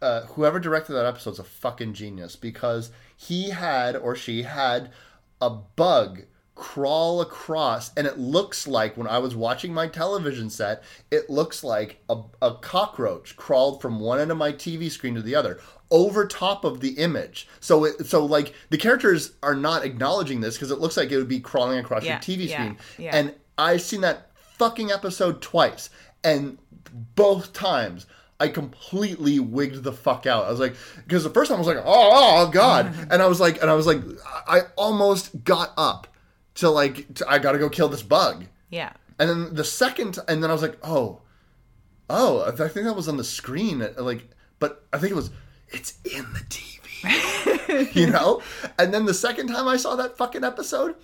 Uh, 0.00 0.22
whoever 0.26 0.60
directed 0.60 0.92
that 0.92 1.04
episode 1.06 1.32
is 1.32 1.38
a 1.38 1.44
fucking 1.44 1.92
genius 1.94 2.36
because 2.36 2.90
he 3.16 3.50
had 3.50 3.96
or 3.96 4.14
she 4.14 4.42
had 4.42 4.90
a 5.40 5.50
bug 5.50 6.22
crawl 6.54 7.20
across 7.20 7.92
and 7.96 8.06
it 8.06 8.16
looks 8.16 8.68
like 8.68 8.96
when 8.96 9.08
i 9.08 9.18
was 9.18 9.34
watching 9.34 9.74
my 9.74 9.88
television 9.88 10.48
set 10.48 10.84
it 11.10 11.28
looks 11.28 11.64
like 11.64 12.00
a, 12.08 12.16
a 12.40 12.54
cockroach 12.54 13.34
crawled 13.34 13.82
from 13.82 13.98
one 13.98 14.20
end 14.20 14.30
of 14.30 14.36
my 14.36 14.52
tv 14.52 14.88
screen 14.88 15.16
to 15.16 15.22
the 15.22 15.34
other 15.34 15.58
over 15.90 16.24
top 16.24 16.64
of 16.64 16.78
the 16.78 16.90
image 16.90 17.48
so 17.58 17.84
it 17.84 18.06
so 18.06 18.24
like 18.24 18.54
the 18.70 18.78
characters 18.78 19.32
are 19.42 19.56
not 19.56 19.84
acknowledging 19.84 20.40
this 20.40 20.54
because 20.54 20.70
it 20.70 20.78
looks 20.78 20.96
like 20.96 21.10
it 21.10 21.16
would 21.16 21.28
be 21.28 21.40
crawling 21.40 21.78
across 21.80 22.04
Yeah, 22.04 22.12
your 22.12 22.20
tv 22.20 22.46
yeah, 22.46 22.54
screen 22.54 22.78
yeah. 22.98 23.16
and 23.16 23.34
i've 23.58 23.82
seen 23.82 24.02
that 24.02 24.30
fucking 24.36 24.92
episode 24.92 25.42
twice 25.42 25.90
and 26.22 26.58
both 27.16 27.52
times 27.52 28.06
I 28.44 28.48
completely 28.48 29.38
wigged 29.40 29.82
the 29.82 29.92
fuck 29.92 30.26
out. 30.26 30.44
I 30.44 30.50
was 30.50 30.60
like, 30.60 30.76
because 31.04 31.24
the 31.24 31.30
first 31.30 31.48
time 31.48 31.56
I 31.56 31.58
was 31.64 31.66
like, 31.66 31.84
oh, 31.84 31.84
oh 31.86 32.50
god, 32.50 32.92
and 33.10 33.22
I 33.22 33.26
was 33.26 33.40
like, 33.40 33.60
and 33.62 33.70
I 33.70 33.74
was 33.74 33.86
like, 33.86 34.00
I 34.46 34.62
almost 34.76 35.44
got 35.44 35.72
up 35.76 36.06
to 36.56 36.68
like, 36.70 37.14
to, 37.14 37.28
I 37.28 37.38
got 37.38 37.52
to 37.52 37.58
go 37.58 37.68
kill 37.70 37.88
this 37.88 38.02
bug, 38.02 38.44
Yeah. 38.70 38.92
and 39.18 39.28
then 39.30 39.54
the 39.54 39.64
second, 39.64 40.18
and 40.28 40.42
then 40.42 40.50
I 40.50 40.52
was 40.52 40.62
like, 40.62 40.76
oh, 40.82 41.22
oh, 42.10 42.44
I 42.46 42.50
think 42.68 42.86
that 42.86 42.94
was 42.94 43.08
on 43.08 43.16
the 43.16 43.24
screen, 43.24 43.86
like, 43.96 44.28
but 44.58 44.84
I 44.92 44.98
think 44.98 45.10
it 45.12 45.16
was, 45.16 45.30
it's 45.68 45.94
in 46.04 46.24
the 46.34 46.40
TV, 46.50 47.94
you 48.00 48.06
know. 48.08 48.42
And 48.78 48.92
then 48.92 49.06
the 49.06 49.14
second 49.14 49.48
time 49.48 49.66
I 49.66 49.76
saw 49.78 49.96
that 49.96 50.16
fucking 50.18 50.44
episode, 50.44 50.94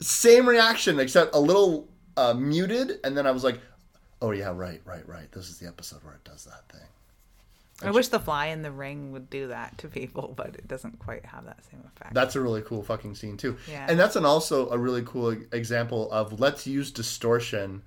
same 0.00 0.48
reaction 0.48 0.98
except 1.00 1.34
a 1.34 1.40
little 1.40 1.88
uh, 2.16 2.34
muted, 2.34 2.98
and 3.04 3.16
then 3.16 3.26
I 3.26 3.30
was 3.30 3.44
like, 3.44 3.60
oh 4.22 4.30
yeah, 4.30 4.52
right, 4.54 4.80
right, 4.84 5.06
right. 5.08 5.30
This 5.32 5.48
is 5.48 5.58
the 5.58 5.66
episode 5.68 6.02
where 6.04 6.14
it 6.14 6.24
does 6.24 6.44
that 6.44 6.68
thing. 6.70 6.86
I 7.82 7.90
wish 7.90 8.08
the 8.08 8.18
fly 8.18 8.46
in 8.46 8.62
the 8.62 8.70
ring 8.70 9.12
would 9.12 9.28
do 9.28 9.48
that 9.48 9.76
to 9.78 9.88
people, 9.88 10.32
but 10.36 10.48
it 10.54 10.66
doesn't 10.66 10.98
quite 10.98 11.26
have 11.26 11.44
that 11.44 11.62
same 11.70 11.80
effect. 11.94 12.14
That's 12.14 12.34
a 12.34 12.40
really 12.40 12.62
cool 12.62 12.82
fucking 12.82 13.14
scene 13.14 13.36
too. 13.36 13.56
Yeah. 13.70 13.86
And 13.88 13.98
that's 13.98 14.16
an 14.16 14.24
also 14.24 14.70
a 14.70 14.78
really 14.78 15.02
cool 15.04 15.36
example 15.52 16.10
of 16.10 16.40
let's 16.40 16.66
use 16.66 16.90
distortion 16.90 17.82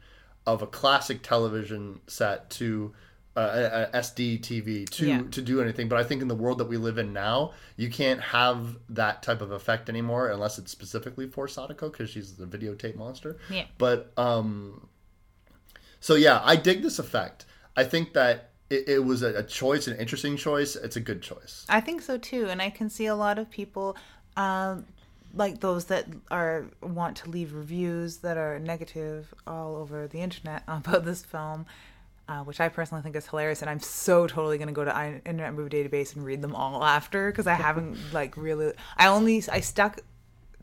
of 0.45 0.61
a 0.61 0.67
classic 0.67 1.21
television 1.23 1.99
set 2.07 2.49
to 2.51 2.93
uh, 3.35 3.87
a, 3.93 3.97
a 3.97 4.01
SD 4.01 4.41
TV 4.41 4.87
to 4.89 5.07
Yeah. 5.07 5.21
to 5.31 5.41
do 5.41 5.61
anything. 5.61 5.87
But 5.87 5.99
I 5.99 6.03
think 6.03 6.21
in 6.21 6.27
the 6.27 6.35
world 6.35 6.57
that 6.59 6.65
we 6.67 6.77
live 6.77 6.97
in 6.97 7.13
now, 7.13 7.53
you 7.75 7.89
can't 7.89 8.19
have 8.21 8.77
that 8.89 9.23
type 9.23 9.41
of 9.41 9.51
effect 9.51 9.89
anymore 9.89 10.29
unless 10.29 10.57
it's 10.59 10.71
specifically 10.71 11.27
for 11.27 11.47
Sadako 11.47 11.89
because 11.89 12.09
she's 12.09 12.33
the 12.35 12.45
videotape 12.45 12.95
monster. 12.95 13.37
Yeah. 13.49 13.65
But 13.77 14.11
um, 14.17 14.87
so 15.99 16.15
yeah, 16.15 16.41
I 16.43 16.55
dig 16.55 16.81
this 16.81 16.99
effect. 16.99 17.45
I 17.75 17.83
think 17.83 18.13
that 18.13 18.49
it, 18.69 18.87
it 18.87 19.05
was 19.05 19.21
a, 19.21 19.43
choice, 19.43 19.87
an 19.87 19.97
interesting 19.97 20.37
choice. 20.37 20.75
It's 20.75 20.95
a 20.95 20.99
good 20.99 21.21
choice. 21.21 21.65
I 21.69 21.81
think 21.81 22.01
so 22.01 22.17
too, 22.17 22.47
and 22.49 22.61
I 22.61 22.69
can 22.69 22.89
see 22.89 23.07
a 23.07 23.15
lot 23.15 23.39
of 23.39 23.49
people 23.49 23.97
um, 24.37 24.85
like 25.33 25.59
those 25.59 25.85
that 25.85 26.07
are 26.31 26.65
want 26.81 27.17
to 27.17 27.29
leave 27.29 27.53
reviews 27.53 28.17
that 28.17 28.37
are 28.37 28.59
negative 28.59 29.33
all 29.45 29.75
over 29.75 30.07
the 30.07 30.19
internet 30.19 30.63
about 30.67 31.05
this 31.05 31.23
film, 31.23 31.65
uh, 32.27 32.43
which 32.43 32.59
I 32.59 32.69
personally 32.69 33.01
think 33.01 33.15
is 33.15 33.27
hilarious, 33.27 33.61
and 33.61 33.69
I'm 33.69 33.79
so 33.79 34.27
totally 34.27 34.57
gonna 34.57 34.71
go 34.71 34.85
to 34.85 35.21
Internet 35.25 35.53
Movie 35.53 35.69
Database 35.69 36.15
and 36.15 36.25
read 36.25 36.41
them 36.41 36.55
all 36.55 36.83
after 36.83 37.31
because 37.31 37.47
I 37.47 37.53
haven't 37.53 37.97
like 38.13 38.37
really. 38.37 38.73
I 38.97 39.07
only 39.07 39.43
I 39.51 39.59
stuck 39.59 39.99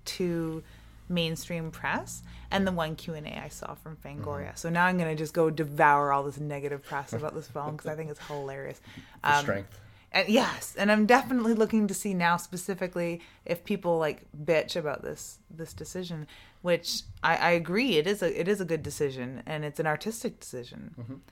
to 0.05 0.63
mainstream 1.09 1.71
press 1.71 2.23
and 2.51 2.67
the 2.67 2.73
one 2.73 2.97
Q 2.97 3.15
and 3.15 3.27
A 3.27 3.45
I 3.45 3.49
saw 3.49 3.75
from 3.75 3.97
Fangoria. 3.97 4.57
So 4.57 4.69
now 4.71 4.87
I'm 4.87 4.99
gonna 4.99 5.15
just 5.15 5.35
go 5.35 5.51
devour 5.51 6.13
all 6.13 6.23
this 6.23 6.39
negative 6.39 6.83
press 6.85 7.13
about 7.13 7.35
this 7.35 7.49
film 7.49 7.77
because 7.77 7.91
I 7.91 7.95
think 7.95 8.11
it's 8.11 8.25
hilarious. 8.27 8.81
Um, 9.25 9.43
Strength. 9.43 9.81
and 10.13 10.29
yes, 10.29 10.75
and 10.79 10.93
I'm 10.93 11.07
definitely 11.07 11.55
looking 11.55 11.89
to 11.89 11.95
see 11.95 12.15
now 12.15 12.37
specifically 12.37 13.21
if 13.45 13.65
people 13.65 13.99
like 13.99 14.23
bitch 14.45 14.77
about 14.77 15.03
this 15.03 15.39
this 15.51 15.73
decision, 15.73 16.27
which 16.63 17.03
I, 17.23 17.37
I 17.37 17.51
agree 17.51 17.97
it 17.99 18.07
is 18.07 18.23
a 18.23 18.41
it 18.41 18.47
is 18.49 18.61
a 18.61 18.65
good 18.65 18.83
decision 18.83 19.43
and 19.47 19.65
it's 19.65 19.81
an 19.81 19.87
artistic 19.87 20.39
decision. 20.41 21.23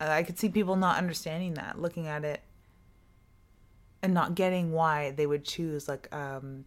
Uh, 0.00 0.08
I 0.08 0.22
could 0.22 0.38
see 0.38 0.48
people 0.48 0.76
not 0.76 0.98
understanding 0.98 1.54
that, 1.54 1.78
looking 1.80 2.06
at 2.06 2.24
it 2.24 2.40
and 4.02 4.12
not 4.14 4.34
getting 4.34 4.72
why 4.72 5.10
they 5.10 5.26
would 5.26 5.44
choose 5.44 5.88
like 5.88 6.08
um 6.14 6.64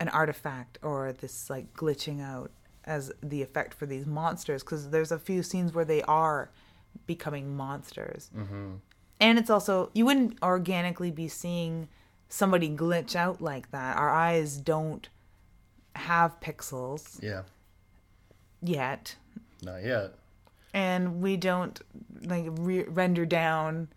an 0.00 0.08
artifact 0.10 0.78
or 0.82 1.12
this 1.12 1.48
like 1.50 1.72
glitching 1.74 2.20
out 2.22 2.50
as 2.84 3.10
the 3.22 3.42
effect 3.42 3.74
for 3.74 3.86
these 3.86 4.06
monsters 4.06 4.62
because 4.62 4.90
there's 4.90 5.10
a 5.10 5.18
few 5.18 5.42
scenes 5.42 5.72
where 5.74 5.84
they 5.84 6.02
are 6.02 6.50
becoming 7.06 7.56
monsters 7.56 8.30
mm-hmm. 8.36 8.74
and 9.20 9.38
it's 9.38 9.50
also 9.50 9.90
you 9.92 10.04
wouldn't 10.06 10.38
organically 10.42 11.10
be 11.10 11.28
seeing 11.28 11.88
somebody 12.28 12.68
glitch 12.70 13.16
out 13.16 13.40
like 13.40 13.70
that 13.70 13.96
our 13.96 14.10
eyes 14.10 14.56
don't 14.58 15.08
have 15.96 16.38
pixels 16.40 17.22
Yeah. 17.22 17.42
yet 18.62 19.16
Not 19.62 19.82
yet. 19.82 20.14
and 20.74 21.20
we 21.20 21.36
don't 21.36 21.80
like 22.24 22.46
re- 22.50 22.84
render 22.84 23.26
down 23.26 23.88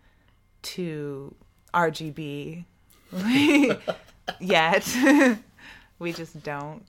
to 0.62 1.34
RGB 1.72 2.64
yet. 4.40 4.96
we 6.00 6.12
just 6.12 6.42
don't. 6.42 6.84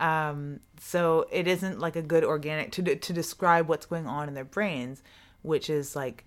Um, 0.00 0.60
so 0.80 1.26
it 1.30 1.46
isn't 1.46 1.78
like 1.78 1.96
a 1.96 2.02
good 2.02 2.24
organic 2.24 2.72
to 2.72 2.96
to 2.96 3.12
describe 3.12 3.68
what's 3.68 3.86
going 3.86 4.06
on 4.06 4.28
in 4.28 4.34
their 4.34 4.44
brains, 4.44 5.02
which 5.42 5.68
is 5.68 5.94
like 5.94 6.24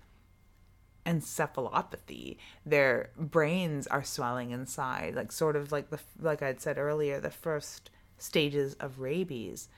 encephalopathy. 1.04 2.36
Their 2.64 3.10
brains 3.16 3.86
are 3.88 4.04
swelling 4.04 4.52
inside, 4.52 5.16
like 5.16 5.32
sort 5.32 5.56
of 5.56 5.72
like 5.72 5.90
the 5.90 5.98
like 6.20 6.42
I'd 6.42 6.60
said 6.60 6.78
earlier, 6.78 7.20
the 7.20 7.30
first 7.30 7.90
stages 8.18 8.74
of 8.74 9.00
rabies, 9.00 9.68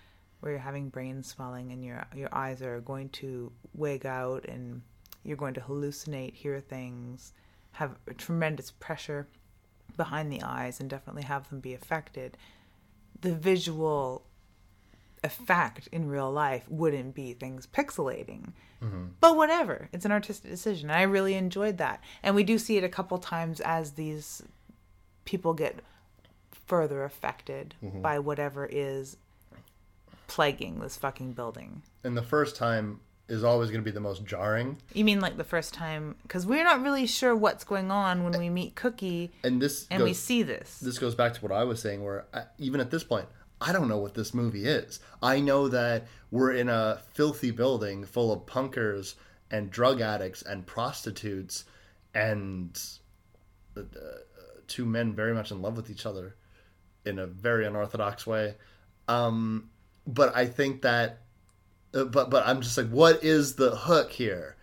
where 0.40 0.52
you're 0.52 0.60
having 0.60 0.88
brain 0.88 1.22
swelling 1.22 1.72
and 1.72 1.84
your 1.84 2.04
your 2.14 2.32
eyes 2.32 2.62
are 2.62 2.80
going 2.80 3.08
to 3.10 3.52
wig 3.74 4.06
out 4.06 4.44
and 4.46 4.82
you're 5.24 5.36
going 5.36 5.54
to 5.54 5.60
hallucinate, 5.60 6.34
hear 6.34 6.60
things, 6.60 7.32
have 7.72 7.96
tremendous 8.16 8.70
pressure 8.70 9.26
behind 10.00 10.32
the 10.32 10.40
eyes, 10.42 10.80
and 10.80 10.88
definitely 10.88 11.24
have 11.24 11.46
them 11.50 11.60
be 11.60 11.74
affected. 11.74 12.38
The 13.20 13.34
visual 13.34 14.24
effect 15.22 15.90
in 15.92 16.08
real 16.08 16.32
life 16.32 16.64
wouldn't 16.70 17.14
be 17.14 17.34
things 17.34 17.66
pixelating. 17.66 18.52
Mm-hmm. 18.82 19.08
But 19.20 19.36
whatever, 19.36 19.90
it's 19.92 20.06
an 20.06 20.12
artistic 20.12 20.50
decision. 20.50 20.88
And 20.88 20.98
I 20.98 21.02
really 21.02 21.34
enjoyed 21.34 21.76
that. 21.76 22.02
And 22.22 22.34
we 22.34 22.44
do 22.44 22.56
see 22.58 22.78
it 22.78 22.84
a 22.84 22.88
couple 22.88 23.18
times 23.18 23.60
as 23.60 23.92
these 23.92 24.42
people 25.26 25.52
get 25.52 25.80
further 26.66 27.04
affected 27.04 27.74
mm-hmm. 27.84 28.00
by 28.00 28.18
whatever 28.18 28.66
is 28.70 29.18
plaguing 30.28 30.80
this 30.80 30.96
fucking 30.96 31.32
building. 31.32 31.82
And 32.04 32.16
the 32.16 32.22
first 32.22 32.56
time 32.56 33.00
is 33.30 33.44
always 33.44 33.70
going 33.70 33.80
to 33.80 33.84
be 33.84 33.92
the 33.92 34.00
most 34.00 34.24
jarring. 34.24 34.76
You 34.92 35.04
mean 35.04 35.20
like 35.20 35.36
the 35.36 35.44
first 35.44 35.72
time? 35.72 36.16
Because 36.22 36.44
we're 36.46 36.64
not 36.64 36.82
really 36.82 37.06
sure 37.06 37.34
what's 37.34 37.64
going 37.64 37.90
on 37.90 38.24
when 38.24 38.38
we 38.38 38.50
meet 38.50 38.74
Cookie 38.74 39.30
And 39.44 39.62
this 39.62 39.86
and 39.90 40.00
goes, 40.00 40.08
we 40.08 40.12
see 40.14 40.42
this. 40.42 40.78
this 40.80 40.98
goes 40.98 41.14
back 41.14 41.34
to 41.34 41.40
what 41.40 41.52
I 41.52 41.64
was 41.64 41.80
saying, 41.80 42.04
where 42.04 42.26
I, 42.34 42.42
even 42.58 42.80
at 42.80 42.90
this 42.90 43.04
point, 43.04 43.26
I 43.60 43.72
don't 43.72 43.88
know 43.88 43.98
what 43.98 44.14
this 44.14 44.34
movie 44.34 44.64
is. 44.66 45.00
I 45.22 45.40
know 45.40 45.68
that 45.68 46.06
we're 46.30 46.52
in 46.52 46.68
a 46.68 47.00
filthy 47.12 47.50
building 47.50 48.04
full 48.04 48.32
of 48.32 48.46
punkers 48.46 49.14
and 49.50 49.70
drug 49.70 50.00
addicts 50.00 50.42
and 50.42 50.66
prostitutes 50.66 51.64
and 52.14 52.80
uh, 53.76 53.82
two 54.66 54.84
men 54.84 55.14
very 55.14 55.34
much 55.34 55.50
in 55.50 55.60
love 55.62 55.76
with 55.76 55.90
each 55.90 56.06
other 56.06 56.36
in 57.04 57.18
a 57.18 57.26
very 57.26 57.66
unorthodox 57.66 58.26
way. 58.26 58.54
Um, 59.08 59.70
but 60.06 60.34
I 60.36 60.46
think 60.46 60.82
that, 60.82 61.20
uh, 61.94 62.04
but 62.04 62.30
but 62.30 62.46
I'm 62.46 62.60
just 62.60 62.76
like, 62.76 62.88
what 62.88 63.22
is 63.22 63.54
the 63.54 63.74
hook 63.74 64.12
here? 64.12 64.56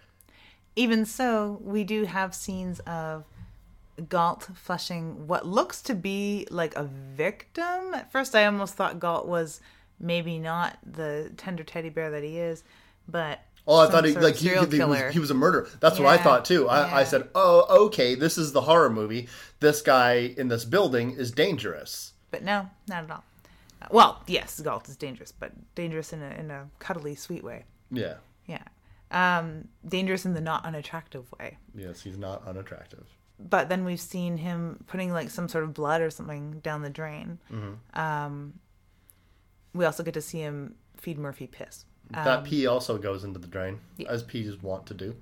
Even 0.75 1.05
so, 1.05 1.59
we 1.63 1.83
do 1.83 2.05
have 2.05 2.35
scenes 2.35 2.79
of 2.81 3.25
Galt 4.09 4.47
flushing 4.53 5.27
what 5.27 5.45
looks 5.45 5.81
to 5.83 5.95
be 5.95 6.47
like 6.51 6.75
a 6.75 6.83
victim. 6.83 7.93
At 7.95 8.11
first, 8.11 8.35
I 8.35 8.45
almost 8.45 8.75
thought 8.75 8.99
Galt 8.99 9.27
was 9.27 9.59
maybe 9.99 10.37
not 10.37 10.77
the 10.85 11.31
tender 11.37 11.63
teddy 11.63 11.89
bear 11.89 12.11
that 12.11 12.23
he 12.23 12.37
is, 12.37 12.63
but 13.07 13.39
Oh, 13.67 13.79
I 13.79 13.91
thought 13.91 14.05
he 14.05 14.13
like 14.13 14.35
of 14.35 14.39
he, 14.39 14.49
he, 14.77 14.83
was, 14.83 15.13
he 15.13 15.19
was 15.19 15.29
a 15.29 15.33
murderer. 15.33 15.67
That's 15.81 15.99
what 15.99 16.07
I 16.07 16.17
thought 16.17 16.45
too. 16.45 16.69
I, 16.69 17.01
I 17.01 17.03
said, 17.03 17.27
"Oh, 17.35 17.85
okay, 17.87 18.15
this 18.15 18.37
is 18.37 18.53
the 18.53 18.61
horror 18.61 18.89
movie. 18.89 19.27
This 19.59 19.81
guy 19.81 20.33
in 20.37 20.47
this 20.47 20.63
building 20.63 21.11
is 21.11 21.31
dangerous." 21.31 22.13
But 22.31 22.43
no, 22.43 22.69
not 22.87 23.03
at 23.03 23.11
all. 23.11 23.23
Well, 23.91 24.21
yes, 24.27 24.59
Galt 24.59 24.89
is 24.89 24.95
dangerous, 24.97 25.31
but 25.31 25.51
dangerous 25.75 26.13
in 26.13 26.21
a 26.21 26.29
in 26.31 26.51
a 26.51 26.69
cuddly, 26.79 27.15
sweet 27.15 27.43
way. 27.43 27.65
Yeah. 27.91 28.15
Yeah, 28.45 28.63
um, 29.11 29.67
dangerous 29.87 30.25
in 30.25 30.33
the 30.33 30.41
not 30.41 30.65
unattractive 30.65 31.25
way. 31.39 31.57
Yes, 31.75 32.01
he's 32.01 32.17
not 32.17 32.47
unattractive. 32.47 33.05
but 33.39 33.67
then 33.69 33.83
we've 33.85 33.99
seen 33.99 34.37
him 34.37 34.83
putting 34.87 35.11
like 35.11 35.29
some 35.29 35.47
sort 35.49 35.63
of 35.65 35.73
blood 35.73 36.01
or 36.01 36.09
something 36.09 36.59
down 36.61 36.81
the 36.81 36.89
drain. 36.89 37.37
Um, 37.93 38.53
we 39.73 39.85
also 39.85 40.01
get 40.03 40.13
to 40.15 40.21
see 40.21 40.39
him 40.39 40.75
feed 40.95 41.17
Murphy 41.19 41.45
piss. 41.47 41.85
that 42.11 42.45
pee 42.45 42.65
also 42.67 42.97
goes 42.97 43.23
into 43.23 43.37
the 43.39 43.47
drain, 43.47 43.79
as 44.07 44.23
peas 44.23 44.61
want 44.63 44.85
to 44.87 44.93
do. 44.93 45.15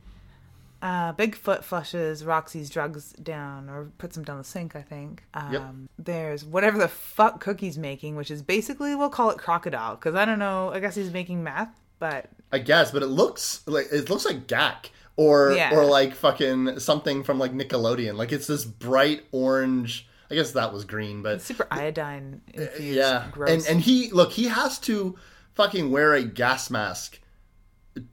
Uh, 0.86 1.14
Bigfoot 1.14 1.64
flushes 1.64 2.24
Roxy's 2.24 2.70
drugs 2.70 3.12
down 3.14 3.70
or 3.70 3.86
puts 3.98 4.16
them 4.16 4.24
down 4.24 4.38
the 4.38 4.44
sink, 4.44 4.76
I 4.76 4.82
think. 4.84 5.24
Um, 5.34 5.52
Yep. 5.52 6.06
There's 6.06 6.46
whatever 6.46 6.78
the 6.78 6.88
fuck 6.88 7.40
Cookie's 7.40 7.78
making, 7.78 8.16
which 8.16 8.30
is 8.30 8.44
basically, 8.44 8.94
we'll 8.94 9.10
call 9.10 9.32
it 9.32 9.38
crocodile, 9.40 9.96
because 9.96 10.14
I 10.14 10.26
don't 10.26 10.38
know, 10.38 10.70
I 10.72 10.80
guess 10.80 10.94
he's 10.94 11.12
making 11.12 11.44
meth, 11.44 11.70
but 11.98 12.30
I 12.52 12.60
guess, 12.60 12.92
but 12.92 13.02
it 13.02 13.08
looks 13.08 13.62
like 13.66 13.88
it 13.92 14.10
looks 14.12 14.26
like 14.26 14.46
Gak 14.48 14.90
or 15.16 15.54
Yeah. 15.54 15.74
or 15.74 15.86
like 15.86 16.14
fucking 16.14 16.80
something 16.80 17.24
from 17.24 17.40
like 17.40 17.52
Nickelodeon. 17.54 18.16
Like 18.16 18.32
it's 18.32 18.46
this 18.48 18.64
bright 18.66 19.24
orange. 19.32 20.08
I 20.30 20.36
guess 20.36 20.52
that 20.52 20.72
was 20.74 20.86
green, 20.86 21.22
but 21.24 21.42
super 21.42 21.68
iodine 21.72 22.42
infused. 22.54 22.82
yeah. 22.84 23.28
Gross. 23.32 23.50
And 23.50 23.66
and 23.68 23.80
he 23.82 24.12
look, 24.12 24.32
he 24.32 24.46
has 24.46 24.78
to 24.82 25.16
fucking 25.54 25.90
wear 25.90 26.14
a 26.14 26.24
gas 26.24 26.70
mask 26.70 27.20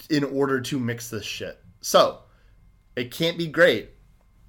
in 0.08 0.24
order 0.24 0.60
to 0.60 0.78
mix 0.78 1.10
this 1.10 1.24
shit. 1.24 1.58
So 1.80 2.21
it 2.96 3.10
can't 3.10 3.38
be 3.38 3.46
great, 3.46 3.90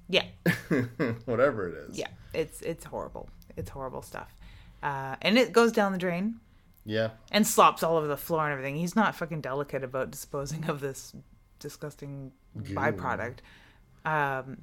yeah. 0.08 0.24
whatever 1.24 1.68
it 1.68 1.74
is. 1.88 1.98
Yeah. 1.98 2.08
It's, 2.32 2.60
it's 2.62 2.84
horrible. 2.84 3.28
It's 3.56 3.70
horrible 3.70 4.02
stuff. 4.02 4.36
Uh, 4.82 5.16
and 5.22 5.38
it 5.38 5.52
goes 5.52 5.72
down 5.72 5.92
the 5.92 5.98
drain. 5.98 6.40
Yeah. 6.86 7.10
and 7.32 7.46
slops 7.46 7.82
all 7.82 7.96
over 7.96 8.06
the 8.06 8.16
floor 8.16 8.44
and 8.44 8.52
everything. 8.52 8.76
He's 8.76 8.94
not 8.94 9.14
fucking 9.14 9.40
delicate 9.40 9.82
about 9.82 10.10
disposing 10.10 10.68
of 10.68 10.80
this 10.80 11.14
disgusting 11.58 12.30
byproduct 12.58 13.38
um, 14.04 14.58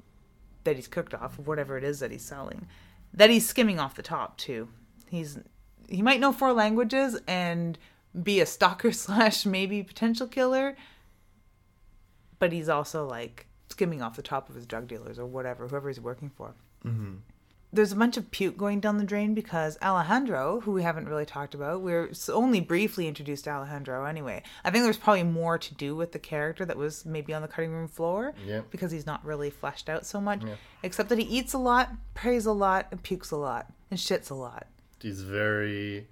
that 0.62 0.76
he's 0.76 0.86
cooked 0.86 1.14
off 1.14 1.40
of 1.40 1.48
whatever 1.48 1.76
it 1.76 1.82
is 1.82 1.98
that 1.98 2.12
he's 2.12 2.24
selling. 2.24 2.68
That 3.12 3.28
he's 3.28 3.44
skimming 3.48 3.80
off 3.80 3.96
the 3.96 4.02
top 4.02 4.38
too. 4.38 4.68
He's 5.10 5.40
he 5.88 6.00
might 6.00 6.20
know 6.20 6.32
four 6.32 6.52
languages 6.52 7.18
and 7.26 7.76
be 8.22 8.40
a 8.40 8.46
stalker 8.46 8.92
slash 8.92 9.44
maybe 9.44 9.82
potential 9.82 10.28
killer, 10.28 10.76
but 12.38 12.52
he's 12.52 12.68
also 12.68 13.04
like 13.04 13.46
skimming 13.72 14.00
off 14.02 14.14
the 14.16 14.22
top 14.22 14.48
of 14.48 14.54
his 14.54 14.66
drug 14.66 14.86
dealers 14.86 15.18
or 15.18 15.26
whatever, 15.26 15.66
whoever 15.68 15.88
he's 15.88 16.00
working 16.00 16.30
for 16.36 16.54
mm-hmm. 16.84 17.14
there's 17.72 17.92
a 17.92 17.96
bunch 17.96 18.16
of 18.18 18.30
puke 18.30 18.56
going 18.56 18.80
down 18.80 18.98
the 18.98 19.04
drain 19.04 19.32
because 19.34 19.78
Alejandro, 19.82 20.60
who 20.60 20.72
we 20.72 20.82
haven't 20.82 21.08
really 21.08 21.24
talked 21.24 21.54
about, 21.54 21.80
we're 21.80 22.10
only 22.28 22.60
briefly 22.60 23.08
introduced 23.08 23.44
to 23.44 23.50
Alejandro 23.50 24.04
anyway. 24.04 24.42
I 24.64 24.70
think 24.70 24.84
there's 24.84 24.98
probably 24.98 25.22
more 25.22 25.56
to 25.58 25.74
do 25.74 25.96
with 25.96 26.12
the 26.12 26.18
character 26.18 26.64
that 26.66 26.76
was 26.76 27.06
maybe 27.06 27.32
on 27.32 27.40
the 27.42 27.48
cutting 27.48 27.72
room 27.72 27.88
floor 27.88 28.34
Yeah. 28.46 28.60
because 28.70 28.92
he's 28.92 29.06
not 29.06 29.24
really 29.24 29.48
fleshed 29.50 29.88
out 29.88 30.04
so 30.04 30.20
much, 30.20 30.42
except 30.82 31.08
that 31.08 31.18
he 31.18 31.24
eats 31.24 31.54
a 31.54 31.58
lot, 31.58 31.90
prays 32.14 32.44
a 32.46 32.52
lot, 32.52 32.88
and 32.90 33.02
pukes 33.02 33.30
a 33.30 33.36
lot, 33.36 33.72
and 33.90 33.98
shits 33.98 34.30
a 34.30 34.34
lot. 34.34 34.66
He's 35.00 35.22
very 35.22 36.06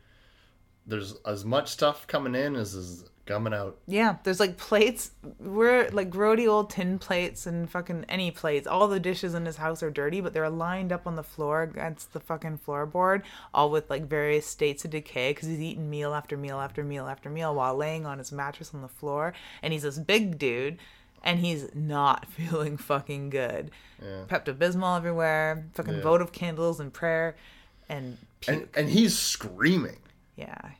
there's 0.86 1.14
as 1.26 1.44
much 1.44 1.68
stuff 1.68 2.06
coming 2.06 2.34
in 2.34 2.56
as 2.56 2.74
is 2.74 3.04
gumming 3.26 3.54
out. 3.54 3.76
Yeah, 3.86 4.16
there's 4.24 4.40
like 4.40 4.56
plates. 4.56 5.12
We're 5.38 5.88
like 5.90 6.10
grody 6.10 6.48
old 6.48 6.70
tin 6.70 6.98
plates 6.98 7.46
and 7.46 7.70
fucking 7.70 8.06
any 8.08 8.30
plates. 8.30 8.66
All 8.66 8.88
the 8.88 8.98
dishes 9.00 9.34
in 9.34 9.46
his 9.46 9.56
house 9.56 9.82
are 9.82 9.90
dirty, 9.90 10.20
but 10.20 10.32
they're 10.32 10.50
lined 10.50 10.90
up 10.92 11.06
on 11.06 11.14
the 11.16 11.22
floor 11.22 11.62
against 11.62 12.12
the 12.12 12.20
fucking 12.20 12.58
floorboard, 12.66 13.22
all 13.54 13.70
with 13.70 13.88
like 13.90 14.06
various 14.08 14.46
states 14.46 14.84
of 14.84 14.90
decay 14.90 15.30
because 15.32 15.48
he's 15.48 15.60
eating 15.60 15.88
meal 15.88 16.12
after 16.14 16.36
meal 16.36 16.58
after 16.58 16.82
meal 16.82 17.06
after 17.06 17.30
meal 17.30 17.54
while 17.54 17.76
laying 17.76 18.04
on 18.06 18.18
his 18.18 18.32
mattress 18.32 18.72
on 18.74 18.82
the 18.82 18.88
floor. 18.88 19.32
And 19.62 19.72
he's 19.72 19.82
this 19.82 19.98
big 19.98 20.38
dude, 20.38 20.78
and 21.22 21.38
he's 21.38 21.74
not 21.74 22.26
feeling 22.32 22.76
fucking 22.76 23.30
good. 23.30 23.70
Pepto 24.02 24.54
Bismol 24.56 24.96
everywhere, 24.96 25.66
fucking 25.74 25.96
Yeah. 25.96 26.00
votive 26.02 26.32
candles 26.32 26.80
and 26.80 26.92
prayer, 26.92 27.36
and 27.88 28.16
puke. 28.40 28.56
And 28.56 28.68
and 28.74 28.88
he's 28.88 29.16
screaming. 29.18 29.98
yeah, 30.36 30.70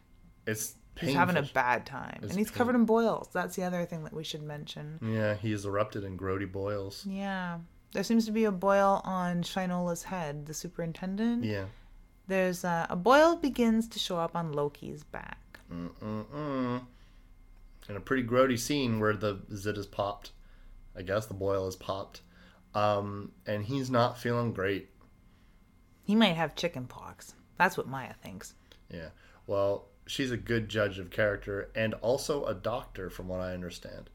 It's 0.47 0.74
he's 1.01 1.14
having 1.14 1.36
a 1.36 1.42
bad 1.42 1.84
time, 1.84 2.20
and 2.22 2.32
he's 2.32 2.51
covered 2.51 2.74
in 2.74 2.84
boils. 2.86 3.28
That's 3.32 3.57
the 3.57 3.64
other 3.64 3.84
thing 3.84 4.05
that 4.05 4.14
we 4.14 4.24
should 4.24 4.42
mention. 4.42 4.98
Yeah, 5.03 5.34
he 5.34 5.51
he's 5.51 5.66
erupted 5.66 6.05
in 6.05 6.16
grody 6.16 6.51
boils. 6.51 7.05
Yeah. 7.07 7.59
There 7.92 8.05
seems 8.05 8.24
to 8.26 8.32
be 8.32 8.44
a 8.44 8.53
boil 8.53 9.01
on 9.05 9.42
Shinola's 9.42 10.05
head, 10.05 10.46
the 10.46 10.55
superintendent. 10.55 11.44
Yeah. 11.44 11.64
There's 12.28 12.64
uh, 12.64 12.86
a 12.88 12.94
boil 12.94 13.36
begins 13.36 13.88
to 13.88 13.98
show 13.98 14.16
up 14.16 14.36
on 14.36 14.53
Loki's 14.53 15.03
back. 15.03 15.59
Mm-mm. 15.72 16.82
And 17.88 17.96
a 17.96 18.01
pretty 18.01 18.22
grody 18.22 18.59
scene 18.59 19.01
where 19.01 19.14
the 19.14 19.40
zit 19.57 19.76
is 19.76 19.86
popped. 19.86 20.30
I 20.96 21.03
guess 21.03 21.26
the 21.26 21.34
boil 21.34 21.66
is 21.66 21.74
popped. 21.74 22.20
Um, 22.74 23.32
and 23.46 23.64
he's 23.64 23.90
not 23.90 24.18
feeling 24.18 24.53
great. 24.53 24.90
He 26.05 26.14
might 26.14 26.36
have 26.36 26.55
chicken 26.55 26.86
pox. 26.86 27.34
That's 27.59 27.76
what 27.76 27.88
Maya 27.88 28.14
thinks. 28.22 28.55
Yeah. 28.88 29.09
Well, 29.48 29.88
she's 30.11 30.33
a 30.33 30.37
good 30.37 30.69
judge 30.69 30.99
of 30.99 31.09
character 31.09 31.71
and 31.73 31.95
also 31.95 32.45
a 32.45 32.53
doctor, 32.55 33.09
from 33.09 33.29
what 33.29 33.41
I 33.41 33.55
understand. 33.55 34.11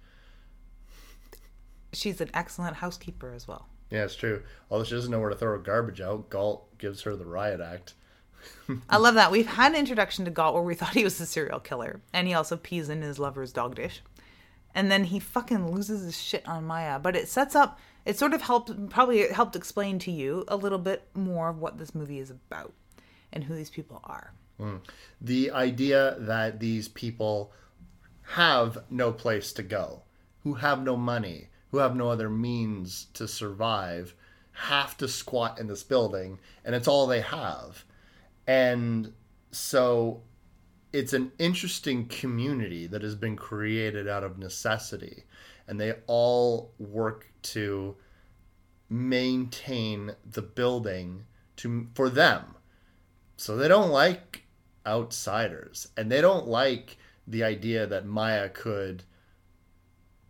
She's 1.94 2.20
an 2.20 2.30
excellent 2.34 2.76
housekeeper 2.76 3.32
as 3.34 3.48
well. 3.48 3.68
Yeah, 3.90 4.04
it's 4.04 4.16
true. 4.16 4.44
Although 4.70 4.84
she 4.84 4.96
doesn't 4.96 5.10
know 5.10 5.22
where 5.22 5.30
to 5.30 5.38
throw 5.38 5.52
her 5.52 5.58
garbage 5.58 6.02
out, 6.02 6.30
Galt 6.30 6.78
gives 6.78 7.04
her 7.04 7.16
the 7.16 7.26
riot 7.26 7.62
act. 7.62 7.94
I 8.90 8.98
love 8.98 9.16
that. 9.16 9.32
We've 9.32 9.48
had 9.48 9.72
an 9.72 9.78
introduction 9.78 10.26
to 10.26 10.32
Galt 10.32 10.54
where 10.54 10.64
we 10.64 10.76
thought 10.76 10.94
he 10.94 11.06
was 11.06 11.20
a 11.22 11.26
serial 11.26 11.62
killer, 11.62 12.02
and 12.12 12.28
he 12.28 12.34
also 12.34 12.58
pees 12.58 12.90
in 12.90 13.02
his 13.02 13.18
lover's 13.18 13.54
dog 13.54 13.76
dish. 13.76 14.02
And 14.74 14.92
then 14.92 15.06
he 15.06 15.20
fucking 15.20 15.72
loses 15.72 16.04
his 16.04 16.22
shit 16.22 16.46
on 16.46 16.66
Maya. 16.66 17.00
But 17.00 17.16
it 17.16 17.30
sets 17.30 17.56
up, 17.56 17.80
it 18.04 18.20
sort 18.20 18.34
of 18.34 18.42
helped, 18.42 18.90
probably 18.90 19.30
helped 19.30 19.56
explain 19.56 20.00
to 20.00 20.12
you 20.12 20.44
a 20.50 20.58
little 20.58 20.78
bit 20.78 21.08
more 21.14 21.48
of 21.48 21.60
what 21.60 21.78
this 21.78 21.96
movie 21.96 22.20
is 22.20 22.30
about 22.30 22.74
and 23.32 23.46
who 23.46 23.56
these 23.56 23.70
people 23.70 24.02
are. 24.04 24.34
Mm. 24.60 24.80
the 25.20 25.52
idea 25.52 26.16
that 26.18 26.62
these 26.62 26.88
people 26.88 27.52
have 28.22 28.78
no 28.90 29.12
place 29.12 29.52
to 29.54 29.64
go, 29.64 30.04
who 30.44 30.54
have 30.54 30.82
no 30.82 30.96
money, 30.96 31.50
who 31.72 31.80
have 31.80 31.96
no 31.96 32.10
other 32.10 32.30
means 32.30 33.08
to 33.16 33.28
survive, 33.28 34.16
have 34.54 34.96
to 34.98 35.10
squat 35.10 35.60
in 35.60 35.68
this 35.68 35.84
building, 35.84 36.40
and 36.64 36.74
it's 36.74 36.88
all 36.88 37.06
they 37.06 37.20
have. 37.20 37.84
And 38.48 39.12
so 39.52 40.22
it's 40.94 41.12
an 41.12 41.34
interesting 41.38 42.08
community 42.08 42.88
that 42.88 43.02
has 43.02 43.16
been 43.16 43.36
created 43.36 44.08
out 44.08 44.24
of 44.24 44.40
necessity, 44.40 45.26
and 45.68 45.82
they 45.82 45.96
all 46.08 46.72
work 46.80 47.28
to 47.42 47.98
maintain 48.90 50.12
the 50.26 50.42
building 50.42 51.26
to 51.58 51.88
for 51.94 52.10
them 52.10 52.56
so 53.38 53.56
they 53.56 53.68
don't 53.68 53.90
like 53.90 54.45
outsiders, 54.86 55.88
and 55.98 56.12
they 56.12 56.22
don't 56.22 56.48
like 56.48 56.98
the 57.28 57.44
idea 57.44 57.88
that 57.88 58.06
Maya 58.06 58.50
could 58.50 59.04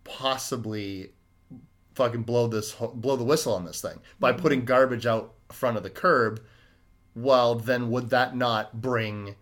possibly 0.03 1.11
fucking 1.95 2.23
blow 2.23 2.47
this 2.47 2.73
blow 2.73 3.15
the 3.15 3.23
whistle 3.23 3.53
on 3.53 3.65
this 3.65 3.81
thing 3.81 3.99
by 4.19 4.31
mm-hmm. 4.31 4.41
putting 4.41 4.65
garbage 4.65 5.05
out 5.05 5.33
front 5.51 5.77
of 5.77 5.83
the 5.83 5.89
curb. 5.89 6.41
Well, 7.15 7.55
then 7.55 7.89
would 7.91 8.09
that 8.09 8.35
not 8.35 8.81
bring 8.81 9.35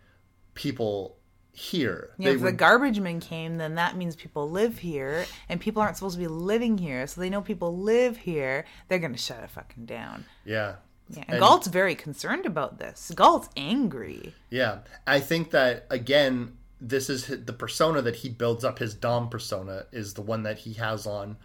people 0.53 1.17
here? 1.51 2.11
Yeah, 2.17 2.29
They 2.29 2.35
if 2.35 2.41
the 2.41 2.51
garbage 2.51 2.99
men 2.99 3.19
came, 3.19 3.57
then 3.57 3.75
that 3.75 3.97
means 3.97 4.15
people 4.15 4.49
live 4.49 4.79
here, 4.79 5.25
and 5.49 5.59
people 5.59 5.81
aren't 5.81 5.97
supposed 5.97 6.15
to 6.15 6.19
be 6.19 6.27
living 6.27 6.77
here. 6.77 7.07
So 7.07 7.19
they 7.19 7.29
know 7.29 7.41
people 7.41 7.75
live 7.77 8.17
here. 8.17 8.65
They're 8.87 8.99
gonna 8.99 9.17
shut 9.17 9.43
it 9.43 9.49
fucking 9.49 9.85
down. 9.85 10.25
yeah, 10.45 10.75
Yeah, 11.09 11.23
and, 11.27 11.35
And- 11.35 11.39
Galt's 11.41 11.67
very 11.67 11.95
concerned 11.95 12.45
about 12.45 12.79
this. 12.79 13.11
Galt's 13.15 13.49
angry. 13.55 14.33
Yeah, 14.49 14.79
I 15.05 15.19
think 15.19 15.51
that 15.51 15.85
again, 15.89 16.57
this 16.79 17.09
is 17.09 17.27
the 17.27 17.53
persona 17.53 18.01
that 18.01 18.17
he 18.17 18.29
builds 18.29 18.63
up. 18.63 18.79
His 18.79 18.93
Dom 18.93 19.29
persona 19.29 19.85
is 19.91 20.13
the 20.13 20.21
one 20.21 20.43
that 20.43 20.59
he 20.59 20.73
has 20.73 21.05
on 21.07 21.37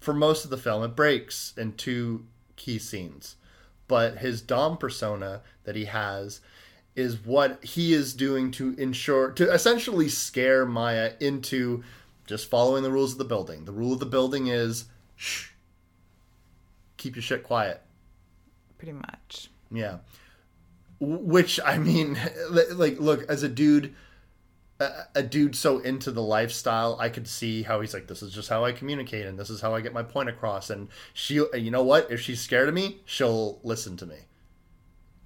for 0.00 0.14
most 0.14 0.44
of 0.44 0.50
the 0.50 0.56
film. 0.56 0.82
It 0.82 0.96
breaks 0.96 1.52
in 1.56 1.72
two 1.74 2.26
key 2.56 2.78
scenes, 2.78 3.36
but 3.88 4.18
his 4.18 4.40
Dom 4.40 4.78
persona 4.78 5.42
that 5.64 5.76
he 5.76 5.84
has 5.86 6.40
is 6.94 7.24
what 7.26 7.62
he 7.62 7.92
is 7.92 8.14
doing 8.14 8.50
to 8.52 8.74
ensure 8.78 9.30
to 9.32 9.52
essentially 9.52 10.08
scare 10.08 10.64
Maya 10.64 11.12
into 11.20 11.84
just 12.26 12.48
following 12.48 12.82
the 12.82 12.90
rules 12.90 13.12
of 13.12 13.18
the 13.18 13.24
building. 13.24 13.66
The 13.66 13.72
rule 13.72 13.92
of 13.92 14.00
the 14.00 14.06
building 14.06 14.46
is 14.46 14.86
shh, 15.14 15.50
keep 16.96 17.14
your 17.16 17.22
shit 17.22 17.42
quiet. 17.42 17.82
Pretty 18.78 18.92
much. 18.92 19.50
Yeah. 19.70 19.98
Which 21.00 21.60
I 21.64 21.78
mean, 21.78 22.18
like, 22.72 22.98
look, 23.00 23.28
as 23.28 23.42
a 23.42 23.48
dude, 23.48 23.94
a, 24.80 24.90
a 25.14 25.22
dude 25.22 25.56
so 25.56 25.78
into 25.78 26.10
the 26.10 26.22
lifestyle, 26.22 26.96
I 27.00 27.08
could 27.08 27.28
see 27.28 27.62
how 27.62 27.80
he's 27.80 27.94
like, 27.94 28.06
this 28.06 28.22
is 28.22 28.32
just 28.32 28.48
how 28.48 28.64
I 28.64 28.72
communicate, 28.72 29.26
and 29.26 29.38
this 29.38 29.50
is 29.50 29.60
how 29.60 29.74
I 29.74 29.80
get 29.80 29.92
my 29.92 30.02
point 30.02 30.28
across. 30.28 30.70
And 30.70 30.88
she, 31.12 31.34
you 31.54 31.70
know 31.70 31.82
what? 31.82 32.10
If 32.10 32.20
she's 32.20 32.40
scared 32.40 32.68
of 32.68 32.74
me, 32.74 33.00
she'll 33.04 33.60
listen 33.62 33.96
to 33.98 34.06
me. 34.06 34.16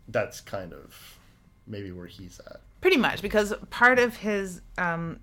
That's 0.09 0.41
kind 0.41 0.73
of 0.73 1.19
maybe 1.67 1.93
where 1.93 2.07
he's 2.07 2.41
at. 2.47 2.61
Pretty 2.81 2.97
much, 2.97 3.23
because 3.23 3.53
part 3.69 3.99
of 3.99 4.17
his 4.17 4.63
um, 4.79 5.21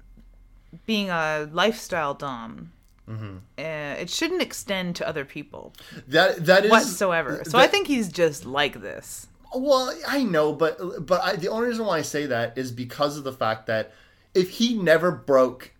being 0.86 1.10
a 1.10 1.50
lifestyle 1.52 2.14
dom, 2.14 2.72
Mm-hmm. 3.10 3.38
uh, 3.58 4.02
it 4.02 4.10
shouldn't 4.10 4.42
extend 4.42 4.98
to 4.98 5.08
other 5.08 5.24
people 5.24 5.74
That 6.10 6.46
that 6.46 6.66
is 6.66 6.72
whatsoever. 6.72 7.42
So 7.46 7.52
that- 7.52 7.58
I 7.64 7.68
think 7.68 7.88
he's 7.88 8.10
just 8.10 8.46
like 8.46 8.82
this. 8.82 9.28
Well, 9.56 9.94
I 10.08 10.24
know, 10.24 10.52
but 10.52 11.06
but 11.06 11.22
I, 11.24 11.36
the 11.38 11.48
only 11.48 11.70
reason 11.70 11.86
why 11.86 12.00
I 12.00 12.02
say 12.02 12.26
that 12.26 12.58
is 12.58 12.72
because 12.72 13.18
of 13.18 13.24
the 13.24 13.32
fact 13.32 13.68
that 13.68 13.94
if 14.34 14.50
he 14.50 14.78
never 14.78 15.10
broke 15.12 15.72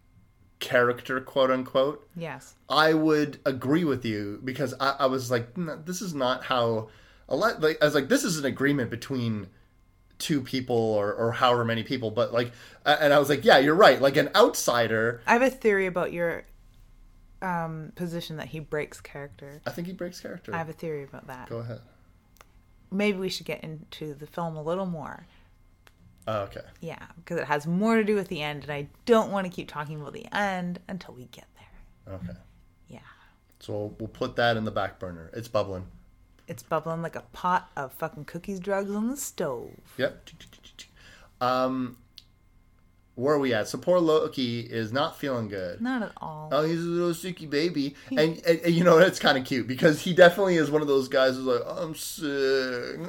character, 0.60 1.20
quote 1.20 1.52
unquote, 1.52 2.08
Yes. 2.16 2.56
I 2.70 2.94
would 2.94 3.40
agree 3.46 3.84
with 3.84 4.06
you 4.06 4.40
because 4.44 4.74
I, 4.80 4.96
I 5.00 5.06
was 5.08 5.30
like, 5.30 5.58
"No, 5.58 5.76
this 5.76 6.02
is 6.02 6.14
not 6.14 6.46
how 6.46 6.88
a 7.30 7.36
lot. 7.36 7.62
Like 7.62 7.78
I 7.82 7.86
was 7.86 7.94
like, 7.94 8.08
this 8.08 8.24
is 8.24 8.38
an 8.40 8.46
agreement 8.46 8.90
between 8.90 9.48
two 10.18 10.42
people 10.42 10.76
or 10.76 11.14
or 11.14 11.32
however 11.34 11.64
many 11.66 11.84
people, 11.84 12.10
but 12.10 12.34
like, 12.34 12.52
and 12.86 13.14
I 13.14 13.20
was 13.20 13.30
like, 13.30 13.44
yeah, 13.46 13.58
you're 13.60 13.76
right. 13.76 14.02
Like 14.02 14.18
an 14.18 14.30
outsider, 14.34 15.22
I 15.28 15.34
have 15.34 15.42
a 15.42 15.50
theory 15.50 15.86
about 15.86 16.12
your 16.14 16.46
um, 17.42 17.92
position 17.96 18.38
that 18.38 18.48
he 18.48 18.60
breaks 18.60 19.00
character. 19.02 19.62
I 19.66 19.72
think 19.72 19.88
he 19.88 19.94
breaks 19.94 20.20
character. 20.20 20.54
I 20.54 20.58
have 20.58 20.70
a 20.70 20.74
theory 20.74 21.04
about 21.04 21.28
that. 21.28 21.50
Go 21.50 21.58
ahead. 21.58 21.82
Maybe 22.92 23.18
we 23.18 23.30
should 23.30 23.46
get 23.46 23.64
into 23.64 24.14
the 24.14 24.28
film 24.28 24.56
a 24.56 24.62
little 24.62 24.86
more. 24.86 25.26
Oh, 26.28 26.42
okay. 26.42 26.62
Yeah, 26.82 27.06
because 27.18 27.38
it 27.38 27.46
has 27.46 27.66
more 27.66 27.96
to 27.96 28.04
do 28.04 28.16
with 28.16 28.28
the 28.28 28.42
end, 28.42 28.64
and 28.64 28.72
I 28.72 28.88
don't 29.06 29.32
want 29.32 29.46
to 29.46 29.52
keep 29.52 29.70
talking 29.70 30.00
about 30.00 30.14
the 30.14 30.26
end 30.36 30.80
until 30.88 31.14
we 31.14 31.26
get 31.26 31.48
there. 31.56 32.16
Okay. 32.16 32.38
Yeah. 32.88 33.00
So 33.60 33.74
we'll, 33.74 33.96
we'll 34.00 34.08
put 34.10 34.36
that 34.36 34.58
in 34.58 34.66
the 34.66 34.72
back 34.72 35.00
burner. 35.00 35.32
It's 35.34 35.48
bubbling. 35.48 35.86
It's 36.48 36.64
bubbling 36.64 37.02
like 37.02 37.16
a 37.16 37.24
pot 37.34 37.70
of 37.76 37.94
fucking 37.94 38.26
cookies 38.26 38.60
drugs 38.60 38.92
on 38.92 39.10
the 39.10 39.18
stove. 39.18 39.72
Yep. 39.98 40.30
Um, 41.42 41.98
where 43.18 43.34
are 43.34 43.40
we 43.40 43.52
at? 43.52 43.68
So 43.68 43.80
poor 43.80 44.00
Loki 44.00 44.60
is 44.60 44.94
not 44.94 45.18
feeling 45.18 45.48
good. 45.48 45.82
Not 45.82 46.04
at 46.04 46.12
all. 46.18 46.50
Oh, 46.52 46.64
he's 46.64 46.86
a 46.86 46.88
little 46.88 47.14
sicky 47.14 47.50
baby, 47.50 47.96
and, 48.12 48.40
and, 48.46 48.60
and 48.60 48.76
you 48.76 48.84
know 48.84 49.00
it's 49.00 49.18
kind 49.18 49.40
of 49.40 49.44
cute 49.44 49.68
because 49.68 50.02
he 50.02 50.14
definitely 50.14 50.58
is 50.58 50.70
one 50.70 50.84
of 50.84 50.88
those 50.88 51.08
guys 51.08 51.36
who's 51.36 51.46
like, 51.46 51.64
I'm 51.68 51.96
sick. 51.96 53.00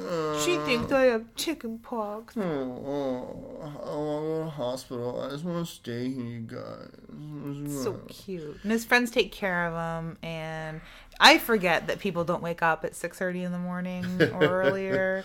she 0.43 0.57
thinks 0.65 0.91
I 0.91 1.03
have 1.03 1.35
chicken 1.35 1.77
pox. 1.77 2.33
Hmm, 2.33 2.41
oh, 2.41 3.61
oh, 3.61 3.61
I 3.61 3.95
want 3.95 4.23
to 4.23 4.29
go 4.29 4.39
to 4.39 4.43
the 4.45 4.49
hospital. 4.49 5.21
I 5.21 5.29
just 5.29 5.43
want 5.43 5.65
to 5.65 5.71
stay 5.71 6.09
here, 6.09 6.25
you 6.25 6.39
guys. 6.39 7.83
So 7.83 8.01
cute. 8.07 8.57
And 8.63 8.71
his 8.71 8.85
friends 8.85 9.11
take 9.11 9.31
care 9.31 9.67
of 9.67 10.03
him, 10.03 10.17
and 10.23 10.81
I 11.19 11.37
forget 11.37 11.85
that 11.85 11.99
people 11.99 12.23
don't 12.23 12.41
wake 12.41 12.63
up 12.63 12.83
at 12.83 12.95
six 12.95 13.19
thirty 13.19 13.43
in 13.43 13.51
the 13.51 13.59
morning 13.59 14.05
or 14.33 14.63
earlier. 14.63 15.23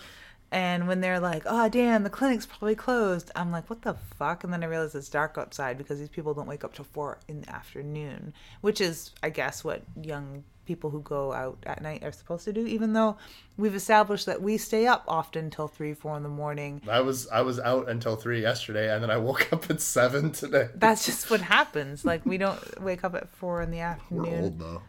And 0.51 0.87
when 0.87 1.01
they're 1.01 1.19
like, 1.19 1.43
"Oh, 1.45 1.67
damn, 1.69 2.03
the 2.03 2.09
clinic's 2.09 2.45
probably 2.45 2.75
closed," 2.75 3.31
I'm 3.35 3.51
like, 3.51 3.69
"What 3.69 3.81
the 3.81 3.95
fuck?" 4.17 4.43
And 4.43 4.53
then 4.53 4.63
I 4.63 4.67
realize 4.67 4.95
it's 4.95 5.09
dark 5.09 5.37
outside 5.37 5.77
because 5.77 5.99
these 5.99 6.09
people 6.09 6.33
don't 6.33 6.47
wake 6.47 6.63
up 6.63 6.73
till 6.73 6.85
four 6.85 7.17
in 7.27 7.41
the 7.41 7.49
afternoon, 7.49 8.33
which 8.61 8.79
is, 8.79 9.11
I 9.23 9.29
guess, 9.31 9.63
what 9.63 9.81
young 10.01 10.43
people 10.65 10.89
who 10.89 11.01
go 11.01 11.31
out 11.31 11.57
at 11.67 11.81
night 11.81 12.03
are 12.03 12.11
supposed 12.11 12.45
to 12.45 12.53
do. 12.53 12.65
Even 12.65 12.93
though 12.93 13.17
we've 13.57 13.75
established 13.75 14.25
that 14.27 14.41
we 14.41 14.57
stay 14.57 14.87
up 14.87 15.03
often 15.07 15.49
till 15.49 15.67
three, 15.67 15.93
four 15.93 16.15
in 16.17 16.23
the 16.23 16.29
morning. 16.29 16.81
I 16.89 17.01
was 17.01 17.27
I 17.27 17.41
was 17.41 17.59
out 17.59 17.89
until 17.89 18.15
three 18.15 18.41
yesterday, 18.41 18.93
and 18.93 19.03
then 19.03 19.09
I 19.11 19.17
woke 19.17 19.49
up 19.53 19.69
at 19.69 19.81
seven 19.81 20.31
today. 20.31 20.69
That's 20.75 21.05
just 21.05 21.29
what 21.29 21.41
happens. 21.41 22.05
Like 22.05 22.25
we 22.25 22.37
don't 22.37 22.81
wake 22.81 23.03
up 23.03 23.13
at 23.15 23.29
four 23.29 23.61
in 23.61 23.71
the 23.71 23.79
afternoon. 23.81 24.31
We're 24.31 24.39
old 24.41 24.59
though. 24.59 24.81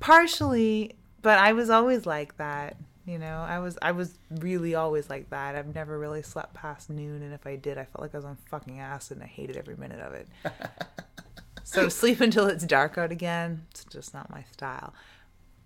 partially 0.00 0.94
but 1.22 1.38
i 1.38 1.52
was 1.52 1.68
always 1.70 2.06
like 2.06 2.36
that 2.36 2.76
you 3.08 3.18
know? 3.18 3.44
I 3.46 3.58
was 3.58 3.78
i 3.82 3.92
was 3.92 4.18
really 4.30 4.74
always 4.74 5.08
like 5.08 5.30
that. 5.30 5.54
I've 5.56 5.74
never 5.74 5.98
really 5.98 6.22
slept 6.22 6.54
past 6.54 6.90
noon 6.90 7.22
and 7.22 7.32
if 7.32 7.46
i 7.46 7.56
did 7.56 7.78
i 7.78 7.84
felt 7.84 8.02
like 8.02 8.14
i 8.14 8.18
was 8.18 8.24
on 8.24 8.36
fucking 8.50 8.78
acid 8.80 9.16
and 9.16 9.24
i 9.24 9.26
hated 9.26 9.56
every 9.56 9.76
minute 9.76 10.00
of 10.00 10.12
it. 10.14 10.28
So 11.64 11.90
sleep 11.90 12.22
until 12.22 12.46
it's 12.46 12.64
dark 12.64 12.96
out 12.96 13.12
again 13.12 13.66
it's 13.70 13.84
just 13.84 14.14
not 14.14 14.30
my 14.30 14.44
style. 14.52 14.94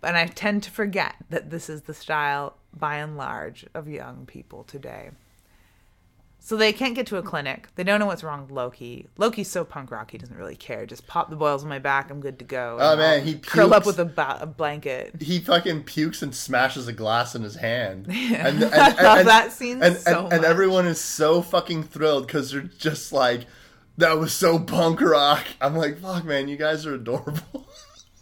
And 0.02 0.16
i 0.16 0.26
tend 0.26 0.64
to 0.64 0.70
forget 0.70 1.14
that 1.30 1.50
this 1.50 1.68
is 1.68 1.82
the 1.82 1.94
style 1.94 2.56
by 2.76 2.96
and 2.96 3.16
large 3.16 3.66
of 3.74 3.88
young 3.88 4.26
people 4.26 4.64
today 4.64 5.10
so 6.44 6.56
they 6.56 6.72
can't 6.72 6.96
get 6.96 7.06
to 7.06 7.18
a 7.18 7.22
clinic. 7.22 7.68
They 7.76 7.84
don't 7.84 8.00
know 8.00 8.06
what's 8.06 8.24
wrong 8.24 8.42
with 8.42 8.50
Loki. 8.50 9.06
Loki's 9.16 9.48
so 9.48 9.64
punk 9.64 9.92
rock 9.92 10.10
he 10.10 10.18
doesn't 10.18 10.36
really 10.36 10.56
care. 10.56 10.86
Just 10.86 11.06
pop 11.06 11.30
the 11.30 11.36
boils 11.36 11.62
on 11.62 11.68
my 11.68 11.78
back. 11.78 12.10
I'm 12.10 12.20
good 12.20 12.40
to 12.40 12.44
go. 12.44 12.78
Oh, 12.80 12.96
man, 12.96 13.20
I'll 13.20 13.24
he 13.24 13.34
curl 13.36 13.72
up 13.72 13.86
with 13.86 14.00
a, 14.00 14.04
ba- 14.04 14.38
a 14.40 14.46
blanket. 14.46 15.22
He 15.22 15.38
fucking 15.38 15.84
pukes 15.84 16.20
and 16.20 16.34
smashes 16.34 16.88
a 16.88 16.92
glass 16.92 17.36
in 17.36 17.42
his 17.42 17.54
hand. 17.54 18.08
Yeah. 18.10 18.48
And, 18.48 18.60
and, 18.64 18.74
I 18.74 19.20
and- 19.20 19.28
that 19.28 19.52
scene 19.52 19.80
and, 19.82 19.96
so 19.96 20.24
and, 20.24 20.32
and 20.32 20.44
everyone 20.44 20.86
is 20.86 21.00
so 21.00 21.42
fucking 21.42 21.84
thrilled 21.84 22.26
because 22.26 22.50
they're 22.50 22.62
just 22.62 23.12
like, 23.12 23.46
that 23.98 24.18
was 24.18 24.32
so 24.32 24.58
punk 24.58 25.00
rock. 25.00 25.44
I'm 25.60 25.76
like, 25.76 26.00
fuck, 26.00 26.24
man, 26.24 26.48
you 26.48 26.56
guys 26.56 26.84
are 26.86 26.94
adorable. 26.94 27.68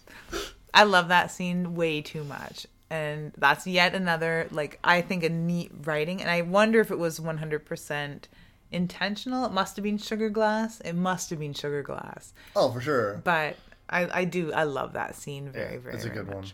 I 0.75 0.85
love 0.85 1.09
that 1.09 1.31
scene 1.31 1.75
way 1.75 2.03
too 2.03 2.23
much. 2.25 2.66
And 2.91 3.32
that's 3.38 3.66
yet 3.66 3.95
another, 3.95 4.49
like, 4.51 4.78
I 4.82 5.01
think 5.01 5.22
a 5.22 5.28
neat 5.28 5.70
writing. 5.84 6.20
And 6.20 6.28
I 6.30 6.43
wonder 6.43 6.80
if 6.80 6.91
it 6.91 6.99
was 6.99 7.20
100% 7.20 8.22
intentional. 8.72 9.45
It 9.47 9.53
must 9.53 9.76
have 9.76 9.82
been 9.84 9.99
Sugar 9.99 10.28
Glass. 10.28 10.80
It 10.80 10.95
must 10.95 11.30
have 11.30 11.38
been 11.38 11.55
Sugar 11.55 11.82
Glass. 11.82 12.32
oh, 12.57 12.70
for 12.72 12.80
sure. 12.80 13.20
But 13.24 13.57
I, 13.88 14.20
I 14.20 14.24
do, 14.24 14.53
I 14.53 14.64
love 14.64 14.93
that 14.95 15.14
scene 15.14 15.49
very, 15.51 15.74
Yeah, 15.74 15.80
very, 15.80 15.95
it's 15.95 16.05
a 16.05 16.09
very 16.09 16.18
good 16.18 16.26
much. 16.26 16.34
one. 16.36 16.45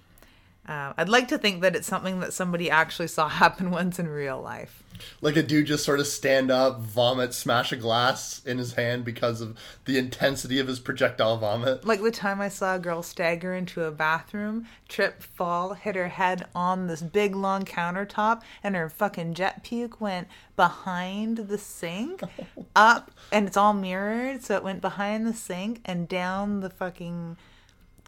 Uh, 0.67 0.93
I'd 0.97 1.09
like 1.09 1.29
to 1.29 1.39
think 1.39 1.63
that 1.63 1.77
it's 1.77 1.87
something 1.87 2.21
that 2.21 2.33
somebody 2.33 2.71
actually 2.71 3.09
saw 3.09 3.29
happen 3.43 3.71
once 3.71 3.99
in 3.99 4.09
real 4.09 4.41
life. 4.41 4.83
Like 5.21 5.37
a 5.37 5.43
dude 5.43 5.67
just 5.67 5.85
sort 5.85 6.01
of 6.01 6.07
stand 6.07 6.51
up, 6.51 6.81
vomit, 6.81 7.35
smash 7.35 7.71
a 7.71 7.77
glass 7.77 8.43
in 8.45 8.59
his 8.59 8.75
hand 8.75 9.05
because 9.05 9.43
of 9.43 9.57
the 9.85 9.99
intensity 9.99 10.59
of 10.59 10.67
his 10.67 10.81
projectile 10.81 11.37
vomit. 11.37 11.85
Like 11.85 12.03
the 12.03 12.11
time 12.11 12.41
I 12.41 12.49
saw 12.49 12.77
a 12.77 12.79
girl 12.79 13.03
stagger 13.03 13.55
into 13.55 13.85
a 13.85 13.91
bathroom, 13.91 14.67
trip, 14.89 15.23
fall, 15.23 15.75
hit 15.75 15.97
her 15.97 16.09
head 16.09 16.47
on 16.55 16.87
this 16.87 17.03
big 17.03 17.37
long 17.37 17.65
countertop, 17.65 18.43
and 18.63 18.75
her 18.75 18.89
fucking 18.89 19.35
jet 19.35 19.63
puke 19.63 20.01
went 20.01 20.29
behind 20.57 21.37
the 21.37 21.59
sink, 21.59 22.23
up, 22.77 23.11
and 23.31 23.47
it's 23.47 23.57
all 23.57 23.75
mirrored, 23.75 24.43
so 24.43 24.57
it 24.57 24.65
went 24.65 24.81
behind 24.81 25.27
the 25.27 25.35
sink 25.35 25.81
and 25.85 26.09
down 26.09 26.61
the 26.61 26.71
fucking 26.71 27.37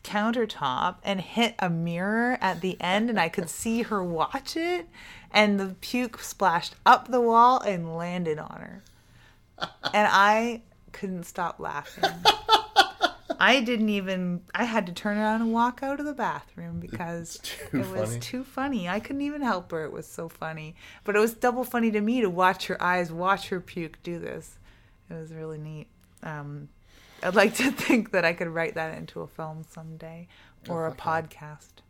countertop 0.09 0.97
and 1.03 1.21
hit 1.21 1.55
a 1.59 1.69
mirror 1.69 2.39
at 2.41 2.61
the 2.61 2.81
end, 2.81 3.11
and 3.11 3.21
I 3.21 3.29
could 3.29 3.51
see 3.51 3.83
her 3.83 4.03
watch 4.03 4.57
it, 4.57 4.89
and 5.31 5.61
the 5.61 5.77
puke 5.81 6.21
splashed 6.21 6.75
up 6.87 7.09
the 7.09 7.21
wall 7.21 7.61
and 7.61 7.97
landed 7.97 8.39
on 8.39 8.61
her. 8.61 8.83
And 9.93 10.09
I 10.11 10.63
couldn't 10.93 11.25
stop 11.25 11.61
laughing. 11.61 12.11
I 13.41 13.61
didn't 13.61 13.89
even. 13.91 14.43
I 14.55 14.65
had 14.65 14.87
to 14.87 14.93
turn 14.93 15.17
around 15.17 15.43
and 15.43 15.53
walk 15.53 15.81
out 15.83 16.01
of 16.01 16.07
the 16.07 16.13
bathroom 16.13 16.81
because 16.81 17.41
it 17.73 17.87
was 17.87 18.11
funny. 18.11 18.21
too 18.21 18.45
funny. 18.45 18.89
I 18.89 18.99
couldn't 18.99 19.23
even 19.23 19.43
help 19.43 19.71
her. 19.71 19.85
It 19.85 19.93
was 19.93 20.07
so 20.07 20.29
funny. 20.29 20.75
But 21.05 21.15
it 21.15 21.21
was 21.21 21.35
double 21.35 21.65
funny 21.65 21.91
to 21.93 22.01
me 22.01 22.21
to 22.21 22.31
watch 22.31 22.67
her 22.67 22.83
eyes 22.83 23.13
watch 23.13 23.49
her 23.51 23.61
puke 23.61 24.03
do 24.03 24.19
this. 24.19 24.59
It 25.09 25.15
was 25.15 25.33
really 25.33 25.59
neat. 25.59 25.87
Um, 26.23 26.69
I'd 27.23 27.35
like 27.35 27.55
to 27.57 27.71
think 27.87 28.11
that 28.13 28.25
I 28.25 28.33
could 28.33 28.49
write 28.49 28.75
that 28.75 28.97
into 28.97 29.21
a 29.21 29.27
film 29.27 29.65
someday 29.69 30.29
or 30.69 30.87
a 30.87 30.93
podcast. 30.93 31.83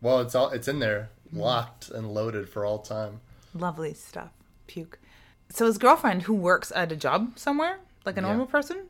Well, 0.00 0.20
it's 0.20 0.34
all 0.34 0.50
it's 0.50 0.68
in 0.68 0.78
there, 0.78 1.10
Mm. 1.34 1.38
locked 1.40 1.88
and 1.88 2.12
loaded 2.12 2.48
for 2.48 2.64
all 2.64 2.78
time. 2.78 3.20
Lovely 3.54 3.94
stuff. 3.94 4.30
Puke. 4.66 4.98
So 5.50 5.66
his 5.66 5.78
girlfriend, 5.78 6.22
who 6.22 6.34
works 6.34 6.70
at 6.76 6.92
a 6.92 6.96
job 6.96 7.38
somewhere, 7.38 7.78
like 8.04 8.16
a 8.16 8.20
Yeah. 8.20 8.28
normal 8.28 8.46
person, 8.46 8.86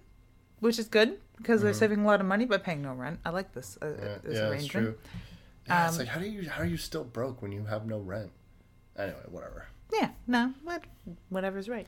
which 0.61 0.79
is 0.79 0.87
good 0.89 1.21
because 1.37 1.63
they're 1.63 1.73
saving 1.73 2.01
a 2.01 2.07
lot 2.07 2.21
of 2.21 2.27
money 2.27 2.45
by 2.45 2.59
paying 2.59 2.83
no 2.83 2.93
rent. 2.93 3.21
I 3.25 3.31
like 3.31 3.53
this, 3.55 3.79
uh, 3.81 3.87
Mm-hmm. 3.87 4.05
Yeah, 4.05 4.19
this 4.23 4.35
yeah 4.39 4.49
arrangement. 4.49 4.71
true. 4.71 4.99
Yeah, 5.67 5.87
it's 5.89 5.95
Um, 5.95 5.99
like 6.01 6.09
how 6.09 6.21
do 6.21 6.27
you 6.27 6.51
how 6.51 6.63
are 6.63 6.67
you 6.67 6.77
still 6.77 7.05
broke 7.05 7.41
when 7.41 7.53
you 7.53 7.65
have 7.65 7.87
no 7.87 7.99
rent? 7.99 8.31
Anyway, 8.97 9.23
whatever. 9.29 9.67
Yeah, 9.93 10.11
no, 10.27 10.53
what, 10.63 10.83
whatever's 11.31 11.69
right. 11.69 11.87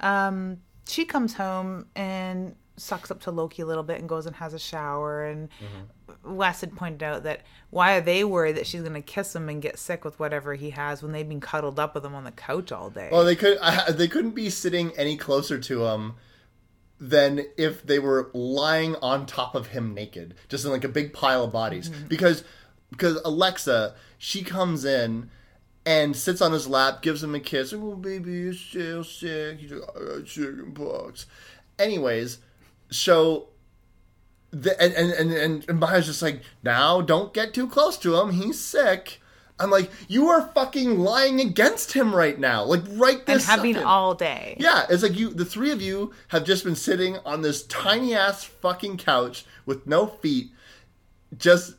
Um, 0.00 0.58
she 0.86 1.04
comes 1.04 1.34
home 1.34 1.86
and 1.94 2.56
sucks 2.76 3.10
up 3.10 3.20
to 3.22 3.30
Loki 3.30 3.62
a 3.62 3.66
little 3.66 3.82
bit 3.82 4.00
and 4.00 4.08
goes 4.08 4.26
and 4.26 4.36
has 4.36 4.54
a 4.54 4.58
shower. 4.58 5.24
And 5.24 5.48
Mm-hmm. 5.48 6.36
Wes 6.36 6.60
had 6.60 6.74
pointed 6.74 7.02
out 7.02 7.22
that 7.24 7.42
why 7.70 7.96
are 7.96 8.00
they 8.00 8.24
worried 8.24 8.56
that 8.56 8.66
she's 8.66 8.82
going 8.82 8.94
to 8.94 9.00
kiss 9.00 9.34
him 9.34 9.48
and 9.48 9.60
get 9.60 9.78
sick 9.78 10.04
with 10.04 10.18
whatever 10.18 10.54
he 10.54 10.70
has 10.70 11.02
when 11.02 11.12
they've 11.12 11.28
been 11.28 11.40
cuddled 11.40 11.78
up 11.78 11.94
with 11.94 12.04
him 12.04 12.14
on 12.14 12.24
the 12.24 12.30
couch 12.30 12.72
all 12.72 12.90
day? 12.90 13.08
Well, 13.10 13.24
they 13.24 13.36
could 13.36 13.58
I, 13.58 13.90
they 13.92 14.08
couldn't 14.08 14.34
be 14.34 14.50
sitting 14.50 14.92
any 14.96 15.16
closer 15.16 15.58
to 15.58 15.84
him 15.84 16.14
than 17.00 17.42
if 17.56 17.86
they 17.86 17.98
were 17.98 18.30
lying 18.32 18.96
on 18.96 19.26
top 19.26 19.54
of 19.54 19.68
him 19.68 19.94
naked, 19.94 20.34
just 20.48 20.64
in 20.64 20.70
like 20.70 20.84
a 20.84 20.88
big 20.88 21.12
pile 21.12 21.44
of 21.44 21.52
bodies. 21.52 21.90
Mm-hmm. 21.90 22.08
Because 22.08 22.44
because 22.90 23.20
Alexa, 23.24 23.94
she 24.18 24.42
comes 24.42 24.84
in 24.84 25.30
and 25.84 26.16
sits 26.16 26.40
on 26.40 26.52
his 26.52 26.66
lap, 26.66 27.02
gives 27.02 27.22
him 27.22 27.34
a 27.34 27.40
kiss. 27.40 27.72
Oh, 27.72 27.96
baby, 27.96 28.32
you're 28.32 28.52
still 28.54 29.04
sick. 29.04 29.58
He's 29.58 29.72
like, 29.72 29.82
I 29.96 30.04
got 30.04 30.26
chicken 30.26 30.72
pox. 30.72 31.26
Anyways, 31.78 32.38
so 32.90 33.48
the, 34.50 34.80
and, 34.80 34.92
and, 34.94 35.32
and, 35.32 35.64
and 35.68 35.80
Maya's 35.80 36.06
just 36.06 36.22
like, 36.22 36.42
now 36.62 37.00
don't 37.00 37.34
get 37.34 37.54
too 37.54 37.68
close 37.68 37.96
to 37.98 38.16
him. 38.16 38.32
He's 38.32 38.60
sick. 38.60 39.20
I'm 39.58 39.70
like, 39.70 39.90
you 40.08 40.28
are 40.28 40.50
fucking 40.54 40.98
lying 40.98 41.40
against 41.40 41.92
him 41.92 42.14
right 42.14 42.38
now. 42.38 42.64
Like, 42.64 42.82
right 42.88 43.24
this 43.24 43.46
have 43.46 43.62
been 43.62 43.74
second. 43.74 43.86
all 43.86 44.14
day. 44.14 44.56
Yeah, 44.58 44.84
it's 44.90 45.02
like 45.02 45.16
you, 45.16 45.30
the 45.30 45.44
three 45.44 45.70
of 45.70 45.80
you 45.80 46.12
have 46.28 46.44
just 46.44 46.64
been 46.64 46.74
sitting 46.74 47.18
on 47.24 47.42
this 47.42 47.64
tiny 47.66 48.14
ass 48.14 48.42
fucking 48.42 48.96
couch 48.96 49.44
with 49.64 49.86
no 49.86 50.06
feet, 50.06 50.50
just 51.38 51.74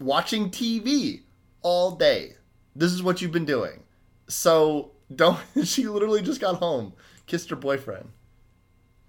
watching 0.00 0.50
TV 0.50 1.22
all 1.62 1.92
day. 1.92 2.34
This 2.74 2.92
is 2.92 3.02
what 3.02 3.22
you've 3.22 3.32
been 3.32 3.44
doing. 3.44 3.84
So 4.28 4.90
don't. 5.14 5.38
She 5.64 5.86
literally 5.86 6.22
just 6.22 6.40
got 6.40 6.56
home, 6.56 6.92
kissed 7.26 7.50
her 7.50 7.56
boyfriend. 7.56 8.08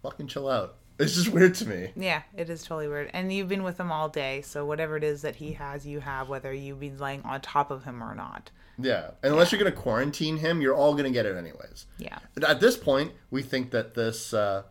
Fucking 0.03 0.27
chill 0.27 0.47
out. 0.49 0.76
It's 0.99 1.13
just 1.13 1.29
weird 1.29 1.53
to 1.55 1.67
me. 1.67 1.91
Yeah, 1.95 2.23
it 2.35 2.49
is 2.49 2.63
totally 2.63 2.87
weird. 2.87 3.11
And 3.13 3.31
you've 3.31 3.47
been 3.47 3.63
with 3.63 3.79
him 3.79 3.91
all 3.91 4.09
day, 4.09 4.41
so 4.41 4.65
whatever 4.65 4.97
it 4.97 5.03
is 5.03 5.21
that 5.21 5.35
he 5.35 5.53
has, 5.53 5.85
you 5.85 5.99
have, 5.99 6.27
whether 6.27 6.51
you've 6.51 6.79
been 6.79 6.97
laying 6.97 7.21
on 7.21 7.41
top 7.41 7.69
of 7.69 7.83
him 7.83 8.03
or 8.03 8.15
not. 8.15 8.49
Yeah, 8.79 9.11
and 9.23 9.33
unless 9.33 9.51
you're 9.51 9.59
gonna 9.59 9.71
quarantine 9.71 10.37
him, 10.37 10.61
you're 10.61 10.75
all 10.75 10.95
gonna 10.95 11.11
get 11.11 11.25
it 11.25 11.35
anyways. 11.35 11.85
Yeah. 11.97 12.19
At 12.47 12.59
this 12.59 12.77
point, 12.77 13.11
we 13.31 13.41
think 13.41 13.71
that 13.71 13.95
this 13.95 14.33
uh, 14.33 14.63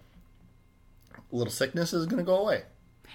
little 1.31 1.53
sickness 1.53 1.93
is 1.93 2.07
gonna 2.07 2.23
go 2.23 2.39
away. 2.39 2.63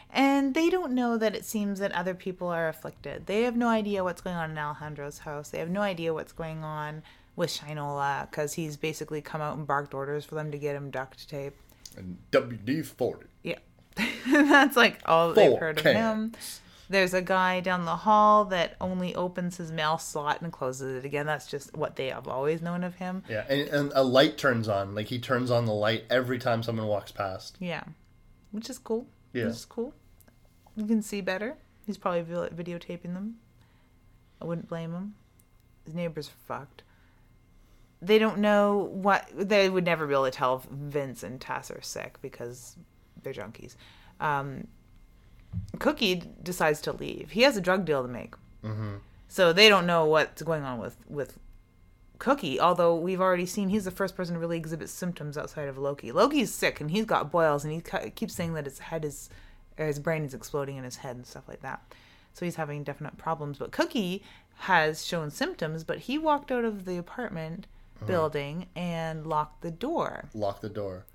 And 0.09 0.53
they 0.53 0.69
don't 0.69 0.93
know 0.93 1.17
that 1.17 1.35
it 1.35 1.45
seems 1.45 1.79
that 1.79 1.91
other 1.93 2.13
people 2.13 2.47
are 2.47 2.67
afflicted. 2.67 3.27
They 3.27 3.43
have 3.43 3.55
no 3.55 3.67
idea 3.67 4.03
what's 4.03 4.21
going 4.21 4.35
on 4.35 4.51
in 4.51 4.57
Alejandro's 4.57 5.19
house. 5.19 5.49
They 5.49 5.59
have 5.59 5.69
no 5.69 5.81
idea 5.81 6.13
what's 6.13 6.33
going 6.33 6.63
on 6.63 7.03
with 7.35 7.49
Shinola 7.49 8.29
because 8.29 8.53
he's 8.53 8.75
basically 8.75 9.21
come 9.21 9.41
out 9.41 9.57
and 9.57 9.65
barked 9.65 9.93
orders 9.93 10.25
for 10.25 10.35
them 10.35 10.51
to 10.51 10.57
get 10.57 10.75
him 10.75 10.91
duct 10.91 11.29
tape. 11.29 11.55
And 11.97 12.17
WD 12.31 12.85
forty. 12.85 13.27
Yeah. 13.43 13.59
That's 14.27 14.77
like 14.77 14.99
all 15.05 15.33
they've 15.33 15.49
Four 15.49 15.59
heard 15.59 15.79
of 15.79 15.85
him. 15.85 16.33
There's 16.89 17.13
a 17.13 17.21
guy 17.21 17.61
down 17.61 17.85
the 17.85 17.95
hall 17.95 18.45
that 18.45 18.75
only 18.81 19.15
opens 19.15 19.55
his 19.55 19.71
mail 19.71 19.97
slot 19.97 20.41
and 20.41 20.51
closes 20.51 20.97
it 20.97 21.05
again. 21.05 21.25
That's 21.25 21.47
just 21.47 21.73
what 21.73 21.95
they 21.95 22.07
have 22.07 22.27
always 22.27 22.61
known 22.61 22.83
of 22.83 22.95
him. 22.95 23.23
Yeah, 23.29 23.45
and, 23.47 23.69
and 23.69 23.91
a 23.95 24.03
light 24.03 24.37
turns 24.37 24.67
on. 24.67 24.93
Like 24.93 25.07
he 25.07 25.17
turns 25.17 25.51
on 25.51 25.65
the 25.65 25.73
light 25.73 26.03
every 26.09 26.37
time 26.37 26.63
someone 26.63 26.87
walks 26.87 27.11
past. 27.11 27.55
Yeah. 27.59 27.83
Which 28.51 28.69
is 28.69 28.77
cool. 28.77 29.07
Yeah. 29.31 29.45
Which 29.45 29.53
is 29.55 29.65
cool. 29.65 29.93
You 30.75 30.85
can 30.85 31.01
see 31.01 31.21
better. 31.21 31.55
He's 31.85 31.97
probably 31.97 32.23
videotaping 32.23 33.13
them. 33.13 33.37
I 34.41 34.45
wouldn't 34.45 34.67
blame 34.67 34.91
him. 34.91 35.15
His 35.85 35.93
neighbors 35.93 36.29
are 36.29 36.45
fucked. 36.45 36.83
They 38.01 38.17
don't 38.17 38.39
know 38.39 38.89
what. 38.91 39.29
They 39.33 39.69
would 39.69 39.85
never 39.85 40.07
be 40.07 40.13
able 40.13 40.25
to 40.25 40.31
tell 40.31 40.57
if 40.57 40.63
Vince 40.63 41.23
and 41.23 41.39
Tess 41.39 41.69
are 41.69 41.81
sick 41.81 42.17
because 42.21 42.75
they're 43.21 43.33
junkies. 43.33 43.75
Um, 44.19 44.67
Cookie 45.79 46.23
decides 46.41 46.81
to 46.81 46.93
leave. 46.93 47.31
He 47.31 47.41
has 47.41 47.57
a 47.57 47.61
drug 47.61 47.85
deal 47.85 48.01
to 48.01 48.07
make. 48.07 48.35
Mm-hmm. 48.63 48.95
So 49.27 49.53
they 49.53 49.69
don't 49.69 49.85
know 49.85 50.05
what's 50.05 50.41
going 50.41 50.63
on 50.63 50.79
with, 50.79 50.97
with 51.07 51.39
Cookie, 52.19 52.59
although 52.59 52.95
we've 52.95 53.21
already 53.21 53.45
seen 53.45 53.69
he's 53.69 53.85
the 53.85 53.91
first 53.91 54.15
person 54.15 54.35
to 54.35 54.39
really 54.39 54.57
exhibit 54.57 54.89
symptoms 54.89 55.37
outside 55.37 55.67
of 55.67 55.77
Loki. 55.77 56.11
Loki's 56.11 56.53
sick 56.53 56.81
and 56.81 56.91
he's 56.91 57.05
got 57.05 57.31
boils 57.31 57.63
and 57.63 57.73
he 57.73 57.81
keeps 58.11 58.35
saying 58.35 58.53
that 58.53 58.65
his 58.65 58.79
head 58.79 59.05
is, 59.05 59.29
his 59.77 59.99
brain 59.99 60.23
is 60.23 60.33
exploding 60.33 60.77
in 60.77 60.83
his 60.83 60.97
head 60.97 61.15
and 61.15 61.25
stuff 61.25 61.47
like 61.47 61.61
that. 61.61 61.81
So 62.33 62.45
he's 62.45 62.55
having 62.55 62.83
definite 62.83 63.17
problems. 63.17 63.57
But 63.57 63.71
Cookie 63.71 64.23
has 64.59 65.05
shown 65.05 65.31
symptoms, 65.31 65.83
but 65.83 65.99
he 65.99 66.17
walked 66.17 66.51
out 66.51 66.65
of 66.65 66.85
the 66.85 66.97
apartment 66.97 67.67
building 68.05 68.67
and 68.75 69.25
locked 69.27 69.61
the 69.61 69.71
door. 69.71 70.29
lock 70.33 70.61
the 70.61 70.69
door. 70.69 71.05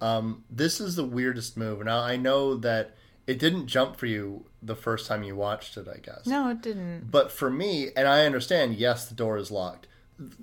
Um, 0.00 0.44
this 0.50 0.80
is 0.80 0.96
the 0.96 1.04
weirdest 1.04 1.56
move. 1.56 1.84
Now 1.84 2.00
I 2.00 2.16
know 2.16 2.56
that 2.56 2.96
it 3.26 3.38
didn't 3.38 3.68
jump 3.68 3.96
for 3.96 4.06
you 4.06 4.46
the 4.60 4.74
first 4.74 5.06
time 5.06 5.22
you 5.22 5.36
watched 5.36 5.76
it. 5.76 5.86
I 5.88 5.98
guess. 5.98 6.26
No, 6.26 6.48
it 6.50 6.60
didn't. 6.60 7.10
But 7.10 7.30
for 7.30 7.50
me, 7.50 7.90
and 7.96 8.08
I 8.08 8.26
understand, 8.26 8.74
yes, 8.74 9.06
the 9.06 9.14
door 9.14 9.36
is 9.36 9.50
locked. 9.50 9.86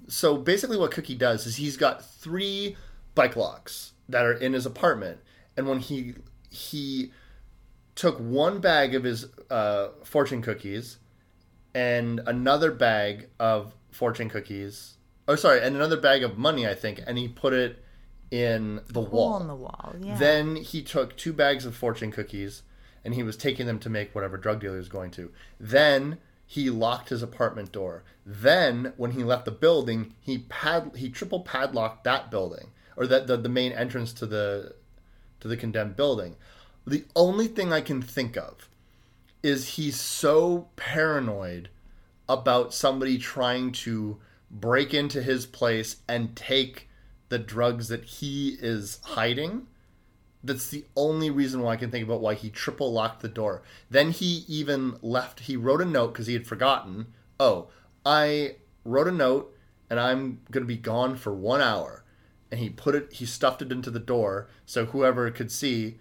So 0.08 0.38
basically, 0.38 0.78
what 0.78 0.92
Cookie 0.92 1.16
does 1.16 1.46
is 1.46 1.58
he's 1.58 1.78
got 1.78 2.04
three 2.04 2.78
bike 3.16 3.36
locks 3.36 3.94
that 4.08 4.26
are 4.26 4.34
in 4.34 4.54
his 4.54 4.66
apartment, 4.66 5.20
and 5.58 5.68
when 5.68 5.80
he 5.80 6.16
he 6.50 7.12
took 7.96 8.18
one 8.18 8.60
bag 8.60 8.96
of 8.96 9.04
his 9.04 9.28
uh, 9.50 9.90
fortune 10.06 10.42
cookies 10.42 11.00
and 11.76 12.22
another 12.26 12.72
bag 12.72 13.28
of 13.40 13.76
fortune 13.92 14.30
cookies. 14.30 14.96
Oh, 15.30 15.36
sorry, 15.36 15.62
and 15.62 15.76
another 15.76 15.96
bag 15.96 16.24
of 16.24 16.40
money, 16.40 16.68
I 16.68 16.74
think, 16.74 17.02
and 17.06 17.16
he 17.16 17.28
put 17.28 17.54
it 17.54 17.84
in 18.32 18.82
the 18.88 19.00
wall. 19.00 19.34
Hole 19.34 19.42
in 19.42 19.48
the 19.48 19.56
wall. 19.56 19.94
Yeah. 20.02 20.18
Then 20.18 20.56
he 20.56 20.82
took 20.82 21.16
two 21.16 21.34
bags 21.34 21.66
of 21.66 21.76
fortune 21.76 22.12
cookies 22.12 22.64
and 23.06 23.14
he 23.14 23.22
was 23.22 23.38
taking 23.38 23.68
them 23.68 23.78
to 23.80 23.92
make 23.92 24.14
whatever 24.16 24.38
drug 24.38 24.60
dealer 24.60 24.74
he 24.74 24.80
was 24.80 24.90
going 24.90 25.12
to. 25.12 25.32
Then 25.60 26.18
he 26.48 26.72
locked 26.72 27.10
his 27.10 27.22
apartment 27.22 27.72
door. 27.72 28.04
Then 28.26 28.94
when 28.98 29.12
he 29.12 29.24
left 29.24 29.46
the 29.46 29.52
building, 29.52 30.16
he 30.20 30.40
pad 30.50 30.94
he 30.96 31.10
triple 31.10 31.42
padlocked 31.42 32.04
that 32.06 32.32
building 32.32 32.72
or 32.98 33.06
that 33.06 33.28
the, 33.28 33.38
the 33.38 33.50
main 33.50 33.72
entrance 33.72 34.14
to 34.14 34.26
the 34.26 34.74
to 35.42 35.48
the 35.48 35.58
condemned 35.58 35.96
building. 35.96 36.38
The 36.88 37.06
only 37.16 37.48
thing 37.48 37.72
I 37.72 37.82
can 37.82 38.02
think 38.02 38.36
of 38.36 38.68
is 39.44 39.76
he's 39.76 40.00
so 40.00 40.70
paranoid 40.76 41.70
about 42.28 42.74
somebody 42.74 43.20
trying 43.20 43.72
to 43.72 44.20
break 44.52 44.94
into 44.94 45.22
his 45.22 45.46
place 45.46 45.98
and 46.08 46.36
take 46.36 46.90
the 47.30 47.40
drugs 47.40 47.88
that 47.90 48.04
he 48.06 48.58
is 48.60 49.00
hiding. 49.04 49.68
That's 50.44 50.70
the 50.70 50.86
only 50.96 51.30
reason 51.30 51.62
why 51.62 51.74
I 51.74 51.78
can 51.78 51.92
think 51.92 52.06
about 52.06 52.22
why 52.22 52.34
he 52.34 52.50
triple 52.50 52.92
locked 52.92 53.22
the 53.22 53.28
door. 53.28 53.62
Then 53.90 54.12
he 54.12 54.46
even 54.48 54.98
left, 55.02 55.42
he 55.42 55.56
wrote 55.58 55.82
a 55.82 55.86
note 55.86 56.14
because 56.14 56.28
he 56.28 56.34
had 56.34 56.48
forgotten. 56.48 57.08
Oh, 57.40 57.68
I 58.06 58.56
wrote 58.86 59.08
a 59.08 59.12
note 59.12 59.54
and 59.90 60.00
I'm 60.00 60.40
going 60.50 60.64
to 60.64 60.68
be 60.68 60.78
gone 60.78 61.16
for 61.16 61.34
one 61.34 61.62
hour. 61.62 62.04
And 62.52 62.60
he 62.60 62.70
put 62.70 62.96
it, 62.96 63.14
he 63.14 63.26
stuffed 63.26 63.62
it 63.62 63.72
into 63.72 63.92
the 63.92 64.00
door 64.00 64.48
so 64.66 64.86
whoever 64.86 65.30
could 65.30 65.52
see 65.52 66.00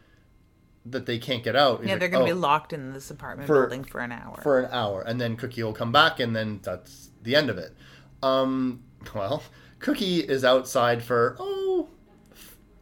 that 0.86 1.05
they 1.05 1.18
can't 1.18 1.42
get 1.44 1.57
out. 1.57 1.80
He's 1.80 1.88
yeah, 1.88 1.94
like, 1.94 2.01
they're 2.01 2.09
going 2.09 2.24
to 2.24 2.32
"Oh, 2.32 2.34
be 2.34 2.40
locked 2.40 2.72
in 2.72 2.92
this 2.92 3.11
apartment 3.11 3.46
For- 3.46 3.62
building 3.66 3.84
for 3.84 4.01
an 4.01 4.12
hour. 4.12 4.38
for 4.42 4.61
an 4.61 4.70
hour, 4.72 5.03
and 5.03 5.20
then 5.20 5.36
Cookie 5.36 5.62
will 5.62 5.74
come 5.74 5.92
back, 5.92 6.18
and 6.20 6.34
then 6.34 6.61
that's 6.62 7.11
the 7.22 7.36
end 7.36 7.51
of 7.51 7.59
it. 7.59 7.76
Um, 8.22 8.82
well, 9.14 9.42
Cookie 9.80 10.20
is 10.20 10.44
outside 10.44 11.02
for 11.02 11.36
oh, 11.38 11.88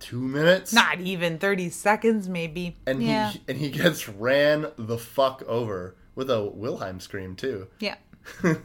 two 0.01 0.21
minutes, 0.21 0.73
Not 0.73 1.01
even 1.01 1.39
30 1.39 1.71
seconds, 1.71 2.29
maybe. 2.29 2.77
and 2.87 3.03
yeah. 3.03 3.31
he 3.33 3.41
and 3.49 3.59
he 3.59 3.71
gets 3.71 4.09
ran 4.09 4.67
the 4.77 4.99
fuck 4.99 5.43
over 5.47 5.97
with 6.15 6.31
a 6.31 6.45
Wilhelm 6.45 7.01
scream 7.01 7.37
too, 7.37 7.69
Yeah. 7.81 7.97
Thank 8.43 8.65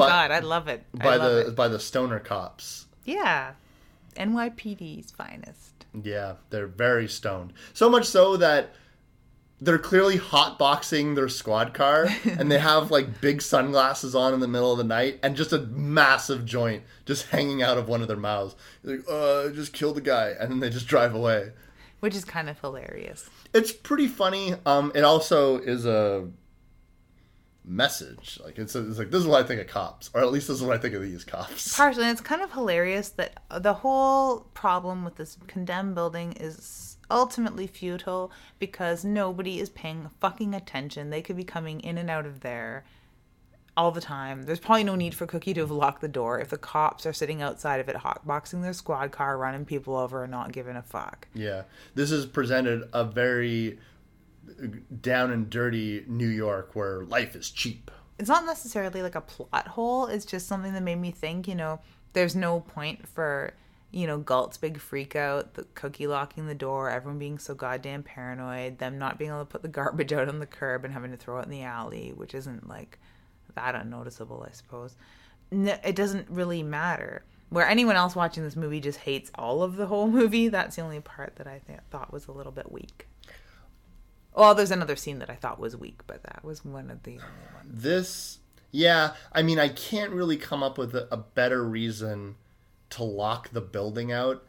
By- 0.00 0.08
God. 0.08 0.30
I 0.32 0.40
love 0.40 0.68
it. 0.68 0.84
I 0.98 1.04
by 1.04 1.16
love 1.16 1.32
the 1.32 1.46
it. 1.48 1.54
by 1.56 1.68
the 1.68 1.78
stoner 1.78 2.18
cops. 2.18 2.86
Yeah. 3.04 3.52
NYPD's 4.16 5.12
finest. 5.12 5.84
Yeah, 6.02 6.34
they're 6.50 6.66
very 6.66 7.06
stoned. 7.08 7.52
So 7.72 7.88
much 7.88 8.06
so 8.06 8.36
that 8.38 8.74
they're 9.60 9.78
clearly 9.78 10.18
hotboxing 10.18 11.14
their 11.14 11.28
squad 11.28 11.72
car 11.72 12.08
and 12.26 12.52
they 12.52 12.58
have 12.58 12.90
like 12.90 13.20
big 13.20 13.40
sunglasses 13.40 14.14
on 14.14 14.34
in 14.34 14.40
the 14.40 14.48
middle 14.48 14.70
of 14.70 14.78
the 14.78 14.84
night 14.84 15.18
and 15.22 15.34
just 15.34 15.52
a 15.52 15.58
massive 15.58 16.44
joint 16.44 16.82
just 17.06 17.28
hanging 17.28 17.62
out 17.62 17.78
of 17.78 17.88
one 17.88 18.02
of 18.02 18.08
their 18.08 18.18
mouths. 18.18 18.54
Like, 18.82 19.00
uh, 19.10 19.48
just 19.50 19.72
kill 19.72 19.94
the 19.94 20.02
guy. 20.02 20.34
And 20.38 20.50
then 20.50 20.60
they 20.60 20.68
just 20.68 20.86
drive 20.86 21.14
away. 21.14 21.52
Which 22.00 22.14
is 22.14 22.24
kind 22.24 22.50
of 22.50 22.60
hilarious. 22.60 23.30
It's 23.54 23.72
pretty 23.72 24.08
funny. 24.08 24.54
Um, 24.66 24.92
it 24.94 25.04
also 25.04 25.58
is 25.58 25.86
a 25.86 26.28
message. 27.64 28.38
Like, 28.44 28.58
it's, 28.58 28.76
it's 28.76 28.98
like, 28.98 29.10
this 29.10 29.20
is 29.20 29.26
what 29.26 29.42
I 29.42 29.46
think 29.46 29.62
of 29.62 29.68
cops, 29.68 30.10
or 30.12 30.20
at 30.20 30.30
least 30.30 30.48
this 30.48 30.58
is 30.58 30.62
what 30.62 30.76
I 30.76 30.78
think 30.78 30.94
of 30.94 31.00
these 31.00 31.24
cops. 31.24 31.74
Partially, 31.74 32.02
and 32.04 32.12
it's 32.12 32.20
kind 32.20 32.42
of 32.42 32.52
hilarious 32.52 33.08
that 33.10 33.42
the 33.58 33.72
whole 33.72 34.40
problem 34.52 35.04
with 35.04 35.16
this 35.16 35.38
condemned 35.46 35.94
building 35.94 36.34
is 36.34 36.95
ultimately 37.10 37.66
futile 37.66 38.30
because 38.58 39.04
nobody 39.04 39.58
is 39.60 39.70
paying 39.70 40.10
fucking 40.20 40.54
attention. 40.54 41.10
They 41.10 41.22
could 41.22 41.36
be 41.36 41.44
coming 41.44 41.80
in 41.80 41.98
and 41.98 42.10
out 42.10 42.26
of 42.26 42.40
there 42.40 42.84
all 43.76 43.90
the 43.90 44.00
time. 44.00 44.44
There's 44.44 44.58
probably 44.60 44.84
no 44.84 44.94
need 44.94 45.14
for 45.14 45.26
Cookie 45.26 45.52
to 45.54 45.60
have 45.60 45.70
locked 45.70 46.00
the 46.00 46.08
door 46.08 46.40
if 46.40 46.48
the 46.48 46.56
cops 46.56 47.04
are 47.04 47.12
sitting 47.12 47.42
outside 47.42 47.78
of 47.78 47.88
it 47.88 47.96
hotboxing 47.96 48.62
their 48.62 48.72
squad 48.72 49.12
car, 49.12 49.36
running 49.36 49.64
people 49.66 49.96
over, 49.96 50.22
and 50.22 50.30
not 50.30 50.52
giving 50.52 50.76
a 50.76 50.82
fuck. 50.82 51.28
Yeah, 51.34 51.62
this 51.94 52.10
is 52.10 52.24
presented 52.26 52.88
a 52.92 53.04
very 53.04 53.78
down 55.00 55.30
and 55.30 55.50
dirty 55.50 56.04
New 56.06 56.28
York 56.28 56.74
where 56.74 57.04
life 57.04 57.34
is 57.36 57.50
cheap. 57.50 57.90
it's 58.18 58.28
not 58.28 58.46
necessarily 58.46 59.02
like 59.02 59.14
a 59.14 59.20
plot 59.20 59.68
hole. 59.68 60.06
It's 60.06 60.24
just 60.24 60.46
something 60.46 60.72
that 60.72 60.82
made 60.82 61.00
me 61.00 61.10
think, 61.10 61.46
you 61.46 61.54
know, 61.54 61.80
there's 62.14 62.34
no 62.34 62.60
point 62.60 63.06
for, 63.06 63.52
you 63.92 64.06
know, 64.06 64.18
Galt's 64.18 64.58
big 64.58 64.78
freak 64.78 65.16
out, 65.16 65.54
the 65.54 65.64
cookie 65.74 66.06
locking 66.06 66.46
the 66.46 66.54
door, 66.54 66.90
everyone 66.90 67.18
being 67.18 67.38
so 67.38 67.54
goddamn 67.54 68.02
paranoid, 68.02 68.78
them 68.78 68.98
not 68.98 69.18
being 69.18 69.30
able 69.30 69.40
to 69.40 69.44
put 69.46 69.62
the 69.62 69.68
garbage 69.80 70.12
out 70.12 70.28
on 70.28 70.38
the 70.40 70.46
curb 70.46 70.84
and 70.84 70.92
having 70.92 71.10
to 71.12 71.16
throw 71.16 71.38
it 71.38 71.44
in 71.44 71.50
the 71.50 71.62
alley, 71.62 72.12
which 72.14 72.34
isn't 72.34 72.68
like 72.68 72.98
that 73.54 73.74
unnoticeable, 73.74 74.44
I 74.46 74.52
suppose. 74.52 74.96
N- 75.52 75.78
It 75.84 75.96
doesn't 75.96 76.28
really 76.28 76.62
matter. 76.62 77.24
Where 77.48 77.66
anyone 77.66 77.94
else 77.96 78.16
watching 78.16 78.42
this 78.42 78.56
movie 78.56 78.80
just 78.80 78.98
hates 78.98 79.30
all 79.36 79.62
of 79.62 79.76
the 79.76 79.86
whole 79.86 80.08
movie, 80.10 80.48
that's 80.48 80.76
the 80.76 80.82
only 80.82 81.00
part 81.00 81.36
that 81.36 81.46
I 81.46 81.60
th- 81.66 81.78
thought 81.90 82.12
was 82.12 82.26
a 82.26 82.32
little 82.32 82.52
bit 82.52 82.70
weak. 82.72 83.06
Well, 84.34 84.54
there's 84.54 84.70
another 84.72 84.96
scene 84.96 85.20
that 85.20 85.30
I 85.30 85.34
thought 85.36 85.58
was 85.58 85.76
weak, 85.76 86.00
but 86.06 86.22
that 86.24 86.44
was 86.44 86.64
one 86.64 86.90
of 86.90 87.04
the 87.04 87.12
only 87.12 87.22
ones. 87.54 87.82
This, 87.82 88.38
yeah, 88.70 89.14
I 89.32 89.42
mean, 89.42 89.58
I 89.58 89.68
can't 89.70 90.12
really 90.12 90.36
come 90.36 90.62
up 90.62 90.76
with 90.76 90.94
a, 90.94 91.08
a 91.10 91.16
better 91.16 91.64
reason 91.64 92.34
to 92.90 93.04
lock 93.04 93.50
the 93.50 93.60
building 93.60 94.12
out 94.12 94.44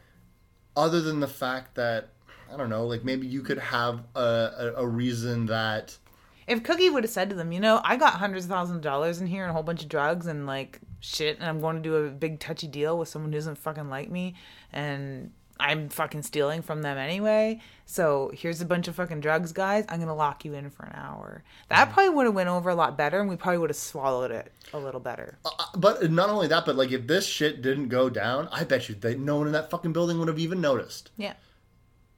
other 0.76 1.02
than 1.02 1.20
the 1.20 1.28
fact 1.28 1.76
that, 1.76 2.10
I 2.52 2.58
don't 2.58 2.70
know, 2.70 2.86
like 2.86 3.04
maybe 3.04 3.28
you 3.28 3.42
could 3.42 3.58
have 3.58 4.04
a, 4.16 4.20
a, 4.20 4.74
a 4.78 4.88
reason 4.88 5.48
that. 5.48 5.98
If 6.46 6.64
Cookie 6.64 6.90
would 6.90 7.04
have 7.04 7.12
said 7.12 7.30
to 7.30 7.36
them, 7.36 7.52
you 7.52 7.60
know, 7.60 7.82
I 7.84 7.98
got 7.98 8.14
hundreds 8.14 8.46
of 8.46 8.52
thousands 8.52 8.78
of 8.78 8.82
dollars 8.84 9.20
in 9.20 9.28
here 9.28 9.44
and 9.44 9.50
a 9.50 9.54
whole 9.54 9.64
bunch 9.64 9.82
of 9.82 9.90
drugs 9.90 10.28
and 10.28 10.46
like 10.46 10.80
shit, 11.00 11.40
and 11.40 11.50
I'm 11.50 11.60
going 11.60 11.76
to 11.76 11.82
do 11.82 11.96
a 11.96 12.10
big 12.10 12.40
touchy 12.40 12.68
deal 12.68 12.98
with 12.98 13.10
someone 13.10 13.32
who 13.32 13.38
doesn't 13.38 13.58
fucking 13.58 13.90
like 13.90 14.10
me, 14.10 14.36
and 14.72 15.32
I'm 15.60 15.90
fucking 15.90 16.24
stealing 16.24 16.62
from 16.62 16.82
them 16.82 16.98
anyway. 16.98 17.62
So 17.86 18.32
here's 18.34 18.62
a 18.62 18.66
bunch 18.66 18.88
of 18.88 18.96
fucking 18.96 19.22
drugs, 19.22 19.52
guys. 19.52 19.86
I'm 19.90 20.00
gonna 20.00 20.16
lock 20.16 20.44
you 20.46 20.54
in 20.54 20.70
for 20.70 20.86
an 20.86 20.94
hour. 20.96 21.44
That 21.70 21.92
probably 21.94 22.10
would 22.10 22.26
have 22.26 22.36
went 22.36 22.50
over 22.50 22.70
a 22.70 22.76
lot 22.76 22.98
better, 22.98 23.20
and 23.20 23.30
we 23.30 23.36
probably 23.36 23.60
would 23.60 23.70
have 23.70 23.78
swallowed 23.78 24.32
it 24.32 24.52
a 24.74 24.78
little 24.78 25.00
better. 25.00 25.38
Uh, 25.46 25.50
but 25.76 26.12
not 26.12 26.30
only 26.30 26.48
that, 26.48 26.66
but 26.66 26.76
like 26.76 26.92
if 26.92 27.08
this 27.08 27.26
shit 27.26 27.62
didn't 27.62 27.88
go 27.90 28.10
down, 28.10 28.50
I 28.52 28.64
bet 28.64 28.90
you 28.90 28.96
that 28.96 29.20
no 29.20 29.38
one 29.38 29.48
in 29.48 29.54
that 29.54 29.70
fucking 29.70 29.94
building 29.94 30.20
would 30.20 30.28
have 30.28 30.40
even 30.40 30.60
noticed. 30.62 31.12
Yeah. 31.18 31.34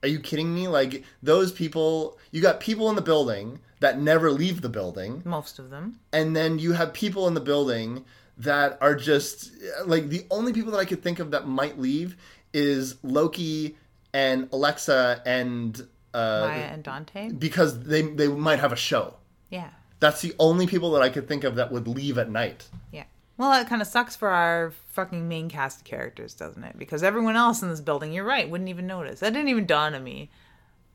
Are 0.02 0.08
you 0.08 0.18
kidding 0.18 0.54
me? 0.54 0.66
Like 0.66 1.04
those 1.22 1.52
people, 1.52 2.18
you 2.30 2.40
got 2.40 2.58
people 2.60 2.88
in 2.88 2.96
the 2.96 3.02
building 3.02 3.60
that 3.80 3.98
never 4.00 4.30
leave 4.30 4.62
the 4.62 4.68
building, 4.68 5.22
Most 5.24 5.58
of 5.58 5.70
them. 5.70 6.00
and 6.12 6.34
then 6.34 6.58
you 6.58 6.72
have 6.72 6.92
people 6.92 7.28
in 7.28 7.34
the 7.34 7.40
building 7.40 8.04
that 8.38 8.78
are 8.80 8.94
just 8.94 9.50
like 9.84 10.08
the 10.08 10.24
only 10.30 10.52
people 10.54 10.72
that 10.72 10.78
I 10.78 10.86
could 10.86 11.02
think 11.02 11.18
of 11.18 11.30
that 11.32 11.46
might 11.46 11.78
leave 11.78 12.16
is 12.52 12.96
Loki 13.02 13.76
and 14.12 14.48
Alexa 14.52 15.22
and 15.24 15.80
uh, 16.12 16.46
Maya 16.48 16.68
and 16.72 16.82
Dante. 16.82 17.30
because 17.30 17.80
they 17.84 18.02
they 18.02 18.28
might 18.28 18.58
have 18.58 18.72
a 18.72 18.76
show. 18.76 19.14
Yeah. 19.50 19.70
That's 20.00 20.22
the 20.22 20.34
only 20.38 20.66
people 20.66 20.92
that 20.92 21.02
I 21.02 21.08
could 21.10 21.28
think 21.28 21.44
of 21.44 21.56
that 21.56 21.70
would 21.70 21.86
leave 21.86 22.16
at 22.18 22.30
night. 22.30 22.68
Yeah. 22.92 23.04
Well, 23.36 23.50
that 23.50 23.68
kind 23.68 23.80
of 23.82 23.88
sucks 23.88 24.16
for 24.16 24.28
our 24.28 24.72
fucking 24.92 25.28
main 25.28 25.48
cast 25.48 25.78
of 25.78 25.84
characters, 25.84 26.34
doesn't 26.34 26.62
it? 26.64 26.78
Because 26.78 27.02
everyone 27.02 27.36
else 27.36 27.62
in 27.62 27.68
this 27.68 27.80
building, 27.80 28.12
you're 28.12 28.24
right, 28.24 28.48
wouldn't 28.48 28.68
even 28.70 28.86
notice. 28.86 29.20
That 29.20 29.32
didn't 29.32 29.48
even 29.48 29.66
dawn 29.66 29.94
on 29.94 30.02
me. 30.04 30.30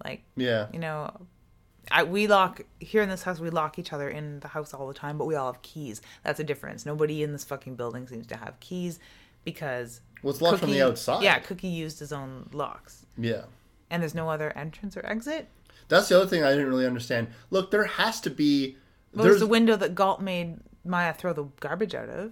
Like, 0.04 0.24
Yeah. 0.36 0.68
you 0.74 0.80
know, 0.80 1.12
I, 1.92 2.04
we 2.04 2.28
lock 2.28 2.62
here 2.80 3.02
in 3.04 3.10
this 3.10 3.24
house. 3.24 3.40
We 3.40 3.50
lock 3.52 3.78
each 3.80 3.94
other 3.94 4.10
in 4.10 4.40
the 4.42 4.48
house 4.50 4.74
all 4.74 4.88
the 4.88 4.94
time, 4.94 5.18
but 5.18 5.26
we 5.26 5.36
all 5.36 5.52
have 5.52 5.62
keys. 5.62 6.02
That's 6.24 6.40
a 6.40 6.44
difference. 6.44 6.86
Nobody 6.86 7.24
in 7.24 7.32
this 7.32 7.44
fucking 7.44 7.76
building 7.76 8.08
seems 8.08 8.28
to 8.28 8.38
have 8.38 8.60
keys 8.60 9.00
because 9.44 10.02
Well, 10.22 10.32
it's 10.32 10.42
locked 10.42 10.60
from 10.60 10.72
the 10.72 10.82
outside. 10.82 11.24
Yeah, 11.24 11.40
Cookie 11.40 11.68
used 11.68 12.00
his 12.00 12.12
own 12.12 12.50
locks, 12.52 13.06
Yeah. 13.18 13.44
and 13.90 14.02
there's 14.02 14.16
no 14.16 14.30
other 14.30 14.52
entrance 14.58 14.98
or 14.98 15.06
exit. 15.06 15.48
That's 15.88 16.10
the 16.10 16.18
other 16.18 16.26
thing 16.28 16.44
I 16.44 16.50
didn't 16.52 16.68
really 16.70 16.86
understand. 16.88 17.28
Look, 17.52 17.70
there 17.72 17.84
has 17.84 18.20
to 18.22 18.30
be 18.30 18.78
Well, 19.14 19.26
there's 19.26 19.40
the 19.40 19.46
window 19.48 19.76
that 19.76 19.94
Galt 19.96 20.22
made 20.22 20.58
Maya 20.84 21.14
throw 21.14 21.32
the 21.34 21.46
garbage 21.60 21.94
out 21.94 22.10
of, 22.10 22.32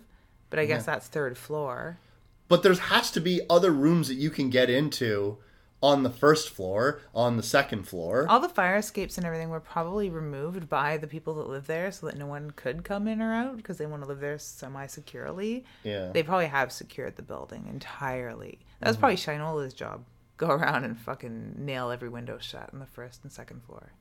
but 0.49 0.59
I 0.59 0.65
guess 0.65 0.85
that's 0.85 1.07
third 1.07 1.37
floor. 1.37 1.99
But 2.47 2.61
there 2.63 2.73
has 2.73 3.09
to 3.11 3.19
be 3.21 3.41
other 3.49 3.71
rooms 3.71 4.07
that 4.07 4.15
you 4.15 4.29
can 4.29 4.49
get 4.49 4.69
into 4.69 5.37
on 5.83 6.01
the 6.03 6.09
first 6.09 6.49
floor, 6.49 7.01
on 7.13 7.35
the 7.37 7.43
second 7.43 7.83
floor. 7.87 8.25
All 8.29 8.39
the 8.39 8.47
fire 8.49 8.77
escapes 8.77 9.17
and 9.17 9.27
everything 9.27 9.49
were 9.49 9.59
probably 9.59 10.09
removed 10.09 10.69
by 10.69 10.95
the 10.97 11.07
people 11.07 11.35
that 11.35 11.49
live 11.49 11.67
there 11.67 11.91
so 11.91 12.07
that 12.07 12.17
no 12.17 12.25
one 12.25 12.51
could 12.51 12.83
come 12.85 13.07
in 13.07 13.21
or 13.21 13.33
out 13.33 13.57
because 13.57 13.77
they 13.77 13.85
want 13.85 14.01
to 14.01 14.07
live 14.07 14.21
there 14.21 14.39
semi 14.39 14.87
securely. 14.87 15.65
Yeah. 15.83 16.11
They 16.13 16.23
probably 16.23 16.47
have 16.47 16.71
secured 16.71 17.17
the 17.17 17.21
building 17.21 17.67
entirely. 17.69 18.59
That 18.79 18.85
Mm-hmm. 18.85 18.89
was 18.89 18.97
probably 18.97 19.17
Shinola's 19.17 19.73
job. 19.73 20.05
Go 20.37 20.47
around 20.57 20.85
and 20.85 20.97
fucking 20.97 21.55
nail 21.57 21.91
every 21.91 22.09
window 22.09 22.37
shut 22.39 22.69
on 22.73 22.79
the 22.79 22.85
first 22.85 23.21
and 23.23 23.31
second 23.31 23.61
floor. 23.63 23.91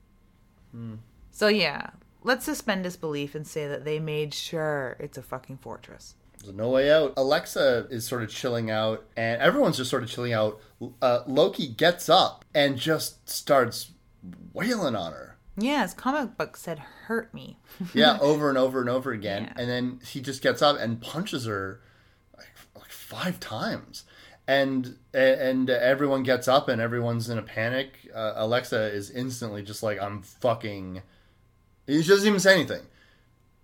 Hmm. 0.71 0.95
So 1.33 1.49
yeah, 1.49 1.91
let's 2.23 2.45
suspend 2.45 2.85
disbelief 2.85 3.35
and 3.35 3.47
say 3.47 3.67
that 3.67 3.85
they 3.85 3.99
made 3.99 4.33
sure 4.35 4.97
it's 5.01 5.19
a 5.19 5.23
fucking 5.23 5.59
fortress. 5.59 6.15
There's 6.43 6.55
no 6.55 6.71
way 6.71 6.91
out. 6.91 7.15
Alexa 7.17 7.87
is 7.91 8.05
sort 8.07 8.23
of 8.23 8.31
chilling 8.31 8.71
out, 8.71 9.05
and 9.17 9.41
everyone's 9.41 9.77
just 9.77 9.91
sort 9.91 10.03
of 10.03 10.09
chilling 10.09 10.33
out. 10.33 10.61
Uh, 11.01 11.21
Loki 11.27 11.69
gets 11.69 12.09
up 12.09 12.45
and 12.55 12.77
just 12.77 13.29
starts 13.29 13.93
wailing 14.53 14.97
on 14.97 15.13
her. 15.13 15.37
Yeah, 15.57 15.83
his 15.83 15.95
comic 15.95 16.37
book 16.37 16.57
said 16.57 16.79
hurt 16.79 17.33
me. 17.35 17.59
Yeah, 17.95 18.19
over 18.21 18.49
and 18.49 18.57
over 18.59 18.81
and 18.81 18.89
over 18.89 19.13
again. 19.13 19.45
Yeah. 19.45 19.63
And 19.63 19.71
then 19.71 20.01
he 20.07 20.21
just 20.21 20.43
gets 20.43 20.63
up 20.63 20.79
and 20.79 21.01
punches 21.01 21.47
her 21.47 21.81
like, 22.37 22.49
like 22.75 22.91
five 22.91 23.39
times. 23.39 24.05
And 24.49 24.97
and 25.15 25.71
everyone 25.71 26.23
gets 26.25 26.49
up 26.49 26.69
and 26.69 26.81
everyone's 26.81 27.29
in 27.29 27.39
a 27.39 27.43
panic. 27.43 28.11
Uh, 28.15 28.33
Alexa 28.37 28.93
is 28.93 29.11
instantly 29.11 29.63
just 29.63 29.83
like, 29.83 30.01
I'm 30.01 30.23
fucking. 30.23 31.03
She 31.87 32.03
doesn't 32.03 32.27
even 32.27 32.41
say 32.41 32.55
anything. 32.55 32.83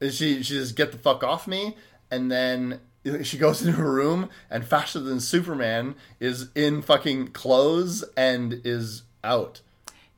She 0.02 0.42
she 0.42 0.54
just 0.54 0.76
get 0.76 0.92
the 0.92 0.98
fuck 0.98 1.24
off 1.24 1.48
me, 1.48 1.76
and 2.10 2.30
then 2.30 2.80
she 3.22 3.38
goes 3.38 3.62
into 3.64 3.78
her 3.78 3.92
room, 3.92 4.28
and 4.50 4.64
faster 4.64 5.00
than 5.00 5.20
Superman 5.20 5.94
is 6.20 6.48
in 6.54 6.82
fucking 6.82 7.28
clothes 7.28 8.04
and 8.16 8.60
is 8.64 9.02
out. 9.22 9.60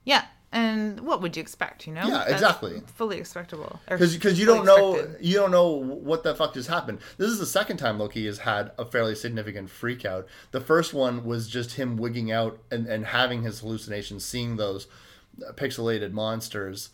Yeah, 0.05 0.25
and 0.53 1.01
what 1.01 1.23
would 1.23 1.37
you 1.37 1.41
expect? 1.41 1.87
You 1.87 1.95
know? 1.95 2.07
Yeah, 2.07 2.19
That's 2.19 2.33
exactly. 2.33 2.83
Fully 2.95 3.19
expectable. 3.19 3.79
Because 3.89 4.39
you 4.39 4.47
don't 4.47 4.65
know 4.65 4.95
expected. 4.97 5.25
you 5.25 5.37
don't 5.37 5.53
know 5.53 5.69
what 5.69 6.25
the 6.25 6.35
fuck 6.35 6.55
just 6.55 6.69
happened. 6.69 6.99
This 7.19 7.31
is 7.31 7.39
the 7.39 7.47
second 7.47 7.77
time 7.77 7.99
Loki 7.99 8.27
has 8.27 8.39
had 8.39 8.73
a 8.77 8.85
fairly 8.85 9.15
significant 9.15 9.71
freak 9.71 10.05
out. 10.05 10.27
The 10.51 10.61
first 10.61 10.93
one 10.93 11.25
was 11.25 11.49
just 11.49 11.75
him 11.75 11.97
wigging 11.97 12.33
out 12.33 12.59
and, 12.71 12.87
and 12.87 13.07
having 13.07 13.43
his 13.43 13.61
hallucinations, 13.61 14.25
seeing 14.25 14.57
those 14.57 14.89
pixelated 15.55 16.11
monsters, 16.13 16.91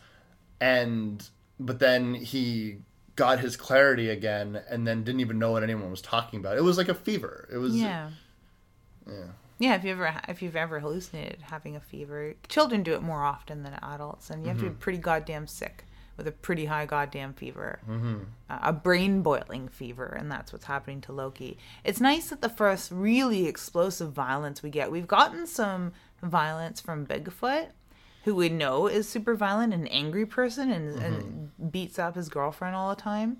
and 0.61 1.27
but 1.59 1.79
then 1.79 2.13
he 2.13 2.77
got 3.17 3.39
his 3.41 3.57
clarity 3.57 4.09
again, 4.09 4.61
and 4.69 4.87
then 4.87 5.03
didn't 5.03 5.19
even 5.19 5.37
know 5.37 5.51
what 5.51 5.63
anyone 5.63 5.91
was 5.91 6.01
talking 6.01 6.39
about. 6.39 6.55
It 6.57 6.63
was 6.63 6.77
like 6.77 6.87
a 6.87 6.93
fever. 6.95 7.49
It 7.51 7.57
was 7.57 7.75
Yeah. 7.75 8.11
yeah. 9.05 9.25
Yeah, 9.59 9.73
if 9.75 9.83
you 9.83 9.91
ever 9.91 10.21
if 10.29 10.41
you've 10.43 10.55
ever 10.55 10.79
hallucinated 10.79 11.41
having 11.41 11.75
a 11.75 11.79
fever, 11.79 12.35
children 12.47 12.83
do 12.83 12.93
it 12.93 13.01
more 13.01 13.23
often 13.23 13.63
than 13.63 13.73
adults, 13.81 14.29
and 14.29 14.43
you 14.43 14.49
have 14.49 14.57
to 14.59 14.63
be 14.63 14.69
Mm-hmm. 14.69 14.79
pretty 14.79 14.99
goddamn 14.99 15.47
sick 15.47 15.83
with 16.15 16.27
a 16.27 16.31
pretty 16.31 16.65
high 16.65 16.85
goddamn 16.85 17.33
fever, 17.33 17.79
Mm-hmm. 17.89 18.17
uh, 18.49 18.59
a 18.61 18.71
brain 18.73 19.21
boiling 19.23 19.67
fever, 19.67 20.05
and 20.05 20.31
that's 20.31 20.53
what's 20.53 20.65
happening 20.65 21.01
to 21.01 21.11
Loki. 21.11 21.57
It's 21.83 21.99
nice 21.99 22.29
that 22.29 22.41
the 22.41 22.49
first 22.49 22.91
really 22.91 23.47
explosive 23.47 24.13
violence 24.13 24.61
we 24.61 24.69
get, 24.69 24.91
we've 24.91 25.07
gotten 25.07 25.47
some 25.47 25.91
violence 26.21 26.79
from 26.79 27.05
Bigfoot, 27.07 27.69
who 28.27 28.35
we 28.35 28.49
know 28.49 28.87
is 28.87 29.07
super 29.07 29.35
violent, 29.35 29.73
an 29.73 29.87
angry 29.87 30.25
person, 30.25 30.69
and, 30.69 30.95
Mm-hmm. 30.95 31.03
and 31.59 31.71
beats 31.71 31.97
up 31.97 32.15
his 32.15 32.27
girlfriend 32.27 32.75
all 32.75 32.89
the 32.93 33.01
time, 33.01 33.37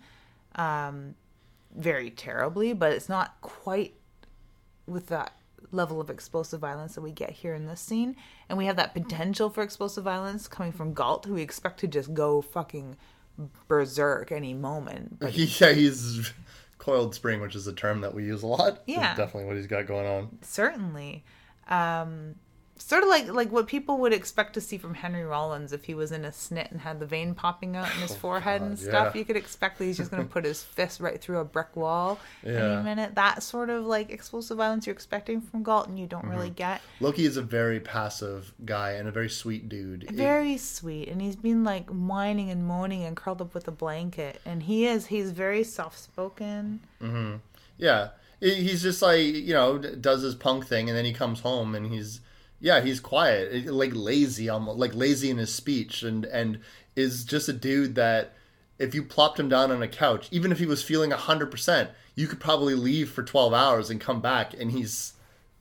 um, 0.55 1.13
very 1.75 2.09
terribly. 2.09 2.71
But 2.73 2.93
it's 2.93 3.09
not 3.09 3.35
quite 3.41 3.93
with 4.85 5.07
that 5.07 5.33
level 5.73 5.99
of 5.99 6.09
explosive 6.09 6.61
violence 6.61 6.95
that 6.95 7.01
we 7.01 7.11
get 7.11 7.31
here 7.31 7.53
in 7.53 7.65
this 7.65 7.81
scene. 7.81 8.15
And 8.47 8.57
we 8.57 8.65
have 8.67 8.77
that 8.77 8.93
potential 8.93 9.49
for 9.49 9.61
explosive 9.61 10.05
violence 10.05 10.47
coming 10.47 10.71
from 10.71 10.93
Galt, 10.93 11.25
who 11.25 11.33
we 11.33 11.41
expect 11.41 11.81
to 11.81 11.87
just 11.87 12.13
go 12.13 12.41
fucking 12.41 12.95
berserk 13.67 14.31
any 14.31 14.53
moment. 14.53 15.19
But 15.19 15.35
yeah, 15.37 15.73
he's 15.73 16.31
coiled 16.77 17.13
spring, 17.13 17.41
which 17.41 17.55
is 17.55 17.67
a 17.67 17.73
term 17.73 17.99
that 18.01 18.13
we 18.13 18.23
use 18.23 18.43
a 18.43 18.47
lot. 18.47 18.83
Yeah. 18.85 19.13
Definitely 19.15 19.45
what 19.45 19.57
he's 19.57 19.67
got 19.67 19.85
going 19.85 20.07
on. 20.07 20.37
certainly. 20.41 21.25
Um, 21.67 22.35
sort 22.79 23.01
of 23.03 23.09
like 23.09 23.27
like 23.31 23.51
what 23.51 23.65
people 23.67 23.97
would 23.97 24.13
expect 24.13 24.53
to 24.53 24.61
see 24.61 24.77
from 24.77 24.93
Henry 24.93 25.23
Rollins 25.23 25.73
if 25.73 25.85
he 25.85 25.93
was 25.95 26.11
in 26.11 26.23
a 26.25 26.29
snit 26.29 26.69
and 26.71 26.81
had 26.81 26.99
the 26.99 27.05
vein 27.05 27.33
popping 27.33 27.75
out 27.75 27.85
in 27.95 28.01
his 28.01 28.15
forehead 28.23 28.61
and 28.61 28.73
Oh, 28.73 28.75
stuff. 28.75 29.15
yeah. 29.15 29.19
You 29.19 29.25
could 29.25 29.35
expect 29.35 29.79
that 29.79 29.85
he's 29.85 29.97
just 29.97 30.11
going 30.11 30.23
to 30.23 30.29
put 30.29 30.45
his 30.45 30.61
fist 30.63 30.99
right 30.99 31.19
through 31.19 31.39
a 31.39 31.43
brick 31.43 31.75
wall 31.75 32.19
Yeah. 32.43 32.51
any 32.75 32.83
minute. 32.83 33.15
That 33.15 33.41
sort 33.43 33.69
of 33.69 33.85
like 33.85 34.11
explosive 34.11 34.57
violence 34.57 34.85
you're 34.85 34.93
expecting 34.93 35.41
from 35.41 35.63
Galton, 35.63 35.97
you 35.97 36.05
don't 36.07 36.21
Mm-hmm. 36.23 36.31
really 36.31 36.49
get. 36.51 36.81
Loki 36.99 37.25
is 37.25 37.35
a 37.37 37.41
very 37.41 37.79
passive 37.79 38.53
guy 38.65 38.91
and 38.91 39.07
a 39.07 39.11
very 39.11 39.29
sweet 39.29 39.67
dude. 39.69 40.09
very 40.11 40.57
sweet 40.57 41.07
and 41.09 41.21
he's 41.21 41.35
been 41.35 41.63
like 41.63 41.89
whining 41.89 42.49
and 42.51 42.65
moaning 42.65 43.03
and 43.03 43.15
curled 43.17 43.41
up 43.41 43.53
with 43.53 43.67
a 43.67 43.71
blanket 43.71 44.39
and 44.45 44.63
he 44.63 44.85
is 44.85 45.07
he's 45.07 45.31
very 45.31 45.63
soft-spoken 45.63 46.79
yeah, 47.79 48.09
he's 48.39 48.81
just 48.81 49.01
like 49.01 49.19
you 49.21 49.53
know 49.53 49.77
does 49.77 50.21
his 50.23 50.35
punk 50.35 50.65
thing, 50.67 50.89
and 50.89 50.97
then 50.97 51.05
he 51.05 51.13
comes 51.13 51.39
home 51.41 51.75
and 51.75 51.91
he's 51.91 52.21
yeah 52.59 52.81
he's 52.81 52.99
quiet, 52.99 53.49
eh, 53.67 53.71
like 53.71 53.91
lazy, 53.93 54.49
almost 54.49 54.79
like 54.79 54.93
lazy 54.95 55.29
in 55.29 55.37
his 55.37 55.53
speech, 55.53 56.03
and 56.03 56.25
and 56.25 56.59
is 56.95 57.23
just 57.23 57.47
a 57.49 57.53
dude 57.53 57.95
that 57.95 58.33
if 58.79 58.93
you 58.95 59.03
plopped 59.03 59.39
him 59.39 59.49
down 59.49 59.71
on 59.71 59.81
a 59.81 59.87
couch, 59.87 60.27
even 60.31 60.51
if 60.51 60.59
he 60.59 60.65
was 60.65 60.83
feeling 60.83 61.11
hundred 61.11 61.51
percent, 61.51 61.89
you 62.15 62.27
could 62.27 62.39
probably 62.39 62.75
leave 62.75 63.09
for 63.09 63.23
twelve 63.23 63.53
hours 63.53 63.89
and 63.89 63.99
come 64.01 64.21
back, 64.21 64.53
and 64.59 64.71
he's 64.71 65.13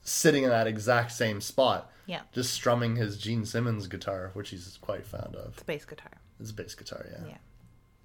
sitting 0.02 0.44
in 0.44 0.50
that 0.50 0.66
exact 0.66 1.12
same 1.12 1.40
spot. 1.40 1.90
Yeah. 2.06 2.20
Just 2.32 2.54
strumming 2.54 2.94
his 2.94 3.18
Gene 3.18 3.44
Simmons 3.44 3.88
guitar, 3.88 4.30
which 4.34 4.50
he's 4.50 4.78
quite 4.80 5.04
fond 5.04 5.34
of. 5.34 5.54
it's 5.54 5.62
a 5.62 5.64
bass 5.64 5.84
guitar 5.84 6.12
It's 6.38 6.50
a 6.50 6.54
bass 6.54 6.74
guitar, 6.76 7.04
yeah. 7.10 7.26
yeah 7.30 7.36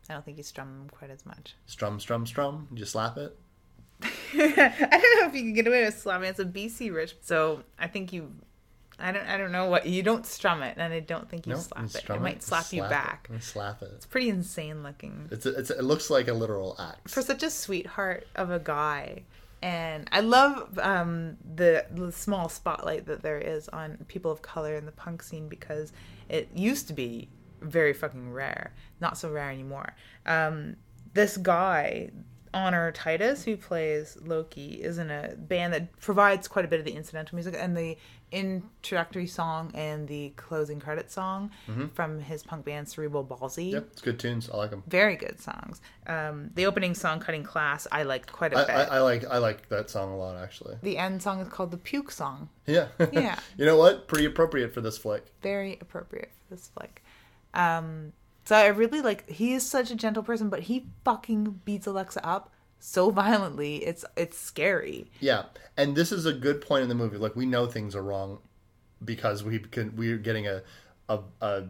i 0.10 0.14
don't 0.14 0.26
think 0.26 0.38
he's 0.38 0.48
strumming 0.48 0.90
quite 0.90 1.12
as 1.12 1.24
much 1.26 1.56
Strum, 1.68 2.00
strum, 2.00 2.26
strum. 2.26 2.68
You 2.74 2.84
slap 2.86 3.18
it. 3.18 3.38
i 4.04 4.08
don't 4.34 5.20
know 5.22 5.28
if 5.28 5.36
you 5.36 5.42
can 5.44 5.54
get 5.54 5.68
away 5.68 5.86
with 5.86 5.98
slamming 5.98 6.30
it's 6.32 6.40
a 6.40 6.46
bc 6.46 6.92
rich 6.92 7.16
so 7.22 7.62
i 7.78 7.88
think 7.88 8.12
you 8.12 8.32
i 9.02 9.12
don't 9.12 9.26
i 9.28 9.38
don't 9.38 9.52
know 9.52 9.66
what 9.68 9.86
you 9.86 10.02
don't 10.04 10.26
strum 10.26 10.62
it 10.62 10.76
and 10.78 10.94
i 10.94 11.00
don't 11.00 11.30
think 11.30 11.46
you 11.48 11.54
No, 11.54 11.60
slap 11.60 11.86
it 11.86 11.90
strum 11.92 12.20
it 12.20 12.22
might 12.22 12.44
slap, 12.44 12.72
you 12.72 12.82
back 12.84 13.28
and 13.32 13.42
slap 13.42 13.82
it. 13.82 13.92
it's 13.96 14.06
pretty 14.06 14.30
insane 14.30 14.84
looking 14.84 15.28
It's, 15.32 15.46
a, 15.46 15.58
it's 15.60 15.70
a, 15.70 15.78
it 15.80 15.84
looks 15.84 16.10
like 16.10 16.28
a 16.28 16.34
literal 16.34 16.76
axe. 16.80 17.14
for 17.14 17.22
such 17.22 17.44
a 17.44 17.50
sweetheart 17.50 18.28
of 18.36 18.52
a 18.52 18.60
guy 18.60 19.24
and 19.62 20.08
i 20.12 20.22
love 20.22 20.78
um, 20.80 21.38
the, 21.56 21.86
the 21.92 22.12
small 22.12 22.50
spotlight 22.50 23.06
that 23.08 23.22
there 23.22 23.40
is 23.40 23.68
on 23.70 23.98
people 24.08 24.32
of 24.32 24.42
color 24.42 24.76
in 24.76 24.86
the 24.86 24.92
punk 24.92 25.22
scene 25.24 25.48
because 25.50 25.92
it 26.30 26.50
used 26.56 26.88
to 26.88 26.94
be 26.94 27.30
very 27.62 27.94
fucking 27.94 28.32
rare 28.32 28.74
not 29.00 29.18
so 29.18 29.30
rare 29.32 29.52
anymore 29.52 29.96
um, 30.26 30.76
this 31.14 31.38
guy 31.38 32.10
honor 32.54 32.92
titus 32.92 33.44
who 33.44 33.56
plays 33.56 34.18
loki 34.26 34.74
is 34.84 34.98
in 34.98 35.10
a 35.10 35.36
band 35.38 35.72
that 35.74 35.98
provides 36.02 36.48
quite 36.50 36.66
a 36.66 36.68
bit 36.68 36.80
of 36.80 36.86
the 36.86 36.92
incidental 36.92 37.36
music 37.36 37.56
and 37.58 37.78
the 37.78 37.96
introductory 38.32 39.28
song 39.28 39.72
and 39.74 40.08
the 40.08 40.30
closing 40.38 40.80
credit 40.80 41.12
song 41.12 41.52
from 41.94 42.20
his 42.20 42.44
punk 42.44 42.66
band 42.66 42.88
Cerebral 42.88 43.24
Ballzy 43.26 43.42
Mm-hmm. 43.68 43.74
Yep, 43.76 43.88
it's 43.92 44.02
good 44.02 44.20
tunes. 44.20 44.50
I 44.52 44.58
like 44.58 44.70
them. 44.72 44.84
very 44.88 45.16
good 45.16 45.40
songs. 45.40 45.82
Um, 46.08 46.50
the 46.56 46.66
opening 46.66 46.94
song, 46.96 47.20
"Cutting 47.20 47.44
Class," 47.44 47.88
I 47.92 48.04
liked 48.04 48.32
quite 48.32 48.54
a 48.54 48.58
I, 48.58 48.66
bit. 48.66 48.76
I, 48.92 48.96
I 48.98 49.00
like 49.02 49.26
I 49.26 49.38
like 49.38 49.70
that 49.70 49.90
song 49.90 50.12
a 50.12 50.18
lot 50.18 50.38
actually. 50.38 50.78
the 50.82 50.98
end 50.98 51.22
song 51.22 51.40
is 51.42 51.48
called 51.50 51.72
"The 51.72 51.78
Puke 51.78 52.12
Song." 52.12 52.50
Yeah. 52.66 52.88
Yeah. 53.12 53.38
you 53.58 53.66
know 53.66 53.78
what? 53.78 54.08
Pretty 54.08 54.26
appropriate 54.26 54.74
for 54.74 54.82
this 54.82 54.98
flick. 54.98 55.26
Very 55.42 55.78
appropriate 55.82 56.32
for 56.48 56.56
this 56.56 56.70
flick. 56.76 57.04
Um, 57.54 58.14
so 58.46 58.56
I 58.56 58.68
really 58.68 59.02
like. 59.02 59.30
He 59.30 59.54
is 59.54 59.68
such 59.70 59.92
a 59.92 59.96
gentle 59.96 60.24
person, 60.24 60.50
but 60.50 60.62
he 60.62 60.86
fucking 61.06 61.62
beats 61.66 61.86
Alexa 61.88 62.26
up 62.26 62.52
so 62.82 63.10
violently. 63.12 63.78
It's 63.86 64.04
it's 64.16 64.38
scary. 64.38 65.10
Yeah, 65.20 65.44
and 65.78 65.96
this 65.96 66.12
is 66.12 66.26
a 66.26 66.34
good 66.34 66.62
point 66.62 66.84
in 66.84 66.90
the 66.90 66.96
movie. 66.96 67.18
Like 67.18 67.36
we 67.36 67.46
know 67.46 67.68
things 67.68 67.96
are 67.96 68.04
wrong 68.04 68.40
because 69.04 69.44
we 69.44 69.60
can 69.60 69.96
we're 69.96 70.18
getting 70.18 70.48
a 70.48 70.64
a, 71.08 71.20
a 71.42 71.64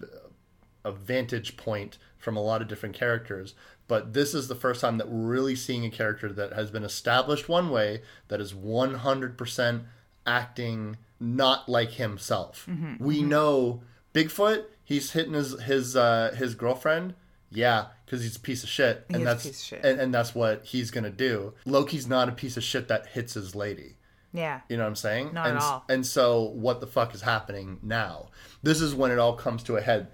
a 0.84 0.92
vantage 0.92 1.58
point 1.58 1.98
from 2.18 2.36
a 2.36 2.42
lot 2.42 2.62
of 2.62 2.68
different 2.68 2.96
characters. 2.96 3.54
But 3.88 4.14
this 4.14 4.34
is 4.34 4.48
the 4.48 4.56
first 4.56 4.82
time 4.82 4.98
that 5.00 5.10
we're 5.10 5.28
really 5.28 5.56
seeing 5.56 5.86
a 5.86 5.90
character 5.92 6.32
that 6.32 6.54
has 6.54 6.72
been 6.72 6.84
established 6.84 7.50
one 7.50 7.70
way 7.70 8.02
that 8.30 8.40
is 8.40 8.56
one 8.56 8.96
hundred 8.96 9.38
percent 9.38 9.84
acting 10.26 10.98
not 11.20 11.68
like 11.68 11.92
himself. 11.92 12.68
We 13.00 13.22
know 13.22 13.84
Bigfoot. 14.14 14.66
He's 14.84 15.12
hitting 15.12 15.34
his 15.34 15.60
his 15.62 15.96
uh, 15.96 16.34
his 16.38 16.56
girlfriend. 16.56 17.16
Yeah, 17.52 17.88
because 18.06 18.24
he's 18.24 18.38
a 18.38 18.40
piece 18.40 18.64
of 18.64 18.70
shit, 18.70 19.06
and 19.10 19.26
that's 19.26 19.44
piece 19.46 19.60
of 19.60 19.66
shit. 19.66 19.86
And, 19.86 20.00
and 20.00 20.14
that's 20.14 20.34
what 20.34 20.64
he's 20.66 20.90
gonna 20.90 21.10
do. 21.10 21.54
Loki's 21.66 22.08
not 22.08 22.30
a 22.30 22.32
piece 22.32 22.56
of 22.58 22.64
shit 22.64 22.88
that 22.88 23.08
hits 23.08 23.34
his 23.34 23.56
lady. 23.56 23.98
Yeah. 24.34 24.62
You 24.70 24.78
know 24.78 24.84
what 24.84 24.90
I'm 24.90 24.96
saying? 24.96 25.34
Not 25.34 25.46
at 25.48 25.50
and, 25.50 25.58
s- 25.58 25.64
all. 25.64 25.86
And 25.90 26.06
so, 26.06 26.42
what 26.44 26.80
the 26.80 26.88
fuck 26.88 27.14
is 27.14 27.22
happening 27.22 27.80
now? 27.84 28.30
This 28.64 28.80
is 28.80 28.96
when 28.96 29.12
it 29.12 29.20
all 29.20 29.34
comes 29.36 29.64
to 29.64 29.76
a 29.76 29.82
head. 29.82 30.08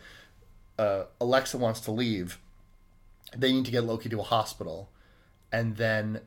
Uh, 0.79 1.03
Alexa 1.21 1.57
wants 1.57 1.79
to 1.81 1.91
leave. 1.91 2.39
They 3.35 3.51
need 3.51 3.65
to 3.65 3.71
get 3.71 3.83
Loki 3.83 4.09
to 4.09 4.19
a 4.19 4.23
hospital, 4.23 4.89
and 5.51 5.75
then 5.77 6.21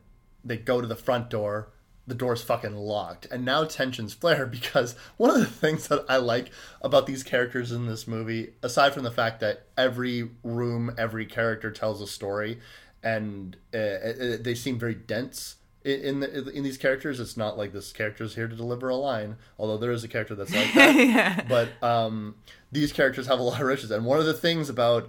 they 0.44 0.56
go 0.56 0.80
to 0.80 0.86
the 0.86 0.96
front 0.96 1.30
door. 1.30 1.70
The 2.10 2.16
door's 2.16 2.42
fucking 2.42 2.74
locked, 2.74 3.26
and 3.30 3.44
now 3.44 3.62
tensions 3.62 4.14
flare 4.14 4.44
because 4.60 4.96
one 5.16 5.30
of 5.30 5.38
the 5.38 5.46
things 5.46 5.86
that 5.86 6.04
I 6.08 6.16
like 6.16 6.50
about 6.82 7.06
these 7.06 7.22
characters 7.22 7.70
in 7.70 7.86
this 7.86 8.08
movie, 8.08 8.54
aside 8.64 8.92
from 8.92 9.04
the 9.04 9.12
fact 9.12 9.38
that 9.40 9.66
every 9.78 10.28
room, 10.42 10.92
every 10.98 11.24
character 11.24 11.70
tells 11.70 12.02
a 12.02 12.08
story, 12.08 12.58
and 13.00 13.56
uh, 13.72 13.78
uh, 13.78 14.36
they 14.40 14.56
seem 14.56 14.76
very 14.76 14.94
dense 14.94 15.54
in 15.84 16.18
the, 16.18 16.50
in 16.50 16.64
these 16.64 16.76
characters. 16.76 17.20
It's 17.20 17.36
not 17.36 17.56
like 17.56 17.72
this 17.72 17.92
character's 17.92 18.34
here 18.34 18.48
to 18.48 18.56
deliver 18.56 18.88
a 18.88 18.96
line, 18.96 19.36
although 19.56 19.78
there 19.78 19.92
is 19.92 20.02
a 20.02 20.08
character 20.08 20.34
that's 20.34 20.52
like 20.52 20.74
that. 20.74 21.46
But 21.48 21.70
um, 21.80 22.34
these 22.72 22.92
characters 22.92 23.28
have 23.28 23.38
a 23.38 23.42
lot 23.42 23.60
of 23.60 23.66
riches, 23.68 23.92
and 23.92 24.04
one 24.04 24.18
of 24.18 24.26
the 24.26 24.34
things 24.34 24.68
about 24.68 25.08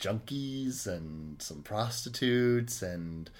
junkies 0.00 0.88
and 0.88 1.40
some 1.40 1.62
prostitutes 1.62 2.82
and 2.82 3.30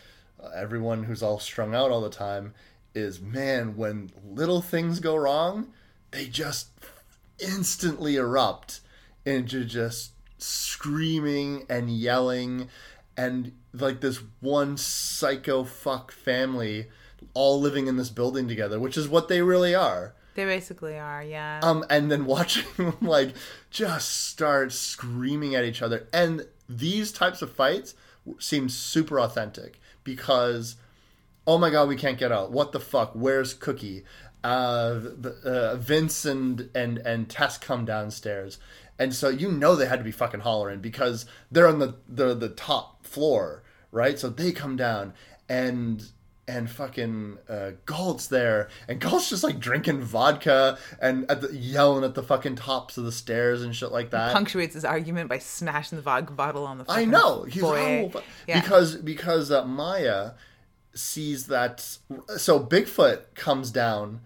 uh, 0.41 0.51
everyone 0.55 1.03
who's 1.03 1.23
all 1.23 1.41
strung 1.41 1.75
out 1.75 1.91
all 1.91 2.01
the 2.01 2.09
time 2.09 2.55
is 2.95 3.21
man 3.21 3.77
when 3.77 4.11
little 4.25 4.61
things 4.61 5.01
go 5.01 5.16
wrong 5.16 5.69
they 6.11 6.27
just 6.27 6.69
instantly 7.39 8.16
erupt 8.16 8.81
into 9.25 9.65
just 9.65 10.12
screaming 10.39 11.65
and 11.69 11.91
yelling 11.91 12.69
and 13.16 13.53
like 13.73 14.01
this 14.01 14.21
one 14.41 14.77
psycho 14.77 15.65
fuck 15.65 16.12
family 16.12 16.87
all 17.33 17.61
living 17.61 17.87
in 17.87 17.97
this 17.97 18.11
building 18.11 18.47
together 18.47 18.79
which 18.79 18.97
is 18.97 19.09
what 19.09 19.29
they 19.29 19.41
really 19.43 19.75
are 19.75 20.15
They 20.35 20.45
basically 20.45 20.99
are, 20.99 21.23
yeah. 21.23 21.61
um, 21.62 21.85
and 21.89 22.11
then 22.11 22.27
watching 22.27 22.66
them 22.77 22.97
like 23.01 23.35
just 23.71 24.29
start 24.29 24.73
screaming 24.73 25.55
at 25.55 25.65
each 25.65 25.81
other. 25.81 26.09
And 26.12 26.47
these 26.69 27.12
types 27.12 27.41
of 27.41 27.53
fights 27.53 27.95
seem 28.41 28.69
super 28.69 29.21
authentic 29.21 29.81
because, 30.03 30.75
oh 31.47 31.59
my 31.59 31.71
god, 31.71 31.89
we 31.89 31.97
can't 31.97 32.19
get 32.19 32.33
out. 32.33 32.51
What 32.53 32.73
the 32.73 32.81
fuck? 32.81 33.12
Where's 33.15 33.55
Cookie? 33.55 34.05
Uh, 34.43 35.01
uh, 35.45 35.77
Vince 35.77 36.25
and 36.25 36.69
and 36.75 36.99
and 36.99 37.31
Tess 37.31 37.57
come 37.57 37.85
downstairs, 37.87 38.59
and 38.99 39.15
so 39.15 39.29
you 39.31 39.51
know 39.51 39.75
they 39.75 39.87
had 39.87 39.99
to 40.01 40.05
be 40.05 40.12
fucking 40.12 40.41
hollering 40.41 40.81
because 40.81 41.25
they're 41.51 41.66
on 41.69 41.79
the 41.79 41.95
the 42.09 42.35
the 42.35 42.51
top 42.51 43.07
floor, 43.07 43.62
right? 43.91 44.19
So 44.19 44.29
they 44.29 44.53
come 44.53 44.77
down 44.77 45.15
and 45.49 46.05
and 46.47 46.71
fucking 46.71 47.39
uh, 47.49 47.71
Galt's 47.87 48.27
there, 48.27 48.69
and 48.87 49.01
Galt's 49.01 49.31
just 49.31 49.45
like 49.45 49.59
drinking 49.59 50.03
vodka 50.03 50.79
and 51.01 51.25
at 51.31 51.41
the, 51.41 51.57
yelling 51.57 52.05
at 52.05 52.15
the 52.15 52.23
fucking 52.23 52.57
tops 52.57 52.99
of 52.99 53.05
the 53.05 53.12
stairs 53.12 53.62
and 53.62 53.75
shit 53.75 53.93
like 53.93 54.11
that. 54.11 54.35
Punctuates 54.35 54.75
his 54.75 54.85
argument 54.85 55.31
by 55.31 55.39
smashing 55.39 55.97
the 55.97 56.03
vodka 56.03 56.35
bottle 56.35 56.66
on 56.66 56.77
the 56.77 56.85
I 56.87 57.07
know 57.07 57.45
he's 57.45 57.62
foyer. 57.62 58.11
oh, 58.15 58.23
Yeah. 58.47 58.61
because 58.61 58.97
because 58.97 59.51
uh, 59.51 59.65
Maya 59.65 60.33
sees 60.95 61.47
that 61.49 61.81
so 62.37 62.61
Bigfoot 62.61 63.35
comes 63.35 63.71
down 63.71 64.21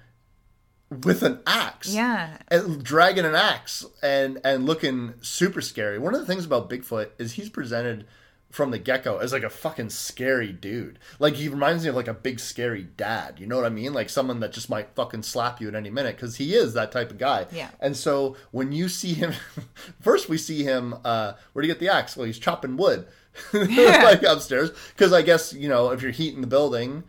with 0.90 1.22
an 1.22 1.40
axe. 1.46 1.94
Yeah. 1.94 2.38
And 2.48 2.82
dragging 2.82 3.24
an 3.24 3.34
axe 3.34 3.84
and 4.02 4.40
and 4.44 4.66
looking 4.66 5.14
super 5.20 5.60
scary. 5.60 5.98
One 5.98 6.14
of 6.14 6.20
the 6.20 6.26
things 6.26 6.44
about 6.44 6.70
Bigfoot 6.70 7.10
is 7.18 7.32
he's 7.32 7.48
presented 7.48 8.06
from 8.50 8.70
the 8.70 8.78
get-go 8.78 9.18
as 9.18 9.30
like 9.30 9.42
a 9.42 9.50
fucking 9.50 9.90
scary 9.90 10.52
dude. 10.52 10.98
Like 11.18 11.34
he 11.34 11.50
reminds 11.50 11.82
me 11.82 11.90
of 11.90 11.94
like 11.94 12.08
a 12.08 12.14
big 12.14 12.40
scary 12.40 12.82
dad. 12.96 13.38
You 13.38 13.46
know 13.46 13.56
what 13.56 13.66
I 13.66 13.70
mean? 13.70 13.92
Like 13.92 14.08
someone 14.08 14.40
that 14.40 14.54
just 14.54 14.70
might 14.70 14.94
fucking 14.94 15.22
slap 15.24 15.60
you 15.60 15.68
at 15.68 15.74
any 15.74 15.90
minute 15.90 16.16
cuz 16.16 16.36
he 16.36 16.54
is 16.54 16.72
that 16.72 16.90
type 16.90 17.10
of 17.10 17.18
guy. 17.18 17.46
Yeah. 17.52 17.68
And 17.78 17.94
so 17.94 18.36
when 18.50 18.72
you 18.72 18.88
see 18.88 19.12
him 19.12 19.34
first 20.00 20.30
we 20.30 20.38
see 20.38 20.62
him 20.62 20.94
uh 21.04 21.34
where 21.52 21.62
do 21.62 21.68
you 21.68 21.74
get 21.74 21.80
the 21.80 21.90
axe? 21.90 22.16
Well, 22.16 22.26
he's 22.26 22.38
chopping 22.38 22.78
wood. 22.78 23.06
like 23.52 24.22
upstairs 24.22 24.70
cuz 24.96 25.12
I 25.12 25.22
guess, 25.22 25.52
you 25.52 25.68
know, 25.68 25.90
if 25.90 26.02
you're 26.02 26.12
heating 26.12 26.40
the 26.40 26.46
building, 26.46 27.04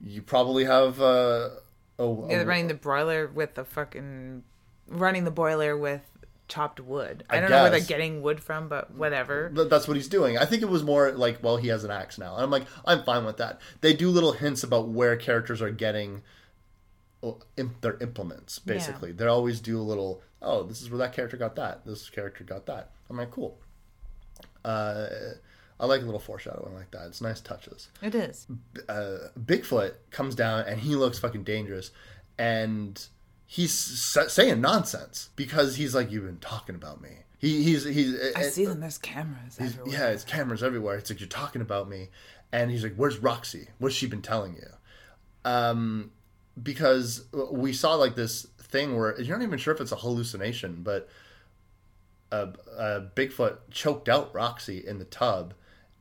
you 0.00 0.22
probably 0.22 0.64
have 0.64 1.00
uh 1.00 1.50
a, 1.98 2.26
Yeah, 2.28 2.42
running 2.42 2.68
the 2.68 2.74
broiler 2.74 3.26
with 3.28 3.54
the 3.54 3.64
fucking 3.64 4.42
running 4.88 5.24
the 5.24 5.30
boiler 5.30 5.76
with 5.76 6.02
chopped 6.48 6.80
wood. 6.80 7.24
I, 7.30 7.38
I 7.38 7.40
don't 7.40 7.50
know 7.50 7.62
where 7.62 7.70
they're 7.70 7.80
getting 7.80 8.22
wood 8.22 8.42
from, 8.42 8.68
but 8.68 8.92
whatever. 8.94 9.50
Th- 9.54 9.68
that's 9.68 9.88
what 9.88 9.96
he's 9.96 10.08
doing. 10.08 10.36
I 10.36 10.44
think 10.44 10.62
it 10.62 10.68
was 10.68 10.82
more 10.82 11.12
like, 11.12 11.42
well, 11.42 11.56
he 11.56 11.68
has 11.68 11.84
an 11.84 11.90
axe 11.90 12.18
now. 12.18 12.34
And 12.34 12.42
I'm 12.42 12.50
like, 12.50 12.66
I'm 12.84 13.02
fine 13.04 13.24
with 13.24 13.38
that. 13.38 13.60
They 13.80 13.94
do 13.94 14.10
little 14.10 14.32
hints 14.32 14.62
about 14.62 14.88
where 14.88 15.16
characters 15.16 15.62
are 15.62 15.70
getting 15.70 16.22
their 17.80 17.96
implements, 18.00 18.58
basically. 18.58 19.12
They 19.12 19.26
always 19.26 19.60
do 19.60 19.78
a 19.78 19.82
little, 19.82 20.22
oh, 20.42 20.64
this 20.64 20.82
is 20.82 20.90
where 20.90 20.98
that 20.98 21.14
character 21.14 21.36
got 21.38 21.56
that. 21.56 21.86
This 21.86 22.10
character 22.10 22.44
got 22.44 22.66
that. 22.66 22.90
I'm 23.08 23.16
like, 23.16 23.30
cool. 23.30 23.58
Uh, 24.64 25.06
I 25.80 25.86
like 25.86 26.02
a 26.02 26.04
little 26.04 26.20
foreshadowing 26.20 26.74
like 26.74 26.90
that. 26.92 27.06
It's 27.08 27.20
nice 27.20 27.40
touches. 27.40 27.88
It 28.02 28.14
is. 28.14 28.46
uh, 28.88 29.28
Bigfoot 29.38 29.94
comes 30.10 30.34
down 30.34 30.64
and 30.66 30.80
he 30.80 30.94
looks 30.94 31.18
fucking 31.18 31.42
dangerous, 31.44 31.90
and 32.38 33.04
he's 33.46 33.72
s- 34.16 34.32
saying 34.32 34.60
nonsense 34.60 35.30
because 35.36 35.76
he's 35.76 35.94
like, 35.94 36.10
"You've 36.10 36.26
been 36.26 36.38
talking 36.38 36.74
about 36.74 37.00
me." 37.00 37.10
He, 37.38 37.62
he's 37.62 37.84
he's 37.84 38.14
I 38.36 38.42
see 38.44 38.64
them. 38.66 38.80
There's 38.80 38.98
cameras 38.98 39.58
everywhere. 39.60 39.92
yeah, 39.92 40.08
it's 40.08 40.24
cameras 40.24 40.62
everywhere. 40.62 40.96
It's 40.96 41.10
like 41.10 41.20
you're 41.20 41.28
talking 41.28 41.60
about 41.60 41.88
me, 41.88 42.08
and 42.52 42.70
he's 42.70 42.82
like, 42.84 42.94
"Where's 42.94 43.18
Roxy? 43.18 43.68
What's 43.78 43.94
she 43.96 44.06
been 44.06 44.22
telling 44.22 44.54
you?" 44.54 44.68
Um, 45.44 46.12
because 46.62 47.24
we 47.50 47.72
saw 47.72 47.94
like 47.96 48.14
this 48.14 48.46
thing 48.58 48.96
where 48.96 49.20
you're 49.20 49.36
not 49.36 49.44
even 49.44 49.58
sure 49.58 49.74
if 49.74 49.80
it's 49.80 49.92
a 49.92 49.96
hallucination, 49.96 50.82
but 50.82 51.08
uh, 52.32 52.46
uh, 52.78 53.00
Bigfoot 53.14 53.58
choked 53.70 54.08
out 54.08 54.32
Roxy 54.34 54.78
in 54.86 54.98
the 54.98 55.04
tub 55.04 55.52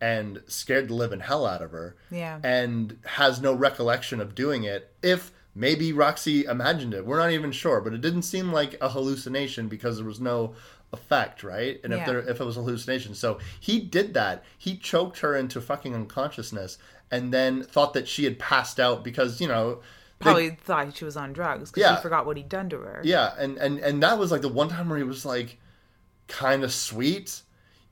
and 0.03 0.41
scared 0.47 0.89
the 0.89 0.93
living 0.93 1.21
hell 1.21 1.45
out 1.45 1.61
of 1.61 1.71
her. 1.71 1.95
Yeah. 2.11 2.39
and 2.43 2.97
has 3.05 3.39
no 3.41 3.53
recollection 3.53 4.19
of 4.19 4.35
doing 4.35 4.63
it. 4.65 4.91
If 5.01 5.31
maybe 5.55 5.93
Roxy 5.93 6.43
imagined 6.45 6.93
it, 6.93 7.05
we're 7.05 7.19
not 7.19 7.31
even 7.31 7.51
sure, 7.51 7.79
but 7.79 7.93
it 7.93 8.01
didn't 8.01 8.23
seem 8.23 8.51
like 8.51 8.75
a 8.81 8.89
hallucination 8.89 9.67
because 9.69 9.97
there 9.97 10.05
was 10.05 10.19
no 10.19 10.55
effect, 10.91 11.43
right? 11.43 11.79
And 11.83 11.93
if 11.93 12.05
there 12.05 12.19
if 12.19 12.39
it 12.41 12.43
was 12.43 12.57
a 12.57 12.61
hallucination, 12.61 13.15
so 13.15 13.39
he 13.59 13.79
did 13.79 14.13
that. 14.15 14.43
He 14.57 14.75
choked 14.77 15.19
her 15.19 15.35
into 15.35 15.61
fucking 15.61 15.95
unconsciousness, 15.95 16.77
and 17.09 17.33
then 17.33 17.63
thought 17.63 17.93
that 17.93 18.07
she 18.07 18.25
had 18.25 18.37
passed 18.39 18.79
out 18.79 19.03
because 19.03 19.39
you 19.41 19.47
know. 19.47 19.75
they- 20.19 20.23
Probably 20.25 20.49
thought 20.51 20.95
she 20.97 21.05
was 21.05 21.17
on 21.17 21.31
drugs 21.33 21.71
because 21.71 21.81
Yeah. 21.89 21.95
he 21.95 22.01
forgot 22.01 22.25
what 22.25 22.37
he'd 22.37 22.49
done 22.49 22.69
to 22.69 22.77
her. 22.79 22.99
yeah, 23.03 23.33
and 23.39 23.57
and 23.57 23.79
and 23.79 24.03
that 24.03 24.17
was 24.19 24.31
like 24.31 24.41
the 24.41 24.49
one 24.49 24.69
time 24.69 24.89
where 24.89 24.97
he 24.97 25.03
was 25.03 25.25
like 25.25 25.57
kind 26.27 26.63
of 26.63 26.71
sweet, 26.73 27.41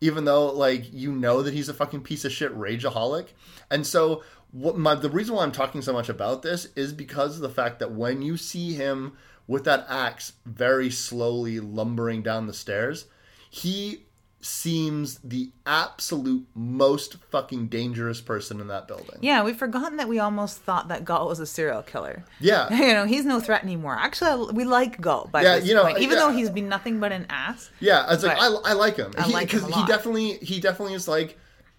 even 0.01 0.25
though 0.25 0.51
like 0.51 0.91
you 0.91 1.11
know 1.11 1.41
that 1.43 1.53
he's 1.53 1.69
a 1.69 1.73
fucking 1.73 2.01
piece 2.01 2.25
of 2.25 2.31
shit 2.31 2.55
rageaholic. 2.57 3.27
And 3.69 3.85
so 3.87 4.23
what 4.51 4.77
my 4.77 4.95
the 4.95 5.09
reason 5.09 5.35
why 5.35 5.43
I'm 5.43 5.51
talking 5.51 5.81
so 5.81 5.93
much 5.93 6.09
about 6.09 6.41
this 6.41 6.67
is 6.75 6.91
because 6.91 7.35
of 7.35 7.41
the 7.41 7.49
fact 7.49 7.79
that 7.79 7.91
when 7.91 8.21
you 8.21 8.35
see 8.35 8.73
him 8.73 9.13
with 9.47 9.63
that 9.65 9.85
axe 9.87 10.33
very 10.45 10.89
slowly 10.89 11.59
lumbering 11.59 12.21
down 12.21 12.47
the 12.47 12.53
stairs, 12.53 13.05
he 13.49 14.05
seems 14.43 15.19
the 15.23 15.51
absolute 15.65 16.45
most 16.55 17.15
fucking 17.29 17.67
dangerous 17.67 18.21
person 18.21 18.59
in 18.59 18.67
that 18.67 18.87
building. 18.87 19.17
Yeah, 19.21 19.43
we've 19.43 19.55
forgotten 19.55 19.97
that 19.97 20.07
we 20.09 20.19
almost 20.19 20.59
thought 20.61 20.87
that 20.87 21.05
Galt 21.05 21.27
was 21.27 21.39
a 21.39 21.45
serial 21.45 21.81
killer. 21.83 22.23
Yeah. 22.39 22.67
You 22.81 22.93
know, 22.93 23.05
he's 23.05 23.25
no 23.25 23.39
threat 23.39 23.63
anymore. 23.63 23.95
Actually, 23.99 24.51
we 24.53 24.63
like 24.65 24.99
Galt 24.99 25.31
by 25.31 25.43
Yeah, 25.43 25.57
you 25.57 25.73
know, 25.75 25.83
point. 25.83 25.99
Even 25.99 26.17
yeah. 26.17 26.23
though 26.27 26.31
he's 26.33 26.49
been 26.49 26.67
nothing 26.67 26.99
but 26.99 27.11
an 27.11 27.25
ass. 27.29 27.69
Yeah, 27.79 28.11
it's 28.11 28.23
like 28.23 28.37
I, 28.37 28.47
I 28.47 28.73
like 28.73 28.97
him. 28.97 29.11
I 29.17 29.23
he, 29.23 29.33
like 29.33 29.51
him 29.51 29.63
a 29.63 29.67
'cause 29.67 29.75
he 29.75 29.85
definitely 29.85 30.33
he 30.37 30.59
definitely 30.59 30.95
is 30.95 31.07
like 31.07 31.37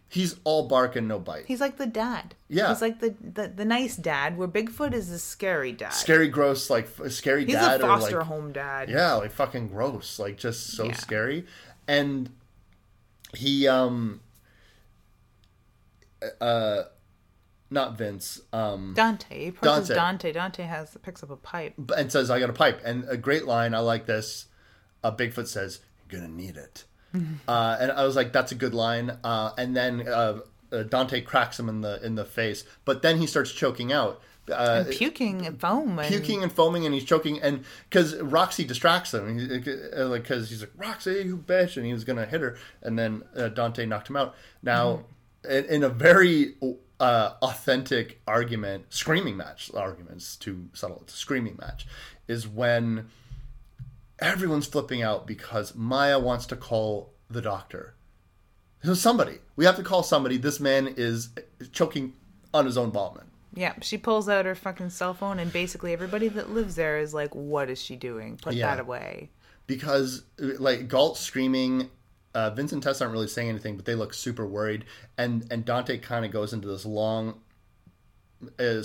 he's 0.08 0.36
all 0.44 0.68
bark 0.68 0.94
and 0.94 1.08
no 1.08 1.18
bite. 1.18 1.46
He's 1.46 1.60
like 1.60 1.76
the 1.78 1.86
dad. 1.86 2.34
Yeah. 2.48 2.68
He's 2.68 2.82
like 2.82 3.00
the, 3.00 3.14
the, 3.20 3.48
the 3.48 3.64
nice 3.64 3.96
dad, 3.96 4.36
where 4.36 4.46
Bigfoot 4.46 4.92
is 4.92 5.08
the 5.10 5.18
scary 5.18 5.72
dad. 5.72 5.94
scary, 5.94 6.28
gross, 6.28 6.68
like 6.70 6.88
scary 7.08 7.44
He's 7.46 7.54
dad 7.54 7.80
a 7.80 7.84
or 7.84 7.88
foster 7.88 8.18
like 8.18 8.26
home 8.26 8.52
dad. 8.52 8.88
yeah, 8.90 9.14
like 9.14 9.32
fucking 9.32 9.68
gross, 9.68 10.18
like 10.18 10.36
just 10.36 10.68
so 10.68 10.84
Yeah. 10.84 10.92
scary. 10.92 11.46
And 11.88 12.30
he 13.34 13.66
um 13.68 14.20
uh 16.40 16.82
not 17.70 17.96
Vince 17.96 18.40
um 18.52 18.92
Dante. 18.94 19.46
He 19.46 19.50
Dante. 19.50 19.94
Dante. 19.94 20.32
Dante 20.32 20.62
has 20.64 20.96
picks 21.02 21.22
up 21.22 21.30
a 21.30 21.36
pipe. 21.36 21.74
and 21.96 22.12
says 22.12 22.30
I 22.30 22.38
got 22.38 22.50
a 22.50 22.54
pipe 22.54 22.80
and 22.84 23.04
a 23.08 23.16
great 23.16 23.46
line 23.46 23.74
I 23.74 23.78
like 23.78 24.06
this. 24.06 24.46
Uh, 25.02 25.14
Bigfoot 25.14 25.48
says 25.48 25.80
you're 26.10 26.20
gonna 26.20 26.32
need 26.32 26.56
it. 26.56 26.84
uh, 27.48 27.76
and 27.80 27.92
I 27.92 28.04
was 28.04 28.16
like, 28.16 28.32
"That's 28.32 28.52
a 28.52 28.54
good 28.54 28.72
line." 28.72 29.18
Uh, 29.22 29.50
and 29.58 29.76
then 29.76 30.08
uh, 30.08 30.40
uh, 30.70 30.82
Dante 30.84 31.20
cracks 31.20 31.58
him 31.58 31.68
in 31.68 31.80
the 31.80 32.04
in 32.04 32.14
the 32.14 32.24
face, 32.24 32.64
but 32.84 33.02
then 33.02 33.18
he 33.18 33.26
starts 33.26 33.52
choking 33.52 33.92
out. 33.92 34.20
Uh, 34.50 34.84
Puking 34.90 35.46
and 35.46 35.60
foam. 35.60 35.98
And, 35.98 36.08
puking 36.08 36.42
and 36.42 36.50
foaming 36.50 36.84
and 36.84 36.92
he's 36.92 37.04
choking 37.04 37.40
and 37.40 37.64
because 37.88 38.16
roxy 38.16 38.64
distracts 38.64 39.14
him. 39.14 39.38
Uh, 39.96 40.06
like 40.06 40.22
because 40.22 40.50
he's 40.50 40.60
like 40.60 40.72
roxy 40.76 41.22
you 41.24 41.36
bitch 41.36 41.76
and 41.76 41.86
he 41.86 41.92
was 41.92 42.02
gonna 42.02 42.26
hit 42.26 42.40
her 42.40 42.56
and 42.82 42.98
then 42.98 43.22
uh, 43.36 43.48
dante 43.48 43.86
knocked 43.86 44.10
him 44.10 44.16
out. 44.16 44.34
Now 44.62 45.04
in, 45.48 45.64
in 45.66 45.84
a 45.84 45.88
very 45.88 46.56
uh, 46.98 47.34
authentic 47.40 48.20
argument 48.26 48.86
screaming 48.92 49.36
match 49.36 49.70
arguments 49.74 50.34
too 50.34 50.68
subtle 50.72 51.00
it's 51.02 51.14
a 51.14 51.16
screaming 51.16 51.56
match 51.60 51.86
is 52.26 52.48
when 52.48 53.08
everyone's 54.18 54.66
flipping 54.66 55.02
out 55.02 55.24
because 55.24 55.74
maya 55.76 56.18
wants 56.18 56.46
to 56.46 56.56
call 56.56 57.12
the 57.30 57.40
doctor. 57.40 57.94
So 58.82 58.94
somebody 58.94 59.38
we 59.54 59.66
have 59.66 59.76
to 59.76 59.84
call 59.84 60.02
somebody. 60.02 60.36
This 60.36 60.58
man 60.58 60.94
is 60.96 61.28
choking 61.70 62.14
on 62.52 62.66
his 62.66 62.76
own 62.76 62.90
vomit 62.90 63.24
Yeah, 63.54 63.74
she 63.82 63.98
pulls 63.98 64.28
out 64.28 64.46
her 64.46 64.54
fucking 64.54 64.90
cell 64.90 65.12
phone, 65.14 65.38
and 65.38 65.52
basically 65.52 65.92
everybody 65.92 66.28
that 66.28 66.50
lives 66.50 66.74
there 66.74 66.98
is 66.98 67.12
like, 67.12 67.34
"What 67.34 67.68
is 67.68 67.80
she 67.80 67.96
doing? 67.96 68.38
Put 68.38 68.54
Yeah. 68.54 68.74
that 68.74 68.80
away." 68.80 69.30
because 69.68 70.24
like 70.38 70.88
Galt 70.88 71.16
screaming, 71.16 71.88
uh, 72.34 72.50
Vince 72.50 72.72
and 72.72 72.82
Tess 72.82 73.00
aren't 73.00 73.12
really 73.12 73.28
saying 73.28 73.48
anything, 73.48 73.76
but 73.76 73.84
they 73.84 73.94
look 73.94 74.12
super 74.12 74.46
worried, 74.46 74.84
and 75.16 75.46
and 75.50 75.64
Dante 75.64 75.98
kind 75.98 76.24
of 76.24 76.30
goes 76.30 76.52
into 76.52 76.68
this 76.68 76.84
long 76.84 77.40
uh, 78.58 78.82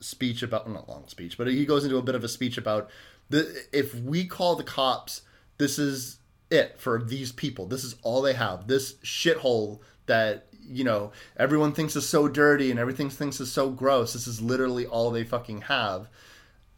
speech 0.00 0.42
about 0.42 0.70
not 0.70 0.88
long 0.88 1.08
speech, 1.08 1.36
but 1.36 1.48
he 1.48 1.66
goes 1.66 1.84
into 1.84 1.96
a 1.96 2.02
bit 2.02 2.14
of 2.14 2.24
a 2.24 2.28
speech 2.28 2.56
about 2.56 2.88
the 3.30 3.64
if 3.72 3.94
we 3.94 4.24
call 4.26 4.56
the 4.56 4.64
cops, 4.64 5.22
this 5.58 5.78
is 5.78 6.18
it 6.50 6.78
for 6.78 7.02
these 7.02 7.32
people. 7.32 7.66
This 7.66 7.82
is 7.84 7.96
all 8.02 8.22
they 8.22 8.34
have. 8.34 8.68
This 8.68 8.94
shithole 9.04 9.80
that 10.06 10.46
you 10.72 10.84
know 10.84 11.12
everyone 11.36 11.72
thinks 11.72 11.96
is 11.96 12.08
so 12.08 12.28
dirty 12.28 12.70
and 12.70 12.80
everything 12.80 13.10
thinks 13.10 13.40
is 13.40 13.52
so 13.52 13.70
gross. 13.70 14.12
This 14.12 14.26
is 14.26 14.40
literally 14.40 14.86
all 14.86 15.10
they 15.10 15.24
fucking 15.24 15.62
have. 15.62 16.08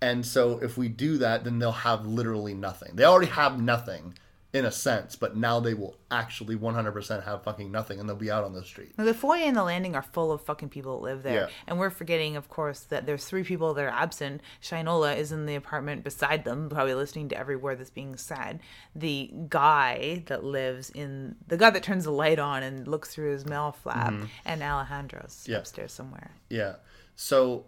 And 0.01 0.27
so 0.27 0.59
if 0.59 0.77
we 0.77 0.89
do 0.89 1.17
that, 1.19 1.45
then 1.45 1.59
they'll 1.59 1.73
have 1.73 2.05
literally 2.07 2.53
nothing. 2.53 2.97
They 2.97 3.05
already 3.05 3.31
have 3.31 3.61
nothing 3.61 4.15
in 4.55 4.65
a 4.65 4.71
sense, 4.71 5.17
but 5.17 5.37
now 5.37 5.59
they 5.59 5.75
will 5.75 5.97
actually 6.13 6.55
100% 6.57 7.25
have 7.25 7.43
fucking 7.43 7.73
nothing 7.73 7.99
and 7.99 8.09
they'll 8.09 8.15
be 8.15 8.31
out 8.31 8.45
on 8.45 8.53
the 8.55 8.63
street. 8.65 8.93
Now, 8.97 9.03
the 9.03 9.13
foyer 9.13 9.43
and 9.43 9.57
the 9.57 9.65
landing 9.65 9.97
are 9.97 10.03
full 10.03 10.31
of 10.31 10.43
fucking 10.43 10.69
people 10.69 10.97
that 11.01 11.03
live 11.05 11.23
there. 11.25 11.35
Yeah. 11.35 11.47
And 11.67 11.77
we're 11.81 11.91
forgetting, 11.91 12.37
of 12.37 12.49
course, 12.49 12.79
that 12.83 13.05
there's 13.05 13.25
three 13.25 13.43
people 13.43 13.75
that 13.75 13.85
are 13.85 13.89
absent. 13.89 14.41
Shinola 14.63 15.17
is 15.17 15.33
in 15.33 15.47
the 15.47 15.57
apartment 15.57 16.05
beside 16.05 16.45
them, 16.45 16.69
probably 16.71 16.95
listening 16.95 17.29
to 17.31 17.37
every 17.37 17.57
word 17.57 17.81
that's 17.81 17.91
being 17.91 18.17
said. 18.17 18.61
The 18.95 19.33
guy 19.49 20.23
that 20.27 20.45
lives 20.45 20.89
in 20.91 21.35
the 21.49 21.57
guy 21.57 21.71
that 21.71 21.83
turns 21.83 22.05
the 22.05 22.13
light 22.13 22.39
on 22.39 22.63
and 22.63 22.87
looks 22.87 23.13
through 23.13 23.33
his 23.33 23.45
mail 23.45 23.73
flap, 23.83 24.15
and 24.45 24.63
Alejandro's 24.63 25.33
Mm-hmm. 25.43 25.51
Yeah. 25.53 25.59
upstairs 25.59 25.93
somewhere. 25.93 26.31
Yeah. 26.49 26.77
So 27.17 27.67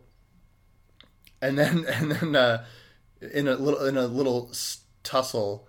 and 1.43 1.59
then 1.59 1.85
and 1.89 2.13
then 2.13 2.37
uh 2.37 2.65
in 3.33 3.49
a 3.49 3.57
little 3.57 3.85
in 3.87 3.97
a 3.97 4.07
little 4.07 4.53
tussle 5.03 5.67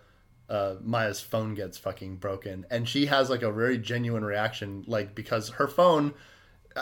uh 0.50 0.76
Maya's 0.82 1.22
phone 1.22 1.56
gets 1.56 1.78
fucking 1.78 2.18
broken 2.18 2.66
and 2.70 2.88
she 2.88 3.08
has 3.08 3.30
like 3.30 3.42
a 3.42 3.52
very 3.52 3.78
genuine 3.78 4.24
reaction 4.24 4.84
like 4.88 5.14
because 5.16 5.50
her 5.50 5.68
phone 5.68 6.14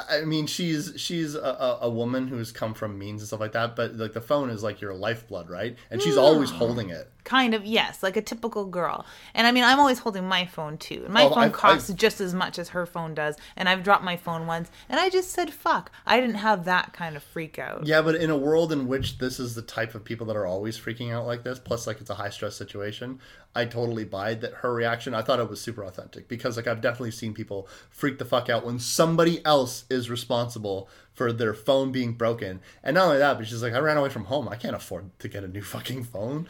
I 0.10 0.26
mean, 0.26 0.48
she's 0.48 0.94
she's 0.98 1.36
a, 1.36 1.40
a, 1.40 1.80
a 1.84 1.90
woman 1.90 2.28
who's 2.28 2.52
come 2.52 2.74
from 2.74 2.98
means 2.98 3.22
and 3.22 3.28
stuff 3.28 3.40
like 3.40 3.54
that, 3.54 3.76
but 3.76 3.96
like 3.96 4.14
the 4.14 4.22
phone 4.22 4.50
is 4.50 4.64
like 4.64 4.82
your 4.82 4.94
lifeblood, 4.94 5.50
right? 5.50 5.78
And 5.90 6.02
she's 6.02 6.18
always 6.18 6.50
holding 6.52 6.90
it. 6.90 7.10
Kind 7.26 7.54
of, 7.54 7.66
yes, 7.66 8.02
like 8.02 8.16
a 8.16 8.22
typical 8.22 8.66
girl. 8.66 9.06
And 9.34 9.46
I 9.46 9.52
mean, 9.52 9.64
I'm 9.66 9.80
always 9.80 10.00
holding 10.00 10.26
my 10.28 10.46
phone 10.46 10.78
too. 10.78 11.02
And 11.04 11.14
my 11.14 11.24
Oh, 11.26 11.30
phone 11.30 11.38
I've- 11.46 11.54
costs 11.54 11.90
I've- 11.90 11.98
just 11.98 12.22
as 12.22 12.34
much 12.34 12.58
as 12.58 12.70
her 12.70 12.86
phone 12.86 13.14
does. 13.14 13.36
And 13.58 13.68
I've 13.68 13.84
dropped 13.84 14.04
my 14.04 14.16
phone 14.16 14.46
once, 14.48 14.70
and 14.88 15.00
I 15.00 15.10
just 15.10 15.32
said 15.32 15.52
fuck. 15.52 15.92
I 16.06 16.22
didn't 16.22 16.36
have 16.38 16.66
that 16.66 16.94
kind 16.94 17.18
of 17.18 17.24
freak 17.24 17.60
out. 17.60 17.86
Yeah, 17.86 18.02
but 18.02 18.16
in 18.16 18.30
a 18.30 18.38
world 18.38 18.72
in 18.72 18.88
which 18.88 19.18
this 19.18 19.40
is 19.40 19.56
the 19.56 19.62
type 19.64 19.96
of 19.96 20.04
people 20.06 20.28
that 20.28 20.36
are 20.38 20.46
always 20.46 20.78
freaking 20.80 21.12
out 21.12 21.26
like 21.26 21.44
this, 21.44 21.60
plus 21.60 21.86
like 21.88 22.00
it's 22.00 22.10
a 22.12 22.16
high 22.16 22.30
stress 22.30 22.56
situation, 22.56 23.20
I 23.56 23.66
totally 23.66 24.04
buy 24.06 24.36
that 24.36 24.54
her 24.56 24.74
reaction. 24.74 25.14
I 25.16 25.22
thought 25.24 25.40
it 25.40 25.50
was 25.50 25.60
super 25.62 25.84
authentic 25.84 26.28
because 26.28 26.58
like 26.58 26.68
I've 26.68 26.82
definitely 26.82 27.12
seen 27.12 27.34
people 27.34 27.68
freak 27.90 28.20
the 28.20 28.26
fuck 28.26 28.50
out 28.50 28.66
when 28.66 28.78
somebody 28.80 29.44
else 29.46 29.86
is 29.90 30.10
responsible 30.12 30.90
for 31.14 31.32
their 31.34 31.54
phone 31.56 31.92
being 31.92 32.14
broken. 32.14 32.60
And 32.84 32.96
not 32.96 33.06
only 33.06 33.18
that, 33.18 33.38
but 33.38 33.48
she's 33.48 33.64
like, 33.64 33.74
I 33.74 33.80
ran 33.80 33.98
away 33.98 34.10
from 34.10 34.26
home. 34.26 34.48
I 34.50 34.58
can't 34.58 34.76
afford 34.76 35.18
to 35.20 35.28
get 35.28 35.44
a 35.44 35.48
new 35.48 35.62
fucking 35.64 36.04
phone. 36.04 36.48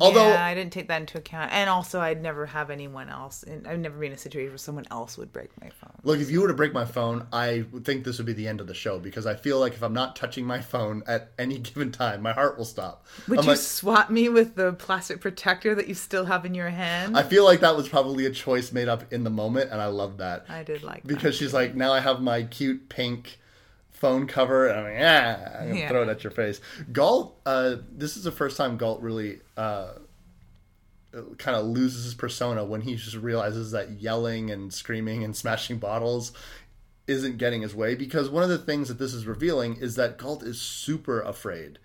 Although 0.00 0.28
yeah, 0.28 0.44
I 0.44 0.54
didn't 0.54 0.72
take 0.72 0.88
that 0.88 1.00
into 1.00 1.18
account. 1.18 1.52
And 1.52 1.68
also, 1.70 2.00
I'd 2.00 2.22
never 2.22 2.46
have 2.46 2.70
anyone 2.70 3.08
else. 3.08 3.42
And 3.42 3.66
I've 3.66 3.78
never 3.78 3.98
been 3.98 4.08
in 4.08 4.14
a 4.14 4.18
situation 4.18 4.50
where 4.50 4.58
someone 4.58 4.86
else 4.90 5.16
would 5.18 5.32
break 5.32 5.50
my 5.60 5.70
phone. 5.70 5.92
Look, 6.02 6.20
if 6.20 6.30
you 6.30 6.40
were 6.40 6.48
to 6.48 6.54
break 6.54 6.72
my 6.72 6.84
phone, 6.84 7.26
I 7.32 7.64
would 7.72 7.84
think 7.84 8.04
this 8.04 8.18
would 8.18 8.26
be 8.26 8.32
the 8.32 8.48
end 8.48 8.60
of 8.60 8.66
the 8.66 8.74
show 8.74 8.98
because 8.98 9.26
I 9.26 9.34
feel 9.34 9.60
like 9.60 9.74
if 9.74 9.82
I'm 9.82 9.92
not 9.92 10.16
touching 10.16 10.44
my 10.44 10.60
phone 10.60 11.02
at 11.06 11.32
any 11.38 11.58
given 11.58 11.92
time, 11.92 12.22
my 12.22 12.32
heart 12.32 12.58
will 12.58 12.64
stop. 12.64 13.06
Would 13.28 13.38
I'm 13.38 13.44
you 13.44 13.50
like, 13.50 13.58
swap 13.58 14.10
me 14.10 14.28
with 14.28 14.54
the 14.54 14.72
plastic 14.72 15.20
protector 15.20 15.74
that 15.74 15.88
you 15.88 15.94
still 15.94 16.24
have 16.26 16.44
in 16.44 16.54
your 16.54 16.70
hand? 16.70 17.16
I 17.16 17.20
I, 17.24 17.26
feel 17.26 17.44
like 17.44 17.60
that 17.60 17.76
was 17.76 17.88
probably 17.88 18.26
a 18.26 18.30
choice 18.30 18.70
made 18.72 18.88
up 18.88 19.12
in 19.12 19.24
the 19.24 19.30
moment, 19.30 19.70
and 19.70 19.80
I 19.80 19.86
love 19.86 20.18
that 20.18 20.44
I 20.48 20.62
did 20.62 20.82
like 20.82 21.02
that. 21.02 21.08
because 21.08 21.34
she's 21.34 21.54
like, 21.54 21.74
now 21.74 21.92
I 21.92 22.00
have 22.00 22.20
my 22.20 22.42
cute 22.42 22.88
pink 22.88 23.38
phone 23.94 24.26
cover, 24.26 24.66
and 24.68 24.78
I'm 24.80 24.84
like, 24.84 24.94
yeah, 25.00 25.56
I'm 25.60 25.68
gonna 25.68 25.80
Yeah. 25.80 25.88
throw 25.88 26.02
it 26.02 26.08
at 26.08 26.22
your 26.22 26.30
face. 26.32 26.60
Galt, 26.92 27.40
uh, 27.46 27.76
this 27.90 28.16
is 28.16 28.24
the 28.24 28.30
first 28.32 28.56
time 28.56 28.76
Galt 28.76 29.00
really 29.00 29.40
uh, 29.56 29.92
kind 31.38 31.56
of 31.56 31.66
loses 31.66 32.04
his 32.04 32.14
persona 32.14 32.64
when 32.64 32.80
he 32.82 32.96
just 32.96 33.16
realizes 33.16 33.70
that 33.70 33.92
yelling 33.92 34.50
and 34.50 34.74
screaming 34.74 35.22
and 35.22 35.34
smashing 35.36 35.78
bottles 35.78 36.32
isn't 37.06 37.38
getting 37.38 37.62
his 37.62 37.74
way 37.74 37.94
because 37.94 38.28
one 38.28 38.42
of 38.42 38.48
the 38.48 38.58
things 38.58 38.88
that 38.88 38.98
this 38.98 39.14
is 39.14 39.26
revealing 39.26 39.76
is 39.76 39.94
that 39.94 40.18
Galt 40.18 40.42
is 40.42 40.60
super 40.60 41.20
afraid 41.20 41.78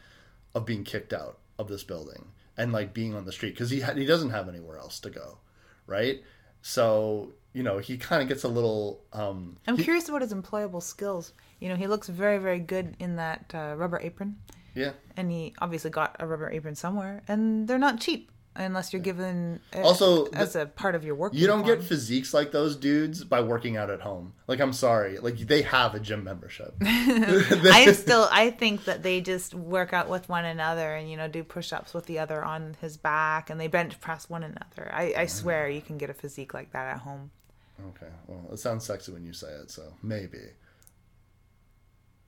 of 0.56 0.65
being 0.65 0.84
kicked 0.84 1.14
out 1.14 1.38
of 1.60 1.68
this 1.68 1.84
building 1.84 2.30
and 2.57 2.72
like 2.72 2.94
being 2.94 3.14
on 3.14 3.26
the 3.26 3.31
street 3.31 3.52
because 3.53 3.69
he 3.69 3.81
ha- 3.81 3.94
he 3.94 4.06
doesn't 4.06 4.31
have 4.31 4.49
anywhere 4.49 4.77
else 4.80 4.99
to 5.02 5.10
go, 5.11 5.38
right? 5.86 6.23
So 6.61 7.34
you 7.60 7.65
know 7.65 7.77
he 7.77 7.98
kind 7.98 8.22
of 8.22 8.30
gets 8.30 8.45
a 8.45 8.48
little 8.48 9.03
um, 9.11 9.57
I'm 9.68 9.76
curious 9.76 10.07
about 10.07 10.22
his 10.22 10.34
employable 10.34 10.81
skills. 10.81 11.34
You 11.60 11.68
know, 11.68 11.76
he 11.76 11.88
looks 11.88 12.07
very, 12.07 12.38
very 12.38 12.60
good 12.60 12.95
in 12.99 13.18
that 13.18 13.52
uh, 13.53 13.76
rubber 13.76 13.99
apron. 13.99 14.38
yeah. 14.73 14.94
And 15.18 15.30
he 15.30 15.53
obviously 15.60 15.90
got 15.90 16.15
a 16.22 16.26
rubber 16.26 16.49
apron 16.49 16.76
somewhere. 16.76 17.22
And 17.27 17.68
they're 17.68 17.77
not 17.77 17.99
cheap 17.99 18.31
unless 18.56 18.94
you're 18.94 19.02
given 19.02 19.60
Also, 19.73 20.27
as 20.27 20.56
a 20.56 20.68
part 20.68 20.95
of 20.95 21.03
your 21.03 21.15
work. 21.15 21.34
You 21.34 21.48
don't 21.48 21.65
get 21.65 21.84
physiques 21.84 22.34
like 22.34 22.52
those 22.52 22.77
dudes 22.77 23.26
by 23.26 23.41
working 23.41 23.76
out 23.76 23.90
at 23.90 23.99
home. 23.99 24.34
Like 24.48 24.61
I'm 24.61 24.73
sorry, 24.73 25.18
like 25.18 25.38
they 25.38 25.61
have 25.64 25.95
a 25.95 25.99
gym 25.99 26.23
membership. 26.23 26.73
I 26.81 27.91
still 27.91 28.30
I 28.31 28.52
think 28.52 28.86
that 28.86 29.03
they 29.03 29.19
just 29.19 29.53
work 29.53 29.91
out 29.91 30.07
with 30.07 30.30
one 30.30 30.45
another 30.45 30.95
and 30.95 31.11
you 31.11 31.18
know 31.18 31.27
do 31.27 31.44
push-ups 31.44 31.94
with 31.94 32.06
the 32.06 32.19
other 32.19 32.41
on 32.41 32.77
his 32.80 32.95
back 32.95 33.49
and 33.49 33.60
they 33.60 33.68
bench 33.68 33.99
press 33.99 34.30
one 34.30 34.44
another. 34.44 34.90
I, 34.94 35.14
I 35.18 35.26
swear 35.26 35.69
you 35.69 35.81
can 35.81 35.98
get 35.98 36.10
a 36.10 36.14
physique 36.14 36.53
like 36.53 36.72
that 36.72 36.88
at 36.88 36.99
home. 36.99 37.31
Okay, 37.89 38.11
well, 38.27 38.45
it 38.53 38.57
sounds 38.60 38.85
sexy 38.85 39.11
when 39.11 39.26
you 39.26 39.34
say 39.34 39.47
it, 39.47 39.72
so 39.72 39.93
maybe 40.03 40.39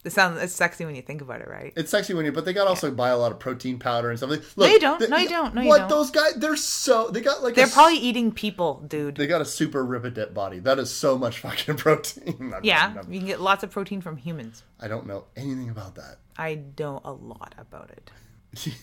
It 0.04 0.12
sounds 0.12 0.42
it's 0.42 0.54
sexy 0.54 0.84
when 0.84 0.96
you 0.96 1.04
think 1.04 1.22
about 1.22 1.42
it, 1.42 1.48
right? 1.48 1.74
it's 1.76 1.92
sexy 1.92 2.16
when 2.16 2.26
you. 2.26 2.32
But 2.32 2.44
they 2.46 2.54
got 2.54 2.68
also 2.68 2.90
buy 2.90 3.10
a 3.10 3.18
lot 3.18 3.32
of 3.32 3.38
protein 3.40 3.78
powder 3.78 4.10
and 4.10 4.18
stuff. 4.18 4.32
Like, 4.32 4.42
No, 4.58 4.64
look, 4.64 4.72
you 4.72 4.80
don't. 4.80 5.00
they- 5.00 5.08
No, 5.08 5.18
you 5.18 5.30
don't. 5.30 5.54
No, 5.54 5.62
you 5.62 5.68
what 5.70 5.78
don't. 5.78 5.90
What 5.90 5.96
those 5.96 6.10
guys? 6.12 6.34
They're 6.36 6.56
so 6.56 7.10
they 7.10 7.22
got 7.22 7.44
like 7.44 7.54
They're 7.54 7.68
a 7.68 7.70
probably 7.70 7.98
eating 8.00 8.32
people, 8.32 8.84
dude. 8.88 9.16
they 9.16 9.28
got 9.28 9.42
a 9.42 9.46
super 9.46 9.86
ripidip 9.86 10.34
body. 10.34 10.58
That 10.60 10.80
is 10.80 10.92
so 10.92 11.18
much 11.20 11.40
fucking 11.40 11.78
protein. 11.86 12.52
I'm- 12.52 12.62
yeah, 12.64 12.94
I'm- 12.96 13.14
you 13.14 13.20
can 13.20 13.28
get 13.28 13.42
lots 13.42 13.64
of 13.64 13.70
protein 13.70 14.02
from 14.02 14.18
humans. 14.18 14.64
I 14.80 14.88
don't 14.88 15.06
know 15.06 15.26
anything 15.36 15.70
about 15.70 15.94
that. 15.96 16.18
I 16.36 16.62
know 16.80 17.02
a 17.04 17.12
lot 17.12 17.54
about 17.60 17.92
it. 17.92 18.12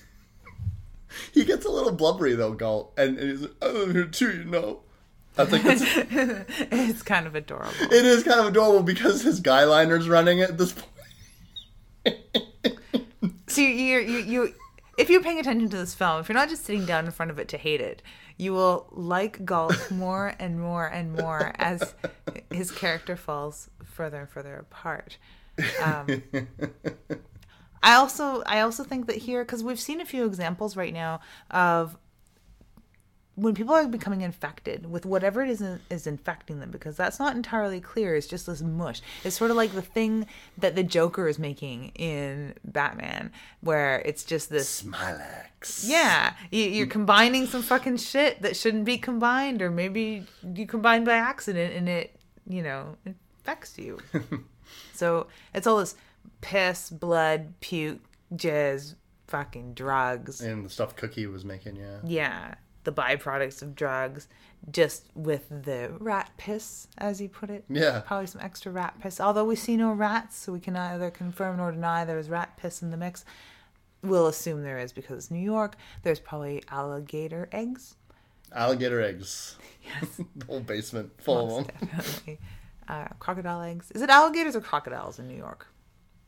He 1.33 1.45
gets 1.47 1.65
a 1.65 1.71
little 1.71 1.93
blubbery 1.93 2.35
though, 2.35 2.53
Galt, 2.53 2.93
and, 2.99 3.19
and 3.19 3.31
he's 3.31 3.41
like, 3.41 3.55
"I 3.63 3.69
live 3.69 3.93
here 3.93 4.05
too, 4.05 4.31
you 4.31 4.45
know." 4.45 4.81
That's 5.39 5.53
like 5.53 5.63
it's, 5.65 7.03
kind 7.03 7.29
of 7.29 7.37
adorable. 7.37 7.73
it 7.81 8.05
is 8.05 8.25
kind 8.25 8.41
of 8.41 8.47
adorable 8.47 8.83
because 8.83 9.23
his 9.23 9.39
guy 9.39 9.65
liner's 9.65 10.09
running 10.09 10.41
at 10.41 10.59
this 10.59 10.73
point. 10.73 12.19
So 13.49 13.63
you 13.63 13.99
you 13.99 14.19
you 14.19 14.55
if 14.99 15.09
you're 15.09 15.23
paying 15.23 15.41
attention 15.41 15.71
to 15.71 15.77
this 15.77 15.95
film, 15.95 16.21
if 16.21 16.29
you're 16.29 16.35
not 16.35 16.49
just 16.49 16.65
sitting 16.65 16.85
down 16.85 17.07
in 17.07 17.13
front 17.13 17.31
of 17.31 17.39
it 17.39 17.49
to 17.49 17.57
hate 17.57 17.81
it, 17.81 18.03
you 18.37 18.53
will 18.53 18.87
like 18.91 19.45
Galt 19.45 19.91
more 19.91 20.35
and 20.39 20.61
more 20.61 20.87
and 20.87 21.15
more 21.15 21.53
as 21.57 21.95
his 22.51 22.71
character 22.71 23.17
falls 23.17 23.71
further 23.85 24.21
and 24.21 24.29
further 24.29 24.55
apart. 24.57 25.17
Um, 25.83 26.23
I 27.83 27.95
also 27.95 28.43
I 28.45 28.61
also 28.61 28.85
think 28.85 29.07
that 29.07 29.17
here 29.17 29.45
because 29.45 29.65
we've 29.65 29.81
seen 29.81 30.01
a 30.01 30.05
few 30.05 30.27
examples 30.27 30.77
right 30.77 30.93
now 30.93 31.21
of 31.51 31.97
when 33.39 33.55
people 33.55 33.73
are 33.73 33.87
becoming 33.87 34.23
infected 34.23 34.91
with 34.91 35.07
whatever 35.07 35.43
it 35.43 35.49
is 35.49 35.63
is 35.91 36.07
infecting 36.07 36.59
them 36.59 36.71
because 36.71 36.97
that's 36.97 37.19
not 37.19 37.37
entirely 37.37 37.81
clear 37.81 38.17
it's 38.17 38.27
just 38.27 38.47
this 38.47 38.61
mush 38.61 39.01
it's 39.25 39.37
sort 39.37 39.51
of 39.51 39.57
like 39.57 39.73
the 39.73 39.83
thing 39.83 40.27
that 40.57 40.75
the 40.75 40.83
joker 40.83 41.29
is 41.29 41.39
making 41.39 41.89
in 41.95 42.53
batman 42.65 43.31
where 43.61 44.01
it's 44.05 44.25
just 44.25 44.51
this 44.51 44.83
Smilex. 44.83 45.85
yeah 45.87 46.35
you, 46.51 46.65
you're 46.65 46.87
combining 46.87 47.47
some 47.47 47.63
fucking 47.63 47.97
shit 47.97 48.43
that 48.43 48.57
shouldn't 48.57 48.85
be 48.85 48.99
combined 48.99 49.63
or 49.63 49.71
maybe 49.71 50.27
you 50.55 50.67
combine 50.67 51.05
by 51.05 51.15
accident 51.15 51.75
and 51.75 51.89
it 51.89 52.19
you 52.49 52.63
know 52.63 52.97
infects 53.07 53.79
you 53.79 53.99
so 54.93 55.29
it's 55.55 55.67
all 55.67 55.79
this 55.79 55.95
piss 56.41 56.91
blood 56.91 57.55
puke 57.61 58.01
jizz 58.35 58.95
fucking 59.29 59.75
drugs 59.75 60.41
And 60.41 60.65
the 60.65 60.71
stuff 60.71 60.97
Cookie 60.97 61.27
was 61.27 61.45
making, 61.45 61.77
yeah. 61.77 61.99
yeah, 62.03 62.55
the 62.89 63.03
byproducts 63.03 63.61
of 63.61 63.75
drugs, 63.75 64.29
just 64.71 65.05
with 65.15 65.47
the 65.51 65.93
rat 66.01 66.31
piss, 66.39 66.89
as 66.97 67.21
you 67.21 67.29
put 67.29 67.51
it. 67.51 67.65
Yeah. 67.69 68.01
Probably 68.07 68.27
some 68.27 68.41
extra 68.41 68.73
rat 68.73 68.95
piss. 69.03 69.21
Although 69.21 69.45
we 69.45 69.57
see 69.57 69.77
no 69.77 69.93
rats, 69.93 70.39
so 70.39 70.53
we 70.55 70.61
can 70.61 70.73
neither 70.73 71.11
confirm 71.11 71.59
nor 71.59 71.71
deny 71.71 72.07
there 72.07 72.19
is 72.19 72.31
rat 72.31 72.57
piss 72.57 72.81
in 72.81 72.91
the 72.91 72.97
mix. 72.97 73.27
We'll 74.03 74.27
assume 74.27 74.63
there 74.63 74.79
is 74.79 74.93
because 74.93 75.19
it's 75.19 75.31
New 75.31 75.45
York. 75.45 75.77
There's 76.03 76.19
probably 76.19 76.63
alligator 76.71 77.49
eggs. 77.53 77.97
Alligator 78.53 79.03
eggs. 79.03 79.57
Yes. 80.03 80.21
the 80.37 80.45
whole 80.45 80.61
basement 80.61 81.11
full 81.17 81.61
of 81.61 81.67
them. 81.67 81.89
Definitely. 81.97 82.39
Uh, 82.89 83.09
crocodile 83.19 83.63
eggs. 83.63 83.91
Is 83.93 84.03
it 84.03 84.11
alligators 84.11 84.55
or 84.55 84.61
crocodiles 84.61 85.19
in 85.19 85.27
New 85.29 85.37
York? 85.37 85.67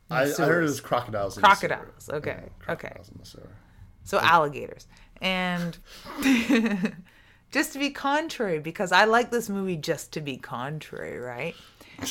I, 0.09 0.23
I 0.23 0.29
heard 0.29 0.61
it 0.61 0.63
was 0.63 0.81
crocodiles. 0.81 1.37
in 1.37 1.43
crocodiles. 1.43 2.09
Okay, 2.09 2.31
okay. 2.31 2.49
Crocodiles 2.57 3.11
in 3.15 3.23
sewer. 3.23 3.51
So 4.03 4.19
alligators. 4.19 4.87
And 5.21 5.77
just 7.51 7.73
to 7.73 7.79
be 7.79 7.91
contrary, 7.91 8.59
because 8.59 8.91
I 8.91 9.05
like 9.05 9.31
this 9.31 9.49
movie 9.49 9.77
just 9.77 10.11
to 10.13 10.21
be 10.21 10.37
contrary, 10.37 11.19
right? 11.19 11.55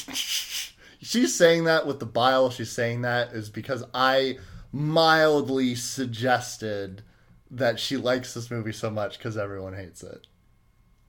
She's 1.03 1.35
saying 1.35 1.65
that 1.65 1.87
with 1.87 1.99
the 1.99 2.07
bile. 2.07 2.51
She's 2.51 2.71
saying 2.71 3.03
that 3.03 3.33
is 3.33 3.49
because 3.49 3.83
I 3.95 4.39
mildly 4.73 5.75
suggested 5.75 7.03
that 7.51 7.81
she 7.81 7.97
likes 7.97 8.35
this 8.35 8.51
movie 8.51 8.73
so 8.73 8.91
much 8.91 9.19
because 9.19 9.37
everyone 9.37 9.75
hates 9.75 10.03
it. 10.03 10.27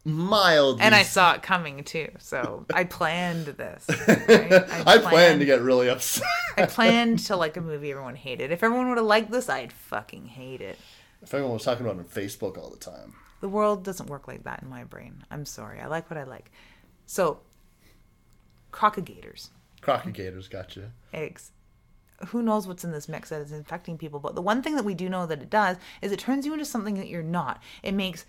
Mildly. 0.04 0.82
And 0.82 0.96
I 0.96 1.04
saw 1.04 1.34
it 1.34 1.44
coming 1.44 1.84
too. 1.84 2.10
So 2.18 2.66
I 2.74 2.86
planned 2.86 3.46
this. 3.46 3.86
right? 4.08 4.88
I 4.88 4.98
planned 4.98 5.42
to 5.42 5.46
get 5.46 5.62
really 5.62 5.90
upset. 5.90 6.24
I 6.58 6.66
planned 6.66 7.20
to 7.26 7.36
like 7.36 7.56
a 7.58 7.62
movie 7.62 7.92
everyone 7.92 8.16
hated. 8.16 8.52
If 8.52 8.64
everyone 8.64 8.90
would 8.90 8.98
have 8.98 9.06
liked 9.06 9.30
this, 9.30 9.48
I'd 9.48 9.72
fucking 9.72 10.26
hate 10.26 10.62
it. 10.62 10.80
If 11.22 11.34
everyone 11.34 11.54
was 11.54 11.64
talking 11.64 11.86
about 11.86 11.98
it 11.98 12.00
on 12.00 12.06
Facebook 12.06 12.58
all 12.58 12.70
the 12.70 12.78
time. 12.78 13.14
The 13.42 13.50
world 13.50 13.84
doesn't 13.84 14.10
work 14.10 14.28
like 14.28 14.44
that 14.44 14.62
in 14.62 14.70
my 14.70 14.84
brain. 14.84 15.24
I'm 15.32 15.46
sorry. 15.46 15.80
I 15.80 15.88
like 15.88 16.10
what 16.10 16.18
I 16.18 16.24
like. 16.24 16.52
So, 17.06 17.40
crocodigators, 18.72 19.50
Crocodigators 19.82 20.50
got 20.50 20.76
you. 20.76 20.92
eggs. 21.14 21.52
Who 22.28 22.44
knows 22.44 22.68
what's 22.68 22.84
in 22.84 22.92
this 22.92 23.10
mix 23.10 23.30
that 23.30 23.42
is 23.42 23.52
infecting 23.52 23.98
people? 23.98 24.20
But 24.20 24.36
the 24.36 24.44
one 24.44 24.62
thing 24.62 24.76
that 24.76 24.86
we 24.86 24.94
do 24.94 25.10
know 25.10 25.26
that 25.26 25.42
it 25.42 25.50
does 25.50 25.78
is 26.04 26.12
it 26.12 26.20
turns 26.20 26.46
you 26.46 26.54
into 26.54 26.66
something 26.66 26.94
that 26.96 27.08
you're 27.08 27.24
not. 27.24 27.62
It 27.82 27.94
makes 27.94 28.26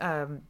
um, 0.00 0.42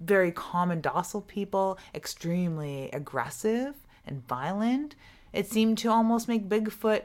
very 0.00 0.32
common 0.32 0.80
docile 0.80 1.20
people 1.20 1.78
extremely 1.94 2.88
aggressive 2.94 3.74
and 4.06 4.26
violent. 4.26 4.94
It 5.34 5.46
seemed 5.46 5.76
to 5.78 5.90
almost 5.90 6.26
make 6.26 6.48
Bigfoot 6.48 7.02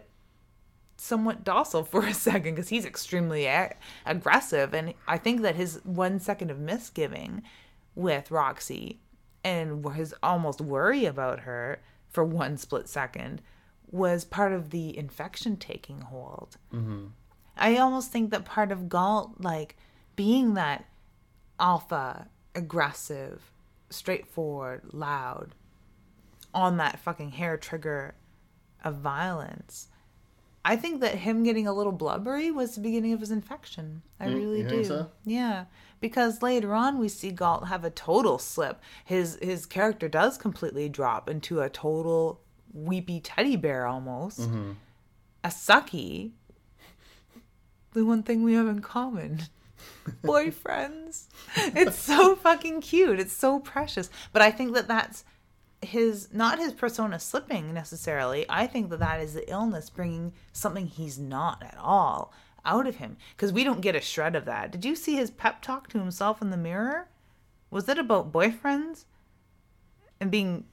somewhat 0.97 1.43
docile 1.43 1.83
for 1.83 2.05
a 2.05 2.13
second 2.27 2.55
because 2.55 2.69
he's 2.69 2.85
extremely 2.85 3.45
a- 3.45 3.75
aggressive. 4.05 4.73
And 4.73 4.93
I 5.07 5.17
think 5.17 5.41
that 5.41 5.55
his 5.55 5.79
one 5.83 6.19
second 6.19 6.51
of 6.51 6.59
misgiving 6.59 7.43
with 7.95 8.31
Roxy 8.31 8.99
and 9.43 9.85
his 9.93 10.13
almost 10.23 10.61
worry 10.61 11.05
about 11.05 11.41
her 11.41 11.81
for 12.09 12.23
one 12.23 12.57
split 12.57 12.89
second 12.89 13.41
was 13.91 14.25
part 14.25 14.51
of 14.51 14.71
the 14.71 14.97
infection 14.97 15.57
taking 15.57 16.01
hold. 16.01 16.57
Mm-hmm. 16.73 17.07
I 17.57 17.77
almost 17.77 18.11
think 18.11 18.31
that 18.31 18.43
part 18.45 18.71
of 18.71 18.89
Galt, 18.89 19.35
like 19.39 19.77
being 20.15 20.55
that 20.55 20.85
alpha, 21.59 22.27
aggressive, 22.53 23.51
straightforward, 23.89 24.81
loud, 24.91 25.55
on 26.53 26.77
that 26.77 26.99
fucking 26.99 27.31
hair 27.31 27.57
trigger 27.57 28.15
of 28.83 28.95
violence. 28.95 29.87
I 30.67 30.75
think 30.75 30.99
that 31.01 31.13
him 31.13 31.43
getting 31.43 31.67
a 31.67 31.73
little 31.73 31.91
blubbery 31.91 32.49
was 32.49 32.73
the 32.73 32.81
beginning 32.81 33.13
of 33.13 33.19
his 33.19 33.29
infection. 33.29 34.01
I 34.19 34.25
really 34.25 34.63
you 34.63 34.67
do. 34.67 34.83
so? 34.83 35.11
Yeah, 35.23 35.65
because 35.99 36.41
later 36.41 36.73
on 36.73 36.97
we 36.97 37.07
see 37.07 37.29
Galt 37.31 37.67
have 37.67 37.85
a 37.85 37.91
total 37.91 38.39
slip. 38.39 38.81
His 39.05 39.37
his 39.43 39.67
character 39.67 40.09
does 40.09 40.39
completely 40.39 40.89
drop 40.89 41.29
into 41.29 41.61
a 41.61 41.69
total 41.69 42.41
weepy 42.73 43.19
teddy 43.19 43.55
bear 43.55 43.85
almost. 43.85 44.41
Mm-hmm. 44.41 44.71
A 45.43 45.49
sucky. 45.49 46.31
The 47.93 48.03
one 48.03 48.23
thing 48.23 48.41
we 48.41 48.55
have 48.55 48.67
in 48.67 48.81
common. 48.81 49.43
Boyfriends. 50.23 51.27
It's 51.57 51.97
so 51.97 52.35
fucking 52.35 52.81
cute. 52.81 53.19
It's 53.19 53.33
so 53.33 53.59
precious. 53.59 54.09
But 54.33 54.41
I 54.41 54.49
think 54.49 54.73
that 54.73 54.87
that's 54.87 55.25
his 55.85 56.29
not 56.33 56.59
his 56.59 56.73
persona 56.73 57.19
slipping 57.19 57.73
necessarily. 57.73 58.45
I 58.49 58.67
think 58.67 58.89
that 58.89 58.99
that 58.99 59.21
is 59.21 59.33
the 59.33 59.49
illness 59.49 59.89
bringing 59.89 60.33
something 60.51 60.87
he's 60.87 61.17
not 61.17 61.63
at 61.63 61.77
all 61.79 62.33
out 62.65 62.87
of 62.87 62.97
him 62.97 63.17
because 63.35 63.53
we 63.53 63.63
don't 63.63 63.81
get 63.81 63.95
a 63.95 64.01
shred 64.01 64.35
of 64.35 64.45
that. 64.45 64.71
Did 64.71 64.83
you 64.83 64.95
see 64.95 65.15
his 65.15 65.31
pep 65.31 65.61
talk 65.61 65.87
to 65.89 65.99
himself 65.99 66.41
in 66.41 66.49
the 66.49 66.57
mirror? 66.57 67.07
Was 67.69 67.87
it 67.87 67.99
about 67.99 68.31
boyfriends 68.31 69.05
and 70.19 70.31
being 70.31 70.65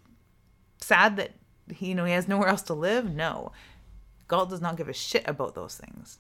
sad 0.81 1.17
that 1.17 1.33
he, 1.73 1.89
you 1.89 1.95
know 1.95 2.05
he 2.05 2.13
has 2.13 2.29
nowhere 2.29 2.49
else 2.49 2.63
to 2.63 2.75
live? 2.75 3.13
No. 3.13 3.53
Galt 4.29 4.51
does 4.51 4.61
not 4.61 4.77
give 4.77 4.89
a 4.89 4.95
shit 4.95 5.27
about 5.29 5.55
those 5.55 5.77
things. 5.77 6.19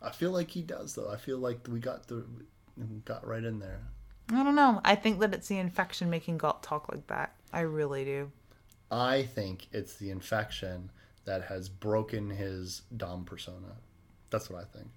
I 0.00 0.10
feel 0.10 0.30
like 0.30 0.50
he 0.50 0.62
does 0.62 0.94
though. 0.94 1.10
I 1.10 1.16
feel 1.16 1.38
like 1.38 1.66
we 1.68 1.80
got 1.80 2.06
the 2.06 2.24
got 3.04 3.26
right 3.26 3.44
in 3.44 3.58
there. 3.58 3.80
I 4.32 4.42
don't 4.42 4.54
know. 4.54 4.80
I 4.84 4.94
think 4.94 5.20
that 5.20 5.34
it's 5.34 5.48
the 5.48 5.58
infection 5.58 6.10
making 6.10 6.38
Galt 6.38 6.62
talk 6.62 6.92
like 6.92 7.06
that. 7.08 7.34
I 7.52 7.60
really 7.60 8.04
do. 8.04 8.30
I 8.90 9.22
think 9.22 9.68
it's 9.72 9.96
the 9.96 10.10
infection 10.10 10.90
that 11.24 11.44
has 11.44 11.68
broken 11.68 12.30
his 12.30 12.82
dom 12.96 13.24
persona. 13.24 13.76
That's 14.30 14.48
what 14.48 14.62
I 14.62 14.64
think. 14.64 14.88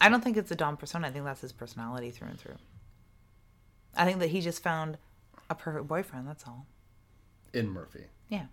I 0.00 0.08
don't 0.08 0.22
think 0.22 0.36
it's 0.36 0.50
a 0.50 0.56
Dom 0.56 0.76
persona. 0.76 1.08
I 1.08 1.10
think 1.10 1.24
that's 1.24 1.40
his 1.40 1.52
personality 1.52 2.10
through 2.10 2.28
and 2.28 2.38
through. 2.38 2.56
I 3.96 4.04
think 4.04 4.18
that 4.18 4.28
he 4.28 4.40
just 4.40 4.62
found 4.62 4.98
a 5.48 5.54
perfect 5.54 5.86
boyfriend. 5.86 6.28
That's 6.28 6.44
all. 6.46 6.66
In 7.52 7.68
Murphy. 7.68 8.04
Yeah. 8.28 8.46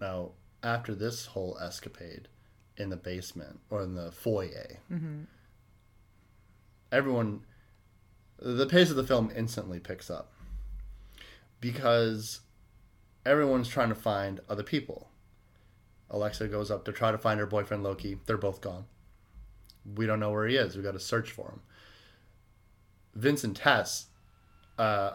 Now, 0.00 0.32
after 0.62 0.94
this 0.94 1.26
whole 1.26 1.58
escapade 1.58 2.28
in 2.76 2.90
the 2.90 2.96
basement 2.96 3.60
or 3.70 3.82
in 3.82 3.94
the 3.94 4.12
foyer, 4.12 4.78
mm-hmm. 4.92 5.22
everyone, 6.90 7.40
the 8.42 8.66
pace 8.66 8.90
of 8.90 8.96
the 8.96 9.04
film 9.04 9.32
instantly 9.34 9.78
picks 9.78 10.10
up 10.10 10.32
because 11.60 12.40
everyone's 13.24 13.68
trying 13.68 13.88
to 13.88 13.94
find 13.94 14.40
other 14.48 14.64
people. 14.64 15.08
Alexa 16.10 16.48
goes 16.48 16.70
up 16.70 16.84
to 16.84 16.92
try 16.92 17.12
to 17.12 17.18
find 17.18 17.38
her 17.40 17.46
boyfriend 17.46 17.82
Loki. 17.82 18.18
They're 18.26 18.36
both 18.36 18.60
gone. 18.60 18.84
We 19.96 20.06
don't 20.06 20.20
know 20.20 20.30
where 20.30 20.46
he 20.46 20.56
is. 20.56 20.76
We 20.76 20.82
got 20.82 20.92
to 20.92 21.00
search 21.00 21.30
for 21.30 21.48
him. 21.48 21.60
Vince 23.14 23.44
and 23.44 23.54
Tess 23.54 24.06
uh, 24.78 25.12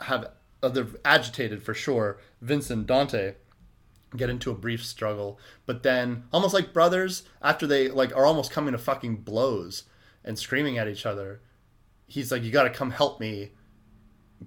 have 0.00 0.26
uh, 0.62 0.68
they're 0.68 0.86
agitated 1.04 1.62
for 1.62 1.74
sure. 1.74 2.18
Vince 2.40 2.70
and 2.70 2.86
Dante 2.86 3.34
get 4.16 4.30
into 4.30 4.50
a 4.50 4.54
brief 4.54 4.84
struggle, 4.84 5.38
but 5.64 5.82
then 5.82 6.24
almost 6.32 6.54
like 6.54 6.72
brothers, 6.72 7.24
after 7.40 7.66
they 7.66 7.88
like 7.88 8.14
are 8.14 8.26
almost 8.26 8.50
coming 8.50 8.72
to 8.72 8.78
fucking 8.78 9.16
blows 9.16 9.84
and 10.24 10.38
screaming 10.38 10.78
at 10.78 10.88
each 10.88 11.06
other, 11.06 11.40
he's 12.12 12.30
like, 12.30 12.42
"You 12.42 12.50
got 12.50 12.64
to 12.64 12.70
come 12.70 12.90
help 12.90 13.20
me. 13.20 13.52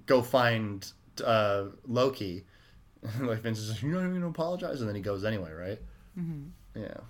Go 0.06 0.22
find 0.22 0.90
uh, 1.24 1.64
Loki." 1.86 2.44
like 3.20 3.40
Vince 3.40 3.58
is 3.58 3.70
like, 3.70 3.82
"You 3.82 3.92
don't 3.92 4.08
even 4.08 4.22
apologize," 4.22 4.80
and 4.80 4.88
then 4.88 4.96
he 4.96 5.02
goes 5.02 5.24
anyway, 5.24 5.52
right? 5.52 5.78
Mm-hmm. 6.18 6.80
Yeah. 6.80 7.00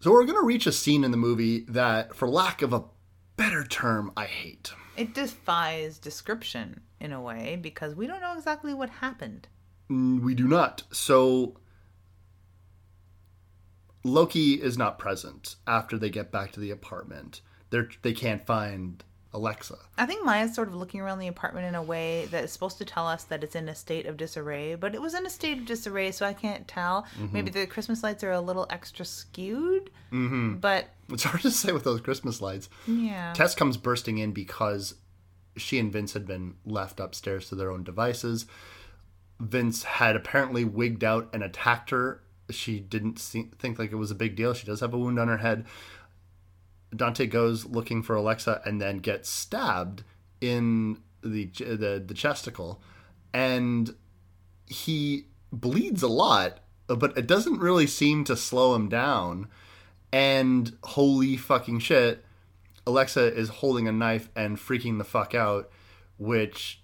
So 0.00 0.12
we're 0.12 0.24
gonna 0.24 0.42
reach 0.42 0.66
a 0.66 0.72
scene 0.72 1.04
in 1.04 1.10
the 1.10 1.16
movie 1.16 1.60
that, 1.68 2.14
for 2.14 2.28
lack 2.28 2.62
of 2.62 2.72
a 2.72 2.84
better 3.36 3.64
term, 3.64 4.12
I 4.16 4.26
hate. 4.26 4.72
It 4.96 5.14
defies 5.14 5.98
description 5.98 6.80
in 7.00 7.12
a 7.12 7.20
way 7.20 7.58
because 7.60 7.94
we 7.94 8.06
don't 8.06 8.20
know 8.20 8.34
exactly 8.34 8.74
what 8.74 8.90
happened. 8.90 9.48
We 9.88 10.34
do 10.34 10.46
not. 10.46 10.82
So 10.92 11.56
Loki 14.04 14.54
is 14.54 14.76
not 14.76 14.98
present 14.98 15.56
after 15.66 15.98
they 15.98 16.10
get 16.10 16.30
back 16.30 16.52
to 16.52 16.60
the 16.60 16.70
apartment. 16.70 17.40
They 17.70 17.82
they 18.02 18.12
can't 18.12 18.44
find 18.44 19.02
Alexa. 19.38 19.78
I 19.96 20.04
think 20.04 20.24
Maya's 20.24 20.54
sort 20.54 20.68
of 20.68 20.74
looking 20.74 21.00
around 21.00 21.18
the 21.20 21.28
apartment 21.28 21.66
in 21.66 21.74
a 21.74 21.82
way 21.82 22.26
that 22.26 22.44
is 22.44 22.52
supposed 22.52 22.78
to 22.78 22.84
tell 22.84 23.06
us 23.06 23.24
that 23.24 23.42
it's 23.42 23.54
in 23.54 23.68
a 23.68 23.74
state 23.74 24.06
of 24.06 24.16
disarray, 24.16 24.74
but 24.74 24.94
it 24.94 25.00
was 25.00 25.14
in 25.14 25.24
a 25.24 25.30
state 25.30 25.58
of 25.58 25.64
disarray, 25.64 26.12
so 26.12 26.26
I 26.26 26.32
can't 26.34 26.68
tell. 26.68 27.06
Maybe 27.32 27.50
the 27.50 27.66
Christmas 27.66 28.02
lights 28.02 28.22
are 28.22 28.32
a 28.32 28.40
little 28.40 28.66
extra 28.68 29.04
skewed, 29.04 29.90
mm-hmm. 30.12 30.56
but 30.56 30.90
It's 31.08 31.24
hard 31.24 31.40
to 31.42 31.50
say 31.50 31.72
with 31.72 31.84
those 31.84 32.00
Christmas 32.00 32.42
lights. 32.42 32.68
yeah. 32.86 33.32
Tess 33.32 33.54
comes 33.54 33.76
bursting 33.76 34.18
in 34.18 34.32
because 34.32 34.94
she 35.56 35.78
and 35.78 35.92
Vince 35.92 36.12
had 36.12 36.26
been 36.26 36.54
left 36.64 37.00
upstairs 37.00 37.48
to 37.48 37.54
their 37.54 37.70
own 37.70 37.82
devices. 37.84 38.46
Vince 39.40 39.84
had 39.84 40.16
apparently 40.16 40.64
wigged 40.64 41.04
out 41.04 41.28
and 41.32 41.42
attacked 41.42 41.90
her. 41.90 42.22
She 42.50 42.80
didn't 42.80 43.18
see, 43.18 43.50
think 43.58 43.78
like 43.78 43.92
it 43.92 43.96
was 43.96 44.10
a 44.10 44.14
big 44.16 44.34
deal. 44.36 44.54
She 44.54 44.66
does 44.66 44.80
have 44.80 44.94
a 44.94 44.98
wound 44.98 45.18
on 45.18 45.28
her 45.28 45.36
head. 45.38 45.66
Dante 46.94 47.26
goes 47.26 47.66
looking 47.66 48.02
for 48.02 48.16
Alexa 48.16 48.62
and 48.64 48.80
then 48.80 48.98
gets 48.98 49.28
stabbed 49.28 50.04
in 50.40 50.98
the 51.22 51.46
the, 51.46 52.02
the 52.04 52.14
chesticle, 52.14 52.80
and 53.32 53.94
he 54.66 55.26
bleeds 55.52 56.02
a 56.02 56.08
lot, 56.08 56.60
but 56.86 57.16
it 57.16 57.26
doesn't 57.26 57.58
really 57.58 57.86
seem 57.86 58.24
to 58.24 58.36
slow 58.36 58.74
him 58.74 58.88
down. 58.88 59.48
And 60.10 60.76
holy 60.82 61.36
fucking 61.36 61.80
shit, 61.80 62.24
Alexa 62.86 63.34
is 63.34 63.48
holding 63.50 63.86
a 63.86 63.92
knife 63.92 64.30
and 64.34 64.56
freaking 64.56 64.96
the 64.96 65.04
fuck 65.04 65.34
out, 65.34 65.70
which 66.16 66.80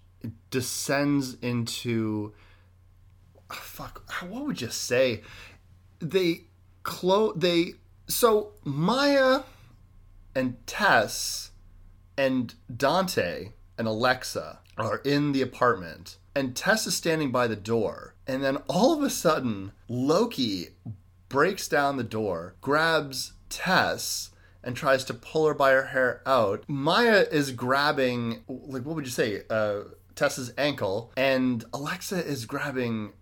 descends 0.51 1.35
into 1.41 2.35
ah, 3.51 3.55
fuck. 3.55 4.05
Ah, 4.11 4.27
what 4.29 4.45
would 4.45 4.61
you 4.61 4.71
say? 4.71 5.23
They 6.01 6.43
close. 6.83 7.35
They 7.37 7.75
so 8.07 8.53
Maya 8.65 9.41
and 10.35 10.57
Tess 10.67 11.51
and 12.17 12.55
Dante 12.75 13.53
and 13.79 13.87
Alexa 13.87 14.61
are 14.77 14.99
in 15.05 15.33
the 15.33 15.43
apartment, 15.43 16.17
and 16.35 16.57
Tess 16.57 16.87
is 16.87 16.97
standing 16.97 17.31
by 17.31 17.47
the 17.47 17.57
door, 17.57 18.15
and 18.27 18.43
then 18.43 18.57
all 18.69 18.93
of 18.93 19.03
a 19.03 19.11
sudden, 19.11 19.73
Loki 19.89 20.69
breaks 21.29 21.69
down 21.69 21.97
the 21.97 22.05
door, 22.05 22.55
grabs 22.61 23.33
Tess, 23.49 24.31
and 24.63 24.77
tries 24.77 25.05
to 25.05 25.15
pull 25.15 25.47
her 25.47 25.55
by 25.55 25.73
her 25.73 25.87
hair 25.87 26.23
out. 26.27 26.65
Maya 26.67 27.27
is 27.31 27.53
grabbing, 27.53 28.43
like, 28.49 28.85
what 28.85 28.97
would 28.97 29.05
you 29.05 29.11
say, 29.11 29.43
uh, 29.51 29.81
Tess's 30.15 30.53
ankle, 30.57 31.13
and 31.17 31.65
Alexa 31.73 32.25
is 32.25 32.47
grabbing 32.47 33.13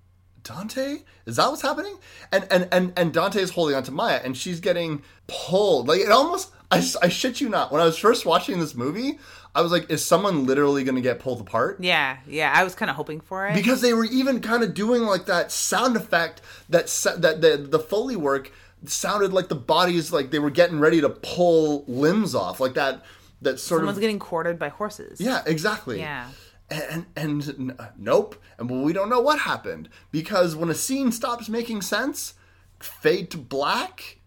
Dante? 0.44 0.98
Is 1.26 1.36
that 1.36 1.48
what's 1.48 1.62
happening? 1.62 1.96
And 2.30 2.46
and 2.50 2.68
and 2.72 2.92
and 2.96 3.12
Dante 3.12 3.40
is 3.40 3.50
holding 3.50 3.76
on 3.76 3.82
to 3.84 3.92
Maya, 3.92 4.20
and 4.22 4.36
she's 4.36 4.60
getting 4.60 5.02
pulled. 5.26 5.88
Like 5.88 6.00
it 6.00 6.10
almost. 6.10 6.50
I, 6.72 6.82
I 7.02 7.08
shit 7.08 7.40
you 7.40 7.48
not. 7.48 7.70
When 7.70 7.80
I 7.80 7.84
was 7.84 7.98
first 7.98 8.24
watching 8.26 8.58
this 8.58 8.74
movie, 8.74 9.18
I 9.54 9.60
was 9.60 9.70
like, 9.70 9.90
is 9.90 10.04
someone 10.04 10.46
literally 10.46 10.82
going 10.84 10.94
to 10.96 11.02
get 11.02 11.18
pulled 11.18 11.40
apart? 11.40 11.78
Yeah, 11.80 12.16
yeah. 12.26 12.52
I 12.54 12.64
was 12.64 12.74
kind 12.74 12.90
of 12.90 12.96
hoping 12.96 13.20
for 13.20 13.46
it. 13.46 13.54
Because 13.54 13.80
they 13.82 13.92
were 13.92 14.06
even 14.06 14.40
kind 14.40 14.62
of 14.62 14.72
doing 14.74 15.02
like 15.02 15.26
that 15.26 15.52
sound 15.52 15.96
effect 15.96 16.40
that 16.68 16.86
that 17.18 17.40
the 17.40 17.56
the 17.58 17.78
foley 17.78 18.16
work 18.16 18.50
sounded 18.86 19.32
like 19.32 19.48
the 19.48 19.54
bodies 19.54 20.12
like 20.12 20.30
they 20.30 20.38
were 20.38 20.50
getting 20.50 20.80
ready 20.80 21.00
to 21.00 21.08
pull 21.10 21.84
limbs 21.86 22.34
off, 22.34 22.58
like 22.60 22.74
that 22.74 23.04
that 23.42 23.58
sort 23.60 23.60
Someone's 23.60 23.72
of 23.72 23.78
someone's 23.78 23.98
getting 23.98 24.18
quartered 24.18 24.58
by 24.58 24.68
horses. 24.70 25.20
yeah, 25.20 25.42
exactly. 25.46 25.98
Yeah. 25.98 26.28
And, 26.70 27.04
and 27.16 27.48
and 27.48 27.74
uh, 27.78 27.88
nope. 27.98 28.36
And 28.58 28.70
well, 28.70 28.80
we 28.82 28.94
don't 28.94 29.10
know 29.10 29.20
what 29.20 29.40
happened 29.40 29.90
because 30.10 30.56
when 30.56 30.70
a 30.70 30.74
scene 30.74 31.12
stops 31.12 31.50
making 31.50 31.82
sense, 31.82 32.32
fade 32.80 33.30
to 33.32 33.36
black, 33.36 34.18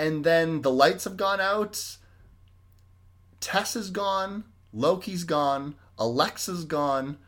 and 0.00 0.24
then 0.24 0.62
the 0.62 0.70
lights 0.72 1.04
have 1.04 1.16
gone 1.16 1.40
out. 1.40 1.96
Tess 3.40 3.76
is 3.76 3.90
gone. 3.90 4.44
Loki's 4.72 5.24
gone. 5.24 5.74
Alexa's 5.98 6.64
gone. 6.64 7.18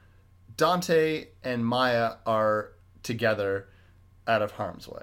Dante 0.56 1.28
and 1.42 1.64
Maya 1.66 2.14
are 2.26 2.72
together 3.02 3.68
out 4.28 4.42
of 4.42 4.52
harm's 4.52 4.86
way 4.86 5.02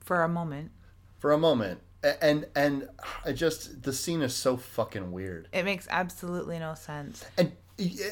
For 0.00 0.22
a 0.22 0.28
moment. 0.28 0.70
for 1.18 1.32
a 1.32 1.38
moment. 1.38 1.80
And 2.20 2.46
and 2.56 2.88
I 3.24 3.32
just 3.32 3.82
the 3.84 3.92
scene 3.92 4.22
is 4.22 4.34
so 4.34 4.56
fucking 4.56 5.12
weird. 5.12 5.48
It 5.52 5.64
makes 5.64 5.86
absolutely 5.90 6.58
no 6.58 6.74
sense. 6.74 7.24
and 7.38 7.52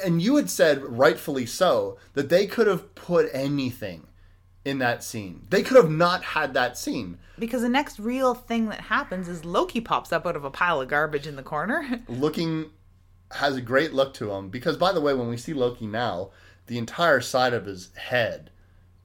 and 0.04 0.22
you 0.22 0.36
had 0.36 0.48
said 0.48 0.82
rightfully 0.82 1.44
so 1.46 1.98
that 2.14 2.28
they 2.28 2.46
could 2.46 2.66
have 2.68 2.94
put 2.94 3.28
anything 3.32 4.06
in 4.64 4.78
that 4.78 5.02
scene. 5.02 5.46
They 5.48 5.62
could 5.62 5.76
have 5.76 5.90
not 5.90 6.22
had 6.22 6.54
that 6.54 6.76
scene. 6.76 7.18
Because 7.38 7.62
the 7.62 7.68
next 7.68 7.98
real 7.98 8.34
thing 8.34 8.68
that 8.68 8.80
happens 8.82 9.28
is 9.28 9.44
Loki 9.44 9.80
pops 9.80 10.12
up 10.12 10.26
out 10.26 10.36
of 10.36 10.44
a 10.44 10.50
pile 10.50 10.80
of 10.80 10.88
garbage 10.88 11.26
in 11.26 11.36
the 11.36 11.42
corner. 11.42 12.02
Looking 12.08 12.70
has 13.32 13.56
a 13.56 13.60
great 13.62 13.92
look 13.94 14.12
to 14.14 14.30
him 14.32 14.48
because 14.50 14.76
by 14.76 14.92
the 14.92 15.00
way 15.00 15.14
when 15.14 15.28
we 15.28 15.36
see 15.36 15.54
Loki 15.54 15.86
now, 15.86 16.30
the 16.66 16.78
entire 16.78 17.20
side 17.20 17.54
of 17.54 17.64
his 17.64 17.90
head 17.96 18.50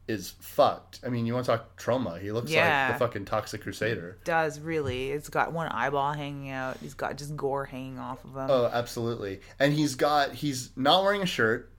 is 0.07 0.33
fucked. 0.39 0.99
I 1.05 1.09
mean, 1.09 1.25
you 1.25 1.33
want 1.33 1.45
to 1.45 1.53
talk 1.53 1.77
trauma? 1.77 2.19
He 2.19 2.31
looks 2.31 2.51
Yeah. 2.51 2.87
like 2.89 2.99
the 2.99 3.05
fucking 3.05 3.25
toxic 3.25 3.61
crusader. 3.63 4.17
Does 4.23 4.59
really. 4.59 5.11
It's 5.11 5.29
got 5.29 5.51
one 5.53 5.67
eyeball 5.69 6.13
hanging 6.13 6.49
out. 6.49 6.77
He's 6.77 6.93
got 6.93 7.17
just 7.17 7.35
gore 7.35 7.65
hanging 7.65 7.97
off 7.97 8.23
of 8.23 8.31
him. 8.35 8.47
Oh, 8.49 8.69
absolutely. 8.71 9.39
And 9.59 9.73
he's 9.73 9.95
got 9.95 10.33
he's 10.33 10.71
not 10.75 11.03
wearing 11.03 11.21
a 11.23 11.25
shirt. 11.25 11.71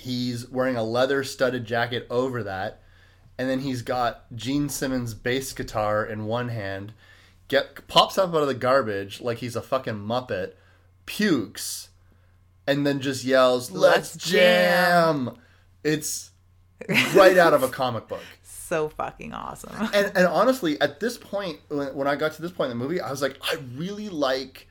He's 0.00 0.48
wearing 0.48 0.76
a 0.76 0.82
leather 0.82 1.22
studded 1.24 1.64
jacket 1.64 2.06
over 2.10 2.42
that. 2.42 2.82
And 3.38 3.48
then 3.48 3.60
he's 3.60 3.82
got 3.82 4.24
Gene 4.34 4.68
Simmons 4.68 5.14
bass 5.14 5.52
guitar 5.52 6.04
in 6.04 6.26
one 6.26 6.48
hand. 6.48 6.92
Get 7.48 7.86
pops 7.88 8.18
up 8.18 8.34
out 8.34 8.42
of 8.42 8.48
the 8.48 8.54
garbage 8.54 9.20
like 9.20 9.38
he's 9.38 9.56
a 9.56 9.62
fucking 9.62 9.94
muppet, 9.94 10.52
pukes, 11.06 11.88
and 12.66 12.86
then 12.86 13.00
just 13.00 13.24
yells, 13.24 13.70
"Let's, 13.70 14.14
Let's 14.14 14.30
jam. 14.30 15.24
jam." 15.24 15.36
It's 15.82 16.30
right 17.14 17.36
out 17.36 17.54
of 17.54 17.62
a 17.62 17.68
comic 17.68 18.08
book. 18.08 18.22
so 18.42 18.88
fucking 18.88 19.32
awesome. 19.32 19.74
And, 19.94 20.12
and 20.14 20.26
honestly, 20.26 20.80
at 20.80 21.00
this 21.00 21.18
point, 21.18 21.58
when, 21.68 21.94
when 21.94 22.06
I 22.06 22.16
got 22.16 22.32
to 22.34 22.42
this 22.42 22.52
point 22.52 22.70
in 22.70 22.78
the 22.78 22.84
movie, 22.84 23.00
I 23.00 23.10
was 23.10 23.20
like, 23.20 23.36
I 23.42 23.56
really 23.74 24.08
like 24.08 24.68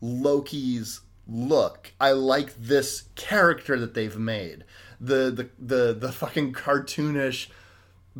Loki's 0.00 1.00
look. 1.28 1.92
I 2.00 2.12
like 2.12 2.54
this 2.56 3.04
character 3.14 3.78
that 3.78 3.94
they've 3.94 4.18
made. 4.18 4.64
The 5.00 5.30
the 5.30 5.48
the 5.58 5.92
the 5.92 6.12
fucking 6.12 6.52
cartoonish 6.54 7.48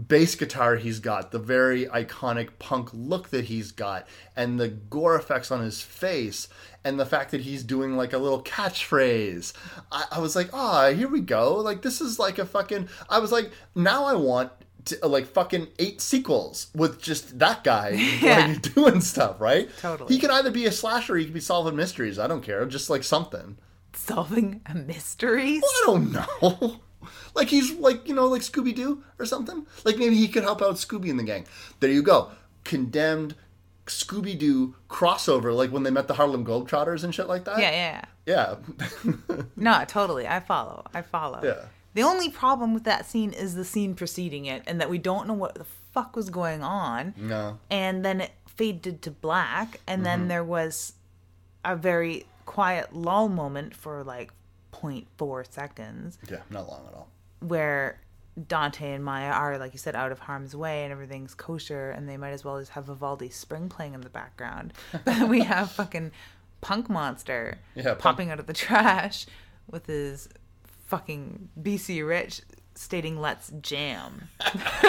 bass 0.07 0.37
guitar 0.37 0.77
he's 0.77 1.01
got, 1.01 1.33
the 1.33 1.39
very 1.39 1.87
iconic 1.87 2.51
punk 2.59 2.91
look 2.93 3.31
that 3.31 3.47
he's 3.47 3.73
got, 3.73 4.07
and 4.37 4.61
the 4.61 4.69
gore 4.69 5.17
effects 5.17 5.51
on 5.51 5.61
his 5.61 5.81
face, 5.81 6.49
and 6.85 7.01
the 7.01 7.07
fact 7.07 7.33
that 7.33 7.41
he's 7.41 7.65
doing 7.65 7.97
like 7.97 8.13
a 8.13 8.19
little 8.19 8.43
catchphrase. 8.43 9.53
I, 9.91 10.05
I 10.13 10.19
was 10.21 10.37
like, 10.37 10.51
ah, 10.53 10.91
here 10.91 11.09
we 11.09 11.21
go. 11.21 11.57
Like 11.57 11.83
this 11.83 12.01
is 12.01 12.19
like 12.19 12.39
a 12.39 12.47
fucking. 12.47 12.89
I 13.09 13.19
was 13.19 13.33
like, 13.33 13.51
now 13.75 14.05
I 14.05 14.15
want. 14.15 14.53
To, 14.87 15.05
uh, 15.05 15.09
like 15.09 15.27
fucking 15.27 15.69
eight 15.79 16.01
sequels 16.01 16.69
with 16.75 17.01
just 17.03 17.39
that 17.41 17.63
guy 17.65 17.91
Yeah. 18.23 18.47
like, 18.47 18.75
doing 18.75 19.01
stuff, 19.01 19.41
right? 19.41 19.69
Totally. 19.81 20.15
He 20.15 20.21
could 20.21 20.31
either 20.31 20.51
be 20.51 20.67
a 20.67 20.73
slasher, 20.73 21.15
or 21.15 21.17
he 21.19 21.25
could 21.25 21.35
be 21.35 21.41
solving 21.41 21.77
mysteries. 21.77 22.19
I 22.19 22.27
don't 22.27 22.43
care, 22.43 22.65
just 22.65 22.89
like 22.89 23.05
something. 23.05 23.59
Solving 23.93 24.61
a 24.67 24.75
mysteries? 24.75 25.63
I 25.65 25.83
don't 25.87 26.13
know. 26.43 26.77
like 27.35 27.49
he's 27.49 27.73
like 27.75 28.09
you 28.09 28.15
know 28.15 28.27
like 28.29 28.43
Scooby 28.43 28.75
Doo 28.75 29.03
or 29.19 29.27
something. 29.27 29.67
Like 29.85 29.99
maybe 29.99 30.17
he 30.17 30.29
could 30.29 30.43
help 30.45 30.63
out 30.63 30.77
Scooby 30.77 31.11
and 31.11 31.19
the 31.19 31.25
gang. 31.25 31.47
There 31.81 31.91
you 31.91 32.03
go. 32.03 32.31
Condemned 32.65 33.35
Scooby 33.87 34.39
Doo 34.39 34.75
crossover, 34.89 35.55
like 35.55 35.71
when 35.73 35.83
they 35.83 35.91
met 35.91 36.07
the 36.09 36.15
Harlem 36.15 36.45
Globetrotters 36.45 37.05
and 37.05 37.15
shit 37.15 37.27
like 37.29 37.45
that. 37.45 37.59
Yeah, 37.59 38.05
yeah. 38.27 38.57
Yeah. 39.05 39.35
No, 39.57 39.85
totally. 39.87 40.27
I 40.29 40.41
follow. 40.41 40.85
I 40.95 41.03
follow. 41.03 41.41
Yeah. 41.43 41.65
The 41.95 42.03
only 42.03 42.29
problem 42.31 42.75
with 42.75 42.85
that 42.85 43.07
scene 43.07 43.33
is 43.33 43.55
the 43.55 43.65
scene 43.65 43.95
preceding 43.95 44.47
it 44.47 44.63
and 44.67 44.81
that 44.81 44.89
we 44.91 44.99
don't 44.99 45.27
know 45.27 45.35
what 45.35 45.55
the 45.57 45.65
fuck 45.93 46.15
was 46.15 46.31
going 46.31 46.63
on. 46.63 47.15
no. 47.17 47.59
And 47.71 48.05
then 48.05 48.21
it 48.21 48.33
faded 48.47 49.03
to 49.03 49.11
black 49.11 49.81
and 49.87 49.99
Mm-hmm. 50.01 50.05
then 50.05 50.29
there 50.29 50.45
was 50.45 50.93
a 51.65 51.75
very 51.77 52.27
quiet 52.47 52.95
lull 52.95 53.29
moment 53.29 53.75
for 53.75 54.03
like 54.05 54.33
0.4 54.73 55.51
seconds 55.53 56.19
Yeah, 56.31 56.39
not 56.51 56.69
long 56.69 56.87
at 56.89 56.95
all. 56.95 57.09
where 57.41 58.01
Dante 58.47 58.93
and 58.93 59.05
Maya 59.05 59.31
are, 59.31 59.59
like 59.59 59.73
you 59.73 59.79
said, 59.79 59.97
out 59.97 60.13
of 60.13 60.21
harm's 60.21 60.55
way 60.55 60.85
and 60.85 60.93
everything's 60.93 61.35
kosher, 61.35 61.91
and 61.91 62.09
they 62.09 62.17
might 62.17 62.31
as 62.31 62.45
well 62.45 62.59
just 62.61 62.71
have 62.73 62.85
Vivaldi 62.85 63.31
Spring 63.31 63.69
playing 63.69 63.95
in 63.95 64.01
the 64.03 64.09
background. 64.11 64.73
But 65.05 65.29
we 65.29 65.41
have 65.41 65.73
fucking 65.73 66.13
Punk 66.61 66.89
Monster 66.89 67.59
Yeah, 67.75 67.83
Punk- 67.95 67.99
popping 68.01 68.31
out 68.31 68.39
of 68.39 68.47
the 68.47 68.53
trash 68.53 69.27
with 69.69 69.87
his 69.87 70.29
fucking 70.89 71.49
BC 71.61 72.07
Rich 72.07 72.43
stating 72.75 73.21
"Let's 73.21 73.51
jam." 73.61 74.29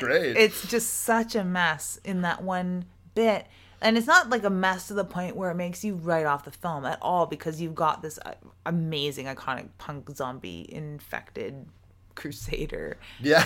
Great. 0.00 0.36
It's 0.36 0.66
just 0.68 1.02
such 1.02 1.34
a 1.34 1.44
mess 1.44 1.98
in 2.04 2.22
that 2.22 2.42
one 2.42 2.86
bit. 3.14 3.46
And 3.80 3.98
it's 3.98 4.06
not 4.06 4.30
like 4.30 4.44
a 4.44 4.50
mess 4.50 4.88
to 4.88 4.94
the 4.94 5.04
point 5.04 5.36
where 5.36 5.50
it 5.50 5.56
makes 5.56 5.84
you 5.84 5.96
write 5.96 6.24
off 6.24 6.44
the 6.44 6.50
film 6.50 6.86
at 6.86 6.98
all 7.02 7.26
because 7.26 7.60
you've 7.60 7.74
got 7.74 8.00
this 8.00 8.18
uh, 8.24 8.32
amazing, 8.64 9.26
iconic 9.26 9.68
punk 9.76 10.08
zombie 10.16 10.66
infected 10.72 11.66
crusader 12.14 12.96
Yeah. 13.20 13.44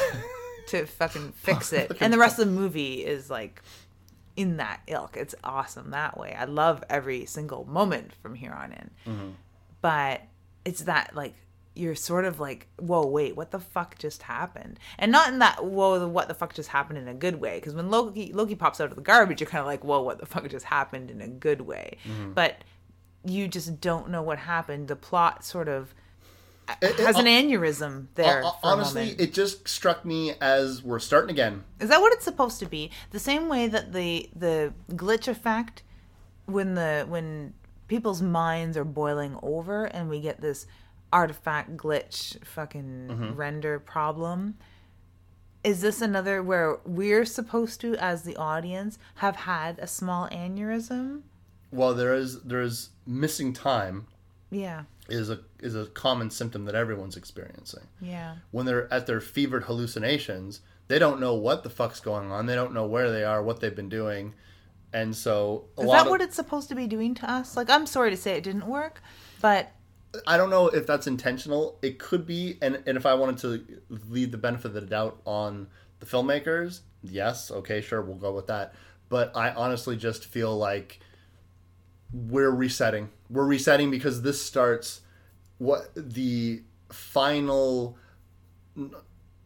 to 0.69 0.87
fucking 0.87 1.33
fix 1.37 1.73
it. 1.73 1.91
And 2.01 2.13
the 2.13 2.19
rest 2.19 2.39
of 2.39 2.47
the 2.47 2.53
movie 2.53 3.05
is 3.05 3.29
like 3.31 3.63
in 4.37 4.59
that 4.59 4.81
ilk. 4.87 5.17
It's 5.17 5.35
awesome 5.43 5.91
that 5.91 6.17
way. 6.17 6.37
I 6.39 6.45
love 6.45 6.85
every 6.89 7.27
single 7.27 7.65
moment 7.65 8.13
from 8.23 8.37
here 8.37 8.53
on 8.53 8.73
in. 8.73 9.35
But 9.81 10.23
it's 10.69 10.83
that 10.83 11.15
like 11.15 11.35
you're 11.75 11.95
sort 11.95 12.25
of 12.25 12.41
like, 12.41 12.67
whoa, 12.79 13.07
wait, 13.07 13.37
what 13.37 13.53
the 13.53 13.61
fuck 13.61 13.97
just 13.99 14.23
happened? 14.25 14.81
And 14.99 15.13
not 15.13 15.29
in 15.29 15.39
that, 15.39 15.65
whoa, 15.65 16.09
what 16.09 16.27
the 16.27 16.35
fuck 16.35 16.53
just 16.53 16.71
happened 16.71 16.99
in 16.99 17.07
a 17.07 17.15
good 17.15 17.41
way. 17.41 17.55
Because 17.59 17.75
when 17.75 17.89
Loki 17.89 18.33
Loki 18.33 18.55
pops 18.57 18.81
out 18.81 18.91
of 18.91 18.97
the 18.97 19.03
garbage, 19.03 19.41
you're 19.41 19.49
kind 19.49 19.61
of 19.61 19.67
like, 19.67 19.85
whoa, 19.85 20.03
what 20.03 20.19
the 20.19 20.27
fuck 20.27 20.49
just 20.49 20.67
happened 20.67 21.11
in 21.11 21.21
a 21.21 21.29
good 21.29 21.61
way. 21.63 21.99
Mm-hmm. 22.05 22.33
But 22.33 22.65
you 23.25 23.47
just 23.49 23.81
don't 23.81 24.11
know 24.11 24.23
what 24.23 24.39
happened. 24.39 24.89
The 24.89 24.97
plot 24.97 25.45
sort 25.45 25.69
of 25.69 25.95
uh, 26.69 26.75
It- 26.83 26.99
it- 26.99 27.07
has 27.07 27.17
an 27.17 27.27
aneurysm 27.27 28.09
there. 28.17 28.43
For 28.43 28.53
Honestly, 28.63 29.11
it 29.19 29.33
just 29.33 29.69
struck 29.69 30.05
me 30.05 30.35
as 30.41 30.83
we're 30.83 30.99
starting 30.99 31.31
again. 31.31 31.63
Is 31.81 31.89
that 31.91 32.01
what 32.01 32.13
it's 32.13 32.25
supposed 32.25 32.59
to 32.61 32.67
be? 32.67 32.91
The 33.13 33.21
same 33.21 33.49
way 33.49 33.69
that 33.69 33.93
the 33.93 34.29
the 34.35 34.75
glitch 34.91 35.29
effect 35.29 35.83
when 36.47 36.75
the 36.75 37.07
when 37.09 37.55
people's 37.89 38.23
minds 38.23 38.77
are 38.77 38.85
boiling 38.85 39.37
over 39.43 39.87
and 39.87 40.09
we 40.09 40.21
get 40.21 40.41
this 40.41 40.67
artifact 41.13 41.77
glitch 41.77 42.43
fucking 42.45 43.09
mm-hmm. 43.11 43.35
render 43.35 43.79
problem. 43.79 44.57
Is 45.65 45.81
this 45.81 46.01
another 46.01 46.43
where 46.43 46.79
we're 46.85 47.25
supposed 47.25 47.81
to 47.81 47.97
as 47.97 48.23
the 48.23 48.37
audience 48.37 48.99
have 49.17 49.37
had 49.37 49.79
a 49.79 49.87
small 49.87 50.29
aneurysm? 50.29 51.23
Well, 51.73 51.95
there 51.95 52.15
is 52.15 52.43
there 52.43 52.61
is 52.61 52.91
missing 53.07 53.53
time 53.53 54.07
Yeah. 54.51 54.85
is 55.09 55.29
a 55.31 55.41
is 55.61 55.75
a 55.75 55.87
common 55.87 56.31
symptom 56.31 56.65
that 56.67 56.75
everyone's 56.75 57.17
experiencing. 57.17 57.87
Yeah. 58.01 58.37
when 58.53 58.67
they're 58.67 58.93
at 58.93 59.07
their 59.07 59.21
fevered 59.21 59.65
hallucinations, 59.65 60.61
they 60.87 60.99
don't 60.99 61.21
know 61.21 61.35
what 61.35 61.65
the 61.65 61.71
fuck's 61.71 62.01
going 62.01 62.31
on. 62.31 62.47
They 62.47 62.55
don't 62.55 62.73
know 62.73 62.87
where 62.87 63.11
they 63.11 63.25
are, 63.25 63.43
what 63.43 63.61
they've 63.61 63.75
been 63.75 63.89
doing. 63.91 64.35
And 64.93 65.15
so 65.15 65.69
a 65.77 65.83
Is 65.83 65.91
that 65.91 66.07
of, 66.07 66.11
what 66.11 66.21
it's 66.21 66.37
supposed 66.37 66.69
to 66.71 66.75
be 66.75 66.87
doing 66.87 67.15
to 67.17 67.31
us? 67.31 67.57
Like, 67.57 67.71
I'm 67.71 67.87
sorry 67.87 68.11
to 68.11 68.17
say 68.17 68.33
it 68.37 68.45
didn't 68.45 68.67
work, 68.67 69.03
but 69.41 69.73
I 70.27 70.37
don't 70.37 70.51
know 70.51 70.69
if 70.69 70.87
that's 70.87 71.07
intentional. 71.07 71.79
It 71.83 71.99
could 71.99 72.27
be, 72.27 72.59
and 72.63 72.83
and 72.87 72.97
if 72.97 73.07
I 73.07 73.15
wanted 73.15 73.39
to 73.39 73.81
leave 74.09 74.31
the 74.31 74.39
benefit 74.39 74.67
of 74.67 74.75
the 74.75 74.81
doubt 74.83 75.21
on 75.25 75.69
the 76.01 76.07
filmmakers, 76.07 76.81
yes, 77.03 77.51
okay, 77.51 77.81
sure, 77.81 78.01
we'll 78.03 78.17
go 78.17 78.33
with 78.33 78.47
that. 78.47 78.75
But 79.09 79.37
I 79.37 79.51
honestly 79.51 79.97
just 79.97 80.27
feel 80.27 80.57
like 80.57 81.01
we're 82.13 82.51
resetting. 82.51 83.11
We're 83.29 83.47
resetting 83.47 83.91
because 83.91 84.23
this 84.23 84.43
starts 84.43 85.01
what 85.59 85.91
the 85.95 86.63
final 86.91 87.99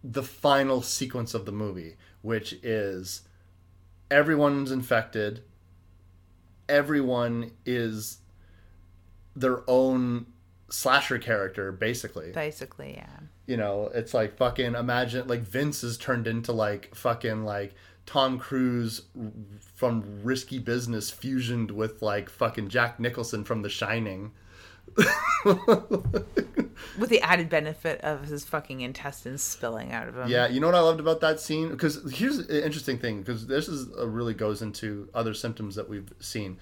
the 0.05 0.23
final 0.23 0.83
sequence 0.83 1.35
of 1.35 1.47
the 1.47 1.53
movie, 1.53 1.97
which 2.23 2.53
is 2.63 3.23
everyone's 4.13 4.71
infected. 4.71 5.43
Everyone 6.69 7.51
is 7.65 8.19
their 9.35 9.69
own 9.69 10.27
slasher 10.71 11.19
character, 11.19 11.73
basically. 11.73 12.31
basically, 12.33 12.95
yeah. 12.97 13.17
You 13.47 13.57
know, 13.57 13.91
it's 13.95 14.15
like 14.15 14.37
fucking 14.37 14.75
imagine 14.75 15.27
like 15.27 15.41
Vince 15.41 15.83
is 15.83 15.97
turned 15.99 16.27
into 16.27 16.53
like 16.53 16.95
fucking 16.95 17.45
like 17.45 17.75
Tom 18.07 18.39
Cruise 18.39 19.03
from 19.75 20.21
Risky 20.23 20.59
Business 20.59 21.11
fusioned 21.11 21.71
with 21.71 22.03
like 22.03 22.29
fucking 22.29 22.69
Jack 22.69 23.01
Nicholson 23.01 23.45
from 23.45 23.63
The 23.63 23.69
Shining. 23.69 24.33
With 26.99 27.09
the 27.09 27.21
added 27.23 27.49
benefit 27.49 28.01
of 28.03 28.25
his 28.25 28.45
fucking 28.45 28.81
intestines 28.83 29.43
spilling 29.43 29.93
out 29.93 30.09
of 30.09 30.17
him. 30.17 30.29
Yeah, 30.29 30.49
you 30.49 30.61
know 30.61 30.67
what 30.67 30.75
I 30.77 30.81
loved 30.81 31.01
about 31.01 31.21
that 31.21 31.41
scene? 31.41 31.71
Because 31.71 32.13
here's 32.13 32.39
an 32.39 32.63
interesting 32.63 32.99
thing, 32.99 33.21
because 33.21 33.47
this 33.47 33.69
is 33.69 33.89
uh, 33.99 34.07
really 34.09 34.35
goes 34.35 34.61
into 34.63 35.09
other 35.15 35.33
symptoms 35.35 35.75
that 35.77 35.89
we've 35.89 36.13
seen. 36.21 36.59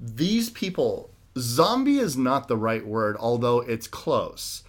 These 0.00 0.50
people, 0.50 1.10
zombie 1.38 1.98
is 1.98 2.16
not 2.16 2.48
the 2.48 2.56
right 2.56 2.84
word, 2.86 3.16
although 3.18 3.60
it's 3.60 3.86
close. 3.86 4.64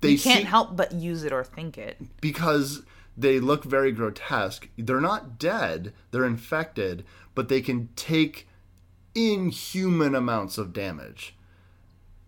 They 0.00 0.10
You 0.10 0.18
can't 0.18 0.38
seem- 0.38 0.46
help 0.46 0.76
but 0.76 0.92
use 0.92 1.22
it 1.22 1.32
or 1.32 1.44
think 1.44 1.78
it. 1.78 1.98
because 2.20 2.82
they 3.16 3.38
look 3.40 3.62
very 3.64 3.92
grotesque. 3.92 4.68
They're 4.76 5.00
not 5.00 5.38
dead, 5.38 5.92
they're 6.10 6.24
infected, 6.24 7.04
but 7.34 7.48
they 7.48 7.60
can 7.60 7.88
take 7.94 8.48
inhuman 9.14 10.14
amounts 10.14 10.58
of 10.58 10.72
damage. 10.72 11.34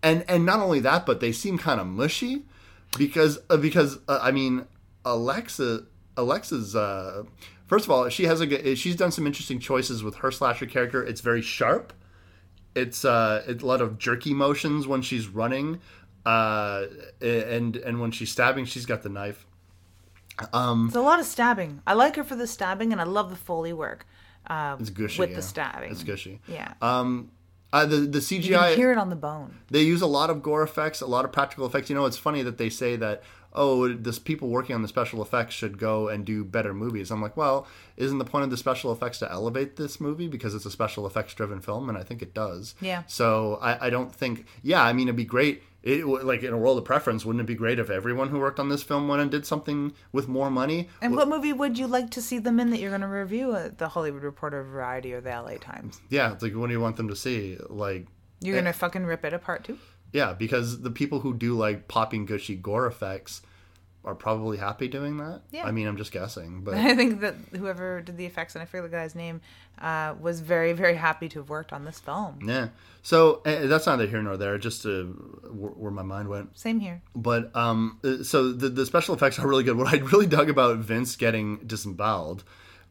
And 0.03 0.25
and 0.27 0.45
not 0.45 0.59
only 0.59 0.79
that, 0.81 1.05
but 1.05 1.19
they 1.19 1.31
seem 1.31 1.57
kind 1.57 1.79
of 1.79 1.87
mushy 1.87 2.43
because 2.97 3.39
uh, 3.49 3.57
because 3.57 3.99
uh, 4.07 4.19
I 4.21 4.31
mean 4.31 4.65
Alexa 5.05 5.83
Alexa's 6.17 6.75
uh 6.75 7.23
first 7.67 7.85
of 7.85 7.91
all, 7.91 8.09
she 8.09 8.23
has 8.25 8.41
a 8.41 8.75
she's 8.75 8.95
done 8.95 9.11
some 9.11 9.27
interesting 9.27 9.59
choices 9.59 10.03
with 10.03 10.15
her 10.15 10.31
slasher 10.31 10.65
character. 10.65 11.03
It's 11.03 11.21
very 11.21 11.41
sharp. 11.41 11.93
It's 12.75 13.05
uh 13.05 13.43
it's 13.47 13.63
a 13.63 13.65
lot 13.65 13.81
of 13.81 13.97
jerky 13.97 14.33
motions 14.33 14.87
when 14.87 15.01
she's 15.01 15.27
running 15.27 15.79
uh 16.25 16.85
and 17.21 17.75
and 17.75 18.01
when 18.01 18.11
she's 18.11 18.31
stabbing, 18.31 18.65
she's 18.65 18.85
got 18.85 19.03
the 19.03 19.09
knife. 19.09 19.45
It's 20.39 20.95
a 20.95 21.01
lot 21.01 21.19
of 21.19 21.25
stabbing. 21.25 21.81
I 21.85 21.93
like 21.93 22.15
her 22.15 22.23
for 22.23 22.35
the 22.35 22.47
stabbing, 22.47 22.91
and 22.91 23.01
I 23.01 23.03
love 23.03 23.29
the 23.29 23.35
Foley 23.35 23.73
work. 23.73 24.07
Uh, 24.47 24.75
It's 24.79 24.89
gushy 24.89 25.19
with 25.19 25.29
yeah. 25.31 25.35
the 25.35 25.41
stabbing. 25.41 25.91
It's 25.91 26.03
gushy. 26.03 26.39
Yeah. 26.47 26.73
Um, 26.81 27.31
uh, 27.73 27.85
the 27.85 27.97
the 27.97 28.19
you 28.35 28.41
can 28.41 28.59
CGI 28.59 28.75
hear 28.75 28.91
it 28.91 28.97
on 28.97 29.09
the 29.09 29.15
bone. 29.15 29.57
they 29.69 29.81
use 29.81 30.01
a 30.01 30.07
lot 30.07 30.29
of 30.29 30.41
gore 30.41 30.63
effects, 30.63 31.01
a 31.01 31.07
lot 31.07 31.25
of 31.25 31.31
practical 31.31 31.65
effects. 31.65 31.89
You 31.89 31.95
know, 31.95 32.05
it's 32.05 32.17
funny 32.17 32.41
that 32.43 32.57
they 32.57 32.69
say 32.69 32.95
that 32.97 33.23
oh, 33.53 33.93
this 33.93 34.19
people 34.19 34.47
working 34.49 34.75
on 34.75 34.81
the 34.81 34.87
special 34.87 35.21
effects 35.21 35.53
should 35.53 35.77
go 35.77 36.07
and 36.07 36.25
do 36.25 36.43
better 36.43 36.73
movies. 36.73 37.11
I'm 37.11 37.21
like, 37.21 37.35
well, 37.35 37.67
isn't 37.97 38.17
the 38.17 38.25
point 38.25 38.45
of 38.45 38.49
the 38.49 38.57
special 38.57 38.91
effects 38.91 39.19
to 39.19 39.31
elevate 39.31 39.75
this 39.75 39.99
movie 39.99 40.27
because 40.27 40.55
it's 40.55 40.65
a 40.65 40.71
special 40.71 41.05
effects 41.05 41.33
driven 41.33 41.59
film, 41.59 41.89
and 41.89 41.97
I 41.97 42.03
think 42.03 42.21
it 42.21 42.33
does. 42.33 42.75
Yeah. 42.79 43.03
So 43.07 43.59
I, 43.61 43.87
I 43.87 43.89
don't 43.89 44.13
think. 44.13 44.45
Yeah, 44.63 44.81
I 44.83 44.93
mean, 44.93 45.07
it'd 45.07 45.15
be 45.15 45.25
great. 45.25 45.63
It, 45.83 46.05
like 46.05 46.43
in 46.43 46.53
a 46.53 46.57
world 46.57 46.77
of 46.77 46.85
preference, 46.85 47.25
wouldn't 47.25 47.41
it 47.41 47.47
be 47.47 47.55
great 47.55 47.79
if 47.79 47.89
everyone 47.89 48.29
who 48.29 48.39
worked 48.39 48.59
on 48.59 48.69
this 48.69 48.83
film 48.83 49.07
went 49.07 49.21
and 49.21 49.31
did 49.31 49.47
something 49.47 49.93
with 50.11 50.27
more 50.27 50.51
money? 50.51 50.89
And 51.01 51.15
what 51.15 51.27
movie 51.27 51.53
would 51.53 51.77
you 51.79 51.87
like 51.87 52.11
to 52.11 52.21
see 52.21 52.37
them 52.37 52.59
in 52.59 52.69
that 52.69 52.79
you're 52.79 52.91
going 52.91 53.01
to 53.01 53.07
review 53.07 53.55
at 53.55 53.79
the 53.79 53.89
Hollywood 53.89 54.21
Reporter, 54.21 54.63
Variety, 54.63 55.11
or 55.13 55.21
the 55.21 55.31
LA 55.31 55.57
Times? 55.57 55.99
Yeah, 56.09 56.33
it's 56.33 56.43
like 56.43 56.53
what 56.53 56.67
do 56.67 56.73
you 56.73 56.79
want 56.79 56.97
them 56.97 57.07
to 57.07 57.15
see? 57.15 57.57
Like 57.67 58.07
You're 58.41 58.53
going 58.55 58.65
to 58.65 58.69
eh 58.69 58.73
fucking 58.73 59.05
rip 59.05 59.25
it 59.25 59.33
apart 59.33 59.63
too? 59.63 59.79
Yeah, 60.13 60.33
because 60.33 60.81
the 60.81 60.91
people 60.91 61.21
who 61.21 61.33
do 61.33 61.57
like 61.57 61.87
popping 61.87 62.25
gushy 62.25 62.55
gore 62.55 62.85
effects 62.85 63.41
are 64.03 64.15
probably 64.15 64.57
happy 64.57 64.87
doing 64.87 65.17
that. 65.17 65.41
Yeah. 65.51 65.65
I 65.67 65.71
mean, 65.71 65.87
I'm 65.87 65.97
just 65.97 66.11
guessing, 66.11 66.61
but 66.63 66.73
I 66.75 66.95
think 66.95 67.21
that 67.21 67.35
whoever 67.55 68.01
did 68.01 68.17
the 68.17 68.25
effects, 68.25 68.55
and 68.55 68.61
I 68.61 68.65
forget 68.65 68.89
the 68.89 68.97
guy's 68.97 69.13
name, 69.15 69.41
uh, 69.79 70.15
was 70.19 70.39
very, 70.39 70.73
very 70.73 70.95
happy 70.95 71.29
to 71.29 71.39
have 71.39 71.49
worked 71.49 71.71
on 71.71 71.85
this 71.85 71.99
film. 71.99 72.39
yeah. 72.45 72.69
So 73.03 73.41
uh, 73.45 73.65
that's 73.65 73.87
neither 73.87 74.05
here 74.05 74.21
nor 74.21 74.37
there. 74.37 74.57
Just 74.59 74.85
where, 74.85 75.03
where 75.03 75.91
my 75.91 76.03
mind 76.03 76.29
went. 76.29 76.55
Same 76.57 76.79
here. 76.79 77.01
But 77.15 77.55
um, 77.55 77.99
uh, 78.03 78.21
so 78.23 78.51
the 78.51 78.69
the 78.69 78.85
special 78.85 79.15
effects 79.15 79.39
are 79.39 79.47
really 79.47 79.63
good. 79.63 79.75
What 79.75 79.91
I 79.91 79.97
really 80.11 80.27
dug 80.27 80.49
about 80.51 80.77
Vince 80.77 81.15
getting 81.15 81.57
disemboweled 81.65 82.43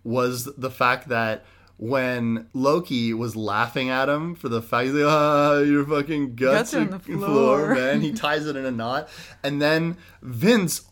was 0.03 0.47
the 0.57 0.71
fact 0.71 1.09
that 1.11 1.45
when 1.77 2.47
Loki 2.55 3.15
was 3.15 3.37
laughing 3.37 3.89
at 3.89 4.09
him 4.09 4.35
for 4.35 4.49
the 4.49 4.61
fact 4.61 4.93
that 4.93 5.09
ah, 5.09 5.61
your 5.61 5.85
fucking 5.87 6.35
guts, 6.35 6.73
Guts 6.73 6.75
are 6.75 6.81
on 6.81 6.91
the 6.91 6.99
floor, 6.99 7.19
floor." 7.19 7.75
man, 7.75 8.01
he 8.01 8.13
ties 8.13 8.47
it 8.47 8.57
in 8.57 8.67
a 8.67 8.71
knot, 8.73 9.09
and 9.43 9.63
then 9.63 9.97
Vince, 10.23 10.83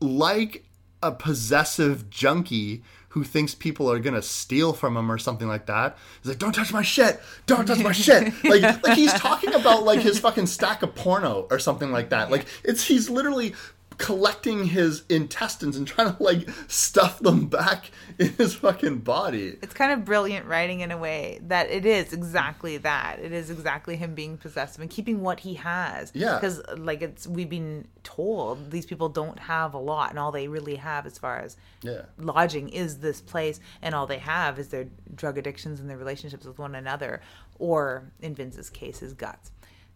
like 0.00 0.64
a 1.02 1.12
possessive 1.12 2.10
junkie 2.10 2.82
who 3.10 3.24
thinks 3.24 3.54
people 3.54 3.90
are 3.90 3.98
gonna 3.98 4.22
steal 4.22 4.72
from 4.72 4.96
him 4.96 5.10
or 5.10 5.18
something 5.18 5.48
like 5.48 5.66
that. 5.66 5.96
He's 6.22 6.28
like, 6.28 6.38
"Don't 6.38 6.52
touch 6.52 6.72
my 6.72 6.82
shit! 6.82 7.20
Don't 7.46 7.66
touch 7.66 7.78
my 7.78 7.92
shit!" 7.92 8.32
Like, 8.44 8.82
like 8.82 8.96
he's 8.96 9.12
talking 9.14 9.54
about 9.54 9.84
like 9.84 10.00
his 10.00 10.18
fucking 10.18 10.46
stack 10.46 10.82
of 10.82 10.94
porno 10.94 11.46
or 11.50 11.58
something 11.58 11.90
like 11.90 12.10
that. 12.10 12.30
Like, 12.30 12.46
it's 12.64 12.84
he's 12.84 13.08
literally 13.08 13.54
collecting 13.98 14.64
his 14.66 15.02
intestines 15.08 15.76
and 15.76 15.86
trying 15.86 16.14
to 16.14 16.22
like 16.22 16.48
stuff 16.68 17.18
them 17.18 17.46
back 17.48 17.90
in 18.18 18.28
his 18.34 18.54
fucking 18.54 18.98
body. 18.98 19.56
It's 19.60 19.74
kind 19.74 19.92
of 19.92 20.04
brilliant 20.04 20.46
writing 20.46 20.80
in 20.80 20.90
a 20.90 20.96
way 20.96 21.40
that 21.42 21.68
it 21.70 21.84
is 21.84 22.12
exactly 22.12 22.76
that. 22.78 23.18
It 23.20 23.32
is 23.32 23.50
exactly 23.50 23.96
him 23.96 24.14
being 24.14 24.38
possessive 24.38 24.80
and 24.80 24.88
keeping 24.88 25.20
what 25.22 25.40
he 25.40 25.54
has. 25.54 26.12
Yeah. 26.14 26.34
Because 26.36 26.62
like 26.76 27.02
it's 27.02 27.26
we've 27.26 27.50
been 27.50 27.86
told 28.04 28.70
these 28.70 28.86
people 28.86 29.08
don't 29.08 29.38
have 29.40 29.74
a 29.74 29.78
lot, 29.78 30.10
and 30.10 30.18
all 30.18 30.32
they 30.32 30.48
really 30.48 30.76
have 30.76 31.04
as 31.04 31.18
far 31.18 31.38
as 31.38 31.56
Yeah. 31.82 32.02
lodging 32.18 32.68
is 32.68 32.98
this 32.98 33.20
place, 33.20 33.60
and 33.82 33.94
all 33.94 34.06
they 34.06 34.18
have 34.18 34.58
is 34.58 34.68
their 34.68 34.86
drug 35.14 35.36
addictions 35.38 35.80
and 35.80 35.90
their 35.90 35.98
relationships 35.98 36.46
with 36.46 36.58
one 36.58 36.74
another, 36.74 37.20
or 37.58 38.04
in 38.22 38.34
Vince's 38.34 38.70
case, 38.70 39.00
his 39.00 39.12
guts. 39.12 39.50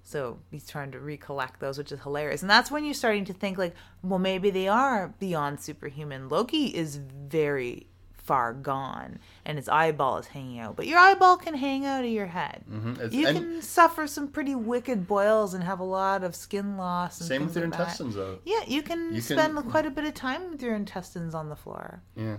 So 0.05 0.39
he's 0.51 0.66
trying 0.69 0.91
to 0.93 0.99
recollect 1.01 1.61
those, 1.61 1.79
which 1.79 1.93
is 1.93 2.01
hilarious. 2.01 2.43
And 2.43 2.51
that's 2.51 2.70
when 2.70 2.85
you're 2.85 2.93
starting 2.95 3.24
to 3.27 3.33
think, 3.33 3.57
like, 3.57 3.74
well, 4.03 4.19
maybe 4.19 4.51
they 4.51 4.66
are 4.69 5.15
beyond 5.19 5.61
superhuman. 5.61 6.29
Loki 6.29 6.66
is 6.66 6.97
very 6.97 7.87
far 8.16 8.53
gone, 8.53 9.19
and 9.45 9.59
his 9.59 9.69
eyeball 9.69 10.16
is 10.19 10.27
hanging 10.29 10.59
out. 10.61 10.77
But 10.77 10.87
your 10.87 10.99
eyeball 10.99 11.37
can 11.37 11.55
hang 11.55 11.85
out 11.87 12.05
of 12.05 12.11
your 12.11 12.27
head. 12.27 12.62
Mm-hmm. 12.70 12.91
It's- 12.93 13.12
You 13.12 13.27
and- 13.27 13.37
can 13.39 13.62
suffer 13.62 14.07
some 14.07 14.29
pretty 14.29 14.55
wicked 14.55 15.07
boils 15.09 15.55
and 15.55 15.65
have 15.65 15.81
a 15.81 15.85
lot 15.85 16.23
of 16.23 16.35
skin 16.37 16.77
loss. 16.77 17.20
And 17.20 17.29
Same 17.29 17.47
with 17.47 17.57
your 17.57 17.65
like 17.65 17.73
that. 17.79 17.81
intestines, 17.81 18.15
though. 18.15 18.39
Yeah, 18.45 18.61
you 18.66 18.83
can 18.83 19.07
You 19.15 19.23
can- 19.23 19.39
spend 19.39 19.70
quite 19.70 19.87
a 19.87 19.91
bit 19.91 20.05
of 20.05 20.15
time 20.15 20.51
with 20.51 20.62
your 20.62 20.74
intestines 20.77 21.35
on 21.35 21.49
the 21.49 21.57
floor. 21.57 22.03
Yeah. 22.16 22.37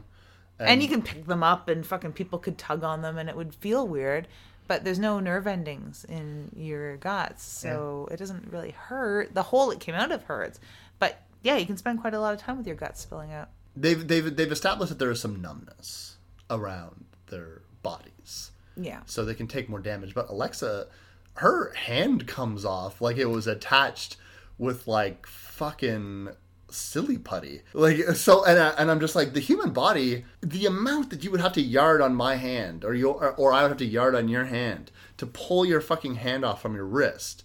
And, 0.60 0.81
you 0.81 0.88
can 0.88 1.02
pick 1.02 1.26
them 1.26 1.44
up, 1.44 1.68
and 1.68 1.85
fucking 1.85 2.14
people 2.14 2.40
could 2.40 2.57
tug 2.57 2.84
on 2.85 3.02
them, 3.02 3.18
and 3.18 3.27
it 3.27 3.35
would 3.35 3.53
feel 3.56 3.85
weird. 3.85 4.27
But 4.73 4.83
there's 4.83 4.97
no 4.97 5.19
nerve 5.19 5.45
endings 5.45 6.03
in 6.09 6.49
your 6.55 6.97
guts, 6.97 7.43
so 7.43 8.07
it 8.09 8.17
doesn't 8.17 8.51
really 8.51 8.71
hurt. 8.71 9.35
The 9.35 9.43
hole 9.43 9.69
it 9.69 9.79
came 9.79 9.93
out 9.93 10.11
of 10.11 10.23
hurts, 10.23 10.59
but 10.97 11.21
yeah, 11.43 11.57
you 11.57 11.67
can 11.67 11.77
spend 11.77 12.01
quite 12.01 12.15
a 12.15 12.19
lot 12.19 12.33
of 12.33 12.39
time 12.39 12.57
with 12.57 12.65
your 12.65 12.75
guts 12.75 13.01
spilling 13.01 13.31
out. 13.31 13.49
They've 13.75 14.07
they've 14.07 14.35
they've 14.35 14.51
established 14.51 14.89
that 14.89 14.97
there 14.97 15.11
is 15.11 15.21
some 15.21 15.39
numbness 15.39 16.15
around 16.49 17.05
their 17.27 17.61
bodies. 17.83 18.49
Yeah, 18.75 19.01
so 19.05 19.23
they 19.23 19.35
can 19.35 19.45
take 19.45 19.69
more 19.69 19.79
damage. 19.79 20.15
But 20.15 20.31
Alexa, 20.31 20.87
her 21.35 21.71
hand 21.75 22.25
comes 22.25 22.65
off 22.65 22.99
like 22.99 23.17
it 23.17 23.29
was 23.29 23.45
attached 23.45 24.17
with 24.57 24.87
like 24.87 25.27
fucking 25.27 26.29
silly 26.73 27.17
putty. 27.17 27.61
Like 27.73 27.97
so, 28.15 28.43
and 28.45 28.59
I, 28.59 28.69
and 28.71 28.91
I'm 28.91 28.99
just 28.99 29.15
like 29.15 29.33
the 29.33 29.39
human 29.39 29.71
body, 29.71 30.25
the 30.41 30.65
amount 30.65 31.09
that 31.11 31.23
you 31.23 31.31
would 31.31 31.41
have 31.41 31.53
to 31.53 31.61
yard 31.61 32.01
on 32.01 32.15
my 32.15 32.35
hand, 32.35 32.83
or 32.83 32.93
your, 32.93 33.33
or 33.35 33.53
I 33.53 33.61
would 33.61 33.69
have 33.69 33.77
to 33.77 33.85
yard 33.85 34.15
on 34.15 34.27
your 34.27 34.45
hand 34.45 34.91
to 35.17 35.25
pull 35.25 35.65
your 35.65 35.81
fucking 35.81 36.15
hand 36.15 36.43
off 36.43 36.61
from 36.61 36.75
your 36.75 36.85
wrist, 36.85 37.43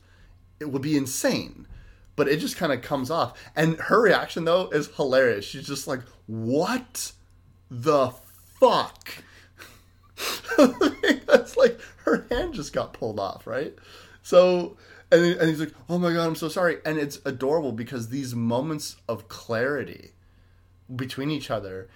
it 0.61 0.67
would 0.67 0.83
be 0.83 0.97
insane. 0.97 1.67
But 2.17 2.29
it 2.29 2.39
just 2.41 2.57
kind 2.57 2.73
of 2.73 2.83
comes 2.83 3.11
off, 3.11 3.39
and 3.55 3.79
her 3.79 4.01
reaction 4.01 4.45
though 4.45 4.69
is 4.71 4.89
hilarious. 4.97 5.45
She's 5.45 5.67
just 5.67 5.87
like, 5.87 6.01
"What 6.27 7.13
the 7.71 8.13
fuck?" 8.59 9.23
That's 11.27 11.57
like 11.57 11.81
her 12.05 12.27
hand 12.31 12.55
just 12.55 12.73
got 12.73 12.93
pulled 12.93 13.21
off, 13.21 13.47
right? 13.47 13.75
So, 14.23 14.77
and, 15.11 15.25
and 15.25 15.49
he's 15.49 15.61
like, 15.61 15.75
"Oh 15.89 15.99
my 15.99 16.13
god, 16.13 16.27
I'm 16.27 16.37
so 16.37 16.49
sorry," 16.49 16.79
and 16.85 16.99
it's 16.99 17.21
adorable 17.25 17.73
because 17.73 18.09
these 18.09 18.35
moments 18.35 18.97
of 19.09 19.29
clarity 19.29 20.13
between 20.95 21.31
each 21.31 21.51
other 21.51 21.89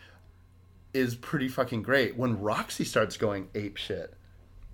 is 0.93 1.15
pretty 1.15 1.49
fucking 1.49 1.83
great. 1.83 2.17
When 2.17 2.41
Roxy 2.41 2.85
starts 2.85 3.17
going 3.17 3.49
ape 3.55 3.77
shit 3.77 4.15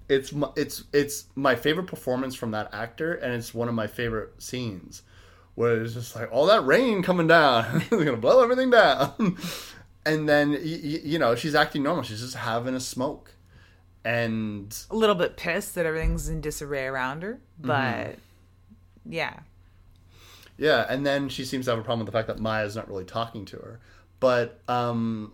it's 0.08 0.32
my, 0.32 0.48
it's 0.56 0.84
it's 0.92 1.26
my 1.34 1.54
favorite 1.54 1.86
performance 1.86 2.34
from 2.34 2.52
that 2.52 2.72
actor, 2.72 3.14
and 3.14 3.34
it's 3.34 3.52
one 3.52 3.68
of 3.68 3.74
my 3.74 3.86
favorite 3.86 4.42
scenes 4.42 5.02
where 5.54 5.82
it's 5.82 5.94
just 5.94 6.14
like 6.14 6.30
all 6.32 6.46
that 6.46 6.64
rain 6.64 7.02
coming 7.02 7.26
down, 7.26 7.76
it's 7.76 7.88
gonna 7.88 8.16
blow 8.16 8.42
everything 8.42 8.70
down, 8.70 9.36
and 10.06 10.28
then 10.28 10.52
y- 10.52 10.58
y- 10.62 11.00
you 11.04 11.18
know 11.18 11.34
she's 11.34 11.54
acting 11.54 11.82
normal. 11.82 12.02
She's 12.02 12.20
just 12.20 12.36
having 12.36 12.74
a 12.74 12.80
smoke, 12.80 13.34
and 14.04 14.74
A 14.90 14.96
little 14.96 15.14
bit 15.14 15.36
pissed 15.36 15.74
that 15.74 15.84
everything's 15.84 16.28
in 16.28 16.40
disarray 16.40 16.86
around 16.86 17.22
her, 17.22 17.40
mm-hmm. 17.60 17.68
but 17.68 18.18
yeah. 19.06 19.40
Yeah, 20.56 20.84
and 20.88 21.06
then 21.06 21.28
she 21.28 21.44
seems 21.44 21.66
to 21.66 21.70
have 21.72 21.78
a 21.78 21.82
problem 21.82 22.00
with 22.00 22.12
the 22.12 22.18
fact 22.18 22.26
that 22.28 22.40
Maya's 22.40 22.74
not 22.74 22.88
really 22.88 23.04
talking 23.04 23.44
to 23.46 23.56
her. 23.56 23.80
But 24.20 24.60
um 24.68 25.32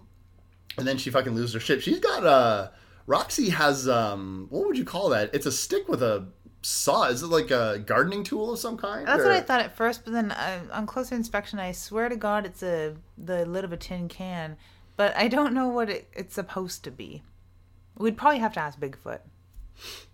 and 0.77 0.87
then 0.87 0.99
she 0.99 1.11
fucking 1.11 1.35
loses 1.35 1.55
her 1.55 1.61
shit. 1.61 1.83
She's 1.83 2.01
got 2.01 2.27
uh 2.27 2.69
Roxy 3.07 3.51
has 3.51 3.89
um 3.89 4.47
what 4.51 4.67
would 4.67 4.77
you 4.79 4.85
call 4.85 5.09
that? 5.11 5.31
It's 5.35 5.47
a 5.47 5.53
stick 5.53 5.89
with 5.89 6.03
a 6.03 6.27
saw. 6.63 7.05
Is 7.05 7.23
it 7.23 7.29
like 7.29 7.51
a 7.51 7.83
gardening 7.85 8.25
tool 8.25 8.53
of 8.53 8.59
some 8.59 8.77
kind? 8.77 9.07
That's 9.07 9.23
or- 9.23 9.29
what 9.29 9.37
I 9.37 9.41
thought 9.41 9.61
at 9.61 9.77
first, 9.77 10.05
but 10.05 10.13
then 10.13 10.31
uh, 10.33 10.61
on 10.73 10.87
closer 10.87 11.15
inspection, 11.15 11.59
I 11.59 11.73
swear 11.73 12.09
to 12.09 12.17
God, 12.17 12.45
it's 12.47 12.63
a 12.63 12.95
the 13.17 13.47
lid 13.47 13.65
of 13.65 13.73
a 13.73 13.77
tin 13.77 14.09
can, 14.09 14.57
but 14.97 15.17
I 15.17 15.29
don't 15.29 15.55
know 15.55 15.69
what 15.69 15.89
it, 15.89 16.09
it's 16.13 16.35
supposed 16.35 16.85
to 16.85 16.91
be. 16.91 17.23
We'd 17.97 18.17
probably 18.17 18.41
have 18.41 18.53
to 18.55 18.61
ask 18.61 18.79
Bigfoot 18.79 19.21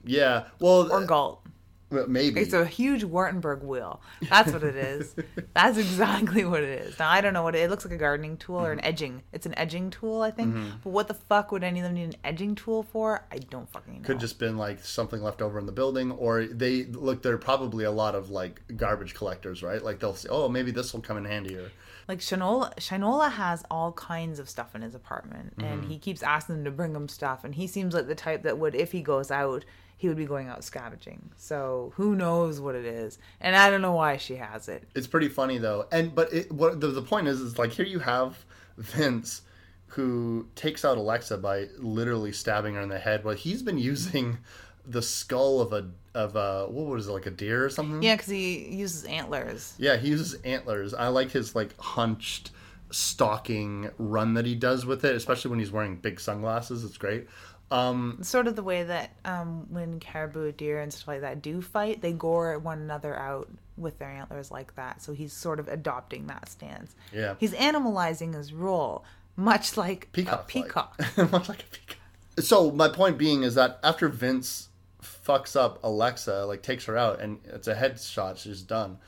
Yeah. 0.05 0.45
Well, 0.61 0.93
or 0.93 1.05
Galt. 1.05 1.43
Maybe. 1.91 2.41
It's 2.41 2.53
a 2.53 2.65
huge 2.65 3.03
Wartenberg 3.05 3.63
wheel. 3.63 4.01
That's 4.29 4.53
what 4.53 4.63
it 4.63 4.77
is. 4.77 5.15
That's 5.55 5.77
exactly 5.79 6.45
what 6.45 6.63
it 6.63 6.81
is. 6.83 6.99
Now 6.99 7.09
I 7.11 7.21
don't 7.21 7.33
know 7.35 7.43
what 7.43 7.55
it, 7.57 7.61
it 7.61 7.71
looks 7.71 7.85
like 7.85 7.95
a 7.95 7.99
gardening 7.99 8.37
tool 8.37 8.57
or 8.59 8.71
Mm-hmm. 8.71 8.79
an 8.81 8.85
edging. 8.85 9.23
It's 9.33 9.47
an 9.47 9.59
edging 9.59 9.91
tool, 9.91 10.23
I 10.23 10.31
think. 10.31 10.55
But 10.85 10.91
what 10.91 11.09
the 11.09 11.15
fuck 11.15 11.51
would 11.53 11.65
any 11.65 11.81
of 11.81 11.85
them 11.85 11.95
need 11.95 12.05
an 12.05 12.17
edging 12.25 12.55
tool 12.55 12.83
for? 12.83 13.25
I 13.33 13.39
don't 13.39 13.69
fucking 13.71 14.03
know. 14.03 14.07
could 14.07 14.21
just 14.21 14.39
been 14.39 14.57
like 14.57 14.85
something 14.85 15.23
left 15.23 15.43
over 15.43 15.59
in 15.59 15.67
the 15.67 15.73
building 15.73 16.11
or 16.13 16.45
they 16.47 16.85
look 16.85 17.23
there 17.23 17.35
are 17.35 17.39
probably 17.39 17.85
a 17.85 17.91
lot 17.91 18.15
of 18.15 18.31
like 18.31 18.61
garbage 18.77 19.15
collectors 19.15 19.63
right 19.63 19.83
like 19.85 19.99
they'll 20.01 20.15
say 20.15 20.29
oh 20.31 20.49
maybe 20.49 20.71
this 20.71 20.93
will 20.93 21.01
come 21.01 21.17
in 21.17 21.25
handy 21.25 21.57
or 21.57 21.71
Like 22.09 22.19
Shinola, 22.21 22.75
Shinola 22.77 23.31
has 23.33 23.65
all 23.71 23.93
kinds 23.93 24.39
of 24.39 24.49
stuff 24.49 24.75
in 24.75 24.83
his 24.83 24.95
apartment, 24.95 25.55
and 25.59 25.83
Mm-hmm. 25.83 25.91
he 25.91 25.99
keeps 25.99 26.23
asking 26.23 26.57
them 26.57 26.65
to 26.65 26.71
bring 26.73 26.95
him 26.95 27.09
stuff. 27.09 27.45
And 27.45 27.55
he 27.55 27.67
seems 27.69 27.95
like 27.95 28.09
the 28.09 28.15
type 28.17 28.43
that 28.43 28.59
would, 28.59 28.75
if 28.75 28.91
he 28.93 29.01
goes 29.01 29.31
out, 29.31 29.65
he 30.01 30.09
would 30.09 30.17
be 30.17 30.25
going 30.25 30.49
out 30.49 30.65
scavenging. 30.65 31.31
So 31.37 31.93
who 31.95 32.17
knows 32.17 32.59
what 32.59 32.75
it 32.75 32.87
is? 32.87 33.19
And 33.39 33.55
I 33.55 33.69
don't 33.69 33.83
know 33.83 33.93
why 33.93 34.17
she 34.17 34.37
has 34.37 34.67
it. 34.67 34.89
It's 34.95 35.07
pretty 35.07 35.29
funny 35.29 35.59
though, 35.59 35.87
and 35.93 36.15
but 36.15 36.33
it, 36.33 36.51
what 36.51 36.81
the, 36.81 36.87
the 36.87 37.03
point 37.03 37.29
is 37.29 37.39
is 37.39 37.59
like 37.59 37.73
here 37.73 37.85
you 37.85 37.99
have 37.99 38.47
Vince 38.79 39.43
who 39.89 40.47
takes 40.55 40.87
out 40.87 40.97
Alexa 40.97 41.37
by 41.37 41.67
literally 41.77 42.33
stabbing 42.33 42.77
her 42.77 42.81
in 42.81 42.89
the 42.89 42.99
head. 42.99 43.25
Well, 43.25 43.35
he's 43.35 43.63
been 43.63 43.77
using 43.77 44.39
the 44.87 45.03
skull 45.03 45.61
of 45.61 45.75
a 45.75 45.91
of 46.15 46.35
a 46.35 46.67
what 46.71 46.87
was 46.87 47.07
it 47.07 47.13
like 47.13 47.27
a 47.27 47.31
deer 47.31 47.67
or 47.67 47.69
something? 47.69 48.03
Yeah, 48.03 48.15
because 48.15 48.31
he 48.31 48.75
uses 48.75 49.05
antlers. 49.05 49.75
Yeah, 49.77 49.99
he 49.99 50.09
uses 50.09 50.33
antlers. 50.45 50.95
I 50.95 51.09
like 51.09 51.31
his 51.31 51.55
like 51.55 51.79
hunched 51.79 52.53
stalking 52.91 53.91
run 53.99 54.33
that 54.33 54.47
he 54.47 54.55
does 54.55 54.87
with 54.87 55.05
it, 55.05 55.15
especially 55.15 55.51
when 55.51 55.59
he's 55.59 55.71
wearing 55.71 55.97
big 55.97 56.21
sunglasses. 56.21 56.85
It's 56.85 56.97
great. 56.97 57.29
Um, 57.71 58.19
Sort 58.23 58.49
of 58.49 58.57
the 58.57 58.63
way 58.63 58.83
that 58.83 59.11
um, 59.25 59.67
when 59.71 60.01
caribou, 60.01 60.53
deer, 60.53 60.81
and 60.81 60.93
stuff 60.93 61.09
like 61.09 61.21
that 61.21 61.41
do 61.41 61.63
fight, 61.63 62.03
they 62.03 62.13
gore 62.13 62.59
one 62.59 62.79
another 62.81 63.17
out 63.17 63.49
with 63.77 63.99
their 63.99 64.11
antlers 64.11 64.51
like 64.51 64.75
that. 64.77 65.03
So 65.03 65.13
he's 65.13 65.33
sort 65.33 65.61
of 65.61 65.69
adopting 65.69 66.27
that 66.27 66.49
stance. 66.49 66.95
Yeah. 67.13 67.35
He's 67.39 67.53
animalizing 67.53 68.35
his 68.35 68.53
role, 68.53 69.05
much 69.37 69.77
like 69.77 70.11
peacock. 70.13 70.43
a 70.43 70.45
peacock. 70.49 71.01
Much 71.31 71.49
like 71.49 71.63
a 71.63 71.67
peacock. 71.67 71.97
So 72.39 72.71
my 72.71 72.89
point 72.89 73.19
being 73.19 73.43
is 73.43 73.55
that 73.55 73.79
after 73.83 74.09
Vince 74.09 74.69
fucks 75.03 75.55
up 75.57 75.79
Alexa, 75.83 76.45
like 76.47 76.63
takes 76.63 76.85
her 76.87 76.97
out, 76.97 77.21
and 77.21 77.39
it's 77.45 77.69
a 77.69 77.75
headshot, 77.75 78.39
she's 78.39 78.63
done. 78.63 78.99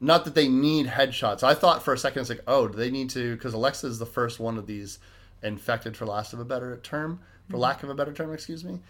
Not 0.00 0.24
that 0.24 0.34
they 0.36 0.48
need 0.48 0.86
headshots. 0.86 1.42
I 1.42 1.54
thought 1.54 1.82
for 1.82 1.92
a 1.92 1.98
second 1.98 2.20
it's 2.20 2.30
like, 2.30 2.44
oh, 2.46 2.68
do 2.68 2.76
they 2.76 2.90
need 2.90 3.10
to? 3.10 3.34
Because 3.34 3.54
Alexa 3.54 3.86
is 3.88 3.98
the 3.98 4.06
first 4.06 4.38
one 4.38 4.56
of 4.56 4.66
these 4.66 5.00
infected, 5.42 5.96
for 5.96 6.06
lack 6.06 6.32
of 6.32 6.38
a 6.38 6.44
better 6.44 6.76
term, 6.78 7.20
for 7.50 7.58
lack 7.58 7.82
of 7.82 7.90
a 7.90 7.94
better 7.94 8.12
term, 8.12 8.32
excuse 8.32 8.64
me, 8.64 8.80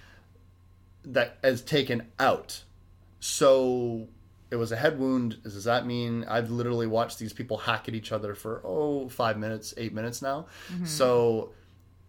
that 1.05 1.39
is 1.43 1.63
taken 1.63 2.03
out. 2.19 2.63
So 3.21 4.09
it 4.51 4.57
was 4.57 4.73
a 4.73 4.77
head 4.77 4.99
wound. 4.99 5.43
Does 5.43 5.65
that 5.65 5.87
mean 5.87 6.25
I've 6.29 6.51
literally 6.51 6.87
watched 6.87 7.19
these 7.19 7.33
people 7.33 7.57
hack 7.59 7.89
at 7.89 7.95
each 7.95 8.13
other 8.13 8.35
for 8.35 8.63
oh 8.65 9.09
five 9.09 9.39
minutes, 9.39 9.75
eight 9.77 9.93
minutes 9.93 10.23
now? 10.23 10.47
So 10.85 11.51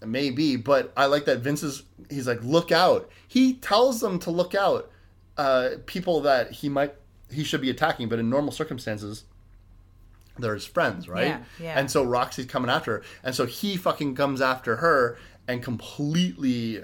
maybe, 0.06 0.56
but 0.56 0.94
I 0.96 1.06
like 1.08 1.26
that 1.26 1.40
Vince's. 1.40 1.84
He's 2.10 2.28
like, 2.28 2.44
look 2.44 2.72
out. 2.72 3.10
He 3.28 3.56
tells 3.56 4.00
them 4.00 4.20
to 4.20 4.32
look 4.32 4.56
out. 4.56 4.92
Uh, 5.38 5.72
people 5.86 6.22
that 6.22 6.52
he 6.52 6.70
might 6.70 6.96
he 7.32 7.44
should 7.44 7.62
be 7.62 7.70
attacking, 7.70 8.10
but 8.10 8.20
in 8.20 8.30
normal 8.30 8.52
circumstances. 8.52 9.24
They're 10.38 10.54
his 10.54 10.66
friends, 10.66 11.10
right? 11.10 11.28
Yeah, 11.28 11.40
yeah. 11.60 11.78
And 11.78 11.92
so 11.92 12.02
Roxy's 12.02 12.46
coming 12.46 12.70
after 12.72 12.94
her, 12.94 13.04
and 13.24 13.36
so 13.36 13.46
he 13.46 13.76
fucking 13.76 14.16
comes 14.16 14.40
after 14.40 14.78
her 14.78 15.18
and 15.50 15.62
completely 15.62 16.84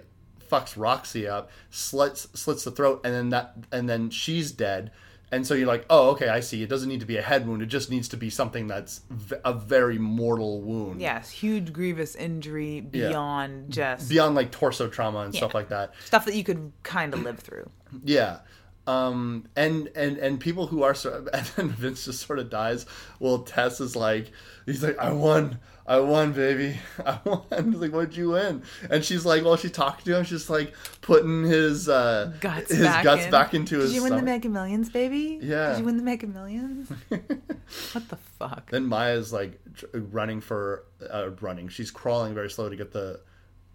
fucks 0.51 0.75
Roxy 0.75 1.27
up, 1.27 1.49
slits 1.69 2.27
slits 2.33 2.63
the 2.65 2.71
throat, 2.71 3.01
and 3.05 3.13
then 3.13 3.29
that 3.29 3.55
and 3.71 3.87
then 3.87 4.09
she's 4.09 4.51
dead. 4.51 4.91
And 5.31 5.45
so 5.45 5.53
you're 5.55 5.67
like, 5.67 5.85
oh, 5.89 6.11
okay, 6.11 6.29
I 6.29 6.39
see. 6.39 6.61
It 6.61 6.69
doesn't 6.69 6.87
need 6.87 6.99
to 6.99 7.05
be 7.05 7.17
a 7.17 7.21
head 7.21 7.47
wound. 7.47 7.61
It 7.63 7.65
just 7.65 7.89
needs 7.89 8.07
to 8.09 8.15
be 8.17 8.29
something 8.29 8.67
that's 8.67 9.01
v- 9.09 9.35
a 9.43 9.53
very 9.53 9.97
mortal 9.97 10.61
wound. 10.61 11.01
Yes, 11.01 11.29
huge 11.31 11.73
grievous 11.73 12.15
injury 12.15 12.87
Yeah. 12.93 13.09
beyond 13.09 13.71
just 13.71 14.07
Beyond 14.07 14.35
like 14.35 14.51
torso 14.51 14.87
trauma 14.87 15.19
and 15.21 15.33
stuff 15.35 15.53
like 15.55 15.69
that. 15.69 15.93
stuff 16.05 16.25
that 16.25 16.35
you 16.35 16.43
could 16.43 16.71
kind 16.83 17.13
of 17.13 17.23
live 17.23 17.39
through. 17.39 17.69
Yeah. 18.03 18.39
Um, 18.87 19.47
and, 19.55 19.89
and, 19.95 20.17
and 20.17 20.39
people 20.39 20.67
who 20.67 20.83
are, 20.83 20.93
so, 20.93 21.27
and 21.33 21.45
then 21.55 21.69
Vince 21.69 22.05
just 22.05 22.25
sort 22.25 22.39
of 22.39 22.49
dies. 22.49 22.85
Well, 23.19 23.39
Tess 23.39 23.79
is 23.81 23.95
like, 23.95 24.31
he's 24.65 24.83
like, 24.83 24.97
I 24.99 25.11
won. 25.11 25.59
I 25.87 25.99
won, 25.99 26.33
baby. 26.33 26.79
I 27.05 27.19
won. 27.23 27.71
He's 27.71 27.81
like, 27.81 27.91
what'd 27.91 28.17
you 28.17 28.31
win? 28.31 28.63
And 28.89 29.05
she's 29.05 29.25
like, 29.25 29.43
well, 29.43 29.55
she 29.55 29.69
talked 29.69 30.05
to 30.05 30.17
him. 30.17 30.23
She's 30.23 30.49
like 30.49 30.73
putting 31.01 31.43
his, 31.43 31.87
uh, 31.87 32.33
Guts 32.39 32.71
his 32.71 32.81
back 32.81 33.03
guts 33.03 33.25
in. 33.25 33.31
back 33.31 33.53
into 33.53 33.79
his 33.79 33.91
Did 33.91 33.95
you 33.95 34.03
win 34.03 34.11
the 34.11 34.17
stomach. 34.17 34.33
Mega 34.33 34.49
Millions, 34.49 34.89
baby? 34.89 35.39
Yeah. 35.41 35.69
Did 35.69 35.79
you 35.79 35.85
win 35.85 35.97
the 35.97 36.03
Mega 36.03 36.27
Millions? 36.27 36.89
what 37.09 38.09
the 38.09 38.17
fuck? 38.39 38.71
Then 38.71 38.85
Maya's 38.87 39.31
like 39.31 39.59
running 39.93 40.41
for, 40.41 40.85
uh, 41.11 41.29
running. 41.41 41.67
She's 41.69 41.91
crawling 41.91 42.33
very 42.33 42.49
slow 42.49 42.69
to 42.69 42.75
get 42.75 42.91
the 42.91 43.19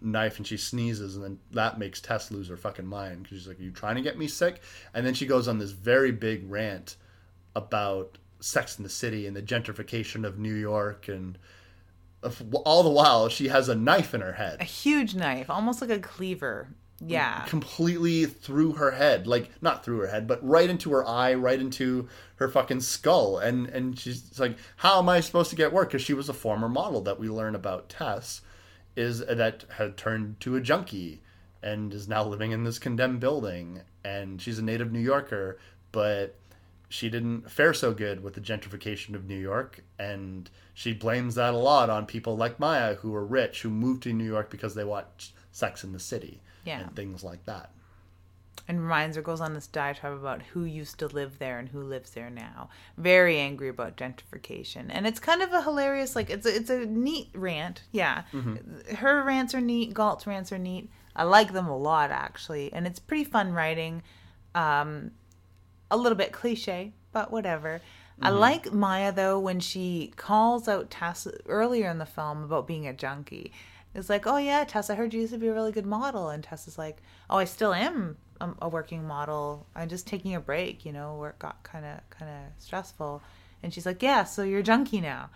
knife 0.01 0.37
and 0.37 0.47
she 0.47 0.57
sneezes 0.57 1.15
and 1.15 1.23
then 1.23 1.39
that 1.51 1.77
makes 1.77 2.01
Tess 2.01 2.31
lose 2.31 2.47
her 2.49 2.57
fucking 2.57 2.85
mind 2.87 3.23
because 3.23 3.37
she's 3.39 3.47
like, 3.47 3.59
Are 3.59 3.63
you 3.63 3.71
trying 3.71 3.95
to 3.95 4.01
get 4.01 4.17
me 4.17 4.27
sick? 4.27 4.61
And 4.93 5.05
then 5.05 5.13
she 5.13 5.25
goes 5.25 5.47
on 5.47 5.59
this 5.59 5.71
very 5.71 6.11
big 6.11 6.49
rant 6.49 6.95
about 7.55 8.17
Sex 8.39 8.77
in 8.77 8.83
the 8.83 8.89
City 8.89 9.27
and 9.27 9.35
the 9.35 9.41
gentrification 9.41 10.25
of 10.25 10.39
New 10.39 10.55
York 10.55 11.07
and 11.07 11.37
all 12.65 12.83
the 12.83 12.89
while 12.89 13.29
she 13.29 13.47
has 13.47 13.67
a 13.69 13.75
knife 13.75 14.13
in 14.13 14.21
her 14.21 14.33
head, 14.33 14.61
A 14.61 14.63
huge 14.63 15.15
knife, 15.15 15.49
almost 15.49 15.81
like 15.81 15.89
a 15.89 15.99
cleaver. 15.99 16.67
Yeah. 17.03 17.45
completely 17.45 18.25
through 18.25 18.73
her 18.73 18.91
head 18.91 19.25
like 19.25 19.49
not 19.59 19.83
through 19.83 20.01
her 20.01 20.07
head 20.07 20.27
but 20.27 20.47
right 20.47 20.69
into 20.69 20.91
her 20.91 21.03
eye 21.03 21.33
right 21.33 21.59
into 21.59 22.07
her 22.35 22.47
fucking 22.47 22.81
skull 22.81 23.39
and 23.39 23.67
and 23.69 23.97
she's 23.97 24.39
like 24.39 24.55
how 24.75 24.99
am 24.99 25.09
i 25.09 25.19
supposed 25.19 25.49
to 25.49 25.55
get 25.55 25.73
work 25.73 25.89
because 25.89 26.03
she 26.03 26.13
was 26.13 26.29
a 26.29 26.33
former 26.33 26.69
model 26.69 27.01
that 27.01 27.19
we 27.19 27.27
learn 27.27 27.55
about 27.55 27.89
tess 27.89 28.41
is 28.95 29.19
that 29.25 29.65
had 29.77 29.97
turned 29.97 30.39
to 30.41 30.55
a 30.55 30.61
junkie 30.61 31.21
and 31.63 31.93
is 31.93 32.07
now 32.07 32.23
living 32.23 32.51
in 32.51 32.63
this 32.63 32.79
condemned 32.79 33.19
building 33.19 33.81
and 34.03 34.41
she's 34.41 34.57
a 34.59 34.63
native 34.63 34.91
new 34.91 34.99
yorker 34.99 35.57
but 35.91 36.35
she 36.89 37.09
didn't 37.09 37.49
fare 37.49 37.73
so 37.73 37.93
good 37.93 38.21
with 38.21 38.33
the 38.33 38.41
gentrification 38.41 39.15
of 39.15 39.25
New 39.25 39.37
York, 39.37 39.81
and 39.97 40.49
she 40.73 40.91
blames 40.91 41.35
that 41.35 41.53
a 41.53 41.57
lot 41.57 41.89
on 41.89 42.05
people 42.05 42.35
like 42.35 42.59
Maya 42.59 42.95
who 42.95 43.15
are 43.15 43.23
rich, 43.25 43.61
who 43.61 43.69
moved 43.69 44.03
to 44.03 44.11
New 44.11 44.25
York 44.25 44.49
because 44.49 44.75
they 44.75 44.83
watched 44.83 45.31
Sex 45.53 45.85
in 45.85 45.93
the 45.93 45.99
City 46.01 46.41
Yeah. 46.65 46.81
and 46.81 46.93
things 46.93 47.23
like 47.23 47.45
that. 47.45 47.71
And 48.67 48.81
reminds 48.81 49.15
her 49.15 49.21
goes 49.21 49.41
on 49.41 49.53
this 49.53 49.67
diatribe 49.67 50.13
about 50.13 50.41
who 50.41 50.63
used 50.63 50.99
to 50.99 51.07
live 51.07 51.39
there 51.39 51.59
and 51.59 51.69
who 51.69 51.81
lives 51.81 52.11
there 52.11 52.29
now. 52.29 52.69
Very 52.97 53.39
angry 53.39 53.69
about 53.69 53.97
gentrification, 53.97 54.85
and 54.89 55.07
it's 55.07 55.19
kind 55.19 55.41
of 55.41 55.51
a 55.53 55.61
hilarious, 55.61 56.15
like 56.15 56.29
it's 56.29 56.45
a, 56.45 56.55
it's 56.55 56.69
a 56.69 56.85
neat 56.85 57.29
rant. 57.33 57.83
Yeah, 57.91 58.23
her 58.97 59.23
rants 59.23 59.53
are 59.55 59.61
neat. 59.61 59.93
Galt's 59.93 60.27
rants 60.27 60.51
are 60.51 60.57
neat. 60.57 60.89
I 61.15 61.23
like 61.23 61.53
them 61.53 61.67
a 61.67 61.77
lot 61.77 62.11
actually, 62.11 62.71
and 62.73 62.87
it's 62.87 62.99
pretty 62.99 63.25
fun 63.25 63.53
writing. 63.53 64.03
Um, 64.55 65.11
a 65.89 65.97
little 65.97 66.17
bit 66.17 66.31
cliche, 66.31 66.93
but 67.11 67.31
whatever. 67.31 67.81
I 68.23 68.29
like 68.29 68.71
Maya 68.71 69.11
though 69.11 69.39
when 69.39 69.59
she 69.59 70.13
calls 70.15 70.67
out 70.67 70.91
Tess 70.91 71.27
earlier 71.47 71.89
in 71.89 71.97
the 71.97 72.05
film 72.05 72.43
about 72.43 72.67
being 72.67 72.85
a 72.87 72.93
junkie. 72.93 73.51
It's 73.93 74.09
like, 74.09 74.25
oh 74.25 74.37
yeah, 74.37 74.63
Tess, 74.63 74.89
I 74.89 74.95
heard 74.95 75.13
you 75.13 75.21
used 75.21 75.33
to 75.33 75.39
be 75.39 75.47
a 75.47 75.53
really 75.53 75.71
good 75.71 75.85
model, 75.85 76.29
and 76.29 76.43
Tess 76.43 76.67
is 76.67 76.77
like, 76.77 77.01
oh, 77.29 77.37
I 77.37 77.45
still 77.45 77.73
am 77.73 78.17
a, 78.41 78.53
a 78.63 78.69
working 78.69 79.07
model. 79.07 79.65
I'm 79.75 79.89
just 79.89 80.07
taking 80.07 80.35
a 80.35 80.39
break, 80.39 80.85
you 80.85 80.91
know, 80.91 81.15
work 81.15 81.39
got 81.39 81.63
kind 81.63 81.85
of 81.85 82.09
kind 82.09 82.29
of 82.31 82.63
stressful, 82.63 83.21
and 83.63 83.73
she's 83.73 83.85
like, 83.85 84.01
yeah, 84.01 84.23
so 84.23 84.43
you're 84.43 84.61
junkie 84.61 85.01
now, 85.01 85.29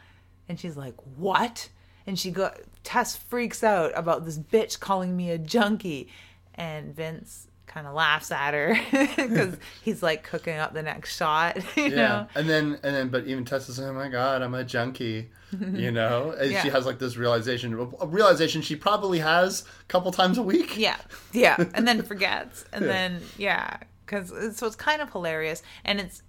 and 0.50 0.60
she's 0.60 0.76
like, 0.76 0.96
what? 1.16 1.70
And 2.08 2.20
she 2.20 2.32
go, 2.32 2.52
Tess 2.84 3.16
freaks 3.16 3.64
out 3.64 3.92
about 3.96 4.26
this 4.26 4.38
bitch 4.38 4.80
calling 4.80 5.16
me 5.16 5.32
a 5.32 5.38
junkie, 5.38 6.10
and 6.56 6.96
Vince 6.96 7.48
kind 7.68 7.88
of 7.88 7.94
laughs 7.94 8.32
at 8.32 8.54
her 8.54 8.78
because 9.16 9.58
he's 9.84 10.02
like 10.04 10.24
cooking 10.24 10.58
up 10.58 10.74
the 10.74 10.84
next 10.84 11.16
shot. 11.18 11.58
You 11.78 11.84
yeah. 11.86 11.96
know? 11.96 12.28
and 12.36 12.50
then 12.50 12.80
and 12.84 12.96
then 12.96 13.10
but 13.10 13.26
even 13.28 13.46
tessa's 13.46 13.80
oh 13.80 13.94
my 13.94 14.08
god 14.10 14.42
i'm 14.42 14.54
a 14.54 14.64
junkie 14.64 15.30
you 15.74 15.92
know? 15.92 16.32
And 16.32 16.52
Yeah. 16.52 16.64
she 16.64 16.70
has 16.70 16.86
like 16.86 17.00
this 17.00 17.16
realization 17.18 17.74
a 18.02 18.08
realization 18.08 18.62
she 18.62 18.76
probably 18.76 19.20
has 19.20 19.62
a 19.82 19.86
couple 19.86 20.12
times 20.12 20.38
a 20.38 20.44
week. 20.44 20.78
Yeah, 20.78 20.98
yeah, 21.32 21.56
and 21.74 21.88
then 21.88 22.02
forgets, 22.04 22.66
and 22.74 22.84
Yeah. 22.84 22.92
then 22.92 23.22
yeah, 23.38 23.78
because 24.06 24.58
so 24.58 24.68
it's 24.68 24.76
kind 24.76 25.02
of 25.02 25.12
hilarious, 25.12 25.64
and 25.86 26.00
it's 26.02 26.24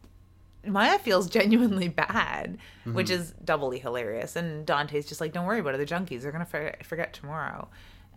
Maya 0.65 0.99
feels 1.01 1.29
genuinely 1.29 1.89
bad, 1.89 2.59
which 2.85 3.11
is 3.11 3.33
doubly 3.45 3.79
hilarious, 3.81 4.37
and 4.37 4.65
Dante's 4.67 5.07
just 5.07 5.21
like, 5.21 5.33
"Don't 5.33 5.47
worry 5.47 5.59
about 5.61 5.75
it, 5.75 5.79
the 5.79 5.87
junkies 5.95 6.23
they're 6.23 6.31
gonna 6.33 6.45
forget, 6.45 6.85
forget 6.87 7.13
tomorrow," 7.13 7.69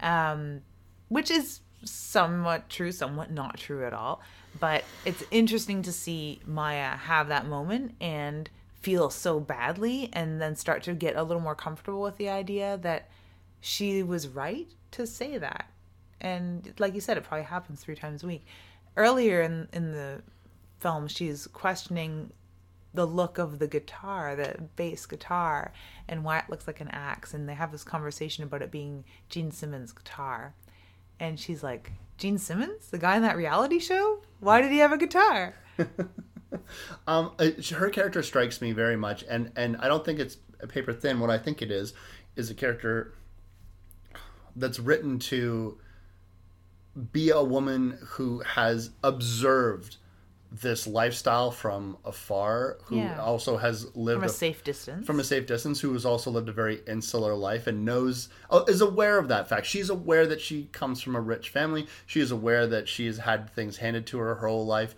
um, 0.01 0.61
which 1.07 1.31
is 1.31 1.61
somewhat 1.84 2.69
true, 2.69 2.91
somewhat 2.91 3.31
not 3.31 3.57
true 3.57 3.85
at 3.85 3.93
all. 3.93 4.22
But 4.60 4.84
it's 5.06 5.23
interesting 5.31 5.81
to 5.84 5.91
see 5.91 6.41
Maya 6.45 6.95
have 6.95 7.27
that 7.27 7.45
moment 7.45 7.95
and 8.01 8.49
feel 8.81 9.10
so 9.10 9.39
badly, 9.39 10.10
and 10.14 10.41
then 10.41 10.56
start 10.56 10.84
to 10.84 10.93
get 10.93 11.15
a 11.15 11.23
little 11.23 11.41
more 11.41 11.56
comfortable 11.56 12.01
with 12.01 12.18
the 12.18 12.30
idea 12.30 12.77
that 12.81 13.10
she 13.60 14.01
was 14.01 14.27
right 14.27 14.68
to 14.91 15.06
say 15.06 15.38
that. 15.38 15.69
And 16.22 16.73
like 16.80 16.95
you 16.95 17.01
said, 17.01 17.18
it 17.18 17.23
probably 17.23 17.45
happens 17.45 17.81
three 17.81 17.95
times 17.95 18.23
a 18.23 18.27
week. 18.27 18.45
Earlier 18.95 19.41
in 19.41 19.68
in 19.73 19.91
the 19.91 20.22
film, 20.80 21.07
she's 21.07 21.45
questioning 21.47 22.31
the 22.93 23.06
look 23.06 23.38
of 23.38 23.60
the 23.60 23.68
guitar, 23.68 24.35
the 24.35 24.64
bass 24.76 25.06
guitar, 25.06 25.73
and 26.07 26.23
why 26.23 26.39
it 26.39 26.49
looks 26.49 26.65
like 26.65 26.81
an 26.81 26.89
axe. 26.89 27.34
And 27.34 27.47
they 27.47 27.53
have 27.53 27.72
this 27.72 27.84
conversation 27.84 28.43
about 28.43 28.61
it 28.61 28.72
being 28.72 29.03
Gene 29.30 29.51
Simmons' 29.51 29.91
guitar. 29.91 30.56
And 31.19 31.39
she's 31.39 31.63
like, 31.63 31.91
Gene 32.17 32.37
Simmons, 32.37 32.87
the 32.89 32.97
guy 32.97 33.15
in 33.15 33.23
that 33.23 33.37
reality 33.37 33.79
show? 33.79 34.21
Why 34.39 34.61
did 34.61 34.71
he 34.71 34.77
have 34.79 34.91
a 34.91 34.97
guitar? 34.97 35.55
Um, 37.07 37.31
her 37.75 37.89
character 37.89 38.23
strikes 38.23 38.61
me 38.61 38.71
very 38.71 38.95
much, 38.95 39.23
and 39.29 39.51
and 39.55 39.77
I 39.77 39.87
don't 39.87 40.03
think 40.03 40.19
it's 40.19 40.37
paper 40.67 40.93
thin. 40.93 41.19
What 41.19 41.29
I 41.29 41.37
think 41.37 41.61
it 41.61 41.71
is 41.71 41.93
is 42.35 42.49
a 42.49 42.55
character 42.55 43.13
that's 44.55 44.79
written 44.79 45.19
to 45.19 45.77
be 47.11 47.29
a 47.29 47.43
woman 47.43 47.99
who 48.01 48.39
has 48.39 48.91
observed 49.03 49.97
this 50.51 50.88
lifestyle 50.88 51.51
from 51.51 51.95
afar, 52.03 52.77
who 52.85 52.97
Yeah. 52.97 53.21
also 53.21 53.57
has 53.57 53.85
lived 53.95 54.21
From 54.21 54.23
a 54.30 54.31
a- 54.31 54.35
safe 54.35 54.63
distance. 54.63 55.05
from 55.05 55.19
a 55.19 55.23
safe 55.23 55.45
distance 55.45 55.80
who 55.80 55.93
has 55.93 56.05
also 56.05 56.31
lived 56.31 56.49
a 56.49 56.51
very 56.51 56.81
insular 56.88 57.35
life 57.35 57.67
and 57.67 57.85
knows 57.85 58.30
oh, 58.49 58.63
is 58.65 58.81
aware 58.81 59.19
of 59.19 59.27
that 59.27 59.47
fact 59.47 59.67
she's 59.67 59.89
aware 59.91 60.26
that 60.26 60.41
she 60.41 60.67
comes 60.71 61.01
from 61.01 61.15
a 61.15 61.21
rich 61.21 61.49
family 61.49 61.85
she 62.07 62.19
is 62.19 62.31
aware 62.31 62.65
that 62.65 62.88
she 62.88 63.05
has 63.05 63.19
had 63.19 63.49
things 63.53 63.77
handed 63.77 64.07
to 64.07 64.17
her 64.17 64.34
her 64.35 64.47
whole 64.47 64.65
life 64.65 64.95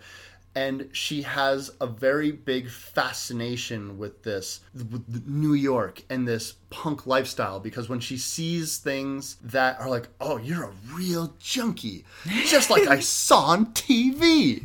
and 0.54 0.88
she 0.92 1.22
has 1.22 1.70
a 1.80 1.86
very 1.86 2.30
big 2.30 2.68
fascination 2.68 3.98
with 3.98 4.22
this 4.22 4.60
with 4.74 5.26
new 5.26 5.52
york 5.54 6.02
and 6.08 6.26
this 6.26 6.54
punk 6.70 7.06
lifestyle 7.06 7.58
because 7.60 7.88
when 7.88 8.00
she 8.00 8.16
sees 8.16 8.78
things 8.78 9.36
that 9.42 9.78
are 9.80 9.90
like 9.90 10.08
oh 10.20 10.36
you're 10.38 10.64
a 10.64 10.72
real 10.94 11.34
junkie 11.38 12.04
just 12.46 12.70
like 12.70 12.86
i 12.86 13.00
saw 13.20 13.40
on 13.46 13.66
tv 13.74 14.62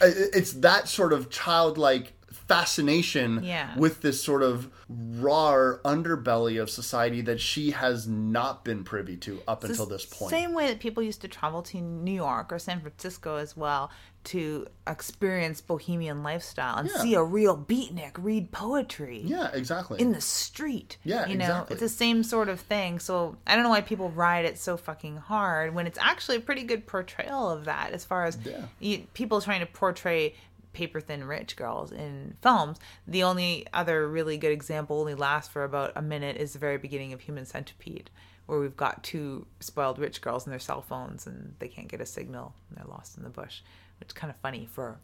it's 0.00 0.52
that 0.54 0.88
sort 0.88 1.12
of 1.12 1.30
childlike 1.30 2.12
fascination 2.52 3.42
Yeah. 3.44 3.76
with 3.76 4.02
this 4.02 4.22
sort 4.22 4.42
of 4.42 4.70
raw 4.88 5.74
underbelly 5.84 6.60
of 6.60 6.70
society 6.70 7.20
that 7.22 7.40
she 7.40 7.70
has 7.72 8.06
not 8.06 8.64
been 8.64 8.84
privy 8.84 9.16
to 9.18 9.40
up 9.48 9.64
until 9.64 9.86
this 9.86 10.04
point. 10.06 10.30
Same 10.30 10.52
way 10.54 10.68
that 10.68 10.80
people 10.80 11.02
used 11.02 11.20
to 11.22 11.28
travel 11.28 11.62
to 11.62 11.78
New 11.80 12.12
York 12.14 12.52
or 12.52 12.58
San 12.58 12.80
Francisco 12.80 13.36
as 13.36 13.56
well 13.56 13.90
to 14.24 14.68
experience 14.86 15.60
bohemian 15.60 16.22
lifestyle 16.22 16.76
and 16.76 16.88
Yeah. 16.88 16.98
see 17.02 17.14
a 17.14 17.22
real 17.24 17.56
beatnik 17.56 18.12
read 18.18 18.52
poetry 18.52 19.20
Yeah, 19.24 19.50
exactly. 19.52 20.00
in 20.00 20.12
the 20.12 20.20
street. 20.20 20.96
Yeah, 21.02 21.26
you 21.26 21.36
know, 21.36 21.44
exactly. 21.44 21.74
it's 21.74 21.80
the 21.80 21.88
same 21.88 22.22
sort 22.22 22.48
of 22.48 22.60
thing. 22.60 23.00
So 23.00 23.36
I 23.48 23.54
don't 23.56 23.64
know 23.64 23.70
why 23.70 23.80
people 23.80 24.10
ride 24.10 24.44
it 24.44 24.58
so 24.58 24.76
fucking 24.76 25.16
hard 25.16 25.74
when 25.74 25.88
it's 25.88 25.98
actually 26.00 26.36
a 26.36 26.40
pretty 26.40 26.62
good 26.62 26.86
portrayal 26.86 27.50
of 27.50 27.64
that. 27.64 27.90
As 27.92 28.04
far 28.04 28.24
as 28.24 28.38
Yeah. 28.44 28.66
you, 28.78 29.06
people 29.12 29.40
trying 29.40 29.58
to 29.60 29.66
portray 29.66 30.34
paper 30.72 31.00
thin 31.00 31.24
rich 31.24 31.56
girls 31.56 31.92
in 31.92 32.36
films. 32.42 32.78
The 33.06 33.22
only 33.22 33.66
other 33.72 34.08
really 34.08 34.38
good 34.38 34.52
example 34.52 35.00
only 35.00 35.14
lasts 35.14 35.52
for 35.52 35.64
about 35.64 35.92
a 35.96 36.02
minute 36.02 36.36
is 36.36 36.52
the 36.52 36.58
very 36.58 36.78
beginning 36.78 37.12
of 37.12 37.20
Human 37.22 37.44
Centipede, 37.44 38.10
where 38.46 38.58
we've 38.58 38.76
got 38.76 39.02
two 39.02 39.46
spoiled 39.60 39.98
rich 39.98 40.20
girls 40.20 40.44
and 40.44 40.52
their 40.52 40.60
cell 40.60 40.82
phones 40.82 41.26
and 41.26 41.54
they 41.58 41.68
can't 41.68 41.88
get 41.88 42.00
a 42.00 42.06
signal 42.06 42.54
and 42.68 42.78
they're 42.78 42.90
lost 42.90 43.16
in 43.16 43.22
the 43.22 43.30
bush, 43.30 43.60
which 44.00 44.08
is 44.08 44.12
kind 44.12 44.30
of 44.30 44.36
funny 44.36 44.66
for 44.70 44.98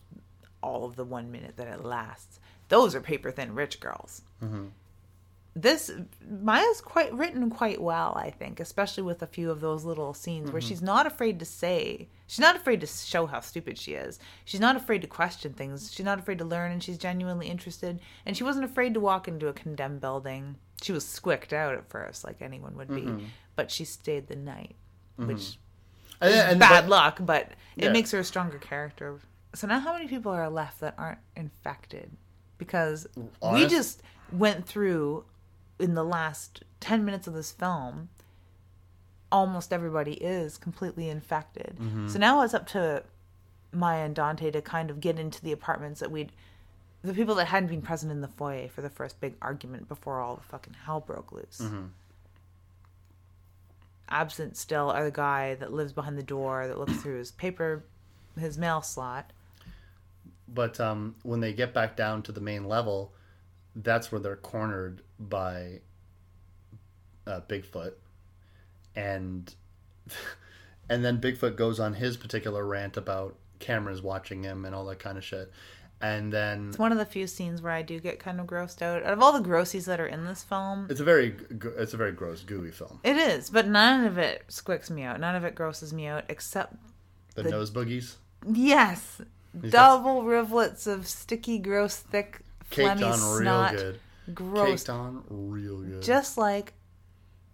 all 0.63 0.85
of 0.85 0.97
the 0.97 1.05
one 1.05 1.31
minute 1.31 1.57
that 1.57 1.69
it 1.69 1.85
lasts. 1.85 2.41
Those 2.69 2.95
are 2.95 3.01
paper 3.01 3.31
thin 3.31 3.55
rich 3.55 3.81
girls 3.81 4.23
mm-hmm. 4.43 4.67
This 5.55 5.91
Maya's 6.29 6.81
quite 6.81 7.13
written 7.13 7.51
quite 7.51 7.81
well, 7.81 8.15
I 8.17 8.31
think, 8.31 8.61
especially 8.61 9.03
with 9.03 9.23
a 9.23 9.27
few 9.27 9.51
of 9.51 9.61
those 9.61 9.85
little 9.85 10.15
scenes 10.15 10.51
where 10.51 10.61
mm-hmm. 10.61 10.69
she's 10.69 10.83
not 10.83 11.07
afraid 11.07 11.39
to 11.41 11.45
say, 11.45 12.09
she's 12.27 12.39
not 12.39 12.57
afraid 12.57 12.81
to 12.81 12.87
show 12.87 13.27
how 13.27 13.41
stupid 13.41 13.79
she 13.79 13.95
is. 13.95 14.19
She's 14.45 14.61
not 14.61 14.77
afraid 14.77 15.03
to 15.03 15.09
question 15.09 15.53
things. 15.55 15.93
She's 15.93 16.07
not 16.07 16.19
afraid 16.19 16.39
to 16.39 16.45
learn, 16.45 16.71
and 16.73 16.83
she's 16.83 16.99
genuinely 16.99 17.49
interested. 17.49 18.01
And 18.25 18.37
she 18.37 18.45
wasn't 18.45 18.67
afraid 18.67 18.95
to 18.95 19.01
walk 19.01 19.27
into 19.27 19.49
a 19.49 19.53
condemned 19.53 20.01
building. 20.01 20.57
She 20.83 20.93
was 20.93 21.07
squicked 21.07 21.53
out 21.53 21.75
at 21.75 21.89
first, 21.89 22.25
like 22.25 22.41
anyone 22.41 22.77
would 22.77 22.89
be, 22.89 23.03
mm-hmm. 23.03 23.25
but 23.57 23.71
she 23.71 23.85
stayed 23.85 24.29
the 24.29 24.37
night, 24.37 24.77
mm-hmm. 25.19 25.29
which 25.29 25.59
and, 26.21 26.35
and- 26.35 26.61
bad 26.61 26.83
but- 26.83 26.89
luck, 26.89 27.19
but 27.21 27.53
it 27.77 27.85
Yeah. 27.85 27.93
makes 27.93 28.13
her 28.13 28.21
a 28.21 28.25
stronger 28.25 28.59
character. 28.59 29.19
So 29.55 29.67
now, 29.67 29.81
how 29.81 29.95
many 29.95 30.07
people 30.07 30.31
are 30.31 30.51
left 30.51 30.81
that 30.81 30.95
aren't 30.99 31.21
infected? 31.35 32.11
Because 32.59 33.07
we 33.43 33.67
just 33.67 34.03
went 34.33 34.67
through 34.67 35.25
in 35.79 35.95
the 35.95 36.05
last 36.05 36.63
ten 36.81 37.05
minutes 37.05 37.27
of 37.27 37.35
this 37.35 37.53
film. 37.53 38.09
Almost 39.31 39.73
everybody 39.73 40.15
is 40.15 40.57
completely 40.57 41.11
infected. 41.11 41.77
Mm-hmm. 41.81 42.09
So 42.09 42.19
now 42.19 42.41
it's 42.43 42.55
up 42.55 42.67
to 42.69 43.03
Maya 43.73 44.05
and 44.07 44.15
Dante 44.15 44.51
to 44.51 44.63
kind 44.63 44.91
of 44.91 45.01
get 45.01 45.19
into 45.19 45.43
the 45.43 45.53
apartments 45.53 46.01
that 46.01 46.11
we'd. 46.11 46.33
The 47.03 47.13
people 47.15 47.35
that 47.37 47.47
hadn't 47.47 47.69
been 47.69 47.83
present 47.83 48.11
in 48.11 48.23
the 48.23 48.29
foyer 48.29 48.69
for 48.69 48.81
the 48.81 48.91
first 48.91 49.21
big 49.21 49.35
argument 49.41 49.87
before 49.89 50.19
all 50.21 50.35
the 50.37 50.43
fucking 50.43 50.75
hell 50.85 51.01
broke 51.01 51.31
loose 51.31 51.61
Mm-hmm. 51.63 51.87
absent 54.09 54.57
still 54.57 54.91
are 54.91 55.05
the 55.05 55.11
guy 55.11 55.55
that 55.55 55.73
lives 55.73 55.93
behind 55.93 56.17
the 56.19 56.23
door 56.23 56.67
that 56.67 56.79
looks 56.79 56.97
through 56.97 57.19
his 57.19 57.31
paper 57.31 57.85
his 58.39 58.57
mail 58.59 58.81
slot 58.83 59.33
But 60.49 60.81
um, 60.81 61.15
when 61.23 61.41
they 61.41 61.53
get 61.53 61.75
back 61.75 61.95
down 61.97 62.23
to 62.23 62.33
the 62.33 62.41
main 62.41 62.65
level, 62.67 63.13
that's 63.83 64.11
where 64.11 64.21
they're 64.21 64.37
cornered 64.37 65.03
by 65.19 65.81
uh, 67.27 67.41
Bigfoot, 67.49 67.93
and 68.97 69.55
and 70.89 71.05
then 71.05 71.21
Bigfoot 71.21 71.57
goes 71.57 71.79
on 71.81 71.95
his 71.95 72.17
particular 72.17 72.65
rant 72.67 72.97
about 72.97 73.37
cameras 73.59 74.03
watching 74.03 74.43
him 74.43 74.65
and 74.65 74.75
all 74.75 74.85
that 74.87 74.99
kind 74.99 75.19
of 75.19 75.25
shit, 75.25 75.51
and 76.01 76.33
then 76.33 76.69
it's 76.69 76.79
one 76.79 76.93
of 76.93 76.99
the 76.99 77.05
few 77.05 77.27
scenes 77.27 77.61
where 77.61 77.73
i 77.73 77.83
do 77.83 77.99
get 78.01 78.19
kind 78.19 78.41
of 78.41 78.47
grossed 78.47 78.83
out. 78.83 79.03
Out 79.03 79.13
of 79.13 79.23
all 79.23 79.33
the 79.33 79.47
grossies 79.49 79.85
that 79.87 80.01
are 80.01 80.07
in 80.07 80.25
this 80.25 80.43
film 80.45 80.87
it's 80.91 81.01
a 81.01 81.05
very 81.05 81.35
it's 81.77 81.95
a 81.95 81.97
very 81.97 82.13
gross, 82.13 82.43
gooey 82.43 82.71
film. 82.71 83.01
it 83.05 83.17
is 83.17 83.51
but 83.51 83.67
none 83.67 84.05
of 84.05 84.19
it 84.19 84.45
squicks 84.49 84.91
me 84.91 85.03
out. 85.03 85.21
None 85.21 85.35
of 85.35 85.45
it 85.45 85.55
grosses 85.55 85.93
me 85.93 86.07
out 86.07 86.25
except 86.29 86.75
The, 87.35 87.43
The- 87.45 87.51
nose 87.51 87.71
boogies? 87.71 88.15
Yes. 88.51 89.21
Double 89.71 90.23
rivulets 90.23 90.87
of 90.87 91.09
sticky 91.09 91.59
gross 91.59 91.97
thick 91.97 92.41
caked 92.71 93.01
phlegmy 93.01 93.13
on 93.13 93.21
real 93.21 93.41
snot 93.41 93.77
good, 93.77 94.01
gross 94.35 94.81
caked 94.81 94.91
on 94.91 95.25
real 95.29 95.81
good. 95.81 96.03
just 96.03 96.39
like 96.39 96.75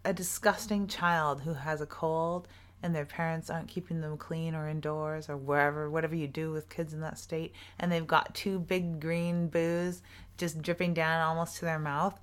a 0.04 0.12
disgusting 0.12 0.86
child 0.86 1.42
who 1.42 1.54
has 1.54 1.80
a 1.80 1.86
cold 1.86 2.48
and 2.82 2.94
their 2.94 3.06
parents 3.06 3.48
aren't 3.48 3.68
keeping 3.68 4.00
them 4.00 4.16
clean 4.18 4.54
or 4.54 4.68
indoors 4.68 5.28
or 5.28 5.36
wherever 5.36 5.88
whatever 5.88 6.14
you 6.14 6.26
do 6.26 6.52
with 6.52 6.68
kids 6.68 6.92
in 6.92 7.00
that 7.00 7.18
state 7.18 7.52
and 7.78 7.90
they've 7.90 8.06
got 8.06 8.34
two 8.34 8.58
big 8.58 9.00
green 9.00 9.48
boos 9.48 10.02
just 10.36 10.60
dripping 10.60 10.92
down 10.92 11.20
almost 11.20 11.56
to 11.56 11.64
their 11.64 11.78
mouth 11.78 12.18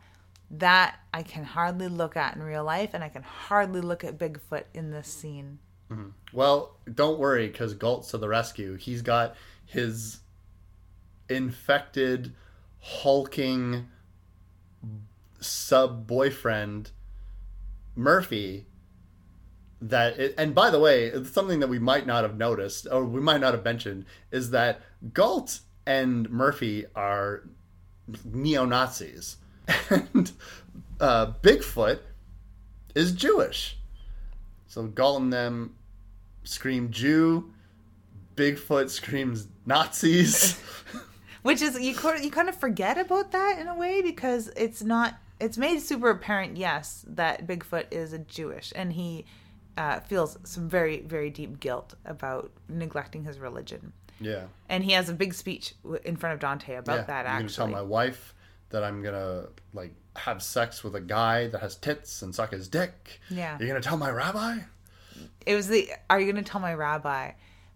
that 0.51 0.99
I 1.13 1.23
can 1.23 1.43
hardly 1.43 1.87
look 1.87 2.17
at 2.17 2.35
in 2.35 2.43
real 2.43 2.63
life 2.63 2.89
and 2.93 3.03
I 3.03 3.09
can 3.09 3.23
hardly 3.23 3.81
look 3.81 4.03
at 4.03 4.17
Bigfoot 4.17 4.65
in 4.73 4.91
this 4.91 5.07
scene. 5.07 5.59
Mm-hmm. 5.89 6.09
Well, 6.33 6.77
don't 6.93 7.19
worry, 7.19 7.47
because 7.47 7.73
Galt's 7.73 8.09
to 8.11 8.17
the 8.17 8.27
rescue. 8.27 8.75
He's 8.75 9.01
got 9.01 9.35
his 9.65 10.19
infected, 11.29 12.33
hulking 12.81 13.87
sub 15.39 16.07
boyfriend, 16.07 16.91
Murphy. 17.95 18.65
That 19.83 20.19
it, 20.19 20.35
and 20.37 20.53
by 20.53 20.69
the 20.69 20.79
way, 20.79 21.11
something 21.23 21.59
that 21.59 21.67
we 21.67 21.79
might 21.79 22.05
not 22.05 22.23
have 22.23 22.37
noticed 22.37 22.87
or 22.91 23.03
we 23.03 23.19
might 23.19 23.41
not 23.41 23.53
have 23.53 23.63
mentioned 23.63 24.05
is 24.29 24.51
that 24.51 24.81
Galt 25.11 25.61
and 25.87 26.29
Murphy 26.29 26.85
are 26.95 27.43
neo 28.23 28.65
Nazis, 28.65 29.37
and 29.89 30.31
uh, 30.99 31.33
Bigfoot 31.41 31.99
is 32.93 33.11
Jewish. 33.11 33.77
So 34.67 34.83
Galt 34.83 35.23
and 35.23 35.33
them 35.33 35.75
scream 36.43 36.91
Jew. 36.91 37.51
Bigfoot 38.35 38.89
screams 38.89 39.47
Nazis. 39.65 40.61
which 41.43 41.61
is 41.61 41.79
you 41.79 41.95
you 42.21 42.31
kind 42.31 42.49
of 42.49 42.55
forget 42.55 42.97
about 42.97 43.31
that 43.31 43.59
in 43.59 43.67
a 43.67 43.75
way 43.75 44.01
because 44.01 44.49
it's 44.55 44.81
not 44.81 45.15
it's 45.39 45.57
made 45.57 45.79
super 45.79 46.09
apparent 46.09 46.57
yes 46.57 47.05
that 47.07 47.45
bigfoot 47.47 47.85
is 47.91 48.13
a 48.13 48.19
jewish 48.19 48.71
and 48.75 48.93
he 48.93 49.25
uh, 49.77 49.99
feels 50.01 50.37
some 50.43 50.67
very 50.67 51.01
very 51.01 51.29
deep 51.29 51.59
guilt 51.59 51.93
about 52.05 52.51
neglecting 52.67 53.23
his 53.23 53.39
religion 53.39 53.93
yeah. 54.19 54.43
and 54.67 54.83
he 54.83 54.91
has 54.91 55.09
a 55.09 55.13
big 55.13 55.33
speech 55.33 55.73
in 56.03 56.15
front 56.17 56.33
of 56.33 56.39
dante 56.39 56.75
about 56.75 56.99
yeah. 56.99 57.03
that 57.05 57.25
I'm 57.25 57.39
gonna 57.39 57.49
tell 57.49 57.67
my 57.67 57.81
wife 57.81 58.35
that 58.69 58.83
I'm 58.83 59.01
gonna 59.01 59.45
like 59.73 59.93
have 60.17 60.43
sex 60.43 60.83
with 60.83 60.95
a 60.95 61.01
guy 61.01 61.47
that 61.47 61.61
has 61.61 61.77
tits 61.77 62.21
and 62.21 62.35
suck 62.35 62.51
his 62.51 62.67
dick. 62.67 63.21
Yeah. 63.29 63.57
You're 63.57 63.69
gonna 63.69 63.79
tell 63.79 63.97
my 63.97 64.11
rabbi? 64.11 64.59
it 65.45 65.55
was 65.55 65.67
the 65.67 65.89
are 66.09 66.19
you 66.19 66.31
going 66.31 66.43
to 66.43 66.49
tell 66.49 66.61
my 66.61 66.73
rabbi 66.73 67.31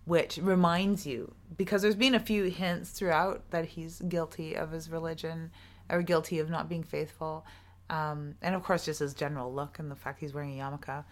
which 0.06 0.38
reminds 0.38 1.06
you 1.06 1.34
because 1.58 1.82
there's 1.82 1.96
been 1.96 2.16
a 2.16 2.20
few 2.20 2.46
hints 2.46 2.92
throughout 2.92 3.50
that 3.52 3.66
he's 3.66 4.02
guilty 4.08 4.56
of 4.56 4.72
his 4.72 4.90
religion 4.90 5.52
or 5.90 6.02
guilty 6.02 6.40
of 6.40 6.50
not 6.50 6.70
being 6.70 6.84
faithful. 6.84 7.46
Um, 7.90 8.36
and 8.42 8.56
of 8.56 8.64
course 8.64 8.86
just 8.86 9.00
his 9.00 9.14
general 9.14 9.54
look 9.54 9.80
and 9.80 9.92
the 9.92 9.96
fact 9.96 10.20
he's 10.20 10.34
wearing 10.34 10.60
a 10.60 10.64
yarmulke. 10.64 11.04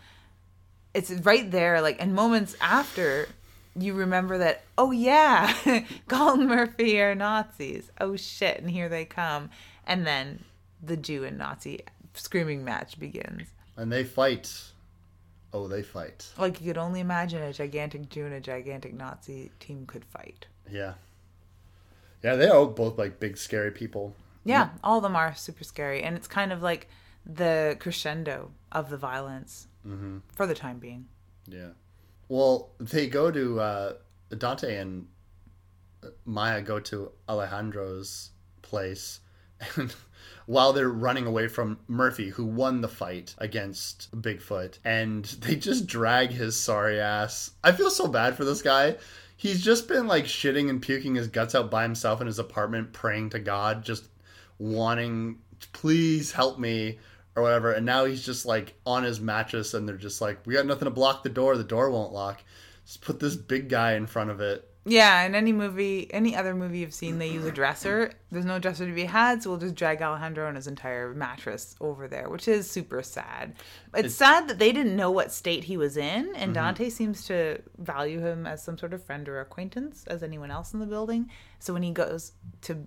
It's 0.94 1.11
right 1.11 1.49
there 1.49 1.82
like 1.82 2.02
and 2.02 2.14
moments 2.14 2.56
after 2.61 3.28
you 3.76 3.94
remember 3.94 4.38
that 4.38 4.64
oh 4.78 4.91
yeah 4.91 5.53
Colin 6.07 6.48
Murphy 6.48 6.99
are 7.02 7.15
Nazis. 7.15 7.91
Oh 7.99 8.15
shit 8.15 8.60
and 8.60 8.70
here 8.70 8.90
they 8.90 9.06
come. 9.06 9.49
And 9.86 10.06
then 10.06 10.44
the 10.82 10.98
Jew 10.98 11.24
and 11.24 11.38
Nazi 11.38 11.82
screaming 12.14 12.64
match 12.64 12.99
begins. 12.99 13.48
And 13.76 13.91
they 13.91 14.03
fight. 14.03 14.73
Oh, 15.54 15.68
they 15.68 15.84
fight. 15.84 16.28
like 16.38 16.60
you 16.60 16.68
could 16.68 16.78
only 16.80 17.00
imagine 17.00 17.42
a 17.44 17.54
gigantic 17.54 18.10
Jew 18.10 18.26
and 18.26 18.34
a 18.34 18.42
gigantic 18.42 18.94
Nazi 18.94 19.52
team 19.60 19.86
could 19.86 20.04
fight. 20.04 20.48
Yeah. 20.70 20.94
Yeah, 22.24 22.36
they 22.36 22.48
are 22.48 22.66
both 22.66 22.98
like 22.98 23.20
big 23.20 23.38
scary 23.38 23.70
people. 23.72 24.16
Yeah, 24.46 24.70
all 24.84 24.98
of 24.98 25.04
them 25.04 25.16
are 25.16 25.36
super 25.36 25.64
scary, 25.64 26.04
and 26.04 26.16
it's 26.16 26.28
kind 26.28 26.52
of 26.52 26.62
like 26.62 26.88
the 27.26 27.78
crescendo 27.80 28.52
of 28.72 28.90
the 28.90 28.98
violence 28.98 29.68
for 30.34 30.48
the 30.48 30.56
time 30.56 30.80
being. 30.80 31.06
Yeah. 31.48 31.70
Well, 32.30 32.72
they 32.80 33.08
go 33.08 33.30
to 33.32 33.60
uh, 33.60 33.94
Dante 34.38 34.78
and 34.78 35.08
Maya 36.26 36.62
go 36.62 36.80
to 36.80 37.12
Alejandro's 37.30 38.32
place, 38.62 39.20
and 39.76 39.94
while 40.45 40.74
they're 40.74 40.90
running 40.90 41.26
away 41.26 41.48
from 41.48 41.80
Murphy, 41.88 42.30
who 42.30 42.45
won 42.45 42.82
the 42.82 42.88
fight 42.88 43.36
against 43.38 44.10
Bigfoot, 44.22 44.80
and 44.84 45.26
they 45.41 45.56
just 45.56 45.88
drag 45.88 46.32
his 46.32 46.60
sorry 46.60 47.00
ass. 47.00 47.52
I 47.64 47.72
feel 47.72 47.90
so 47.90 48.08
bad 48.08 48.36
for 48.36 48.45
this 48.45 48.62
guy. 48.62 48.98
He's 49.36 49.64
just 49.64 49.88
been 49.88 50.08
like 50.08 50.26
shitting 50.26 50.70
and 50.70 50.82
puking 50.82 51.16
his 51.16 51.28
guts 51.28 51.56
out 51.56 51.70
by 51.70 51.84
himself 51.84 52.22
in 52.22 52.28
his 52.28 52.40
apartment, 52.40 52.94
praying 52.94 53.32
to 53.32 53.40
God, 53.40 53.84
just 53.84 54.08
wanting, 54.58 55.40
please 55.74 56.32
help 56.32 56.60
me 56.60 57.00
or 57.36 57.44
whatever. 57.44 57.72
And 57.72 57.86
now 57.86 58.06
he's 58.06 58.26
just 58.26 58.45
like 58.45 58.76
on 58.86 59.04
his 59.04 59.20
mattress, 59.20 59.74
and 59.74 59.88
they're 59.88 59.98
just 59.98 60.22
like, 60.22 60.45
we 60.45 60.54
got 60.54 60.66
nothing 60.66 60.86
to 60.86 60.91
block 60.91 61.24
the 61.24 61.30
door. 61.30 61.58
The 61.58 61.64
door 61.64 61.90
won't 61.90 62.14
lock. 62.14 62.44
Just 62.86 63.02
put 63.02 63.20
this 63.20 63.36
big 63.36 63.70
guy 63.70 63.94
in 63.94 64.08
front 64.08 64.30
of 64.30 64.41
it. 64.41 64.70
Yeah, 64.86 65.24
in 65.24 65.34
any 65.34 65.54
movie, 65.54 66.14
any 66.14 66.36
other 66.36 66.54
movie 66.54 66.80
you've 66.80 66.94
seen, 66.94 67.18
they 67.18 67.30
use 67.30 67.46
a 67.46 67.52
dresser. 67.52 68.12
There's 68.32 68.44
no 68.44 68.60
dresser 68.60 68.86
to 68.86 68.92
be 68.92 69.06
had, 69.06 69.42
so 69.42 69.50
we'll 69.50 69.60
just 69.60 69.76
drag 69.76 70.02
Alejandro 70.02 70.48
and 70.48 70.58
his 70.58 70.68
entire 70.68 71.14
mattress 71.14 71.76
over 71.80 72.10
there, 72.10 72.30
which 72.30 72.50
is 72.50 72.70
super 72.70 73.02
sad. 73.02 73.54
It's, 73.94 74.14
sad 74.14 74.50
that 74.50 74.60
they 74.60 74.74
didn't 74.74 74.98
know 74.98 75.10
what 75.10 75.32
state 75.32 75.64
he 75.64 75.78
was 75.78 75.96
in, 75.96 76.36
and 76.36 76.54
Dante 76.54 76.90
seems 76.90 77.26
to 77.28 77.62
value 77.78 78.20
him 78.20 78.46
as 78.46 78.62
some 78.62 78.78
sort 78.78 78.94
of 78.94 79.02
friend 79.02 79.30
or 79.30 79.40
acquaintance, 79.40 80.04
as 80.08 80.22
anyone 80.22 80.52
else 80.52 80.74
in 80.74 80.82
the 80.82 80.86
building. 80.86 81.30
So 81.60 81.72
when 81.72 81.84
he 81.84 81.92
goes 81.92 82.34
to 82.64 82.86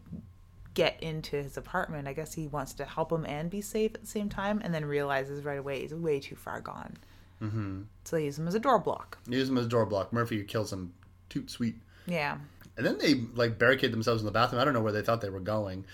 get 0.74 1.02
into 1.02 1.42
his 1.42 1.56
apartment, 1.56 2.06
I 2.06 2.12
guess 2.12 2.34
he 2.34 2.46
wants 2.46 2.74
to 2.74 2.84
help 2.84 3.10
him 3.10 3.24
and 3.24 3.48
be 3.48 3.62
safe 3.62 3.94
at 3.94 4.02
the 4.02 4.06
same 4.06 4.28
time, 4.28 4.60
and 4.62 4.74
then 4.74 4.84
realizes 4.84 5.46
right 5.46 5.58
away 5.58 5.80
he's 5.80 5.94
way 5.94 6.20
too 6.20 6.36
far 6.36 6.60
gone. 6.60 6.98
Mm-hmm. 7.40 7.82
So 8.04 8.16
they 8.16 8.24
use 8.24 8.38
him 8.38 8.48
as 8.48 8.54
a 8.54 8.60
door 8.60 8.78
block. 8.78 9.16
Use 9.26 9.48
him 9.48 9.56
as 9.56 9.64
a 9.64 9.68
door 9.70 9.86
block. 9.86 10.12
Murphy 10.12 10.44
kills 10.44 10.70
him. 10.70 10.92
Toot 11.30 11.50
sweet. 11.50 11.76
Yeah. 12.06 12.38
And 12.76 12.84
then 12.84 12.98
they 12.98 13.14
like 13.34 13.58
barricade 13.58 13.92
themselves 13.92 14.22
in 14.22 14.26
the 14.26 14.32
bathroom. 14.32 14.60
I 14.60 14.64
don't 14.64 14.74
know 14.74 14.80
where 14.82 14.92
they 14.92 15.02
thought 15.02 15.20
they 15.20 15.30
were 15.30 15.40
going, 15.40 15.86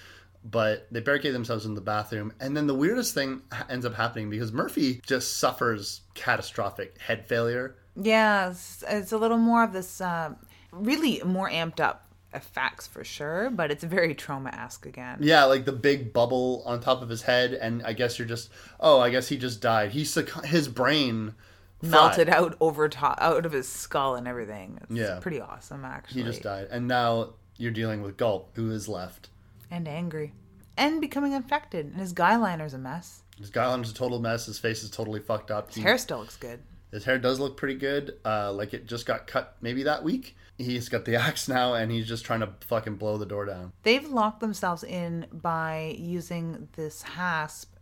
but 0.44 0.86
they 0.90 1.01
barricade 1.01 1.34
themselves 1.34 1.64
in 1.64 1.74
the 1.74 1.80
bathroom. 1.80 2.32
And 2.40 2.56
then 2.56 2.66
the 2.66 2.74
weirdest 2.74 3.14
thing 3.14 3.43
ends 3.70 3.86
up 3.86 3.94
happening 3.94 4.30
because 4.30 4.52
Murphy 4.52 5.01
just 5.06 5.39
suffers 5.39 6.01
catastrophic 6.14 6.98
head 6.98 7.26
failure. 7.26 7.76
Yeah, 7.94 8.51
it's, 8.51 8.82
it's 8.89 9.12
a 9.12 9.18
little 9.18 9.39
more 9.39 9.62
of 9.62 9.72
this, 9.72 10.01
uh, 10.01 10.34
really 10.72 11.22
more 11.24 11.48
amped 11.48 11.78
up 11.78 12.06
effects 12.34 12.86
for 12.86 13.05
sure, 13.05 13.51
but 13.51 13.70
it's 13.70 13.84
very 13.84 14.14
Troma 14.14 14.52
esque 14.59 14.86
again. 14.86 15.18
Yeah, 15.20 15.44
like 15.44 15.64
the 15.64 15.72
big 15.72 16.12
bubble 16.12 16.62
on 16.64 16.80
top 16.80 17.02
of 17.02 17.09
his 17.09 17.22
head, 17.22 17.52
and 17.52 17.82
I 17.84 17.93
guess 17.93 18.18
you're 18.18 18.28
just 18.28 18.51
oh, 18.80 19.01
I 19.01 19.10
guess 19.10 19.28
he 19.28 19.36
just 19.36 19.60
died. 19.60 19.93
He 19.93 20.02
succ- 20.02 20.47
his 20.47 20.68
brain 20.68 21.34
Melted 21.82 22.28
fried. 22.28 22.40
out 22.40 22.56
over 22.60 22.88
top, 22.88 23.18
out 23.20 23.44
of 23.44 23.52
his 23.52 23.68
skull 23.68 24.14
and 24.14 24.26
everything. 24.28 24.78
It's 24.82 24.92
Yeah. 24.92 25.18
pretty 25.20 25.40
awesome, 25.40 25.84
actually. 25.84 26.22
He 26.22 26.26
just 26.28 26.42
died, 26.42 26.68
and 26.70 26.86
now 26.88 27.34
you're 27.56 27.72
dealing 27.72 28.02
with 28.02 28.16
Galt, 28.16 28.50
who 28.54 28.70
is 28.70 28.88
left. 28.88 29.28
And 29.70 29.86
angry. 29.88 30.32
And 30.76 31.00
becoming 31.00 31.32
infected. 31.32 31.86
And 31.86 31.96
his 31.96 32.12
guy 32.12 32.36
liner's 32.36 32.72
a 32.74 32.78
mess. 32.78 33.22
His 33.38 33.50
guyline's 33.50 33.90
a 33.90 33.94
total 33.94 34.20
mess. 34.20 34.46
His 34.46 34.59
face 34.59 34.82
is 34.82 34.90
totally 34.90 35.20
fucked 35.20 35.50
up. 35.50 35.68
His 35.68 35.76
He- 35.76 35.82
hair 35.82 35.98
still 35.98 36.18
looks 36.20 36.36
good. 36.36 36.60
His 36.90 37.04
hair 37.04 37.18
does 37.18 37.40
look 37.40 37.56
pretty 37.56 37.74
good. 37.74 38.18
Uh, 38.24 38.52
like 38.52 38.74
it 38.74 38.86
just 38.86 39.06
got 39.06 39.26
cut 39.26 39.56
maybe 39.60 39.82
that 39.84 40.02
week. 40.04 40.36
He's 40.59 40.88
got 40.90 41.04
the 41.06 41.16
axe 41.26 41.48
now, 41.48 41.74
and 41.74 41.90
he's 41.90 42.06
just 42.06 42.24
trying 42.24 42.40
to 42.40 42.50
fucking 42.66 42.96
blow 42.96 43.16
the 43.16 43.26
door 43.26 43.46
down. 43.46 43.72
They've 43.82 44.06
locked 44.09 44.40
themselves 44.40 44.84
in 44.84 45.26
by 45.32 45.96
using 45.98 46.68
this 46.76 47.02
hasp, 47.02 47.74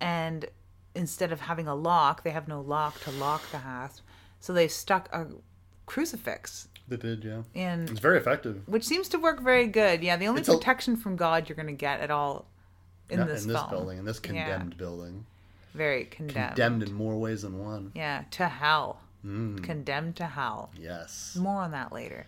and 0.00 0.44
instead 0.94 1.32
of 1.32 1.40
having 1.40 1.66
a 1.68 1.74
lock, 1.74 2.22
they 2.24 2.30
have 2.30 2.48
no 2.48 2.60
lock 2.60 3.00
to 3.02 3.10
lock 3.12 3.48
the 3.50 3.58
hasp. 3.58 4.02
So 4.40 4.52
they 4.52 4.68
stuck 4.68 5.08
a 5.12 5.26
crucifix 5.86 6.68
They 6.88 6.96
did, 6.96 7.24
yeah. 7.24 7.42
And 7.54 7.88
It's 7.90 8.00
very 8.00 8.18
effective. 8.18 8.62
which 8.66 8.84
seems 8.84 9.08
to 9.10 9.18
work 9.18 9.40
very 9.40 9.66
good. 9.66 10.02
Yeah, 10.02 10.16
the 10.16 10.26
only 10.28 10.40
It's 10.40 10.48
a- 10.48 10.56
protection 10.56 10.96
from 10.96 11.16
God 11.16 11.48
you're 11.48 11.56
going 11.56 11.66
to 11.66 11.72
get 11.72 12.00
at 12.00 12.10
all 12.10 12.46
in 13.08 13.18
Yeah, 13.20 13.24
this 13.26 13.42
in 13.44 13.52
this 13.52 13.62
building, 13.64 13.98
in 13.98 14.04
this 14.04 14.20
Yeah. 14.24 14.28
condemned 14.30 14.76
building, 14.76 15.26
Very 15.74 16.04
condemned. 16.06 16.56
condemned 16.56 16.82
in 16.84 16.92
more 16.94 17.16
ways 17.18 17.42
than 17.42 17.58
one. 17.58 17.92
Yeah, 17.94 18.24
to 18.32 18.48
hell. 18.48 19.00
Mm. 19.24 19.62
Condemned 19.62 20.16
to 20.16 20.26
hell. 20.26 20.70
Yes. 20.76 21.36
More 21.36 21.62
on 21.62 21.70
that 21.72 21.92
later. 21.92 22.26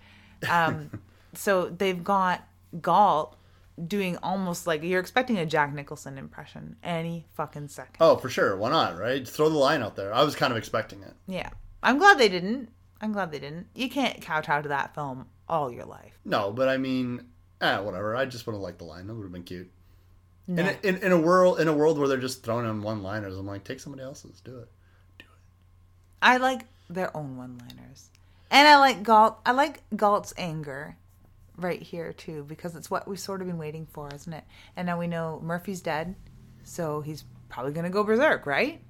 Um, 0.49 1.01
so 1.35 1.69
they've 1.71 2.03
got 2.05 2.47
Galt 2.81 3.37
doing 3.87 4.17
almost 4.23 4.67
like 4.67 4.83
you're 4.83 5.01
expecting 5.01 5.39
a 5.39 5.47
Jack 5.47 5.73
Nicholson 5.73 6.19
impression 6.19 6.77
any 6.83 7.27
fucking 7.35 7.69
second. 7.69 7.97
Oh, 8.01 8.17
for 8.17 8.29
sure. 8.29 8.57
Why 8.57 8.71
not? 8.71 8.99
Right? 8.99 9.27
Throw 9.27 9.49
the 9.49 9.57
line 9.57 9.83
out 9.83 9.97
there. 9.97 10.13
I 10.13 10.23
was 10.23 10.37
kind 10.37 10.53
of 10.53 10.57
expecting 10.57 11.03
it. 11.03 11.15
Yeah. 11.27 11.51
I'm 11.83 11.99
glad 11.99 12.19
they 12.19 12.29
didn't. 12.29 12.71
I'm 13.01 13.13
glad 13.13 13.33
they 13.33 13.41
didn't. 13.41 13.67
You 13.75 13.89
can't 13.91 14.21
kowtow 14.21 14.63
to 14.63 14.69
that 14.69 14.95
film 14.95 15.27
all 15.49 15.73
your 15.73 15.85
life. 15.85 16.13
No, 16.25 16.53
but 16.53 16.69
I 16.69 16.77
mean, 16.77 17.27
eh, 17.61 17.79
whatever. 17.79 18.15
I 18.15 18.27
just 18.27 18.47
would 18.47 18.53
have 18.53 18.63
liked 18.63 18.79
the 18.79 18.85
line. 18.85 19.07
That 19.07 19.15
would 19.15 19.25
have 19.25 19.33
been 19.33 19.43
cute. 19.43 19.71
No. 20.47 20.63
In, 20.63 20.69
a, 20.69 20.87
in, 20.87 20.97
in 20.99 21.13
a 21.13 21.19
world 21.19 21.61
in 21.61 21.69
a 21.69 21.73
world 21.73 21.99
where 21.99 22.09
they're 22.09 22.19
just 22.19 22.45
throwing 22.45 22.69
in 22.69 22.83
one 22.83 23.03
liners, 23.03 23.37
I'm 23.37 23.47
like, 23.47 23.65
take 23.65 23.81
somebody 23.81 24.03
else's. 24.03 24.41
Do 24.41 24.59
it, 24.59 24.69
do 25.19 25.25
it. 25.25 25.29
I 26.21 26.37
like 26.39 26.63
their 26.91 27.17
own 27.17 27.37
one-liners, 27.37 28.11
and 28.51 28.67
I 28.69 28.79
like 28.79 29.03
Galt. 29.03 29.41
I 29.47 29.53
like 29.53 29.83
Galt's 29.97 30.35
anger 30.37 30.97
right 31.57 31.83
here 31.83 32.13
too 32.13 32.45
because 32.49 32.75
it's 32.77 32.91
what 32.91 33.07
we've 33.07 33.21
sort 33.21 33.41
of 33.41 33.47
been 33.47 33.59
waiting 33.59 33.87
for, 33.93 34.09
isn't 34.15 34.33
it? 34.33 34.45
And 34.77 34.87
now 34.87 34.99
we 34.99 35.07
know 35.07 35.41
Murphy's 35.43 35.81
dead, 35.81 36.15
so 36.65 37.01
he's 37.01 37.25
probably 37.49 37.73
gonna 37.73 37.91
go 37.91 38.05
berserk, 38.05 38.47
right? 38.47 38.83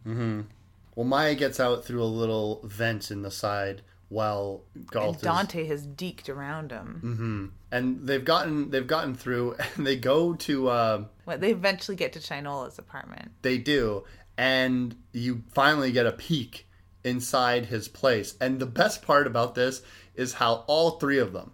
Well, 0.94 1.06
Maya 1.06 1.34
gets 1.34 1.59
out 1.59 1.84
through 1.84 2.02
a 2.02 2.05
little 2.05 2.60
vent 2.64 3.10
in 3.10 3.22
the 3.22 3.30
side 3.30 3.82
while 4.09 4.62
Galt 4.90 5.06
And 5.06 5.16
is 5.16 5.22
Dante 5.22 5.66
has 5.68 5.86
deked 5.86 6.28
around 6.28 6.70
him. 6.70 7.55
and 7.70 8.06
they've 8.06 8.24
gotten 8.24 8.70
they've 8.70 8.86
gotten 8.86 9.14
through 9.14 9.55
and 9.76 9.86
they 9.86 9.97
go 9.97 10.34
to 10.34 10.68
uh, 10.68 11.05
What 11.24 11.40
they 11.40 11.51
eventually 11.51 11.97
get 11.97 12.12
to 12.12 12.18
Shinola's 12.18 12.78
apartment. 12.78 13.32
they 13.43 13.56
do 13.59 14.05
and 14.39 14.94
you 15.12 15.43
finally 15.55 15.93
get 15.93 16.06
a 16.06 16.12
peek 16.12 16.66
inside 17.05 17.66
his 17.66 17.89
place 17.89 18.34
and 18.40 18.59
the 18.60 18.66
best 18.66 19.02
part 19.02 19.26
about 19.26 19.55
this 19.55 19.82
is 20.14 20.34
how 20.34 20.64
all 20.66 20.93
three 20.93 21.18
of 21.18 21.32
them 21.32 21.52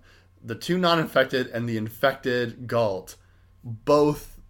the 0.49 0.55
two 0.55 0.79
non-infected 0.79 1.47
and 1.49 1.69
the 1.69 1.77
infected 1.77 2.67
galt 2.67 3.17
both 3.63 4.41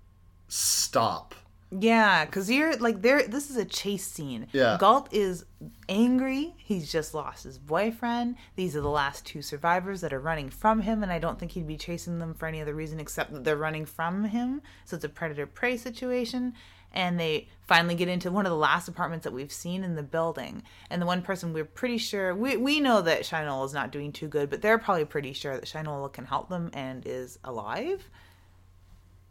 stop 0.49 1.35
Yeah, 1.70 2.25
because 2.25 2.51
you're 2.51 2.77
like 2.77 3.03
there. 3.03 3.29
This 3.29 3.51
is 3.51 3.57
a 3.57 3.65
chase 3.65 4.07
scene. 4.07 4.47
Yeah. 4.53 4.79
Galt 4.81 5.12
is 5.12 5.45
angry. 5.89 6.55
He's 6.57 6.91
just 6.91 7.12
lost 7.12 7.45
his 7.45 7.59
boyfriend. 7.59 8.37
These 8.57 8.75
are 8.75 8.81
the 8.81 8.89
last 8.89 9.27
two 9.27 9.43
survivors 9.43 10.01
that 10.01 10.15
are 10.15 10.20
running 10.20 10.49
from 10.49 10.81
him, 10.81 11.03
and 11.03 11.12
I 11.12 11.19
don't 11.19 11.39
think 11.39 11.53
he'd 11.53 11.66
be 11.66 11.77
chasing 11.77 12.19
them 12.20 12.33
for 12.33 12.47
any 12.47 12.62
other 12.62 12.75
reason 12.75 13.01
except 13.01 13.35
that 13.35 13.45
they're 13.45 13.57
running 13.57 13.85
from 13.85 14.25
him. 14.25 14.62
So 14.87 14.97
it's 14.97 15.05
a 15.05 15.11
predator 15.11 15.47
prey 15.47 15.77
situation. 15.77 16.55
And 16.93 17.19
they 17.20 17.48
finally 17.66 17.94
get 17.94 18.09
into 18.09 18.31
one 18.31 18.47
of 18.47 18.51
the 18.51 18.56
last 18.56 18.89
apartments 18.89 19.24
that 19.24 19.32
we've 19.32 19.52
seen 19.52 19.85
in 19.85 19.94
the 19.94 20.02
building. 20.02 20.62
And 20.90 21.01
the 21.01 21.06
one 21.06 21.23
person 21.23 21.52
we're 21.52 21.65
pretty 21.65 21.98
sure 21.98 22.35
we 22.35 22.56
we 22.56 22.81
know 22.81 23.02
that 23.02 23.23
Shinola 23.23 23.66
is 23.66 23.74
not 23.74 23.93
doing 23.93 24.12
too 24.12 24.28
good, 24.28 24.51
but 24.51 24.62
they're 24.62 24.78
probably 24.78 25.05
pretty 25.05 25.32
sure 25.32 25.55
that 25.55 25.66
Shinola 25.66 26.12
can 26.12 26.24
help 26.24 26.48
them 26.48 26.70
and 26.73 27.06
is 27.06 27.39
alive. 27.44 28.09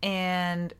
And 0.03 0.73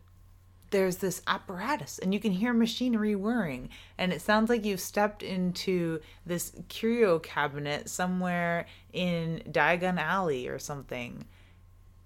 there's 0.70 0.98
this 0.98 1.22
apparatus 1.28 1.98
and 2.00 2.14
you 2.14 2.20
can 2.20 2.32
hear 2.32 2.54
machinery 2.54 3.16
whirring 3.16 3.70
and 3.98 4.12
it 4.12 4.22
sounds 4.22 4.50
like 4.50 4.66
you've 4.66 4.82
stepped 4.82 5.24
into 5.24 6.00
this 6.26 6.52
curio 6.68 7.20
cabinet 7.20 7.90
somewhere 7.90 8.66
in 8.92 9.42
Diagon 9.50 9.98
Alley 9.98 10.48
or 10.48 10.60
something 10.60 11.26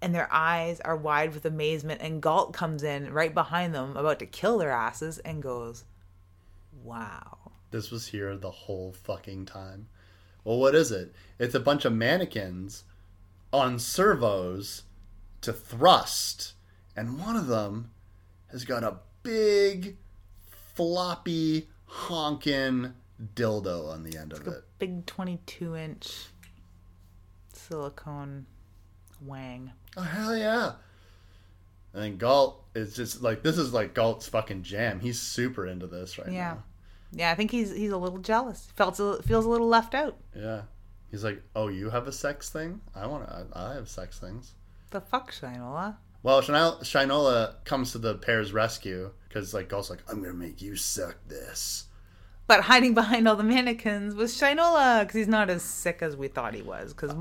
and 0.01 0.13
their 0.15 0.27
eyes 0.31 0.79
are 0.81 0.95
wide 0.95 1.33
with 1.33 1.45
amazement 1.45 2.01
and 2.01 2.21
Galt 2.21 2.53
comes 2.53 2.83
in 2.83 3.11
right 3.13 3.33
behind 3.33 3.73
them 3.73 3.95
about 3.95 4.19
to 4.19 4.25
kill 4.25 4.57
their 4.57 4.71
asses 4.71 5.19
and 5.19 5.43
goes 5.43 5.83
wow 6.83 7.37
This 7.71 7.91
was 7.91 8.07
here 8.07 8.35
the 8.35 8.51
whole 8.51 8.91
fucking 8.91 9.45
time. 9.45 9.87
Well, 10.43 10.57
what 10.57 10.75
is 10.75 10.91
it? 10.91 11.13
It's 11.39 11.55
a 11.55 11.59
bunch 11.59 11.85
of 11.85 11.93
mannequins 11.93 12.83
on 13.53 13.77
servos 13.79 14.83
to 15.41 15.53
thrust, 15.53 16.53
and 16.95 17.19
one 17.19 17.35
of 17.35 17.47
them 17.47 17.91
has 18.51 18.65
got 18.65 18.83
a 18.83 18.97
big, 19.23 19.97
floppy, 20.73 21.67
honkin' 21.87 22.93
dildo 23.35 23.87
on 23.89 24.03
the 24.03 24.17
end 24.17 24.33
of 24.33 24.47
it. 24.47 24.63
big 24.79 25.05
22 25.05 25.75
inch 25.75 26.27
silicone 27.53 28.47
wang 29.25 29.71
Oh 29.97 30.01
hell 30.01 30.35
yeah! 30.37 30.73
And 31.93 32.01
then 32.03 32.17
Galt 32.17 32.63
is 32.73 32.95
just 32.95 33.21
like 33.21 33.43
this 33.43 33.57
is 33.57 33.73
like 33.73 33.93
Galt's 33.93 34.27
fucking 34.27 34.63
jam. 34.63 34.99
He's 35.01 35.19
super 35.19 35.67
into 35.67 35.87
this 35.87 36.17
right 36.17 36.31
yeah 36.31 36.53
now. 36.53 36.63
yeah 37.11 37.31
I 37.31 37.35
think 37.35 37.51
he's 37.51 37.75
he's 37.75 37.91
a 37.91 37.97
little 37.97 38.19
jealous 38.19 38.71
felt 38.75 38.99
a, 38.99 39.21
feels 39.23 39.45
a 39.45 39.49
little 39.49 39.67
left 39.67 39.93
out 39.93 40.17
Yeah. 40.35 40.61
He's 41.09 41.25
like, 41.25 41.43
"Oh, 41.57 41.67
you 41.67 41.89
have 41.89 42.07
a 42.07 42.11
sex 42.13 42.49
thing? 42.49 42.79
I 42.95 43.05
want 43.05 43.27
to. 43.27 43.45
I 43.53 43.71
I 43.71 43.73
have 43.73 43.89
sex 43.89 44.17
things." 44.17 44.53
the 44.91 45.01
fuck 45.01 45.31
Shinola 45.33 45.97
Well, 46.23 46.41
Shinola, 46.41 46.79
Shinola 46.81 47.55
comes 47.65 47.91
to 47.91 47.97
the 47.97 48.15
pair's 48.15 48.53
rescue 48.53 49.11
because 49.27 49.53
like 49.53 49.67
Galt's 49.67 49.89
like, 49.89 50.03
"I'm 50.09 50.21
gonna 50.21 50.33
make 50.33 50.61
you 50.61 50.77
suck 50.77 51.17
this." 51.27 51.87
But 52.47 52.61
hiding 52.61 52.93
behind 52.93 53.27
all 53.27 53.35
the 53.35 53.43
mannequins 53.43 54.15
was 54.15 54.33
Shinola 54.33 55.01
because 55.01 55.15
he's 55.15 55.27
not 55.27 55.49
as 55.49 55.63
sick 55.63 55.99
as 56.01 56.15
we 56.15 56.29
thought 56.29 56.53
he 56.53 56.61
was. 56.61 56.93
Because 56.93 57.13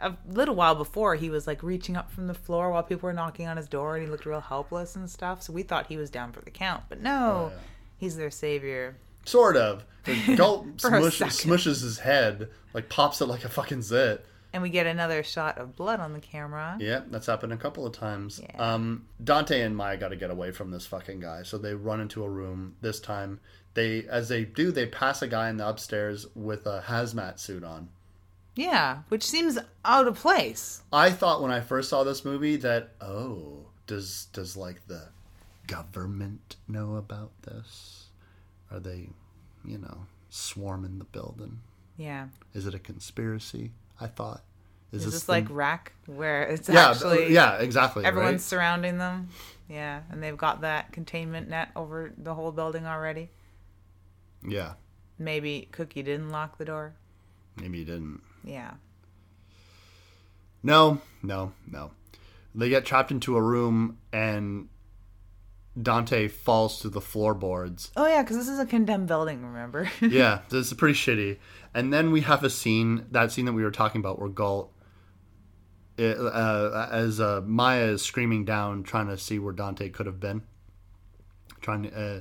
a 0.00 0.14
little 0.28 0.54
while 0.54 0.74
before, 0.74 1.14
he 1.14 1.30
was 1.30 1.46
like 1.46 1.62
reaching 1.62 1.96
up 1.96 2.10
from 2.12 2.26
the 2.26 2.34
floor 2.34 2.70
while 2.70 2.82
people 2.82 3.06
were 3.06 3.12
knocking 3.12 3.46
on 3.48 3.56
his 3.56 3.66
door 3.68 3.96
and 3.96 4.04
he 4.04 4.10
looked 4.10 4.26
real 4.26 4.40
helpless 4.40 4.96
and 4.96 5.08
stuff. 5.10 5.42
So 5.42 5.52
we 5.52 5.62
thought 5.62 5.86
he 5.86 5.96
was 5.96 6.10
down 6.10 6.32
for 6.32 6.40
the 6.40 6.50
count. 6.50 6.84
But 6.88 7.00
no, 7.00 7.50
Oh, 7.50 7.52
yeah. 7.54 7.60
he's 7.98 8.16
their 8.16 8.30
savior. 8.30 8.96
Sort 9.24 9.56
of. 9.56 9.84
For 10.04 10.12
smush, 10.78 11.18
smushes 11.20 11.82
his 11.82 11.98
head, 11.98 12.48
like 12.72 12.88
pops 12.88 13.20
it 13.20 13.26
like 13.26 13.44
a 13.44 13.48
fucking 13.48 13.82
zit. 13.82 14.24
And 14.52 14.62
we 14.62 14.70
get 14.70 14.86
another 14.86 15.22
shot 15.24 15.58
of 15.58 15.74
blood 15.74 15.98
on 15.98 16.12
the 16.12 16.20
camera. 16.20 16.76
Yeah, 16.80 17.00
that's 17.10 17.26
happened 17.26 17.52
a 17.52 17.56
couple 17.56 17.84
of 17.84 17.92
times. 17.92 18.40
Yeah. 18.42 18.56
Um, 18.74 19.06
Dante 19.22 19.60
and 19.62 19.76
Maya 19.76 19.96
got 19.96 20.08
to 20.10 20.16
get 20.16 20.30
away 20.30 20.52
from 20.52 20.70
this 20.70 20.86
fucking 20.86 21.18
guy, 21.20 21.42
so 21.42 21.58
they 21.58 21.74
run 21.74 22.00
into 22.00 22.22
a 22.22 22.28
room. 22.28 22.76
This 22.80 23.00
time, 23.00 23.40
they 23.74 24.06
as 24.08 24.28
they 24.28 24.44
do, 24.44 24.70
they 24.70 24.86
pass 24.86 25.20
a 25.22 25.26
guy 25.28 25.50
in 25.50 25.56
the 25.56 25.68
upstairs 25.68 26.26
with 26.36 26.64
a 26.66 26.82
hazmat 26.86 27.40
suit 27.40 27.64
on. 27.64 27.88
Yeah, 28.56 29.02
which 29.08 29.22
seems 29.22 29.58
out 29.84 30.08
of 30.08 30.16
place. 30.16 30.82
I 30.92 31.10
thought 31.10 31.42
when 31.42 31.50
I 31.52 31.60
first 31.60 31.90
saw 31.90 32.02
this 32.04 32.24
movie 32.24 32.56
that 32.56 32.90
oh, 33.00 33.66
does 33.86 34.26
does 34.32 34.56
like 34.56 34.86
the 34.88 35.08
government 35.66 36.56
know 36.66 36.96
about 36.96 37.30
this? 37.42 38.06
Are 38.70 38.80
they, 38.80 39.10
you 39.64 39.78
know, 39.78 40.06
swarming 40.30 40.98
the 40.98 41.04
building? 41.04 41.60
Yeah. 41.98 42.28
Is 42.54 42.66
it 42.66 42.74
a 42.74 42.78
conspiracy? 42.78 43.72
I 44.00 44.06
thought. 44.06 44.42
Is 44.92 45.04
this 45.04 45.24
the- 45.24 45.32
like 45.32 45.46
REC, 45.50 45.92
where 46.06 46.44
it's 46.44 46.68
yeah, 46.68 46.90
actually 46.90 47.32
yeah, 47.32 47.58
exactly. 47.58 48.04
everyone's 48.04 48.32
right? 48.34 48.40
surrounding 48.40 48.98
them? 48.98 49.28
Yeah, 49.68 50.00
and 50.10 50.22
they've 50.22 50.36
got 50.36 50.62
that 50.62 50.92
containment 50.92 51.48
net 51.50 51.70
over 51.76 52.12
the 52.16 52.34
whole 52.34 52.52
building 52.52 52.86
already. 52.86 53.28
yeah. 54.46 54.74
Maybe 55.18 55.68
Cookie 55.72 56.02
didn't 56.02 56.28
lock 56.30 56.58
the 56.58 56.64
door. 56.66 56.94
Maybe 57.56 57.78
he 57.78 57.84
didn't. 57.84 58.20
Yeah. 58.46 58.74
No, 60.62 61.00
no, 61.22 61.52
no. 61.70 61.90
They 62.54 62.68
get 62.70 62.86
trapped 62.86 63.10
into 63.10 63.36
a 63.36 63.42
room 63.42 63.98
and 64.12 64.68
Dante 65.80 66.28
falls 66.28 66.80
through 66.80 66.92
the 66.92 67.00
floorboards. 67.02 67.90
Oh 67.96 68.06
yeah, 68.06 68.22
because 68.22 68.36
this 68.38 68.48
is 68.48 68.58
a 68.58 68.64
condemned 68.66 69.08
building. 69.08 69.44
Remember? 69.44 69.90
yeah, 70.00 70.40
this 70.48 70.68
is 70.68 70.72
pretty 70.72 70.94
shitty. 70.98 71.36
And 71.74 71.92
then 71.92 72.10
we 72.12 72.22
have 72.22 72.42
a 72.44 72.48
scene, 72.50 73.04
that 73.10 73.30
scene 73.32 73.44
that 73.44 73.52
we 73.52 73.62
were 73.62 73.70
talking 73.70 74.00
about, 74.00 74.18
where 74.18 74.30
Galt, 74.30 74.72
uh, 75.98 76.02
uh, 76.02 76.88
as 76.90 77.20
uh, 77.20 77.42
Maya 77.44 77.84
is 77.88 78.02
screaming 78.02 78.46
down, 78.46 78.82
trying 78.82 79.08
to 79.08 79.18
see 79.18 79.38
where 79.38 79.52
Dante 79.52 79.90
could 79.90 80.06
have 80.06 80.18
been, 80.20 80.42
trying 81.60 81.82
to, 81.82 81.90
uh, 81.94 82.20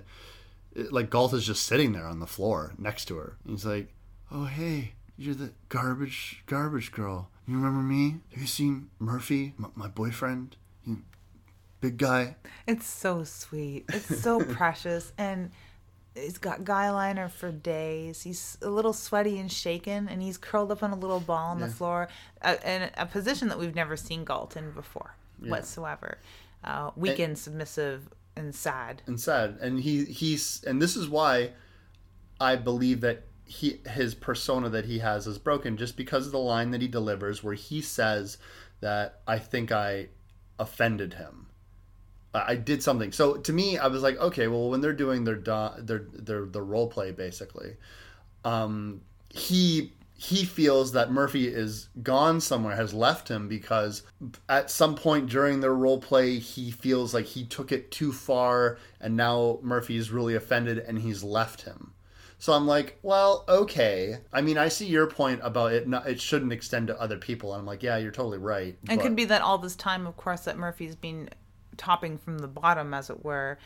it- 0.76 0.92
like 0.92 1.10
Galt 1.10 1.34
is 1.34 1.46
just 1.46 1.64
sitting 1.64 1.94
there 1.94 2.06
on 2.08 2.20
the 2.20 2.28
floor 2.28 2.74
next 2.78 3.06
to 3.06 3.16
her. 3.16 3.38
He's 3.48 3.66
like, 3.66 3.94
"Oh 4.30 4.46
hey, 4.46 4.95
you're 5.18 5.36
the 5.36 5.52
garbage 5.70 6.44
garbage 6.46 6.92
girl. 6.92 7.30
You 7.48 7.56
remember 7.56 7.82
me? 7.82 8.22
Have 8.32 8.42
you 8.42 8.48
seen 8.48 8.90
Murphy, 9.00 9.54
m- 9.60 9.72
my 9.76 9.88
boyfriend? 9.88 10.56
You, 10.86 11.02
big 11.82 11.98
guy." 11.98 12.36
it's 12.68 12.88
so 12.88 13.24
sweet. 13.24 13.86
It's 13.90 14.22
so 14.22 14.40
precious, 14.44 15.14
and 15.18 15.52
he's 16.16 16.38
got 16.38 16.64
guy 16.64 16.90
liner 16.92 17.30
for 17.30 17.52
days. 17.52 18.24
He's 18.24 18.58
a 18.62 18.70
little 18.70 18.94
sweaty 18.94 19.40
and 19.40 19.52
shaken, 19.52 20.08
and 20.08 20.22
he's 20.22 20.38
curled 20.38 20.72
up 20.72 20.82
on 20.84 20.92
a 20.92 20.96
little 20.96 21.20
ball 21.20 21.52
on 21.52 21.60
the 21.60 21.68
floor, 21.68 22.08
uh, 22.42 22.56
in 22.66 22.90
a 22.98 23.06
position 23.06 23.48
that 23.50 23.60
we've 23.60 23.76
never 23.76 23.96
seen 23.96 24.24
Galt 24.24 24.58
in 24.58 24.72
before 24.72 25.16
whatsoever. 25.40 26.18
Uh, 26.64 26.90
weak 26.96 27.20
and 27.20 27.38
submissive 27.38 28.10
and 28.36 28.54
sad. 28.54 29.02
and 29.06 29.20
sad 29.20 29.58
and 29.62 29.80
he 29.80 30.04
he's 30.04 30.62
and 30.68 30.82
this 30.82 30.98
is 30.98 31.08
why 31.08 31.52
i 32.42 32.54
believe 32.58 33.00
that 33.00 33.24
he 33.46 33.80
his 33.88 34.16
persona 34.16 34.70
that 34.70 34.86
he 34.86 35.00
has 35.00 35.28
is 35.28 35.38
broken 35.38 35.78
just 35.78 35.96
because 35.96 36.26
of 36.26 36.32
the 36.32 36.40
line 36.40 36.72
that 36.72 36.82
he 36.82 36.88
delivers 36.88 37.44
where 37.44 37.54
he 37.54 37.82
says 37.82 38.38
that 38.82 39.22
i 39.28 39.38
think 39.38 39.72
i 39.72 40.08
offended 40.60 41.14
him 41.14 41.46
I 42.36 42.56
did 42.56 42.84
something. 42.84 43.12
So 43.12 43.36
to 43.38 43.54
me, 43.54 43.78
I 43.78 43.88
was 43.88 44.04
like, 44.04 44.18
okay, 44.18 44.48
well, 44.48 44.70
when 44.70 44.82
they're 44.82 44.94
doing 44.94 45.24
their 45.24 45.36
do- 45.36 45.82
their 45.82 46.06
their 46.12 46.46
the 46.46 46.62
role 46.62 46.88
play, 46.88 47.12
basically, 47.12 47.78
um, 48.44 49.02
he 49.30 49.94
he 50.18 50.46
feels 50.46 50.94
that 50.94 51.12
Murphy 51.12 51.48
is 51.48 51.90
gone 52.02 52.40
somewhere, 52.40 52.76
has 52.76 52.94
left 52.94 53.28
him 53.28 53.48
because 53.50 54.04
at 54.48 54.72
some 54.72 54.96
point 54.96 55.30
during 55.30 55.60
their 55.60 55.74
role 55.74 56.00
play, 56.00 56.40
he 56.40 56.72
feels 56.72 57.14
like 57.14 57.26
he 57.26 57.46
took 57.46 57.72
it 57.72 57.92
too 57.92 58.14
far, 58.14 58.78
and 59.02 59.16
now 59.18 59.60
Murphy's 59.62 60.12
really 60.12 60.36
offended 60.36 60.80
and 60.80 61.00
he's 61.00 61.24
left 61.24 61.64
him. 61.64 61.94
So 62.46 62.54
I'm 62.54 62.68
like, 62.68 63.00
well, 63.02 63.44
okay. 63.50 64.18
I 64.32 64.42
mean, 64.42 64.56
I 64.60 64.68
see 64.68 64.86
your 64.86 65.08
point 65.08 65.40
about 65.42 65.72
it. 65.74 65.88
Not, 65.88 66.08
it 66.08 66.22
shouldn't 66.22 66.54
extend 66.54 66.86
to 66.90 67.02
other 67.02 67.18
people, 67.18 67.52
and 67.54 67.60
I'm 67.62 67.66
like, 67.66 67.82
yeah, 67.82 67.98
you're 67.98 68.12
totally 68.12 68.38
right. 68.38 68.68
It 68.84 68.86
but- 68.86 69.00
could 69.00 69.16
be 69.16 69.26
that 69.26 69.42
all 69.42 69.58
this 69.58 69.76
time, 69.76 70.06
of 70.06 70.16
course, 70.16 70.42
that 70.42 70.56
Murphy's 70.56 70.96
been 70.96 71.28
topping 71.76 72.20
from 72.20 72.38
the 72.38 72.48
bottom, 72.48 72.94
as 72.94 73.10
it 73.10 73.26
were, 73.26 73.58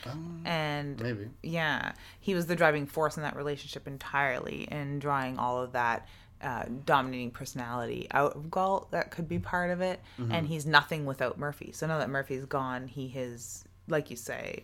and 0.45 0.97
maybe. 1.01 1.27
yeah, 1.43 1.91
he 2.21 2.33
was 2.33 2.45
the 2.45 2.55
driving 2.55 2.85
force 2.87 3.17
in 3.17 3.23
that 3.23 3.35
relationship 3.35 3.85
entirely, 3.85 4.65
and 4.71 5.01
drawing 5.01 5.37
all 5.37 5.61
of 5.61 5.73
that 5.73 6.07
uh, 6.41 6.63
dominating 6.85 7.31
personality 7.31 8.07
out 8.11 8.33
of 8.37 8.49
Galt. 8.49 8.91
That 8.91 9.11
could 9.11 9.27
be 9.27 9.39
part 9.39 9.71
of 9.71 9.81
it, 9.81 9.99
Mm-hmm. 10.17 10.31
and 10.31 10.47
he's 10.47 10.65
nothing 10.65 11.05
without 11.05 11.37
Murphy. 11.37 11.71
So 11.73 11.85
now 11.85 11.97
that 11.97 12.09
Murphy's 12.09 12.45
gone, 12.45 12.87
he 12.87 13.09
has, 13.09 13.65
like 13.89 14.09
you 14.09 14.15
say, 14.15 14.63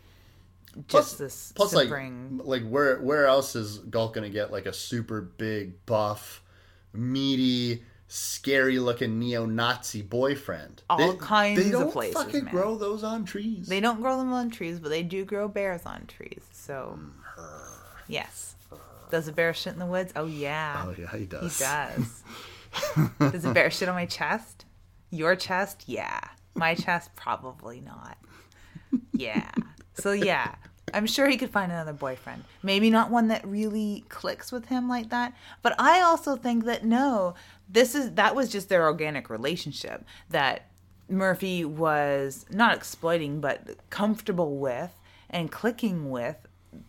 just 0.88 1.18
this 1.18 1.52
Plus, 1.56 1.74
like, 1.74 1.88
spring. 1.88 2.42
like 2.44 2.68
where 2.68 3.00
where 3.02 3.26
else 3.28 3.56
is 3.56 3.80
Galt 3.80 4.14
gonna 4.14 4.30
get 4.30 4.52
like 4.52 4.66
a 4.66 4.74
super 4.74 5.22
big, 5.22 5.86
buff, 5.86 6.44
meaty, 6.94 7.84
scary 8.08 8.80
looking 8.80 9.20
neo-Nazi 9.20 10.02
boyfriend? 10.02 10.84
All 10.90 11.16
kinds 11.16 11.60
they 11.60 11.66
of 11.68 11.72
don't 11.72 11.92
places, 11.92 12.16
fucking 12.16 12.46
man. 12.46 12.54
grow 12.54 12.78
those 12.78 13.04
on 13.04 13.26
trees. 13.26 13.68
They 13.68 13.80
don't 13.80 14.02
grow 14.02 14.18
them 14.18 14.32
on 14.34 14.50
trees, 14.50 14.80
but 14.80 14.90
they 14.90 15.04
do 15.04 15.26
grow 15.26 15.48
bears 15.48 15.86
on 15.86 16.06
trees. 16.08 16.44
So, 16.52 17.00
yes. 18.08 18.56
Does 19.12 19.28
a 19.28 19.32
bear 19.32 19.54
shit 19.54 19.74
in 19.74 19.80
the 19.80 19.86
woods? 19.86 20.12
Oh 20.16 20.26
yeah. 20.26 20.84
oh 20.88 20.96
yeah, 20.98 21.16
he 21.18 21.26
does. 21.26 21.58
He 21.58 21.64
does. 21.64 22.24
Does 23.32 23.46
a 23.46 23.54
bear 23.54 23.72
shit 23.72 23.88
on 23.88 23.96
my 23.96 24.06
chest? 24.06 24.66
Your 25.10 25.38
chest? 25.38 25.84
Yeah. 25.88 26.20
My 26.56 26.76
chest? 26.76 27.16
Probably 27.16 27.80
not. 27.80 28.18
Yeah. 29.14 29.50
So, 29.96 30.12
yeah. 30.12 30.56
I'm 30.94 31.08
sure 31.08 31.28
he 31.28 31.38
could 31.38 31.50
find 31.50 31.72
another 31.72 31.94
boyfriend. 31.94 32.44
Maybe 32.64 32.90
not 32.90 33.12
one 33.12 33.28
that 33.30 33.46
really 33.46 34.06
clicks 34.08 34.52
with 34.52 34.68
him 34.68 34.88
like 34.88 35.10
that. 35.10 35.34
But 35.62 35.76
I 35.80 36.02
also 36.02 36.36
think 36.36 36.66
that 36.66 36.86
no, 36.86 37.34
this 37.68 37.96
is 37.96 38.12
that 38.14 38.36
was 38.36 38.50
just 38.50 38.70
their 38.70 38.86
organic 38.86 39.30
relationship 39.30 40.06
that 40.30 40.70
Murphy 41.10 41.66
was 41.66 42.46
not 42.50 42.76
exploiting 42.76 43.42
but 43.42 43.78
comfortable 43.90 44.58
with 44.58 44.92
and 45.30 45.52
clicking 45.52 46.10
with 46.10 46.38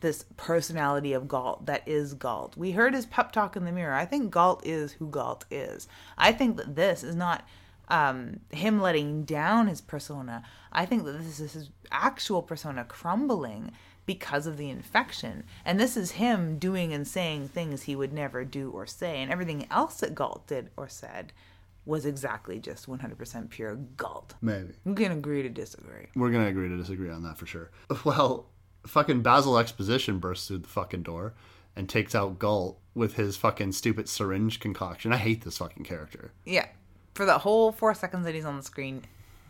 this 0.00 0.24
personality 0.36 1.12
of 1.12 1.28
Galt 1.28 1.66
that 1.66 1.86
is 1.86 2.14
Galt. 2.14 2.56
We 2.56 2.72
heard 2.72 2.94
his 2.94 3.06
pep 3.06 3.32
talk 3.32 3.56
in 3.56 3.64
the 3.64 3.72
mirror. 3.72 3.94
I 3.94 4.04
think 4.04 4.30
Galt 4.30 4.66
is 4.66 4.92
who 4.92 5.08
Galt 5.08 5.44
is. 5.50 5.88
I 6.18 6.32
think 6.32 6.56
that 6.56 6.76
this 6.76 7.02
is 7.02 7.14
not 7.14 7.44
um, 7.88 8.40
him 8.50 8.80
letting 8.80 9.24
down 9.24 9.68
his 9.68 9.80
persona. 9.80 10.42
I 10.72 10.86
think 10.86 11.04
that 11.04 11.12
this 11.12 11.40
is 11.40 11.52
his 11.52 11.70
actual 11.90 12.42
persona 12.42 12.84
crumbling 12.84 13.72
because 14.06 14.46
of 14.46 14.56
the 14.56 14.70
infection. 14.70 15.44
And 15.64 15.78
this 15.78 15.96
is 15.96 16.12
him 16.12 16.58
doing 16.58 16.92
and 16.92 17.06
saying 17.06 17.48
things 17.48 17.82
he 17.82 17.96
would 17.96 18.12
never 18.12 18.44
do 18.44 18.70
or 18.70 18.86
say. 18.86 19.20
And 19.20 19.30
everything 19.30 19.66
else 19.70 20.00
that 20.00 20.14
Galt 20.14 20.46
did 20.46 20.70
or 20.76 20.88
said 20.88 21.32
was 21.84 22.04
exactly 22.04 22.58
just 22.58 22.88
100% 22.88 23.50
pure 23.50 23.76
Galt. 23.96 24.34
Maybe. 24.40 24.74
We 24.84 24.94
can 24.94 25.12
agree 25.12 25.42
to 25.42 25.48
disagree. 25.48 26.06
We're 26.14 26.30
gonna 26.30 26.48
agree 26.48 26.68
to 26.68 26.76
disagree 26.76 27.10
on 27.10 27.22
that 27.24 27.38
for 27.38 27.46
sure. 27.46 27.70
Well, 28.04 28.46
fucking 28.86 29.22
Basil 29.22 29.58
Exposition 29.58 30.18
bursts 30.18 30.48
through 30.48 30.58
the 30.58 30.68
fucking 30.68 31.02
door 31.02 31.34
and 31.74 31.88
takes 31.88 32.14
out 32.14 32.38
Galt 32.38 32.80
with 32.94 33.14
his 33.14 33.36
fucking 33.36 33.72
stupid 33.72 34.08
syringe 34.08 34.60
concoction. 34.60 35.12
I 35.12 35.18
hate 35.18 35.44
this 35.44 35.58
fucking 35.58 35.84
character. 35.84 36.32
Yeah. 36.44 36.66
For 37.16 37.24
the 37.24 37.38
whole 37.38 37.72
four 37.72 37.94
seconds 37.94 38.24
that 38.26 38.34
he's 38.34 38.44
on 38.44 38.56
the 38.56 38.62
screen, 38.62 39.02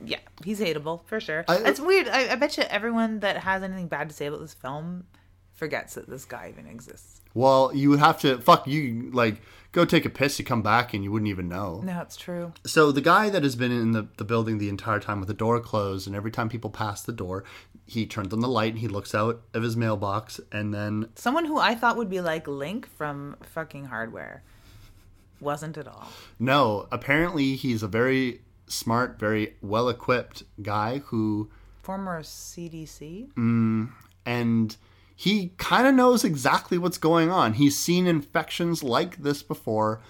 yeah, 0.05 0.18
he's 0.44 0.60
hateable 0.60 1.05
for 1.06 1.20
sure. 1.20 1.44
I- 1.48 1.56
it's 1.59 1.80
weird. 1.80 2.09
I, 2.09 2.32
I 2.32 2.36
bet 2.36 2.56
you 2.56 2.62
everyone 2.64 3.20
that 3.20 3.38
has 3.38 3.62
anything 3.62 3.88
bad 3.88 4.09
to 4.09 4.14
say 4.14 4.26
about 4.26 4.40
this 4.40 4.55
film 4.55 5.05
forgets 5.55 5.94
that 5.94 6.09
this 6.09 6.24
guy 6.24 6.52
even 6.52 6.66
exists. 6.70 7.20
Well, 7.34 7.70
you 7.74 7.90
would 7.90 7.98
have 7.98 8.20
to 8.20 8.38
fuck 8.38 8.66
you 8.66 9.10
like 9.12 9.40
go 9.72 9.84
take 9.84 10.05
a 10.06 10.10
piss, 10.10 10.38
you 10.38 10.44
come 10.44 10.62
back 10.62 10.94
and 10.94 11.02
you 11.05 11.10
wouldn't 11.12 11.28
even 11.28 11.48
know. 11.48 11.80
No, 11.84 12.01
it's 12.01 12.16
true. 12.16 12.52
So 12.64 12.93
the 12.93 13.01
guy 13.02 13.28
that 13.30 13.43
has 13.43 13.56
been 13.56 13.72
in 13.72 13.93
the, 13.93 14.06
the 14.16 14.24
building 14.24 14.56
the 14.59 14.68
entire 14.70 15.01
time 15.01 15.18
with 15.18 15.28
the 15.28 15.34
door 15.34 15.60
closed, 15.60 16.06
and 16.06 16.16
every 16.16 16.30
time 16.30 16.48
people 16.48 16.70
pass 16.70 17.02
the 17.02 17.12
door, 17.12 17.44
he 17.84 18.06
turns 18.06 18.32
on 18.32 18.40
the 18.40 18.48
light 18.48 18.72
and 18.72 18.78
he 18.80 18.88
looks 18.88 19.14
out 19.14 19.43
of 19.52 19.62
his 19.62 19.76
mailbox, 19.76 20.40
and 20.52 20.72
then 20.72 21.09
Someone 21.14 21.44
who 21.44 21.59
I 21.59 21.74
thought 21.74 21.97
would 21.98 22.09
be 22.09 22.20
like 22.22 22.47
Link 22.48 22.86
from 22.97 23.36
fucking 23.43 23.86
Hardware 23.86 24.43
wasn't 25.40 25.76
at 25.76 25.86
all. 25.86 26.08
no, 26.38 26.88
apparently 26.90 27.56
he's 27.56 27.82
a 27.82 27.88
very 27.88 28.40
smart, 28.66 29.18
very 29.18 29.54
well 29.62 29.88
equipped 29.88 30.42
guy 30.62 30.98
who, 31.06 31.50
Former 31.82 32.20
CDC. 32.22 33.32
Mm, 33.34 33.90
and 34.24 34.76
he 35.14 35.52
kind 35.56 35.86
of 35.86 35.94
knows 35.94 36.24
exactly 36.24 36.78
what's 36.78 36.98
going 36.98 37.30
on. 37.30 37.54
He's 37.54 37.78
seen 37.78 38.06
infections 38.06 38.82
like 38.82 39.18
this 39.18 39.42
before, 39.42 40.02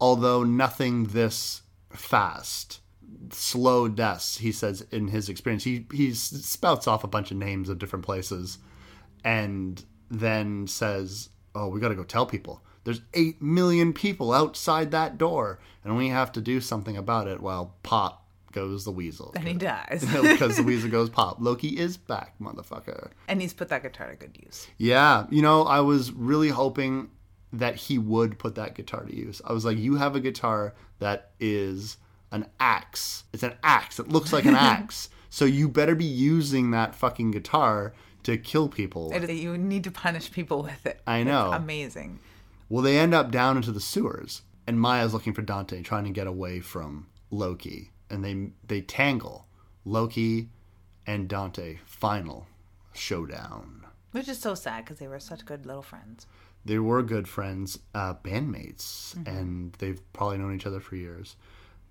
although 0.00 0.44
nothing 0.44 1.04
this 1.06 1.62
fast. 1.90 2.80
Slow 3.30 3.88
deaths, 3.88 4.38
he 4.38 4.52
says 4.52 4.86
in 4.90 5.08
his 5.08 5.28
experience. 5.28 5.64
He 5.64 5.86
he 5.92 6.12
spouts 6.12 6.86
off 6.86 7.02
a 7.02 7.08
bunch 7.08 7.30
of 7.30 7.38
names 7.38 7.68
of 7.68 7.78
different 7.78 8.04
places, 8.04 8.58
and 9.24 9.82
then 10.10 10.66
says, 10.66 11.30
"Oh, 11.54 11.68
we 11.68 11.80
got 11.80 11.88
to 11.88 11.94
go 11.94 12.04
tell 12.04 12.26
people. 12.26 12.62
There's 12.84 13.00
eight 13.14 13.40
million 13.42 13.92
people 13.92 14.32
outside 14.32 14.90
that 14.90 15.18
door, 15.18 15.58
and 15.84 15.96
we 15.96 16.08
have 16.08 16.32
to 16.32 16.40
do 16.40 16.60
something 16.60 16.96
about 16.96 17.28
it." 17.28 17.40
While 17.40 17.74
pop 17.82 18.26
goes 18.52 18.84
the 18.84 18.90
weasel, 18.90 19.32
And 19.34 19.48
he 19.48 19.54
dies. 19.54 20.04
because 20.22 20.56
the 20.58 20.62
weasel 20.62 20.90
goes 20.90 21.08
pop. 21.18 21.38
Loki 21.40 21.68
is 21.78 21.96
back, 21.96 22.34
motherfucker. 22.40 23.10
and 23.28 23.40
he's 23.40 23.54
put 23.54 23.68
that 23.68 23.82
guitar 23.82 24.10
to 24.10 24.16
good 24.16 24.36
use. 24.44 24.66
Yeah, 24.78 25.26
you 25.30 25.40
know, 25.42 25.62
I 25.64 25.80
was 25.80 26.12
really 26.12 26.50
hoping 26.50 27.08
that 27.54 27.76
he 27.76 27.98
would 27.98 28.38
put 28.38 28.54
that 28.56 28.74
guitar 28.74 29.04
to 29.04 29.14
use. 29.16 29.40
I 29.44 29.52
was 29.52 29.64
like, 29.64 29.78
you 29.78 29.96
have 29.96 30.14
a 30.16 30.20
guitar 30.20 30.74
that 30.98 31.30
is 31.40 31.96
an 32.30 32.46
axe. 32.60 33.24
It's 33.32 33.42
an 33.42 33.54
axe. 33.62 33.98
It 33.98 34.08
looks 34.08 34.32
like 34.32 34.44
an 34.46 34.54
axe. 34.72 35.08
So 35.30 35.44
you 35.46 35.68
better 35.68 35.94
be 35.94 36.04
using 36.04 36.70
that 36.72 36.94
fucking 36.94 37.30
guitar 37.30 37.92
to 38.24 38.36
kill 38.38 38.68
people. 38.68 39.12
It, 39.12 39.28
you 39.30 39.56
need 39.58 39.84
to 39.84 39.90
punish 39.90 40.30
people 40.30 40.62
with 40.62 40.86
it. 40.86 41.00
I 41.06 41.18
It's 41.18 41.26
know. 41.26 41.52
amazing. 41.52 42.20
Well, 42.72 42.80
they 42.80 42.98
end 42.98 43.12
up 43.12 43.30
down 43.30 43.58
into 43.58 43.70
the 43.70 43.82
sewers, 43.82 44.40
and 44.66 44.80
Maya's 44.80 45.12
looking 45.12 45.34
for 45.34 45.42
Dante, 45.42 45.82
trying 45.82 46.04
to 46.04 46.10
get 46.10 46.26
away 46.26 46.60
from 46.60 47.06
Loki, 47.30 47.90
and 48.08 48.24
they 48.24 48.52
they 48.66 48.80
tangle. 48.80 49.46
Loki 49.84 50.48
and 51.06 51.28
Dante 51.28 51.80
final 51.84 52.46
showdown. 52.94 53.84
Which 54.12 54.26
is 54.26 54.38
so 54.38 54.54
sad 54.54 54.86
because 54.86 55.00
they 55.00 55.06
were 55.06 55.20
such 55.20 55.44
good 55.44 55.66
little 55.66 55.82
friends. 55.82 56.26
they 56.64 56.78
were 56.78 57.02
good 57.02 57.28
friends, 57.28 57.78
uh, 57.94 58.14
bandmates, 58.14 59.16
and 59.26 59.74
they've 59.74 60.00
probably 60.14 60.38
known 60.38 60.54
each 60.54 60.66
other 60.66 60.80
for 60.80 60.96
years. 60.96 61.36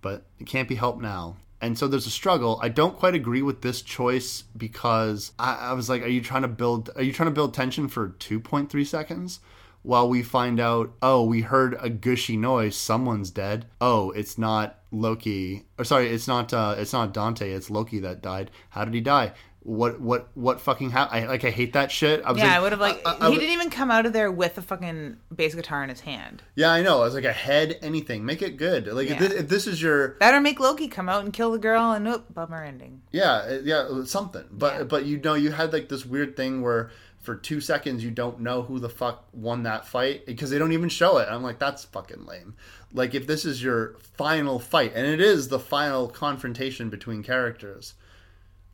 But 0.01 0.25
it 0.39 0.47
can't 0.47 0.67
be 0.67 0.73
helped 0.73 1.03
now. 1.03 1.37
And 1.61 1.77
so 1.77 1.87
there's 1.87 2.07
a 2.07 2.09
struggle. 2.09 2.59
I 2.59 2.69
don't 2.69 2.97
quite 2.97 3.13
agree 3.13 3.43
with 3.43 3.61
this 3.61 3.83
choice 3.83 4.45
because 4.57 5.31
I, 5.37 5.57
I 5.57 5.73
was 5.73 5.89
like, 5.89 6.01
are 6.01 6.07
you 6.07 6.21
trying 6.21 6.41
to 6.41 6.47
build? 6.47 6.89
Are 6.95 7.03
you 7.03 7.13
trying 7.13 7.29
to 7.29 7.35
build 7.35 7.53
tension 7.53 7.87
for 7.87 8.15
2.3 8.17 8.87
seconds? 8.87 9.41
While 9.83 10.09
we 10.09 10.21
find 10.21 10.59
out, 10.59 10.91
oh, 11.01 11.23
we 11.23 11.41
heard 11.41 11.75
a 11.79 11.89
gushy 11.89 12.37
noise. 12.37 12.75
Someone's 12.75 13.31
dead. 13.31 13.65
Oh, 13.79 14.11
it's 14.11 14.37
not 14.37 14.79
Loki. 14.91 15.65
Or 15.77 15.83
sorry, 15.85 16.09
it's 16.09 16.27
not. 16.27 16.53
Uh, 16.53 16.75
it's 16.77 16.93
not 16.93 17.13
Dante. 17.13 17.51
It's 17.51 17.69
Loki 17.69 17.99
that 17.99 18.21
died. 18.21 18.51
How 18.69 18.85
did 18.85 18.93
he 18.93 19.01
die? 19.01 19.31
What? 19.63 19.99
What? 20.01 20.29
What 20.35 20.59
fucking 20.61 20.89
happened? 20.91 21.25
I 21.25 21.27
like. 21.27 21.43
I 21.45 21.49
hate 21.51 21.73
that 21.73 21.91
shit. 21.91 22.23
I 22.25 22.31
was 22.31 22.39
Yeah, 22.39 22.47
like, 22.47 22.53
I 22.55 22.59
would 22.61 22.71
have 22.73 22.81
like. 22.81 23.01
I- 23.07 23.17
I 23.27 23.29
he 23.29 23.35
didn't 23.37 23.53
even 23.53 23.69
come 23.69 23.89
out 23.91 24.05
of 24.05 24.13
there 24.13 24.31
with 24.31 24.57
a 24.57 24.61
fucking 24.61 25.17
bass 25.35 25.53
guitar 25.55 25.83
in 25.83 25.89
his 25.89 25.99
hand. 26.01 26.41
Yeah, 26.55 26.71
I 26.71 26.81
know. 26.81 26.97
I 27.01 27.05
was 27.05 27.13
like 27.13 27.25
a 27.25 27.33
head, 27.33 27.77
anything. 27.81 28.25
Make 28.25 28.41
it 28.41 28.57
good. 28.57 28.87
Like 28.87 29.09
if, 29.11 29.19
this, 29.19 29.31
if 29.33 29.49
this 29.49 29.67
is 29.67 29.79
your 29.81 30.09
Better 30.19 30.41
make 30.41 30.59
Loki 30.59 30.87
come 30.87 31.09
out 31.09 31.23
and 31.23 31.31
kill 31.33 31.51
the 31.51 31.59
girl, 31.59 31.91
and 31.91 32.05
nope, 32.05 32.25
bummer 32.33 32.63
ending. 32.63 33.01
yeah, 33.11 33.31
uh, 33.33 33.59
yeah, 33.63 34.03
something. 34.05 34.45
But 34.51 34.73
Yeah. 34.77 34.83
but 34.85 35.05
you 35.05 35.17
know, 35.19 35.35
you 35.35 35.51
had 35.51 35.73
like 35.73 35.89
this 35.89 36.05
weird 36.07 36.35
thing 36.35 36.61
where 36.63 36.89
for 37.21 37.35
two 37.35 37.61
seconds 37.61 38.03
you 38.03 38.11
don't 38.11 38.39
know 38.39 38.63
who 38.63 38.79
the 38.79 38.89
fuck 38.89 39.27
won 39.31 39.63
that 39.63 39.85
fight 39.87 40.25
because 40.25 40.49
they 40.49 40.57
don't 40.57 40.71
even 40.73 40.89
show 40.89 41.17
it. 41.17 41.27
I'm 41.29 41.43
like, 41.43 41.59
that's 41.59 41.85
fucking 41.85 42.25
lame. 42.25 42.55
Like 42.93 43.13
if 43.13 43.27
this 43.27 43.45
is 43.45 43.63
your 43.63 43.95
final 44.15 44.59
fight, 44.59 44.93
and 44.95 45.05
it 45.07 45.21
is 45.21 45.47
the 45.47 45.59
final 45.59 46.07
confrontation 46.07 46.89
between 46.89 47.23
characters, 47.23 47.93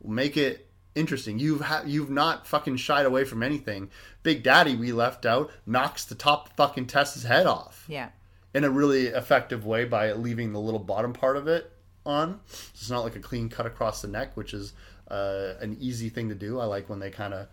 make 0.02 0.36
it 0.36 0.68
interesting. 0.94 1.38
You've 1.38 1.60
ha- 1.60 1.84
you've 1.86 2.10
not 2.10 2.46
fucking 2.46 2.76
shied 2.78 3.06
away 3.06 3.24
from 3.24 3.42
anything. 3.42 3.90
Big 4.22 4.42
Daddy, 4.42 4.74
we 4.74 4.92
left 4.92 5.24
out, 5.26 5.50
knocks 5.66 6.04
the 6.04 6.14
top 6.14 6.56
fucking 6.56 6.86
Tess's 6.86 7.22
head 7.24 7.46
off. 7.46 7.84
Yeah. 7.88 8.08
in 8.54 8.64
a 8.64 8.70
really 8.70 9.06
effective 9.08 9.66
way 9.66 9.84
by 9.84 10.12
leaving 10.12 10.52
the 10.52 10.58
little 10.60 10.80
bottom 10.80 11.12
part 11.12 11.36
of 11.36 11.46
it 11.46 11.70
on. 12.06 12.40
It's 12.72 12.88
not 12.90 13.04
like 13.04 13.14
a 13.14 13.20
clean 13.20 13.48
cut 13.50 13.66
across 13.66 14.00
the 14.00 14.08
neck, 14.08 14.36
which 14.36 14.54
is 14.54 14.72
uh, 15.10 15.52
an 15.60 15.76
easy 15.78 16.08
thing 16.08 16.30
to 16.30 16.34
do. 16.34 16.58
I 16.58 16.64
like 16.64 16.88
when 16.88 16.98
they 16.98 17.10
kind 17.10 17.34
of 17.34 17.46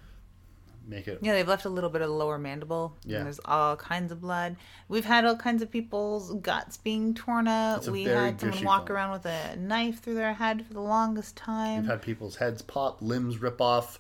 make 0.88 1.08
it. 1.08 1.20
Yeah, 1.22 1.34
they've 1.34 1.48
left 1.48 1.66
a 1.66 1.70
little 1.70 1.90
bit 1.90 2.02
of 2.02 2.10
the 2.10 2.14
lower 2.16 2.38
mandible. 2.38 2.96
Yeah. 3.04 3.18
And 3.18 3.26
there's 3.26 3.40
all 3.46 3.76
kinds 3.76 4.12
of 4.12 4.22
blood. 4.22 4.56
We've 4.88 5.06
had 5.06 5.26
all 5.26 5.36
kinds 5.36 5.62
of 5.62 5.72
people's 5.72 6.34
guts 6.36 6.78
being 6.78 7.14
torn 7.14 7.48
out. 7.48 7.88
A 7.88 7.92
We 7.92 8.04
had 8.04 8.40
someone 8.40 8.64
walk 8.64 8.88
film. 8.88 8.98
around 8.98 9.12
with 9.12 9.26
a 9.26 9.56
knife 9.58 10.02
through 10.02 10.16
their 10.16 10.34
head 10.34 10.66
for 10.66 10.74
the 10.74 10.82
longest 10.82 11.36
time. 11.36 11.82
We've 11.82 11.92
had 11.92 12.02
people's 12.02 12.36
heads 12.38 12.62
pop, 12.62 13.02
limbs 13.02 13.40
rip 13.42 13.60
off, 13.62 14.00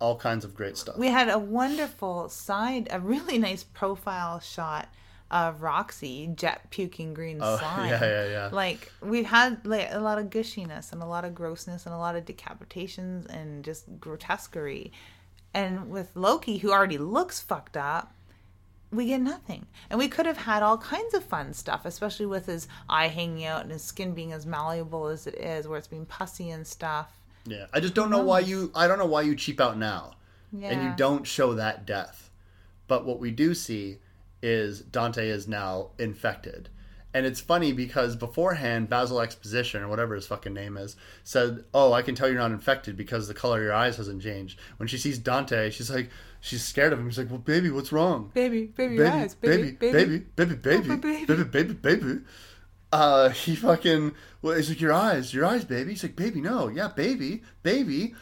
all 0.00 0.16
kinds 0.18 0.44
of 0.44 0.54
great 0.54 0.76
stuff. 0.76 0.98
we 0.98 1.08
had 1.08 1.28
a 1.28 1.38
wonderful 1.38 2.28
side, 2.28 2.88
a 2.90 3.00
really 3.00 3.38
nice 3.48 3.62
profile 3.64 4.40
shot 4.40 4.88
of 5.30 5.62
Roxy 5.62 6.28
jet 6.36 6.70
puking 6.70 7.14
green 7.14 7.38
Oh, 7.40 7.56
slime. 7.58 7.88
yeah, 7.88 8.04
yeah, 8.04 8.26
yeah. 8.28 8.48
Like 8.52 8.92
we've 9.00 9.26
had 9.26 9.66
like 9.66 9.88
a 9.90 9.98
lot 9.98 10.18
of 10.18 10.26
gushiness 10.26 10.92
and 10.92 11.02
a 11.02 11.06
lot 11.06 11.24
of 11.24 11.34
grossness 11.34 11.86
and 11.86 11.94
a 11.94 11.98
lot 11.98 12.14
of 12.14 12.24
decapitations 12.24 13.26
and 13.26 13.64
just 13.64 13.84
grotesquerie. 13.98 14.92
And 15.54 15.88
with 15.88 16.10
Loki, 16.16 16.58
who 16.58 16.72
already 16.72 16.98
looks 16.98 17.40
fucked 17.40 17.76
up, 17.76 18.12
we 18.90 19.06
get 19.06 19.20
nothing. 19.20 19.66
And 19.88 19.98
we 19.98 20.08
could 20.08 20.26
have 20.26 20.36
had 20.36 20.62
all 20.62 20.78
kinds 20.78 21.14
of 21.14 21.24
fun 21.24 21.54
stuff, 21.54 21.84
especially 21.84 22.26
with 22.26 22.46
his 22.46 22.68
eye 22.88 23.08
hanging 23.08 23.44
out 23.44 23.62
and 23.62 23.70
his 23.70 23.82
skin 23.82 24.14
being 24.14 24.32
as 24.32 24.46
malleable 24.46 25.06
as 25.06 25.26
it 25.26 25.36
is, 25.36 25.66
where 25.66 25.78
it's 25.78 25.88
being 25.88 26.06
pussy 26.06 26.50
and 26.50 26.66
stuff. 26.66 27.20
Yeah, 27.46 27.66
I 27.72 27.80
just 27.80 27.94
don't 27.94 28.10
know 28.10 28.24
why 28.24 28.40
oh. 28.40 28.44
you. 28.44 28.72
I 28.74 28.88
don't 28.88 28.98
know 28.98 29.06
why 29.06 29.22
you 29.22 29.36
cheap 29.36 29.60
out 29.60 29.78
now, 29.78 30.14
and 30.52 30.82
you 30.82 30.92
don't 30.96 31.26
show 31.26 31.54
that 31.54 31.86
death. 31.86 32.30
But 32.86 33.04
what 33.04 33.20
we 33.20 33.30
do 33.30 33.54
see 33.54 33.98
is 34.42 34.80
Dante 34.80 35.28
is 35.28 35.46
now 35.48 35.90
infected, 35.98 36.68
and 37.14 37.24
it's 37.24 37.40
funny 37.40 37.72
because 37.72 38.16
beforehand 38.16 38.90
Basil 38.90 39.20
Exposition 39.20 39.82
or 39.82 39.88
whatever 39.88 40.14
his 40.16 40.26
fucking 40.26 40.52
name 40.52 40.76
is 40.76 40.96
said, 41.22 41.64
"Oh, 41.72 41.92
I 41.92 42.02
can 42.02 42.14
tell 42.14 42.28
you're 42.28 42.36
not 42.36 42.50
infected 42.50 42.96
because 42.96 43.28
the 43.28 43.34
color 43.34 43.58
of 43.58 43.64
your 43.64 43.72
eyes 43.72 43.96
hasn't 43.96 44.22
changed." 44.22 44.58
When 44.76 44.88
she 44.88 44.98
sees 44.98 45.18
Dante, 45.18 45.70
she's 45.70 45.90
like, 45.90 46.10
she's 46.40 46.64
scared 46.64 46.92
of 46.92 46.98
him. 46.98 47.08
She's 47.08 47.18
like, 47.18 47.30
"Well, 47.30 47.38
baby, 47.38 47.70
what's 47.70 47.92
wrong?" 47.92 48.32
Baby, 48.34 48.66
baby, 48.66 48.98
baby, 48.98 49.28
baby, 49.40 49.70
baby, 49.70 50.18
baby, 50.36 50.54
baby, 50.54 50.54
baby. 50.56 50.96
baby, 50.96 51.26
baby, 51.26 51.44
baby, 51.44 51.74
baby. 51.74 52.20
uh, 52.92 53.28
he 53.30 53.56
fucking, 53.56 54.12
well, 54.42 54.56
he's 54.56 54.68
like, 54.68 54.80
your 54.80 54.92
eyes, 54.92 55.32
your 55.34 55.44
eyes, 55.44 55.64
baby. 55.64 55.90
He's 55.90 56.02
like, 56.02 56.16
baby, 56.16 56.40
no, 56.40 56.68
yeah, 56.68 56.88
baby, 56.88 57.42
baby. 57.62 58.14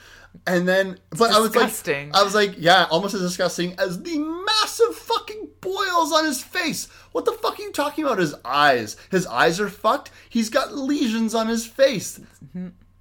And 0.47 0.67
then, 0.67 0.99
but 1.11 1.31
I 1.31 1.39
was 1.39 1.55
like, 1.55 1.89
I 2.15 2.23
was 2.23 2.35
like, 2.35 2.55
yeah, 2.59 2.87
almost 2.91 3.15
as 3.15 3.21
disgusting 3.21 3.75
as 3.79 4.03
the 4.03 4.19
massive 4.19 4.97
fucking 4.97 5.49
boils 5.61 6.13
on 6.13 6.25
his 6.25 6.43
face. 6.43 6.89
What 7.13 7.27
the 7.27 7.33
fuck 7.33 7.59
are 7.59 7.63
you 7.63 7.71
talking 7.71 8.05
about? 8.05 8.19
His 8.19 8.35
eyes, 8.45 8.97
his 9.11 9.27
eyes 9.27 9.61
are 9.61 9.69
fucked. 9.69 10.11
He's 10.29 10.51
got 10.51 10.75
lesions 10.75 11.35
on 11.35 11.47
his 11.47 11.67
face. 11.67 12.21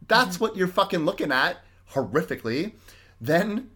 That's 0.07 0.39
what 0.39 0.55
you're 0.55 0.67
fucking 0.67 1.05
looking 1.05 1.31
at 1.31 1.57
horrifically. 1.93 2.73
Then 3.19 3.71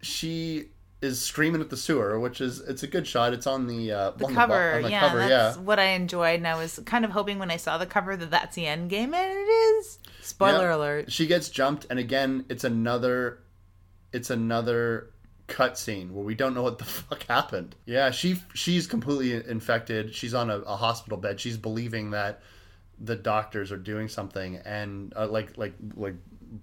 she 0.00 0.70
is 1.02 1.20
screaming 1.24 1.60
at 1.60 1.70
the 1.70 1.76
sewer, 1.76 2.18
which 2.20 2.40
is 2.40 2.60
it's 2.60 2.82
a 2.82 2.86
good 2.86 3.06
shot. 3.06 3.32
It's 3.32 3.46
on 3.46 3.66
the 3.66 3.92
uh, 3.92 4.10
The 4.12 4.26
on 4.26 4.34
cover, 4.34 4.70
the, 4.70 4.76
on 4.76 4.82
the 4.82 4.90
yeah, 4.90 5.00
cover, 5.00 5.18
that's 5.18 5.56
yeah. 5.56 5.62
what 5.62 5.78
I 5.78 5.88
enjoyed, 5.90 6.36
and 6.36 6.46
I 6.46 6.56
was 6.56 6.80
kind 6.84 7.04
of 7.04 7.10
hoping 7.10 7.38
when 7.38 7.50
I 7.50 7.56
saw 7.56 7.78
the 7.78 7.86
cover 7.86 8.16
that 8.16 8.30
that's 8.30 8.54
the 8.54 8.66
end 8.66 8.90
game, 8.90 9.14
and 9.14 9.30
it 9.30 9.50
is. 9.50 9.98
Spoiler 10.22 10.68
Yep. 10.68 10.76
alert. 10.76 11.12
She 11.12 11.26
gets 11.26 11.48
jumped, 11.48 11.86
and 11.90 11.98
again, 11.98 12.44
it's 12.48 12.64
another, 12.64 13.40
it's 14.12 14.30
another 14.30 15.10
cutscene 15.48 16.10
where 16.12 16.24
we 16.24 16.34
don't 16.34 16.54
know 16.54 16.62
what 16.62 16.78
the 16.78 16.84
fuck 17.00 17.24
happened. 17.26 17.74
Yeah, 17.86 18.10
she 18.10 18.40
she's 18.54 18.86
completely 18.86 19.32
infected. 19.50 20.14
She's 20.14 20.34
on 20.34 20.50
a, 20.50 20.58
a 20.58 20.76
hospital 20.76 21.18
bed. 21.18 21.40
She's 21.40 21.56
believing 21.56 22.10
that 22.10 22.40
the 22.98 23.16
doctors 23.16 23.72
are 23.72 23.78
doing 23.78 24.08
something, 24.08 24.56
and 24.64 25.12
uh, 25.16 25.26
like 25.26 25.56
like 25.56 25.74
like 25.96 26.14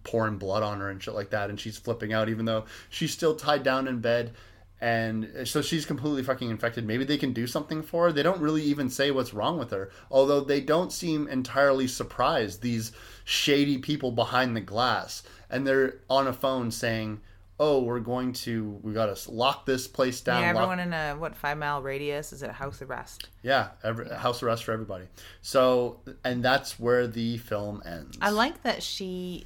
pouring 0.03 0.37
blood 0.37 0.63
on 0.63 0.79
her 0.79 0.89
and 0.89 1.01
shit 1.01 1.13
like 1.13 1.29
that, 1.31 1.49
and 1.49 1.59
she's 1.59 1.77
flipping 1.77 2.13
out, 2.13 2.29
even 2.29 2.45
though 2.45 2.65
she's 2.89 3.11
still 3.11 3.35
tied 3.35 3.63
down 3.63 3.87
in 3.87 3.99
bed. 3.99 4.33
And 4.79 5.31
so 5.45 5.63
she's 5.63 5.87
completely 5.87 6.21
fucking 6.21 6.51
infected. 6.51 6.85
Maybe 6.85 7.03
they 7.03 7.17
can 7.17 7.33
do 7.33 7.47
something 7.47 7.81
for 7.81 8.05
her. 8.05 8.11
They 8.11 8.21
don't 8.21 8.39
really 8.39 8.61
even 8.61 8.91
say 8.91 9.09
what's 9.09 9.33
wrong 9.33 9.57
with 9.57 9.71
her. 9.71 9.89
Although 10.11 10.41
they 10.41 10.61
don't 10.61 10.91
seem 10.93 11.27
entirely 11.27 11.87
surprised, 11.87 12.61
these 12.61 12.91
shady 13.27 13.77
people 13.77 14.09
behind 14.09 14.55
the 14.55 14.61
glass. 14.61 15.21
And 15.49 15.67
they're 15.67 15.95
on 16.09 16.27
a 16.27 16.33
phone 16.33 16.71
saying, 16.71 17.19
Oh, 17.59 17.81
we're 17.81 17.99
going 17.99 18.33
to, 18.33 18.79
we 18.83 18.93
got 18.93 19.13
to 19.13 19.31
lock 19.31 19.65
this 19.65 19.87
place 19.87 20.21
down. 20.21 20.43
Yeah, 20.43 20.53
lock- 20.53 20.63
everyone 20.63 20.79
in 20.79 20.93
a 20.93 21.15
what 21.15 21.35
five 21.35 21.57
mile 21.57 21.81
radius 21.81 22.31
is 22.31 22.41
at 22.43 22.51
house 22.51 22.81
arrest. 22.81 23.27
yeah, 23.41 23.69
every, 23.83 24.07
house 24.09 24.41
arrest 24.43 24.63
for 24.63 24.71
everybody. 24.71 25.05
So, 25.41 25.99
and 26.23 26.41
that's 26.45 26.79
where 26.79 27.07
the 27.07 27.37
film 27.39 27.81
ends. 27.85 28.17
I 28.21 28.29
like 28.29 28.61
that 28.63 28.81
she 28.81 29.45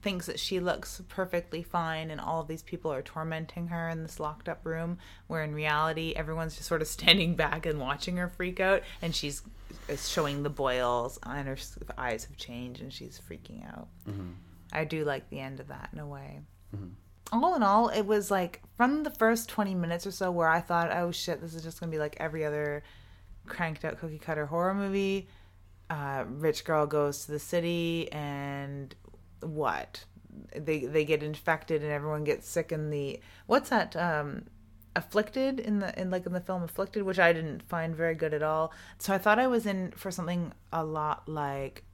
thinks 0.00 0.26
that 0.26 0.38
she 0.38 0.60
looks 0.60 1.02
perfectly 1.08 1.62
fine 1.62 2.10
and 2.10 2.20
all 2.20 2.40
of 2.40 2.46
these 2.46 2.62
people 2.62 2.92
are 2.92 3.02
tormenting 3.02 3.68
her 3.68 3.88
in 3.88 4.02
this 4.02 4.20
locked 4.20 4.50
up 4.50 4.60
room 4.64 4.98
where 5.26 5.42
in 5.42 5.54
reality 5.54 6.12
everyone's 6.14 6.56
just 6.56 6.68
sort 6.68 6.82
of 6.82 6.86
standing 6.88 7.34
back 7.36 7.64
and 7.64 7.80
watching 7.80 8.18
her 8.18 8.28
freak 8.28 8.60
out 8.60 8.82
and 9.00 9.14
she's 9.14 9.40
is 9.88 10.08
showing 10.08 10.42
the 10.42 10.50
boils 10.50 11.18
and 11.24 11.46
her 11.46 11.56
eyes 11.98 12.24
have 12.24 12.36
changed 12.36 12.80
and 12.80 12.92
she's 12.92 13.20
freaking 13.28 13.66
out. 13.66 13.88
I 14.72 14.84
do 14.84 15.04
like 15.04 15.28
the 15.30 15.40
end 15.40 15.60
of 15.60 15.68
that 15.68 15.90
in 15.92 15.98
a 15.98 16.06
way. 16.06 16.40
All 17.32 17.54
in 17.54 17.62
all, 17.62 17.88
it 17.88 18.02
was 18.02 18.30
like 18.30 18.62
from 18.76 19.02
the 19.02 19.10
first 19.10 19.48
20 19.48 19.74
minutes 19.74 20.06
or 20.06 20.10
so 20.10 20.30
where 20.30 20.48
I 20.48 20.60
thought, 20.60 20.90
oh 20.92 21.10
shit, 21.10 21.40
this 21.40 21.54
is 21.54 21.62
just 21.62 21.80
going 21.80 21.90
to 21.90 21.94
be 21.94 22.00
like 22.00 22.16
every 22.18 22.44
other 22.44 22.82
cranked 23.46 23.84
out 23.84 23.98
cookie 23.98 24.18
cutter 24.18 24.46
horror 24.46 24.74
movie. 24.74 25.28
Uh, 25.90 26.24
rich 26.28 26.64
girl 26.64 26.86
goes 26.86 27.26
to 27.26 27.32
the 27.32 27.38
city 27.38 28.10
and 28.12 28.94
what? 29.40 30.04
They 30.56 30.80
they 30.86 31.04
get 31.04 31.22
infected 31.22 31.82
and 31.82 31.92
everyone 31.92 32.24
gets 32.24 32.48
sick 32.48 32.72
in 32.72 32.90
the 32.90 33.20
what's 33.46 33.70
that 33.70 33.94
um 33.94 34.44
afflicted 34.96 35.58
in 35.58 35.80
the 35.80 35.98
in 36.00 36.10
like 36.10 36.26
in 36.26 36.32
the 36.32 36.40
film 36.40 36.62
afflicted 36.62 37.02
which 37.02 37.18
I 37.18 37.32
didn't 37.32 37.62
find 37.62 37.94
very 37.94 38.14
good 38.14 38.34
at 38.34 38.42
all. 38.42 38.72
So 38.98 39.12
I 39.12 39.18
thought 39.18 39.38
I 39.38 39.46
was 39.46 39.66
in 39.66 39.92
for 39.92 40.10
something 40.10 40.52
a 40.72 40.84
lot 40.84 41.28
like 41.28 41.84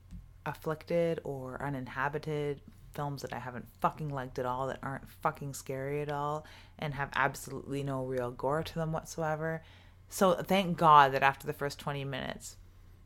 afflicted 0.47 1.21
or 1.25 1.63
uninhabited 1.63 2.61
films 2.93 3.23
that 3.23 3.33
I 3.33 3.39
haven't 3.39 3.69
fucking 3.81 4.09
liked 4.09 4.39
at 4.39 4.47
all 4.47 4.67
that 4.67 4.81
aren't 4.83 5.09
fucking 5.09 5.55
scary 5.55 6.03
at 6.03 6.11
all 6.11 6.45
and 6.79 6.95
have 6.95 7.11
absolutely 7.15 7.83
no 7.83 8.05
real 8.05 8.31
gore 8.31 8.63
to 8.63 8.75
them 8.75 8.93
whatsoever. 8.93 9.63
So 10.09 10.35
thank 10.35 10.77
God 10.77 11.13
that 11.13 11.23
after 11.23 11.47
the 11.47 11.53
first 11.53 11.79
20 11.79 12.05
minutes 12.05 12.57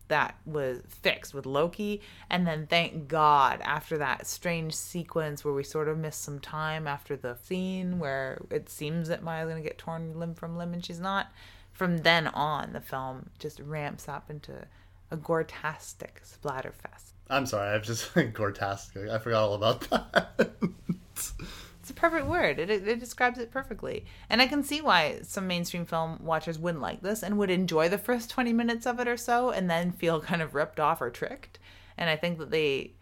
that 0.09 0.36
was 0.44 0.81
fixed 0.89 1.35
with 1.35 1.47
Loki 1.47 2.01
and 2.31 2.47
then 2.47 2.66
thank 2.66 3.09
God 3.09 3.60
after 3.62 3.98
that 3.98 4.26
strange 4.26 4.74
sequence 4.74 5.44
where 5.44 5.55
we 5.55 5.64
sort 5.64 5.89
of 5.89 5.98
missed 5.98 6.22
some 6.22 6.39
time 6.39 6.86
after 6.86 7.16
the 7.16 7.36
scene 7.43 7.98
where 7.98 8.43
it 8.51 8.68
seems 8.68 9.09
that 9.09 9.22
Maya's 9.22 9.55
to 9.55 9.60
get 9.60 9.78
torn 9.78 10.18
limb 10.18 10.35
from 10.35 10.56
limb 10.56 10.72
and 10.72 10.85
she's 10.85 11.01
not 11.01 11.28
from 11.72 11.98
then 11.98 12.28
on 12.28 12.72
the 12.72 12.81
film 12.81 13.31
just 13.39 13.60
ramps 13.60 14.09
up 14.09 14.31
into 14.31 14.66
a 15.10 15.16
gortastic 15.16 16.22
splatterfest. 16.24 17.12
I'm 17.28 17.47
sorry, 17.47 17.74
I've 17.74 17.82
just 17.82 18.14
gortastic. 18.14 19.10
I 19.10 19.18
forgot 19.18 19.43
all 19.43 19.55
about 19.55 19.81
that. 19.90 20.51
A 21.94 22.00
perfect 22.00 22.26
word. 22.26 22.58
It, 22.58 22.70
it 22.70 22.98
describes 22.98 23.38
it 23.38 23.52
perfectly. 23.52 24.04
And 24.28 24.42
I 24.42 24.48
can 24.48 24.64
see 24.64 24.80
why 24.80 25.20
some 25.22 25.46
mainstream 25.46 25.86
film 25.86 26.18
watchers 26.24 26.58
wouldn't 26.58 26.82
like 26.82 27.02
this 27.02 27.22
and 27.22 27.38
would 27.38 27.50
enjoy 27.50 27.88
the 27.88 27.98
first 27.98 28.30
20 28.30 28.52
minutes 28.52 28.84
of 28.84 28.98
it 28.98 29.06
or 29.06 29.16
so 29.16 29.50
and 29.50 29.70
then 29.70 29.92
feel 29.92 30.20
kind 30.20 30.42
of 30.42 30.56
ripped 30.56 30.80
off 30.80 31.00
or 31.00 31.08
tricked. 31.08 31.60
And 31.96 32.10
I 32.10 32.16
think 32.16 32.38
that 32.38 32.50
they 32.50 32.94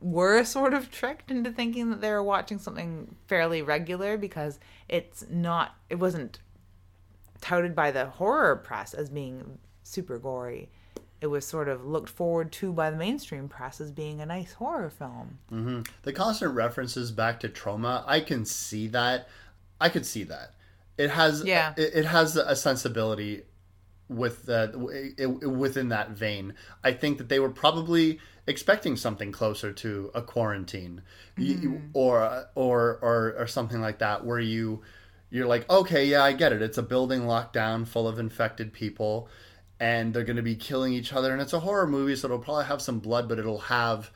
were 0.00 0.42
sort 0.44 0.72
of 0.72 0.90
tricked 0.90 1.30
into 1.30 1.52
thinking 1.52 1.90
that 1.90 2.00
they 2.00 2.10
were 2.10 2.22
watching 2.22 2.58
something 2.58 3.14
fairly 3.26 3.60
regular 3.60 4.16
because 4.16 4.58
it's 4.88 5.26
not, 5.28 5.74
it 5.90 5.96
wasn't 5.96 6.40
touted 7.42 7.74
by 7.74 7.90
the 7.90 8.06
horror 8.06 8.56
press 8.56 8.94
as 8.94 9.10
being 9.10 9.58
super 9.82 10.18
gory. 10.18 10.70
It 11.20 11.28
was 11.28 11.46
sort 11.46 11.68
of 11.68 11.86
looked 11.86 12.10
forward 12.10 12.52
to 12.52 12.72
by 12.72 12.90
the 12.90 12.96
mainstream 12.98 13.48
press 13.48 13.80
as 13.80 13.90
being 13.90 14.20
a 14.20 14.26
nice 14.26 14.52
horror 14.54 14.90
film. 14.90 15.38
Mm-hmm. 15.50 15.82
the 16.02 16.12
constant 16.12 16.54
references 16.54 17.10
back 17.12 17.40
to 17.40 17.48
Troma, 17.48 18.04
I 18.06 18.20
can 18.20 18.44
see 18.44 18.88
that. 18.88 19.28
I 19.80 19.88
could 19.88 20.04
see 20.06 20.24
that. 20.24 20.52
It 20.98 21.10
has 21.10 21.42
Yeah. 21.44 21.72
it, 21.76 21.94
it 21.94 22.04
has 22.04 22.36
a 22.36 22.54
sensibility 22.54 23.42
with 24.08 24.44
that 24.46 24.76
within 24.76 25.88
that 25.88 26.10
vein. 26.10 26.54
I 26.82 26.92
think 26.92 27.16
that 27.18 27.28
they 27.30 27.40
were 27.40 27.48
probably 27.50 28.18
expecting 28.46 28.94
something 28.96 29.32
closer 29.32 29.72
to 29.72 30.10
a 30.14 30.20
quarantine 30.20 31.00
You- 31.38 31.44
you- 31.54 31.70
mm-hmm. 31.70 31.86
or, 31.94 32.46
or 32.54 32.98
or 33.00 33.34
or 33.38 33.46
something 33.46 33.80
like 33.80 33.98
that 34.00 34.24
where 34.26 34.38
you 34.40 34.82
you're 35.30 35.46
like, 35.46 35.68
"Okay, 35.70 36.04
yeah, 36.04 36.22
I 36.22 36.32
get 36.32 36.52
it. 36.52 36.60
It's 36.62 36.78
a 36.78 36.82
building 36.82 37.26
locked 37.26 37.54
down 37.54 37.86
full 37.86 38.06
of 38.06 38.18
infected 38.18 38.72
people." 38.74 39.28
And 39.80 40.14
they're 40.14 40.24
going 40.24 40.36
to 40.36 40.42
be 40.42 40.54
killing 40.54 40.92
each 40.92 41.12
other, 41.12 41.32
and 41.32 41.42
it's 41.42 41.52
a 41.52 41.60
horror 41.60 41.86
movie, 41.86 42.14
so 42.16 42.26
it'll 42.26 42.38
probably 42.38 42.64
have 42.64 42.80
some 42.80 43.00
blood, 43.00 43.28
but 43.28 43.38
it'll 43.38 43.58
have 43.58 44.10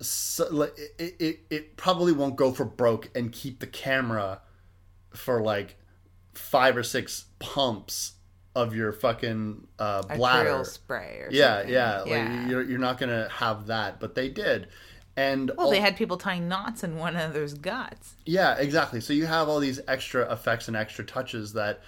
so, 0.00 0.62
it, 0.98 1.16
it, 1.18 1.40
it 1.50 1.76
probably 1.76 2.12
won't 2.12 2.36
go 2.36 2.52
for 2.52 2.64
broke 2.64 3.08
and 3.14 3.32
keep 3.32 3.60
the 3.60 3.66
camera 3.66 4.40
for 5.10 5.40
like 5.40 5.76
five 6.34 6.76
or 6.76 6.82
six 6.82 7.26
pumps 7.38 8.12
of 8.54 8.74
your 8.74 8.92
fucking 8.92 9.66
uh, 9.78 10.02
bladder. 10.02 10.64
Spray 10.64 11.20
or 11.22 11.28
Yeah, 11.30 11.56
something. 11.58 11.72
yeah, 11.72 12.00
Like 12.00 12.10
Yeah. 12.10 12.48
you're 12.48 12.62
you're 12.62 12.78
not 12.78 12.98
gonna 12.98 13.28
have 13.28 13.66
that, 13.66 14.00
but 14.00 14.14
they 14.14 14.28
did, 14.28 14.68
and 15.16 15.50
Well, 15.56 15.70
they 15.70 15.80
had 15.80 15.96
people 15.96 16.16
tying 16.18 16.48
knots 16.48 16.82
in 16.84 16.96
one 16.96 17.14
another's 17.16 17.54
guts. 17.54 18.14
yeah, 18.26 18.56
exactly. 18.56 19.00
So 19.00 19.12
you 19.12 19.26
have 19.26 19.48
all 19.48 19.60
these 19.60 19.80
extra 19.88 20.30
effects 20.32 20.68
and 20.68 20.76
extra 20.76 21.04
touches 21.04 21.52
that 21.54 21.80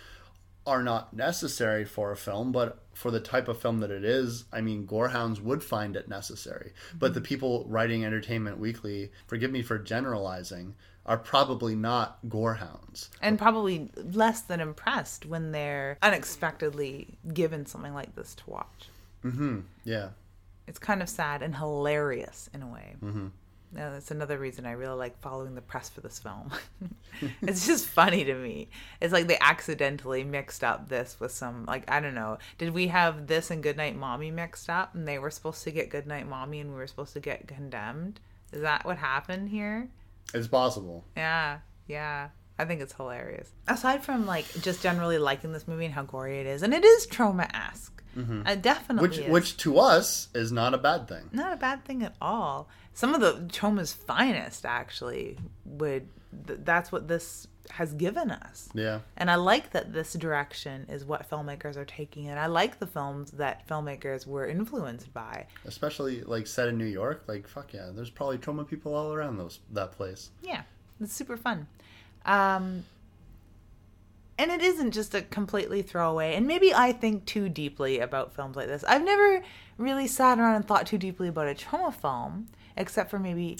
are 0.68 0.82
not 0.82 1.14
necessary 1.14 1.84
for 1.84 2.12
a 2.12 2.16
film, 2.16 2.52
but 2.52 2.82
for 2.92 3.10
the 3.10 3.20
type 3.20 3.48
of 3.48 3.60
film 3.60 3.78
that 3.78 3.90
it 3.90 4.04
is, 4.04 4.44
I 4.52 4.60
mean, 4.60 4.86
gorehounds 4.86 5.40
would 5.40 5.64
find 5.64 5.96
it 5.96 6.08
necessary. 6.08 6.72
But 6.98 7.14
the 7.14 7.20
people 7.20 7.64
writing 7.68 8.04
Entertainment 8.04 8.58
Weekly, 8.58 9.10
forgive 9.26 9.50
me 9.50 9.62
for 9.62 9.78
generalizing, 9.78 10.74
are 11.06 11.16
probably 11.16 11.74
not 11.74 12.18
gorehounds. 12.28 13.08
And 13.22 13.38
probably 13.38 13.90
less 14.12 14.42
than 14.42 14.60
impressed 14.60 15.24
when 15.24 15.52
they're 15.52 15.96
unexpectedly 16.02 17.18
given 17.32 17.64
something 17.64 17.94
like 17.94 18.14
this 18.14 18.34
to 18.34 18.50
watch. 18.50 18.88
Mm-hmm. 19.24 19.60
Yeah. 19.84 20.10
It's 20.66 20.78
kind 20.78 21.02
of 21.02 21.08
sad 21.08 21.42
and 21.42 21.56
hilarious 21.56 22.50
in 22.52 22.62
a 22.62 22.66
way. 22.66 22.96
Mm-hmm. 23.02 23.28
Yeah, 23.76 23.90
that's 23.90 24.10
another 24.10 24.38
reason 24.38 24.64
I 24.64 24.72
really 24.72 24.96
like 24.96 25.20
following 25.20 25.54
the 25.54 25.60
press 25.60 25.88
for 25.88 26.00
this 26.00 26.18
film. 26.18 26.50
it's 27.42 27.66
just 27.66 27.86
funny 27.86 28.24
to 28.24 28.34
me. 28.34 28.68
It's 29.00 29.12
like 29.12 29.26
they 29.26 29.38
accidentally 29.40 30.24
mixed 30.24 30.64
up 30.64 30.88
this 30.88 31.16
with 31.20 31.32
some, 31.32 31.66
like, 31.66 31.90
I 31.90 32.00
don't 32.00 32.14
know. 32.14 32.38
Did 32.56 32.72
we 32.72 32.86
have 32.88 33.26
this 33.26 33.50
and 33.50 33.62
Goodnight 33.62 33.96
Mommy 33.96 34.30
mixed 34.30 34.70
up 34.70 34.94
and 34.94 35.06
they 35.06 35.18
were 35.18 35.30
supposed 35.30 35.64
to 35.64 35.70
get 35.70 35.90
Goodnight 35.90 36.26
Mommy 36.28 36.60
and 36.60 36.70
we 36.70 36.76
were 36.76 36.86
supposed 36.86 37.12
to 37.12 37.20
get 37.20 37.46
Condemned? 37.46 38.20
Is 38.52 38.62
that 38.62 38.84
what 38.86 38.96
happened 38.96 39.50
here? 39.50 39.88
It's 40.32 40.48
possible. 40.48 41.04
Yeah, 41.16 41.58
yeah. 41.86 42.28
I 42.58 42.64
think 42.64 42.80
it's 42.80 42.94
hilarious. 42.94 43.50
Aside 43.68 44.02
from 44.02 44.26
like 44.26 44.46
just 44.62 44.82
generally 44.82 45.18
liking 45.18 45.52
this 45.52 45.68
movie 45.68 45.84
and 45.84 45.94
how 45.94 46.02
gory 46.02 46.40
it 46.40 46.46
is, 46.46 46.62
and 46.62 46.74
it 46.74 46.84
is 46.84 47.06
Troma 47.06 47.48
esque. 47.54 48.02
Mm-hmm. 48.16 48.46
It 48.48 48.62
definitely 48.62 49.08
Which 49.08 49.18
is. 49.18 49.30
which 49.30 49.56
to 49.58 49.78
us 49.78 50.28
is 50.34 50.50
not 50.50 50.74
a 50.74 50.78
bad 50.78 51.06
thing. 51.08 51.28
not 51.32 51.52
a 51.52 51.56
bad 51.56 51.84
thing 51.84 52.02
at 52.02 52.14
all. 52.20 52.68
Some 52.98 53.14
of 53.14 53.20
the 53.20 53.34
Troma's 53.46 53.92
finest 53.92 54.66
actually 54.66 55.38
would. 55.64 56.08
Th- 56.48 56.58
that's 56.64 56.90
what 56.90 57.06
this 57.06 57.46
has 57.70 57.94
given 57.94 58.32
us. 58.32 58.68
Yeah. 58.74 59.02
And 59.16 59.30
I 59.30 59.36
like 59.36 59.70
that 59.70 59.92
this 59.92 60.14
direction 60.14 60.84
is 60.88 61.04
what 61.04 61.30
filmmakers 61.30 61.76
are 61.76 61.84
taking, 61.84 62.26
and 62.28 62.40
I 62.40 62.46
like 62.46 62.80
the 62.80 62.88
films 62.88 63.30
that 63.30 63.68
filmmakers 63.68 64.26
were 64.26 64.48
influenced 64.48 65.14
by. 65.14 65.46
Especially 65.64 66.22
like 66.22 66.48
set 66.48 66.66
in 66.66 66.76
New 66.76 66.86
York. 66.86 67.22
Like 67.28 67.46
fuck 67.46 67.72
yeah, 67.72 67.90
there's 67.94 68.10
probably 68.10 68.36
Troma 68.36 68.66
people 68.66 68.96
all 68.96 69.12
around 69.12 69.36
those 69.38 69.60
that 69.74 69.92
place. 69.92 70.30
Yeah, 70.42 70.62
it's 71.00 71.12
super 71.12 71.36
fun. 71.36 71.68
Um, 72.26 72.82
and 74.38 74.50
it 74.50 74.60
isn't 74.60 74.90
just 74.90 75.14
a 75.14 75.22
completely 75.22 75.82
throwaway. 75.82 76.34
And 76.34 76.48
maybe 76.48 76.74
I 76.74 76.90
think 76.90 77.26
too 77.26 77.48
deeply 77.48 78.00
about 78.00 78.34
films 78.34 78.56
like 78.56 78.66
this. 78.66 78.82
I've 78.82 79.04
never 79.04 79.44
really 79.76 80.08
sat 80.08 80.40
around 80.40 80.56
and 80.56 80.66
thought 80.66 80.88
too 80.88 80.98
deeply 80.98 81.28
about 81.28 81.46
a 81.46 81.54
Troma 81.54 81.94
film, 81.94 82.48
except 82.78 83.10
for 83.10 83.18
maybe 83.18 83.58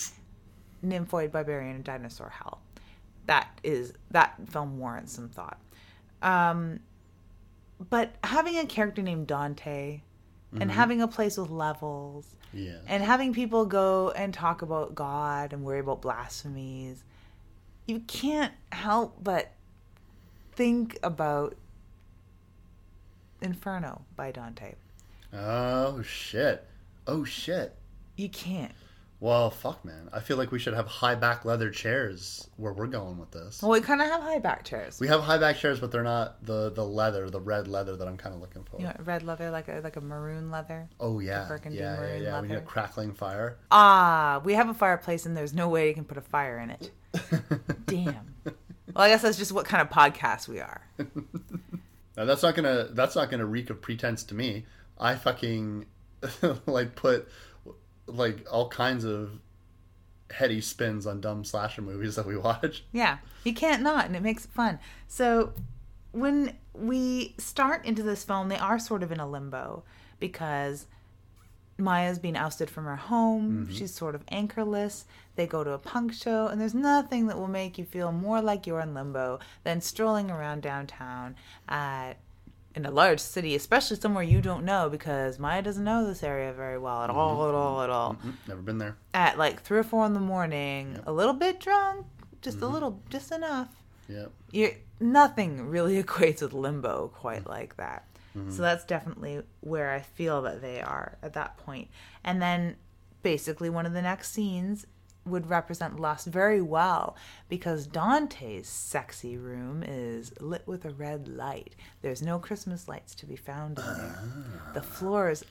Nymphoid, 0.82 1.31
Barbarian, 1.32 1.74
and 1.77 1.85
Dinosaur 1.85 2.31
Hell. 2.31 2.61
That 3.27 3.61
is 3.62 3.93
that 4.12 4.35
film 4.49 4.78
warrants 4.78 5.12
some 5.12 5.28
thought. 5.28 5.61
Um, 6.23 6.81
but 7.90 8.15
having 8.24 8.57
a 8.57 8.65
character 8.65 9.03
named 9.03 9.27
Dante, 9.27 10.01
and 10.59 10.70
having 10.73 11.03
a 11.03 11.07
place 11.09 11.36
with 11.36 11.51
levels, 11.51 12.35
Yeah. 12.55 12.78
and 12.86 13.03
having 13.03 13.35
people 13.35 13.66
go 13.66 14.11
and 14.12 14.32
talk 14.32 14.62
about 14.62 14.95
God 14.95 15.53
and 15.53 15.62
worry 15.62 15.81
about 15.81 16.01
blasphemies, 16.01 17.05
you 17.86 18.01
can't 18.01 18.55
help 18.73 19.23
but 19.23 19.53
think 20.53 20.99
about 21.03 21.55
Inferno 23.40 24.03
by 24.16 24.32
Dante. 24.32 24.74
Oh 25.32 26.03
shit. 26.03 26.65
Oh 27.07 27.24
shit. 27.24 27.77
You 28.16 28.28
can't. 28.28 28.73
Well, 29.20 29.51
fuck, 29.51 29.85
man. 29.85 30.09
I 30.12 30.20
feel 30.20 30.36
like 30.36 30.53
we 30.53 30.61
should 30.61 30.74
have 30.74 30.86
high 30.86 31.16
back 31.16 31.45
leather 31.45 31.70
chairs 31.70 32.49
where 32.57 32.73
we're 32.73 32.86
going 32.86 33.19
with 33.19 33.32
this. 33.32 33.61
Well, 33.61 33.73
we 33.73 33.81
kind 33.81 34.01
of 34.01 34.09
have 34.09 34.23
high 34.23 34.39
back 34.39 34.65
chairs. 34.65 35.01
We 35.01 35.09
have 35.09 35.23
high 35.23 35.39
back 35.39 35.57
chairs, 35.57 35.81
but 35.81 35.90
they're 35.90 36.05
not 36.05 36.45
the 36.45 36.70
the 36.70 36.85
leather, 36.85 37.28
the 37.28 37.40
red 37.40 37.66
leather 37.66 37.97
that 37.97 38.07
I'm 38.07 38.16
kind 38.16 38.35
of 38.35 38.40
looking 38.40 38.62
for. 38.62 38.78
You 38.78 38.86
want 38.86 39.01
red 39.05 39.24
leather, 39.24 39.51
like 39.51 39.69
a 39.69 39.81
like 39.82 39.97
a 39.97 40.01
maroon 40.01 40.51
leather. 40.53 40.89
Oh 41.01 41.19
yeah, 41.19 41.49
yeah, 41.69 41.70
yeah, 41.70 42.16
yeah. 42.16 42.40
We 42.40 42.49
need 42.49 42.55
a 42.55 42.61
crackling 42.61 43.12
fire. 43.12 43.59
Ah, 43.73 44.40
we 44.45 44.55
have 44.55 44.69
a 44.69 44.74
fireplace 44.74 45.27
and 45.27 45.36
there's 45.36 45.55
no 45.55 45.69
way 45.69 45.89
you 45.89 45.95
can 45.95 46.05
put 46.05 46.16
a 46.16 46.23
fire 46.23 46.59
in 46.59 46.70
it. 46.70 46.90
Damn. 47.86 48.35
Well, 48.45 49.05
I 49.05 49.09
guess 49.09 49.23
that's 49.23 49.39
just 49.39 49.53
what 49.53 49.66
kind 49.66 49.82
of 49.82 49.90
podcast 49.90 50.47
we 50.49 50.61
are. 50.61 50.82
Now 52.16 52.24
that's 52.24 52.43
not 52.43 52.57
gonna 52.57 52.89
that's 52.90 53.15
not 53.15 53.31
gonna 53.31 53.47
reek 53.47 53.70
of 53.70 53.81
pretense 53.81 54.24
to 54.24 54.35
me. 54.35 54.66
I 54.99 55.15
fucking 55.15 55.86
like 56.66 56.97
put 56.97 57.28
like 58.09 58.47
all 58.51 58.68
kinds 58.68 59.05
of 59.05 59.40
heady 60.30 60.60
spins 60.60 61.06
on 61.06 61.20
dumb 61.20 61.44
slasher 61.44 61.82
movies 61.82 62.16
that 62.16 62.26
we 62.26 62.36
watch. 62.36 62.85
Yeah, 62.93 63.18
you 63.44 63.55
can't 63.55 63.82
not, 63.82 64.06
and 64.06 64.16
it 64.16 64.22
makes 64.22 64.44
it 64.44 64.51
fun. 64.51 64.78
So 65.06 65.52
when 66.12 66.56
we 66.74 67.35
start 67.39 67.85
into 67.85 68.02
this 68.02 68.24
film, 68.24 68.48
they 68.48 68.56
are 68.59 68.78
sort 68.78 69.02
of 69.02 69.12
in 69.12 69.20
a 69.20 69.28
limbo 69.28 69.85
because 70.20 70.86
Maya's 71.78 72.18
being 72.18 72.36
ousted 72.36 72.68
from 72.68 72.85
her 72.85 72.97
home. 72.97 73.66
Mm-hmm. 73.66 73.74
She's 73.74 73.94
sort 73.94 74.14
of 74.14 74.24
anchorless. 74.28 75.05
They 75.36 75.47
go 75.47 75.62
to 75.62 75.70
a 75.70 75.78
punk 75.78 76.12
show, 76.12 76.48
and 76.48 76.60
there's 76.60 76.74
nothing 76.74 77.28
that 77.28 77.39
will 77.39 77.48
make 77.48 77.78
you 77.78 77.85
feel 77.85 78.10
more 78.10 78.40
like 78.43 78.66
you're 78.66 78.80
in 78.80 78.94
limbo 78.94 79.39
than 79.62 79.80
strolling 79.80 80.30
around 80.30 80.62
downtown 80.62 81.36
at 81.68 82.14
in 82.78 82.86
a 82.86 82.90
large 82.90 83.20
city, 83.20 83.55
especially 83.56 83.96
somewhere 83.96 84.22
you 84.22 84.40
don't 84.40 84.64
know, 84.64 84.88
because 84.88 85.38
Maya 85.38 85.60
doesn't 85.62 85.84
know 85.84 86.06
this 86.06 86.22
area 86.22 86.52
very 86.52 86.78
well 86.78 87.02
at 87.02 87.10
mm-hmm. 87.10 87.18
all, 87.18 87.48
at 87.48 87.55
all, 87.55 87.82
at 87.82 87.90
all 87.90 88.14
Mm, 88.14 88.32
Never 88.46 88.62
been 88.62 88.78
there. 88.78 88.96
at 89.12 89.36
like 89.36 89.60
three 89.62 89.78
or 89.78 89.82
four 89.82 90.06
in 90.06 90.14
the 90.14 90.20
morning, 90.20 90.98
a 91.06 91.12
little 91.12 91.34
bit 91.34 91.60
drunk, 91.60 92.06
just 92.40 92.59
a 92.59 92.60
mm-hmm. 92.60 92.74
little, 92.74 93.02
just 93.10 93.32
enough. 93.32 93.68
Yep. 94.09 94.30
You 94.52 94.74
nothing 95.00 95.68
really 95.68 96.02
equates 96.02 96.40
with 96.40 96.52
limbo 96.52 97.09
quite 97.09 97.46
like 97.46 97.76
that. 97.76 98.05
So 98.50 98.62
that's 98.62 98.84
definitely 98.84 99.42
where 99.62 99.90
I 99.90 99.98
feel 99.98 100.42
that 100.42 100.62
they 100.62 100.80
are 100.80 101.18
at 101.24 101.32
that 101.32 101.56
point. 101.56 101.88
And 102.22 102.40
then 102.40 102.76
basically 103.24 103.68
one 103.68 103.84
of 103.84 103.94
the 103.94 104.02
next 104.02 104.32
scenes 104.32 104.86
would 105.28 105.48
represent 105.48 106.00
lust 106.00 106.26
very 106.26 106.60
well 106.60 107.16
because 107.48 107.86
Dante's 107.86 108.68
sexy 108.68 109.36
room 109.36 109.82
is 109.86 110.32
lit 110.40 110.66
with 110.66 110.84
a 110.84 110.90
red 110.90 111.28
light. 111.28 111.74
There's 112.02 112.22
no 112.22 112.38
Christmas 112.38 112.88
lights 112.88 113.14
to 113.16 113.26
be 113.26 113.36
found 113.36 113.78
in 113.78 113.84
there. 113.84 114.18
The 114.74 114.82
floor 114.82 115.30
is 115.30 115.44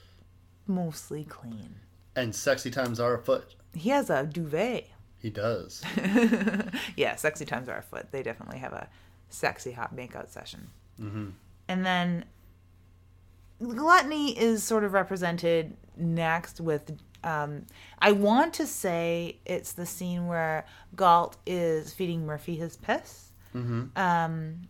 mostly 0.66 1.24
clean. 1.24 1.76
And 2.16 2.36
sexy 2.36 2.72
times 2.72 3.00
are 3.00 3.14
afoot. 3.14 3.56
He 3.74 3.90
has 3.90 4.10
a 4.10 4.26
duvet. 4.26 4.90
He 5.20 5.30
does. 5.30 5.84
yeah, 6.96 7.16
sexy 7.16 7.46
times 7.46 7.70
are 7.70 7.78
afoot. 7.78 8.12
They 8.12 8.24
definitely 8.24 8.60
have 8.60 8.74
a 8.74 8.88
sexy 9.30 9.72
hot 9.72 9.96
makeout 9.96 10.30
session. 10.30 10.70
Mm-hmm. 11.02 11.30
And 11.68 11.86
then 11.86 12.26
gluttony 13.60 14.38
is 14.38 14.64
sort 14.64 14.84
of 14.84 14.94
represented 14.94 15.76
next 15.96 16.62
with. 16.62 16.98
Um, 17.24 17.66
I 18.00 18.12
want 18.12 18.54
to 18.56 18.68
say 18.68 19.38
it's 19.46 19.74
the 19.74 19.86
scene 19.86 20.28
where 20.28 20.66
Galt 20.96 21.38
is 21.46 21.94
feeding 21.94 22.26
Murphy 22.26 22.56
his 22.56 22.78
piss. 22.78 23.32
Um, 23.96 24.68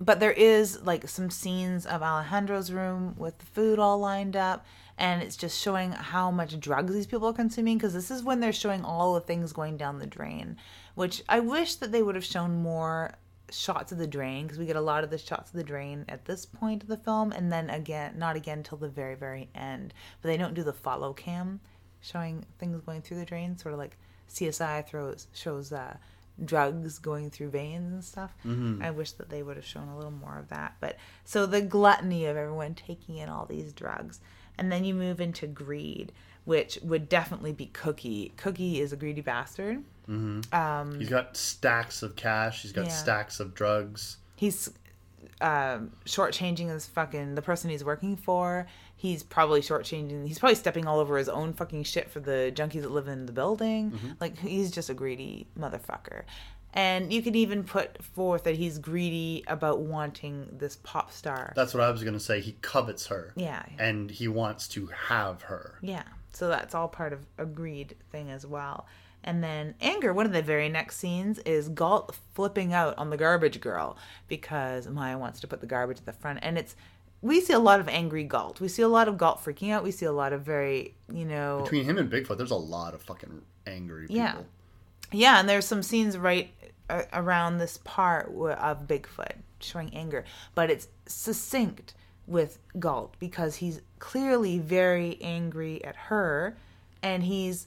but 0.00 0.20
there 0.20 0.32
is 0.32 0.82
like 0.82 1.08
some 1.08 1.30
scenes 1.30 1.84
of 1.86 2.02
Alejandro's 2.02 2.70
room 2.70 3.14
with 3.18 3.38
the 3.38 3.46
food 3.46 3.78
all 3.78 3.98
lined 3.98 4.36
up, 4.36 4.64
and 4.96 5.22
it's 5.22 5.36
just 5.36 5.60
showing 5.60 5.92
how 5.92 6.30
much 6.30 6.58
drugs 6.60 6.92
these 6.94 7.06
people 7.06 7.28
are 7.28 7.32
consuming 7.32 7.78
because 7.78 7.94
this 7.94 8.10
is 8.10 8.22
when 8.22 8.40
they're 8.40 8.52
showing 8.52 8.84
all 8.84 9.14
the 9.14 9.20
things 9.20 9.52
going 9.52 9.76
down 9.76 9.98
the 9.98 10.06
drain. 10.06 10.56
Which 10.94 11.22
I 11.28 11.40
wish 11.40 11.76
that 11.76 11.90
they 11.92 12.02
would 12.02 12.14
have 12.14 12.24
shown 12.24 12.62
more 12.62 13.14
shots 13.50 13.92
of 13.92 13.98
the 13.98 14.06
drain 14.06 14.44
because 14.44 14.58
we 14.58 14.66
get 14.66 14.76
a 14.76 14.80
lot 14.80 15.04
of 15.04 15.10
the 15.10 15.18
shots 15.18 15.50
of 15.50 15.56
the 15.56 15.64
drain 15.64 16.04
at 16.08 16.24
this 16.24 16.44
point 16.46 16.82
of 16.82 16.88
the 16.88 16.96
film, 16.96 17.32
and 17.32 17.52
then 17.52 17.70
again, 17.70 18.14
not 18.18 18.36
again 18.36 18.62
till 18.62 18.78
the 18.78 18.88
very 18.88 19.14
very 19.14 19.48
end. 19.54 19.94
But 20.22 20.28
they 20.28 20.36
don't 20.36 20.54
do 20.54 20.62
the 20.62 20.72
follow 20.72 21.12
cam 21.12 21.60
showing 22.00 22.44
things 22.58 22.80
going 22.80 23.02
through 23.02 23.18
the 23.18 23.24
drain, 23.24 23.56
sort 23.58 23.72
of 23.72 23.78
like 23.78 23.96
CSI 24.28 24.86
throws 24.86 25.26
shows 25.32 25.72
uh, 25.72 25.96
drugs 26.44 26.98
going 26.98 27.30
through 27.30 27.50
veins 27.50 27.92
and 27.92 28.04
stuff. 28.04 28.32
I 28.82 28.90
wish 28.90 29.12
that 29.12 29.28
they 29.30 29.42
would 29.42 29.56
have 29.56 29.64
shown 29.64 29.88
a 29.88 29.96
little 29.96 30.12
more 30.12 30.38
of 30.38 30.48
that. 30.48 30.76
But 30.80 30.96
so 31.24 31.46
the 31.46 31.60
gluttony 31.60 32.26
of 32.26 32.36
everyone 32.36 32.74
taking 32.74 33.16
in 33.16 33.28
all 33.28 33.46
these 33.46 33.72
drugs, 33.72 34.20
and 34.56 34.70
then 34.70 34.84
you 34.84 34.94
move 34.94 35.20
into 35.20 35.46
greed, 35.46 36.12
which 36.44 36.78
would 36.82 37.08
definitely 37.08 37.52
be 37.52 37.66
Cookie. 37.66 38.32
Cookie 38.36 38.80
is 38.80 38.92
a 38.92 38.96
greedy 38.96 39.20
bastard. 39.20 39.82
Mm-hmm. 40.08 40.54
Um, 40.54 40.98
he's 40.98 41.08
got 41.08 41.36
stacks 41.36 42.02
of 42.02 42.16
cash. 42.16 42.62
He's 42.62 42.72
got 42.72 42.86
Yeah. 42.86 42.92
stacks 42.92 43.40
of 43.40 43.54
drugs. 43.54 44.16
He's 44.36 44.70
um, 45.40 45.92
shortchanging 46.04 46.68
his 46.70 46.86
fucking 46.86 47.34
the 47.34 47.42
person 47.42 47.70
he's 47.70 47.84
working 47.84 48.16
for. 48.16 48.66
He's 48.96 49.22
probably 49.22 49.60
shortchanging. 49.60 50.26
He's 50.26 50.38
probably 50.38 50.56
stepping 50.56 50.86
all 50.86 50.98
over 50.98 51.16
his 51.18 51.28
own 51.28 51.52
fucking 51.52 51.84
shit 51.84 52.10
for 52.10 52.20
the 52.20 52.52
junkies 52.54 52.82
that 52.82 52.90
live 52.90 53.06
in 53.08 53.26
the 53.26 53.32
building. 53.32 53.92
Mm-hmm. 53.92 54.08
Like 54.20 54.38
he's 54.38 54.70
just 54.70 54.90
a 54.90 54.94
greedy 54.94 55.46
motherfucker. 55.58 56.22
And 56.74 57.12
you 57.12 57.22
can 57.22 57.34
even 57.34 57.64
put 57.64 58.02
forth 58.02 58.44
that 58.44 58.56
he's 58.56 58.78
greedy 58.78 59.42
about 59.46 59.80
wanting 59.80 60.48
this 60.58 60.76
pop 60.82 61.10
star. 61.12 61.52
That's 61.56 61.72
what 61.74 61.82
I 61.82 61.90
was 61.90 62.02
gonna 62.04 62.20
say. 62.20 62.40
He 62.40 62.56
covets 62.60 63.06
her. 63.06 63.32
Yeah. 63.36 63.64
And 63.78 64.10
he 64.10 64.28
wants 64.28 64.68
to 64.68 64.86
have 64.88 65.42
her. 65.42 65.78
Yeah. 65.80 66.02
So 66.32 66.48
that's 66.48 66.74
all 66.74 66.88
part 66.88 67.12
of 67.12 67.24
a 67.38 67.46
greed 67.46 67.94
thing 68.10 68.30
as 68.30 68.46
well. 68.46 68.86
And 69.28 69.44
then 69.44 69.74
anger, 69.82 70.14
one 70.14 70.24
of 70.24 70.32
the 70.32 70.40
very 70.40 70.70
next 70.70 70.96
scenes 70.96 71.38
is 71.40 71.68
Galt 71.68 72.16
flipping 72.32 72.72
out 72.72 72.96
on 72.96 73.10
the 73.10 73.18
garbage 73.18 73.60
girl 73.60 73.98
because 74.26 74.88
Maya 74.88 75.18
wants 75.18 75.40
to 75.40 75.46
put 75.46 75.60
the 75.60 75.66
garbage 75.66 75.98
at 75.98 76.06
the 76.06 76.14
front. 76.14 76.38
And 76.40 76.56
it's, 76.56 76.74
we 77.20 77.42
see 77.42 77.52
a 77.52 77.58
lot 77.58 77.78
of 77.78 77.88
angry 77.88 78.24
Galt. 78.24 78.58
We 78.58 78.68
see 78.68 78.80
a 78.80 78.88
lot 78.88 79.06
of 79.06 79.18
Galt 79.18 79.44
freaking 79.44 79.70
out. 79.70 79.84
We 79.84 79.90
see 79.90 80.06
a 80.06 80.12
lot 80.12 80.32
of 80.32 80.40
very, 80.40 80.94
you 81.12 81.26
know. 81.26 81.60
Between 81.62 81.84
him 81.84 81.98
and 81.98 82.10
Bigfoot, 82.10 82.38
there's 82.38 82.52
a 82.52 82.56
lot 82.56 82.94
of 82.94 83.02
fucking 83.02 83.42
angry 83.66 84.06
people. 84.06 84.16
Yeah. 84.16 84.36
Yeah, 85.12 85.40
and 85.40 85.46
there's 85.46 85.66
some 85.66 85.82
scenes 85.82 86.16
right 86.16 86.50
uh, 86.88 87.02
around 87.12 87.58
this 87.58 87.80
part 87.84 88.28
of 88.28 88.86
Bigfoot 88.86 89.34
showing 89.60 89.94
anger, 89.94 90.24
but 90.54 90.70
it's 90.70 90.88
succinct 91.04 91.92
with 92.26 92.58
Galt 92.78 93.14
because 93.18 93.56
he's 93.56 93.82
clearly 93.98 94.58
very 94.58 95.18
angry 95.20 95.84
at 95.84 95.96
her, 95.96 96.56
and 97.02 97.24
he's 97.24 97.66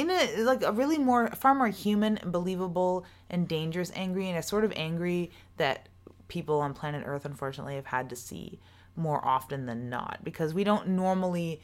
in 0.00 0.10
a 0.10 0.42
like 0.42 0.62
a 0.62 0.72
really 0.72 0.98
more 0.98 1.28
far 1.28 1.54
more 1.54 1.68
human 1.68 2.18
and 2.18 2.32
believable 2.32 3.04
and 3.28 3.46
dangerous 3.46 3.92
angry, 3.94 4.28
and 4.28 4.38
a 4.38 4.42
sort 4.42 4.64
of 4.64 4.72
angry 4.76 5.30
that 5.56 5.88
people 6.28 6.60
on 6.60 6.74
planet 6.74 7.02
Earth 7.06 7.24
unfortunately 7.24 7.74
have 7.74 7.86
had 7.86 8.08
to 8.10 8.16
see 8.16 8.58
more 8.96 9.24
often 9.26 9.66
than 9.66 9.88
not 9.88 10.18
because 10.22 10.52
we 10.54 10.64
don't 10.64 10.88
normally 10.88 11.60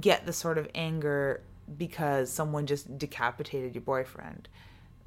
get 0.00 0.26
the 0.26 0.32
sort 0.32 0.58
of 0.58 0.68
anger 0.74 1.42
because 1.76 2.30
someone 2.30 2.66
just 2.66 2.98
decapitated 2.98 3.74
your 3.74 3.82
boyfriend. 3.82 4.48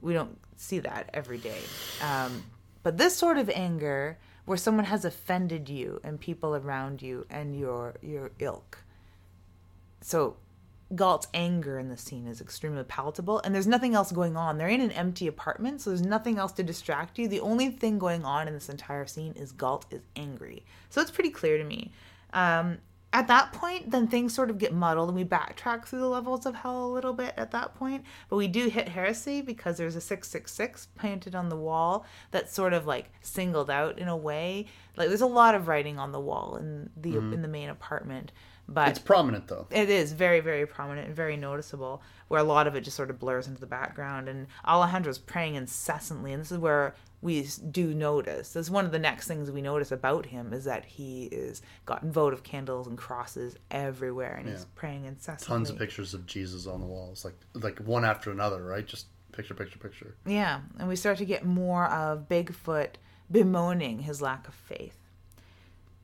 We 0.01 0.13
don't 0.13 0.37
see 0.57 0.79
that 0.79 1.09
every 1.13 1.37
day. 1.37 1.61
Um, 2.01 2.43
but 2.83 2.97
this 2.97 3.15
sort 3.15 3.37
of 3.37 3.49
anger, 3.49 4.17
where 4.45 4.57
someone 4.57 4.85
has 4.85 5.05
offended 5.05 5.69
you 5.69 5.99
and 6.03 6.19
people 6.19 6.55
around 6.55 7.01
you 7.01 7.25
and 7.29 7.57
your 7.57 7.95
your 8.01 8.31
ilk. 8.39 8.79
So 10.01 10.37
Galt's 10.95 11.27
anger 11.33 11.77
in 11.77 11.89
the 11.89 11.97
scene 11.97 12.27
is 12.27 12.41
extremely 12.41 12.83
palatable, 12.83 13.41
and 13.43 13.53
there's 13.53 13.67
nothing 13.67 13.93
else 13.93 14.11
going 14.11 14.35
on. 14.35 14.57
They're 14.57 14.67
in 14.67 14.81
an 14.81 14.91
empty 14.91 15.27
apartment, 15.27 15.81
so 15.81 15.91
there's 15.91 16.01
nothing 16.01 16.37
else 16.37 16.51
to 16.53 16.63
distract 16.63 17.19
you. 17.19 17.27
The 17.27 17.41
only 17.41 17.69
thing 17.69 17.99
going 17.99 18.25
on 18.25 18.47
in 18.47 18.53
this 18.55 18.69
entire 18.69 19.05
scene 19.05 19.33
is 19.33 19.51
Galt 19.51 19.85
is 19.91 20.01
angry. 20.15 20.65
So 20.89 21.01
it's 21.01 21.11
pretty 21.11 21.29
clear 21.29 21.57
to 21.59 21.63
me. 21.63 21.91
Um, 22.33 22.79
at 23.11 23.27
that 23.27 23.53
point, 23.53 23.89
then 23.89 24.07
things 24.07 24.35
sort 24.35 24.51
of 24.51 24.59
get 24.59 24.73
muddled, 24.73 25.09
and 25.09 25.15
we 25.15 25.25
backtrack 25.25 25.85
through 25.85 25.99
the 25.99 26.07
levels 26.07 26.45
of 26.45 26.55
hell 26.55 26.85
a 26.85 26.93
little 26.93 27.13
bit 27.13 27.33
at 27.37 27.51
that 27.51 27.73
point. 27.75 28.03
But 28.29 28.35
we 28.35 28.47
do 28.47 28.67
hit 28.67 28.89
heresy 28.89 29.41
because 29.41 29.77
there's 29.77 29.95
a 29.95 30.01
666 30.01 30.87
painted 30.95 31.33
on 31.33 31.49
the 31.49 31.55
wall 31.55 32.05
that's 32.29 32.53
sort 32.53 32.73
of 32.73 32.85
like 32.85 33.11
singled 33.21 33.71
out 33.71 33.97
in 33.97 34.07
a 34.07 34.17
way. 34.17 34.67
Like 34.95 35.07
there's 35.07 35.21
a 35.21 35.27
lot 35.27 35.55
of 35.55 35.67
writing 35.67 35.97
on 35.97 36.11
the 36.11 36.19
wall 36.19 36.57
in 36.57 36.91
the 36.95 37.17
in 37.17 37.41
the 37.41 37.47
main 37.47 37.69
apartment, 37.69 38.31
but 38.73 38.89
It's 38.89 38.99
prominent 38.99 39.47
though. 39.47 39.67
it 39.71 39.89
is 39.89 40.13
very, 40.13 40.39
very 40.39 40.65
prominent 40.65 41.07
and 41.07 41.15
very 41.15 41.35
noticeable, 41.35 42.01
where 42.27 42.39
a 42.39 42.43
lot 42.43 42.67
of 42.67 42.75
it 42.75 42.81
just 42.81 42.95
sort 42.95 43.09
of 43.09 43.19
blurs 43.19 43.47
into 43.47 43.59
the 43.59 43.65
background. 43.67 44.29
And 44.29 44.47
Alejandro's 44.65 45.17
praying 45.17 45.55
incessantly, 45.55 46.31
and 46.33 46.41
this 46.41 46.51
is 46.51 46.57
where 46.59 46.95
we 47.21 47.47
do 47.71 47.93
notice. 47.93 48.53
This 48.53 48.67
is 48.67 48.71
one 48.71 48.85
of 48.85 48.91
the 48.91 48.99
next 48.99 49.27
things 49.27 49.51
we 49.51 49.61
notice 49.61 49.91
about 49.91 50.27
him 50.27 50.53
is 50.53 50.63
that 50.65 50.85
he 50.85 51.25
is 51.25 51.61
got 51.85 52.05
votive 52.05 52.43
candles 52.43 52.87
and 52.87 52.97
crosses 52.97 53.55
everywhere, 53.71 54.35
and 54.35 54.47
he's 54.47 54.65
praying 54.75 55.05
incessantly. 55.05 55.53
Tons 55.55 55.69
of 55.69 55.77
pictures 55.77 56.13
of 56.13 56.25
Jesus 56.25 56.67
on 56.67 56.79
the 56.79 56.87
walls, 56.87 57.25
like 57.25 57.35
like 57.55 57.79
one 57.79 58.05
after 58.05 58.31
another, 58.31 58.63
right? 58.63 58.85
Just 58.85 59.07
picture, 59.31 59.53
picture, 59.53 59.79
picture. 59.79 60.15
Yeah, 60.25 60.61
and 60.77 60.87
we 60.87 60.95
start 60.95 61.17
to 61.17 61.25
get 61.25 61.43
more 61.45 61.85
of 61.87 62.29
Bigfoot 62.29 62.91
bemoaning 63.31 63.99
his 63.99 64.21
lack 64.21 64.47
of 64.47 64.53
faith. 64.53 64.95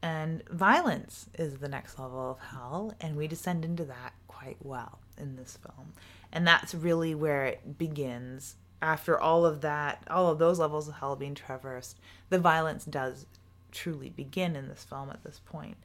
And 0.01 0.47
violence 0.49 1.30
is 1.34 1.57
the 1.57 1.67
next 1.67 1.97
level 1.97 2.31
of 2.31 2.39
hell, 2.39 2.93
and 3.01 3.15
we 3.15 3.27
descend 3.27 3.65
into 3.65 3.85
that 3.85 4.13
quite 4.27 4.57
well 4.61 4.99
in 5.17 5.35
this 5.35 5.57
film. 5.57 5.93
And 6.31 6.45
that's 6.47 6.76
really 6.76 7.15
where 7.15 7.45
it 7.45 7.77
begins. 7.77 8.55
After 8.81 9.19
all 9.19 9.45
of 9.45 9.61
that, 9.61 10.03
all 10.09 10.30
of 10.30 10.38
those 10.38 10.59
levels 10.59 10.88
of 10.88 10.95
hell 10.95 11.15
being 11.15 11.34
traversed, 11.34 11.99
the 12.30 12.39
violence 12.39 12.85
does 12.85 13.26
truly 13.72 14.09
begin 14.09 14.55
in 14.55 14.67
this 14.67 14.84
film 14.84 15.09
at 15.09 15.23
this 15.23 15.39
point. 15.45 15.77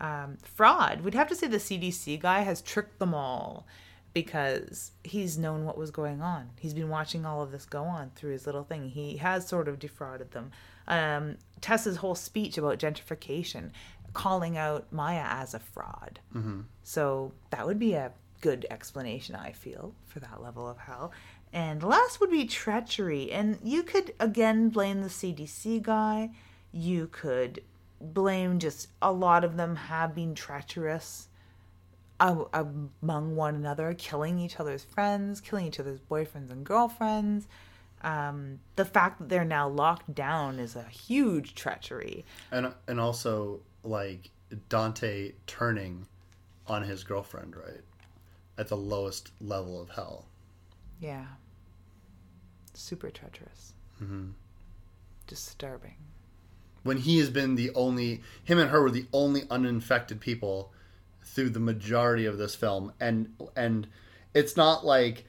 Um, 0.00 0.38
fraud, 0.42 1.02
we'd 1.02 1.14
have 1.14 1.28
to 1.28 1.34
say 1.36 1.46
the 1.46 1.58
CDC 1.58 2.20
guy 2.20 2.40
has 2.40 2.60
tricked 2.60 2.98
them 2.98 3.14
all 3.14 3.66
because 4.14 4.92
he's 5.04 5.38
known 5.38 5.64
what 5.64 5.78
was 5.78 5.90
going 5.90 6.20
on. 6.20 6.50
He's 6.58 6.74
been 6.74 6.88
watching 6.88 7.24
all 7.24 7.42
of 7.42 7.50
this 7.50 7.64
go 7.64 7.84
on 7.84 8.10
through 8.14 8.32
his 8.32 8.46
little 8.46 8.64
thing. 8.64 8.90
He 8.90 9.16
has 9.18 9.46
sort 9.46 9.68
of 9.68 9.78
defrauded 9.78 10.32
them. 10.32 10.50
Um, 10.86 11.36
Tessa's 11.62 11.96
whole 11.96 12.14
speech 12.14 12.58
about 12.58 12.78
gentrification, 12.78 13.70
calling 14.12 14.58
out 14.58 14.92
Maya 14.92 15.24
as 15.24 15.54
a 15.54 15.58
fraud. 15.58 16.20
Mm-hmm. 16.34 16.60
So 16.82 17.32
that 17.50 17.66
would 17.66 17.78
be 17.78 17.94
a 17.94 18.12
good 18.42 18.66
explanation, 18.70 19.34
I 19.34 19.52
feel, 19.52 19.94
for 20.04 20.20
that 20.20 20.42
level 20.42 20.68
of 20.68 20.76
hell. 20.76 21.12
And 21.52 21.82
last 21.82 22.20
would 22.20 22.30
be 22.30 22.44
treachery. 22.44 23.32
And 23.32 23.58
you 23.62 23.82
could, 23.82 24.12
again, 24.20 24.68
blame 24.68 25.00
the 25.00 25.08
CDC 25.08 25.82
guy. 25.82 26.30
You 26.72 27.08
could 27.10 27.62
blame 28.00 28.58
just 28.58 28.88
a 29.00 29.12
lot 29.12 29.44
of 29.44 29.56
them 29.56 29.76
have 29.76 30.14
been 30.14 30.34
treacherous 30.34 31.28
among 32.18 33.36
one 33.36 33.54
another, 33.54 33.94
killing 33.94 34.38
each 34.38 34.60
other's 34.60 34.84
friends, 34.84 35.40
killing 35.40 35.66
each 35.66 35.80
other's 35.80 36.00
boyfriends 36.00 36.50
and 36.50 36.64
girlfriends. 36.64 37.48
Um, 38.02 38.58
the 38.76 38.84
fact 38.84 39.18
that 39.18 39.28
they're 39.28 39.44
now 39.44 39.68
locked 39.68 40.14
down 40.14 40.58
is 40.58 40.74
a 40.76 40.84
huge 40.84 41.54
treachery. 41.54 42.24
And 42.50 42.72
and 42.86 43.00
also 43.00 43.60
like 43.84 44.30
Dante 44.68 45.32
turning 45.46 46.06
on 46.66 46.82
his 46.82 47.04
girlfriend, 47.04 47.56
right? 47.56 47.80
At 48.58 48.68
the 48.68 48.76
lowest 48.76 49.30
level 49.40 49.80
of 49.80 49.90
hell. 49.90 50.26
Yeah. 51.00 51.26
Super 52.74 53.10
treacherous. 53.10 53.74
Mm-hmm. 54.02 54.30
Disturbing. 55.26 55.96
When 56.82 56.98
he 56.98 57.18
has 57.18 57.30
been 57.30 57.54
the 57.54 57.70
only 57.74 58.22
him 58.42 58.58
and 58.58 58.70
her 58.70 58.82
were 58.82 58.90
the 58.90 59.06
only 59.12 59.42
uninfected 59.50 60.20
people 60.20 60.72
through 61.24 61.50
the 61.50 61.60
majority 61.60 62.26
of 62.26 62.36
this 62.36 62.54
film 62.54 62.92
and 63.00 63.32
and 63.54 63.86
it's 64.34 64.56
not 64.56 64.84
like 64.84 65.24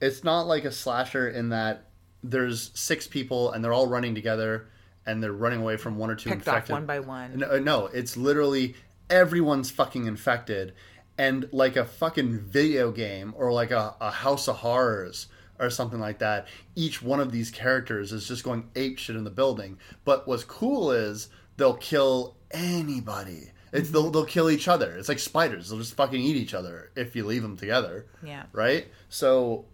it's 0.00 0.24
not 0.24 0.46
like 0.46 0.64
a 0.64 0.72
slasher 0.72 1.28
in 1.28 1.50
that 1.50 1.85
there's 2.30 2.70
six 2.74 3.06
people 3.06 3.52
and 3.52 3.64
they're 3.64 3.72
all 3.72 3.86
running 3.86 4.14
together 4.14 4.68
and 5.06 5.22
they're 5.22 5.32
running 5.32 5.60
away 5.60 5.76
from 5.76 5.96
one 5.96 6.10
or 6.10 6.16
two 6.16 6.30
Picked 6.30 6.40
infected 6.40 6.72
off 6.72 6.76
one 6.76 6.86
by 6.86 7.00
one. 7.00 7.38
No, 7.38 7.58
no, 7.58 7.86
it's 7.86 8.16
literally 8.16 8.74
everyone's 9.08 9.70
fucking 9.70 10.06
infected, 10.06 10.74
and 11.16 11.48
like 11.52 11.76
a 11.76 11.84
fucking 11.84 12.40
video 12.40 12.90
game 12.90 13.32
or 13.36 13.52
like 13.52 13.70
a, 13.70 13.94
a 14.00 14.10
House 14.10 14.48
of 14.48 14.56
Horrors 14.56 15.28
or 15.58 15.70
something 15.70 16.00
like 16.00 16.18
that. 16.18 16.48
Each 16.74 17.00
one 17.00 17.20
of 17.20 17.32
these 17.32 17.50
characters 17.50 18.12
is 18.12 18.28
just 18.28 18.44
going 18.44 18.68
ape 18.74 18.98
shit 18.98 19.16
in 19.16 19.24
the 19.24 19.30
building. 19.30 19.78
But 20.04 20.28
what's 20.28 20.44
cool 20.44 20.92
is 20.92 21.28
they'll 21.56 21.74
kill 21.74 22.36
anybody. 22.50 23.52
It's 23.72 23.90
they'll, 23.90 24.10
they'll 24.10 24.26
kill 24.26 24.50
each 24.50 24.68
other. 24.68 24.96
It's 24.96 25.08
like 25.08 25.18
spiders. 25.18 25.68
They'll 25.68 25.78
just 25.78 25.94
fucking 25.94 26.20
eat 26.20 26.36
each 26.36 26.54
other 26.54 26.90
if 26.94 27.16
you 27.16 27.24
leave 27.24 27.42
them 27.42 27.56
together. 27.56 28.06
Yeah. 28.22 28.44
Right. 28.52 28.88
So, 29.08 29.66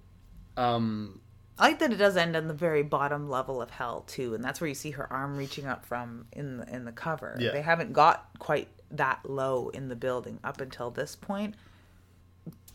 um, 0.57 1.21
I 1.59 1.69
like 1.69 1.79
that 1.81 1.93
it 1.93 1.97
does 1.97 2.17
end 2.17 2.35
on 2.35 2.49
the 2.49 2.55
very 2.55 2.83
bottom 2.83 3.29
level 3.29 3.61
of 3.61 3.71
hell 3.71 4.05
too, 4.07 4.35
and 4.35 4.43
that's 4.43 4.61
where 4.61 4.69
you 4.69 4.75
see 4.75 4.93
her 4.93 5.13
arm 5.13 5.37
reaching 5.37 5.67
up 5.67 5.85
from 5.85 6.27
in 6.33 6.59
the, 6.59 6.75
in 6.75 6.85
the 6.85 6.93
cover. 6.93 7.37
Yeah. 7.39 7.53
They 7.53 7.63
haven't 7.63 7.93
got 7.93 8.29
quite 8.39 8.69
that 8.91 9.21
low 9.29 9.69
in 9.71 9.89
the 9.89 9.97
building 9.97 10.39
up 10.43 10.61
until 10.61 10.91
this 10.91 11.15
point. 11.15 11.55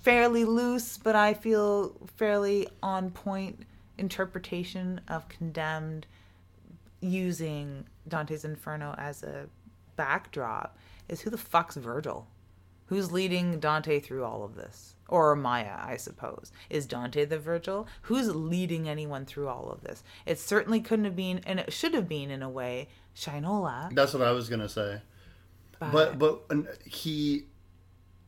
Fairly 0.02 0.46
loose, 0.46 0.98
but 0.98 1.16
I 1.16 1.34
feel 1.34 1.96
fairly 2.16 2.68
on 2.82 3.12
point 3.12 3.64
interpretation 3.98 5.02
of 5.08 5.28
condemned 5.28 6.06
using 7.02 7.86
Dante's 8.08 8.46
Inferno 8.46 8.96
as 8.98 9.24
a 9.24 9.48
backdrop 9.96 10.78
is 11.10 11.22
who 11.22 11.30
the 11.30 11.38
fuck's 11.38 11.76
Virgil? 11.76 12.28
Who's 12.88 13.12
leading 13.12 13.60
Dante 13.60 14.00
through 14.00 14.24
all 14.24 14.44
of 14.44 14.56
this? 14.56 14.96
Or 15.10 15.36
Maya, 15.36 15.78
I 15.80 15.98
suppose. 15.98 16.52
Is 16.70 16.86
Dante 16.86 17.26
the 17.26 17.40
Virgil? 17.40 17.88
Who's 18.04 18.34
leading 18.34 18.90
anyone 18.90 19.26
through 19.26 19.48
all 19.48 19.70
of 19.72 19.82
this? 19.82 20.04
It 20.26 20.40
certainly 20.40 20.82
couldn't 20.82 21.06
have 21.06 21.16
been, 21.16 21.40
and 21.46 21.60
it 21.60 21.72
should 21.72 21.94
have 21.94 22.10
been 22.10 22.30
in 22.30 22.42
a 22.42 22.50
way, 22.50 22.90
Shinola. 23.16 23.94
that's 23.94 24.14
what 24.14 24.22
I 24.24 24.32
was 24.32 24.50
gonna 24.50 24.70
say. 24.70 25.02
But 25.80 26.18
but 26.18 26.42
and 26.50 26.68
he 26.86 27.46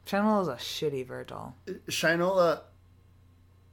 Shinola's 0.05 0.47
a 0.47 0.55
shitty 0.55 1.05
Virgil. 1.05 1.55
Shinola 1.87 2.61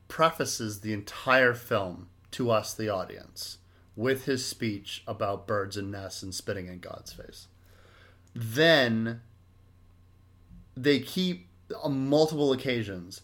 prefaces 0.09 0.81
the 0.81 0.93
entire 0.93 1.55
film 1.55 2.09
to 2.33 2.51
us, 2.51 2.75
the 2.75 2.89
audience, 2.89 3.59
with 3.95 4.27
his 4.27 4.45
speech 4.45 5.03
about 5.07 5.47
birds 5.47 5.77
and 5.77 5.91
nests 5.91 6.23
and 6.23 6.35
spitting 6.35 6.67
in 6.67 6.79
God's 6.81 7.13
face. 7.13 7.49
Then 8.35 9.23
they 10.77 11.01
keep, 11.01 11.49
on 11.83 12.09
multiple 12.09 12.53
occasions, 12.53 13.23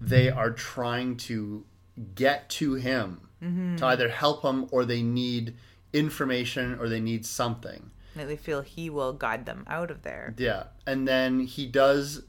they 0.00 0.30
are 0.30 0.50
trying 0.50 1.16
to 1.16 1.64
get 2.14 2.48
to 2.50 2.74
him 2.74 3.20
to 3.76 3.86
either 3.86 4.08
help 4.08 4.42
him 4.42 4.66
or 4.72 4.84
they 4.84 5.02
need 5.02 5.54
information 5.92 6.78
or 6.80 6.88
they 6.88 7.00
need 7.00 7.24
something. 7.24 7.90
That 8.16 8.26
they 8.26 8.36
feel 8.36 8.62
he 8.62 8.90
will 8.90 9.12
guide 9.12 9.46
them 9.46 9.64
out 9.68 9.90
of 9.90 10.02
there. 10.02 10.34
Yeah, 10.36 10.64
and 10.86 11.06
then 11.06 11.40
he 11.40 11.66
does 11.66 12.24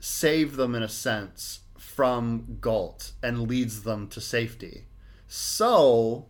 save 0.00 0.56
them 0.56 0.74
in 0.74 0.82
a 0.82 0.88
sense 0.88 1.60
from 1.78 2.58
Galt 2.60 3.12
and 3.22 3.48
leads 3.48 3.84
them 3.84 4.08
to 4.08 4.20
safety. 4.20 4.86
So, 5.28 6.26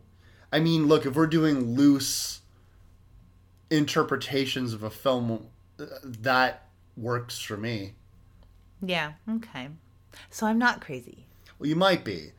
I 0.52 0.60
mean, 0.60 0.86
look, 0.86 1.06
if 1.06 1.16
we're 1.16 1.26
doing 1.26 1.74
loose 1.74 2.40
interpretations 3.70 4.74
of 4.74 4.82
a 4.82 4.90
film, 4.90 5.48
uh, 5.80 5.86
that 6.04 6.68
works 6.96 7.38
for 7.38 7.56
me. 7.56 7.94
Yeah, 8.80 9.12
okay. 9.30 9.68
So 10.30 10.46
I'm 10.46 10.58
not 10.58 10.80
crazy. 10.80 11.26
Well, 11.58 11.68
you 11.68 11.76
might 11.76 12.04
be. 12.04 12.32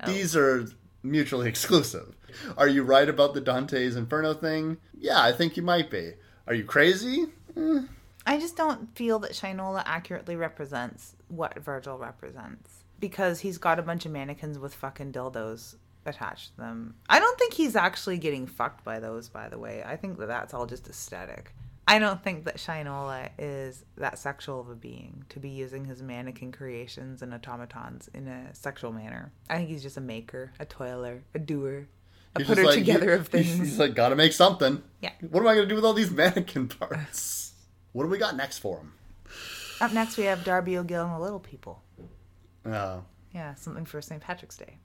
Oh. 0.00 0.06
These 0.10 0.36
are 0.36 0.66
mutually 1.02 1.48
exclusive. 1.50 2.14
Are 2.56 2.68
you 2.68 2.82
right 2.82 3.08
about 3.08 3.34
the 3.34 3.40
Dante's 3.40 3.96
Inferno 3.96 4.34
thing? 4.34 4.78
Yeah, 4.98 5.20
I 5.20 5.32
think 5.32 5.56
you 5.56 5.62
might 5.62 5.90
be. 5.90 6.12
Are 6.46 6.54
you 6.54 6.64
crazy? 6.64 7.26
Eh. 7.56 7.82
I 8.26 8.38
just 8.38 8.56
don't 8.56 8.94
feel 8.96 9.18
that 9.20 9.32
Shinola 9.32 9.82
accurately 9.86 10.36
represents 10.36 11.16
what 11.28 11.58
Virgil 11.58 11.98
represents 11.98 12.84
because 12.98 13.40
he's 13.40 13.58
got 13.58 13.78
a 13.78 13.82
bunch 13.82 14.04
of 14.04 14.12
mannequins 14.12 14.58
with 14.58 14.74
fucking 14.74 15.12
dildos 15.12 15.76
attached 16.04 16.52
to 16.52 16.56
them. 16.58 16.94
I 17.08 17.18
don't 17.18 17.38
think 17.38 17.54
he's 17.54 17.76
actually 17.76 18.18
getting 18.18 18.46
fucked 18.46 18.84
by 18.84 19.00
those, 19.00 19.28
by 19.28 19.48
the 19.48 19.58
way. 19.58 19.82
I 19.84 19.96
think 19.96 20.18
that 20.18 20.26
that's 20.26 20.54
all 20.54 20.66
just 20.66 20.88
aesthetic. 20.88 21.54
I 21.90 21.98
don't 21.98 22.22
think 22.22 22.44
that 22.44 22.56
Shinola 22.56 23.30
is 23.38 23.84
that 23.96 24.18
sexual 24.18 24.60
of 24.60 24.68
a 24.70 24.74
being 24.74 25.24
to 25.30 25.40
be 25.40 25.48
using 25.50 25.84
his 25.84 26.02
mannequin 26.02 26.52
creations 26.52 27.20
and 27.22 27.34
automatons 27.34 28.08
in 28.14 28.28
a 28.28 28.54
sexual 28.54 28.92
manner. 28.92 29.32
I 29.48 29.56
think 29.56 29.68
he's 29.70 29.82
just 29.82 29.96
a 29.96 30.00
maker, 30.00 30.52
a 30.60 30.64
toiler, 30.64 31.22
a 31.34 31.38
doer, 31.40 31.88
a 32.36 32.38
He's 32.40 32.46
putter 32.46 32.64
like, 32.64 32.74
together 32.74 33.06
he- 33.08 33.12
of 33.20 33.28
things. 33.28 33.46
He's, 33.58 33.78
like, 33.78 33.94
gotta 33.94 34.14
make 34.14 34.32
something. 34.32 34.82
Yeah. 35.00 35.10
What 35.20 35.40
am 35.40 35.48
I 35.48 35.54
gonna 35.56 35.66
do 35.66 35.74
with 35.74 35.84
all 35.84 35.92
these 35.94 36.10
mannequin 36.22 36.68
parts? 36.68 37.54
what 37.92 38.04
do 38.04 38.08
we 38.08 38.18
got 38.18 38.36
next 38.36 38.58
for 38.58 38.78
him? 38.78 38.92
Up 39.80 39.92
next, 39.92 40.16
we 40.16 40.24
have 40.24 40.44
Darby 40.44 40.76
O'Gill 40.78 41.04
and 41.06 41.14
the 41.14 41.18
Little 41.18 41.40
People. 41.40 41.82
Oh, 42.66 43.02
Yeah, 43.34 43.54
something 43.54 43.84
for 43.84 44.00
St. 44.00 44.20
Patrick's 44.22 44.56
Day. 44.58 44.78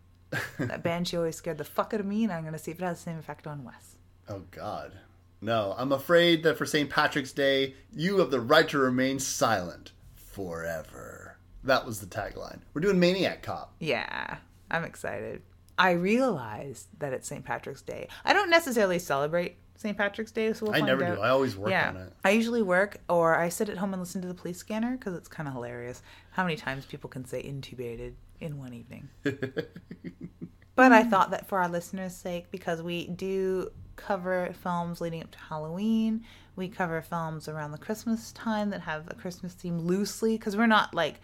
that 0.58 0.82
banshee 0.82 1.18
always 1.18 1.36
scared 1.36 1.58
the 1.60 1.64
fuck 1.66 1.94
out 1.94 2.00
of 2.00 2.06
me, 2.06 2.24
and 2.24 2.32
I'm 2.34 2.42
going 2.42 2.54
to 2.54 2.60
see 2.60 2.72
if 2.72 2.80
it 2.80 2.84
has 2.84 2.98
the 2.98 3.04
same 3.04 3.18
effect 3.20 3.46
on 3.46 3.64
Wes. 3.64 3.98
oh 4.30 4.42
God. 4.52 4.94
No, 5.42 5.76
I'm 5.78 5.92
afraid 5.92 6.44
that 6.44 6.58
for 6.58 6.66
St. 6.66 6.90
Patrick's 6.90 7.32
Day, 7.32 7.76
you 7.94 8.18
have 8.20 8.32
the 8.32 8.40
right 8.40 8.68
to 8.70 8.78
remain 8.78 9.20
silent 9.20 9.92
forever. 10.16 11.38
That 11.64 11.86
was 11.86 12.00
the 12.00 12.06
tagline. 12.06 12.60
We're 12.74 12.82
doing 12.82 13.00
Maniac 13.00 13.42
Cop. 13.42 13.76
Yeah, 13.80 14.38
I'm 14.70 14.84
excited. 14.84 15.42
I 15.78 15.92
realized 15.92 16.88
that 17.00 17.14
it's 17.14 17.28
St. 17.28 17.44
Patrick's 17.44 17.82
Day. 17.82 18.08
I 18.24 18.34
don't 18.34 18.50
necessarily 18.50 19.00
celebrate 19.00 19.58
St. 19.76 19.98
Patrick's 19.98 20.32
Day, 20.32 20.54
so 20.54 20.66
we'll 20.66 20.76
I 20.76 20.82
never 20.82 21.04
out. 21.04 21.16
do. 21.16 21.22
I 21.22 21.30
always 21.30 21.58
work 21.58 21.72
yeah, 21.72 21.90
on 21.90 21.98
it. 21.98 22.14
I 22.24 22.30
usually 22.32 22.62
work, 22.62 22.98
or 23.10 23.36
I 23.36 23.50
sit 23.50 23.68
at 23.70 23.78
home 23.78 23.94
and 23.94 24.02
listen 24.02 24.22
to 24.22 24.28
the 24.28 24.34
police 24.34 24.58
scanner 24.58 24.96
because 24.98 25.16
it's 25.16 25.28
kind 25.28 25.48
of 25.48 25.54
hilarious 25.54 26.02
how 26.32 26.44
many 26.44 26.56
times 26.56 26.86
people 26.86 27.10
can 27.10 27.26
say 27.26 27.44
intubated 27.44 28.14
in 28.40 28.58
one 28.58 28.74
evening. 28.74 29.10
but 29.24 30.92
I 30.92 31.04
thought 31.04 31.32
that 31.32 31.48
for 31.48 31.60
our 31.60 31.68
listeners' 31.68 32.16
sake, 32.16 32.52
because 32.52 32.82
we 32.82 33.08
do 33.08 33.70
cover 33.96 34.54
films 34.62 35.02
leading 35.02 35.22
up 35.22 35.32
to 35.32 35.38
Halloween, 35.38 36.24
we 36.56 36.68
cover 36.70 37.02
films 37.02 37.48
around 37.48 37.72
the 37.72 37.78
Christmas 37.78 38.32
time 38.32 38.70
that 38.70 38.82
have 38.82 39.08
a 39.10 39.14
Christmas 39.16 39.54
theme 39.54 39.80
loosely, 39.80 40.38
because 40.38 40.56
we're 40.56 40.68
not 40.68 40.94
like 40.94 41.16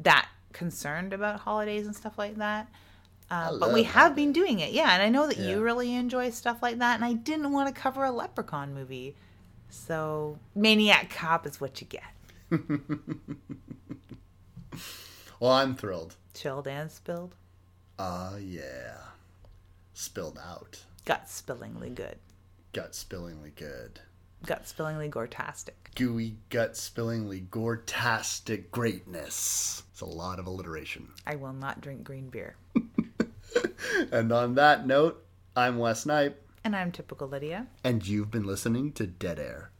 that 0.00 0.28
concerned 0.52 1.12
about 1.12 1.40
holidays 1.40 1.86
and 1.86 1.94
stuff 1.96 2.18
like 2.18 2.36
that. 2.36 2.68
Uh, 3.30 3.58
but 3.58 3.72
we 3.72 3.82
have 3.82 4.14
been 4.14 4.32
doing 4.32 4.60
it, 4.60 4.72
yeah. 4.72 4.92
And 4.94 5.02
I 5.02 5.08
know 5.08 5.26
that 5.26 5.36
Yeah. 5.36 5.48
you 5.50 5.60
really 5.62 5.94
enjoy 5.94 6.30
stuff 6.30 6.62
like 6.62 6.78
that, 6.78 6.94
and 6.94 7.04
I 7.04 7.12
didn't 7.14 7.50
want 7.52 7.74
to 7.74 7.80
cover 7.80 8.04
a 8.04 8.10
Leprechaun 8.12 8.72
movie. 8.72 9.16
So, 9.68 10.38
Maniac 10.54 11.10
Cop 11.10 11.44
is 11.46 11.60
what 11.60 11.80
you 11.80 11.86
get. 11.88 12.04
Well, 15.38 15.52
I'm 15.52 15.74
thrilled. 15.76 16.16
Chilled 16.34 16.66
and 16.66 16.90
spilled. 16.90 17.34
Ah, 17.98 18.36
yeah. 18.36 18.96
Spilled 19.92 20.38
out 20.42 20.82
gut 21.06 21.30
spillingly 21.30 21.88
good. 21.88 22.18
Gut 22.74 22.94
spillingly 22.94 23.52
good. 23.56 24.00
Gut 24.44 24.68
spillingly 24.68 25.08
gortastic. 25.08 25.94
Gooey, 25.94 26.36
gut 26.50 26.76
spillingly 26.76 27.46
gortastic 27.50 28.70
greatness. 28.70 29.84
It's 29.92 30.02
a 30.02 30.06
lot 30.06 30.38
of 30.38 30.46
alliteration. 30.46 31.08
I 31.26 31.36
will 31.36 31.54
not 31.54 31.80
drink 31.80 32.04
green 32.04 32.28
beer. 32.28 32.56
and 34.12 34.30
on 34.30 34.56
that 34.56 34.86
note, 34.86 35.24
I'm 35.56 35.78
Wes 35.78 36.04
Knipe. 36.04 36.42
And 36.64 36.76
I'm 36.76 36.92
Typical 36.92 37.28
Lydia. 37.28 37.68
And 37.82 38.06
you've 38.06 38.30
been 38.30 38.44
listening 38.44 38.92
to 38.92 39.06
Dead 39.06 39.38
Air. 39.38 39.70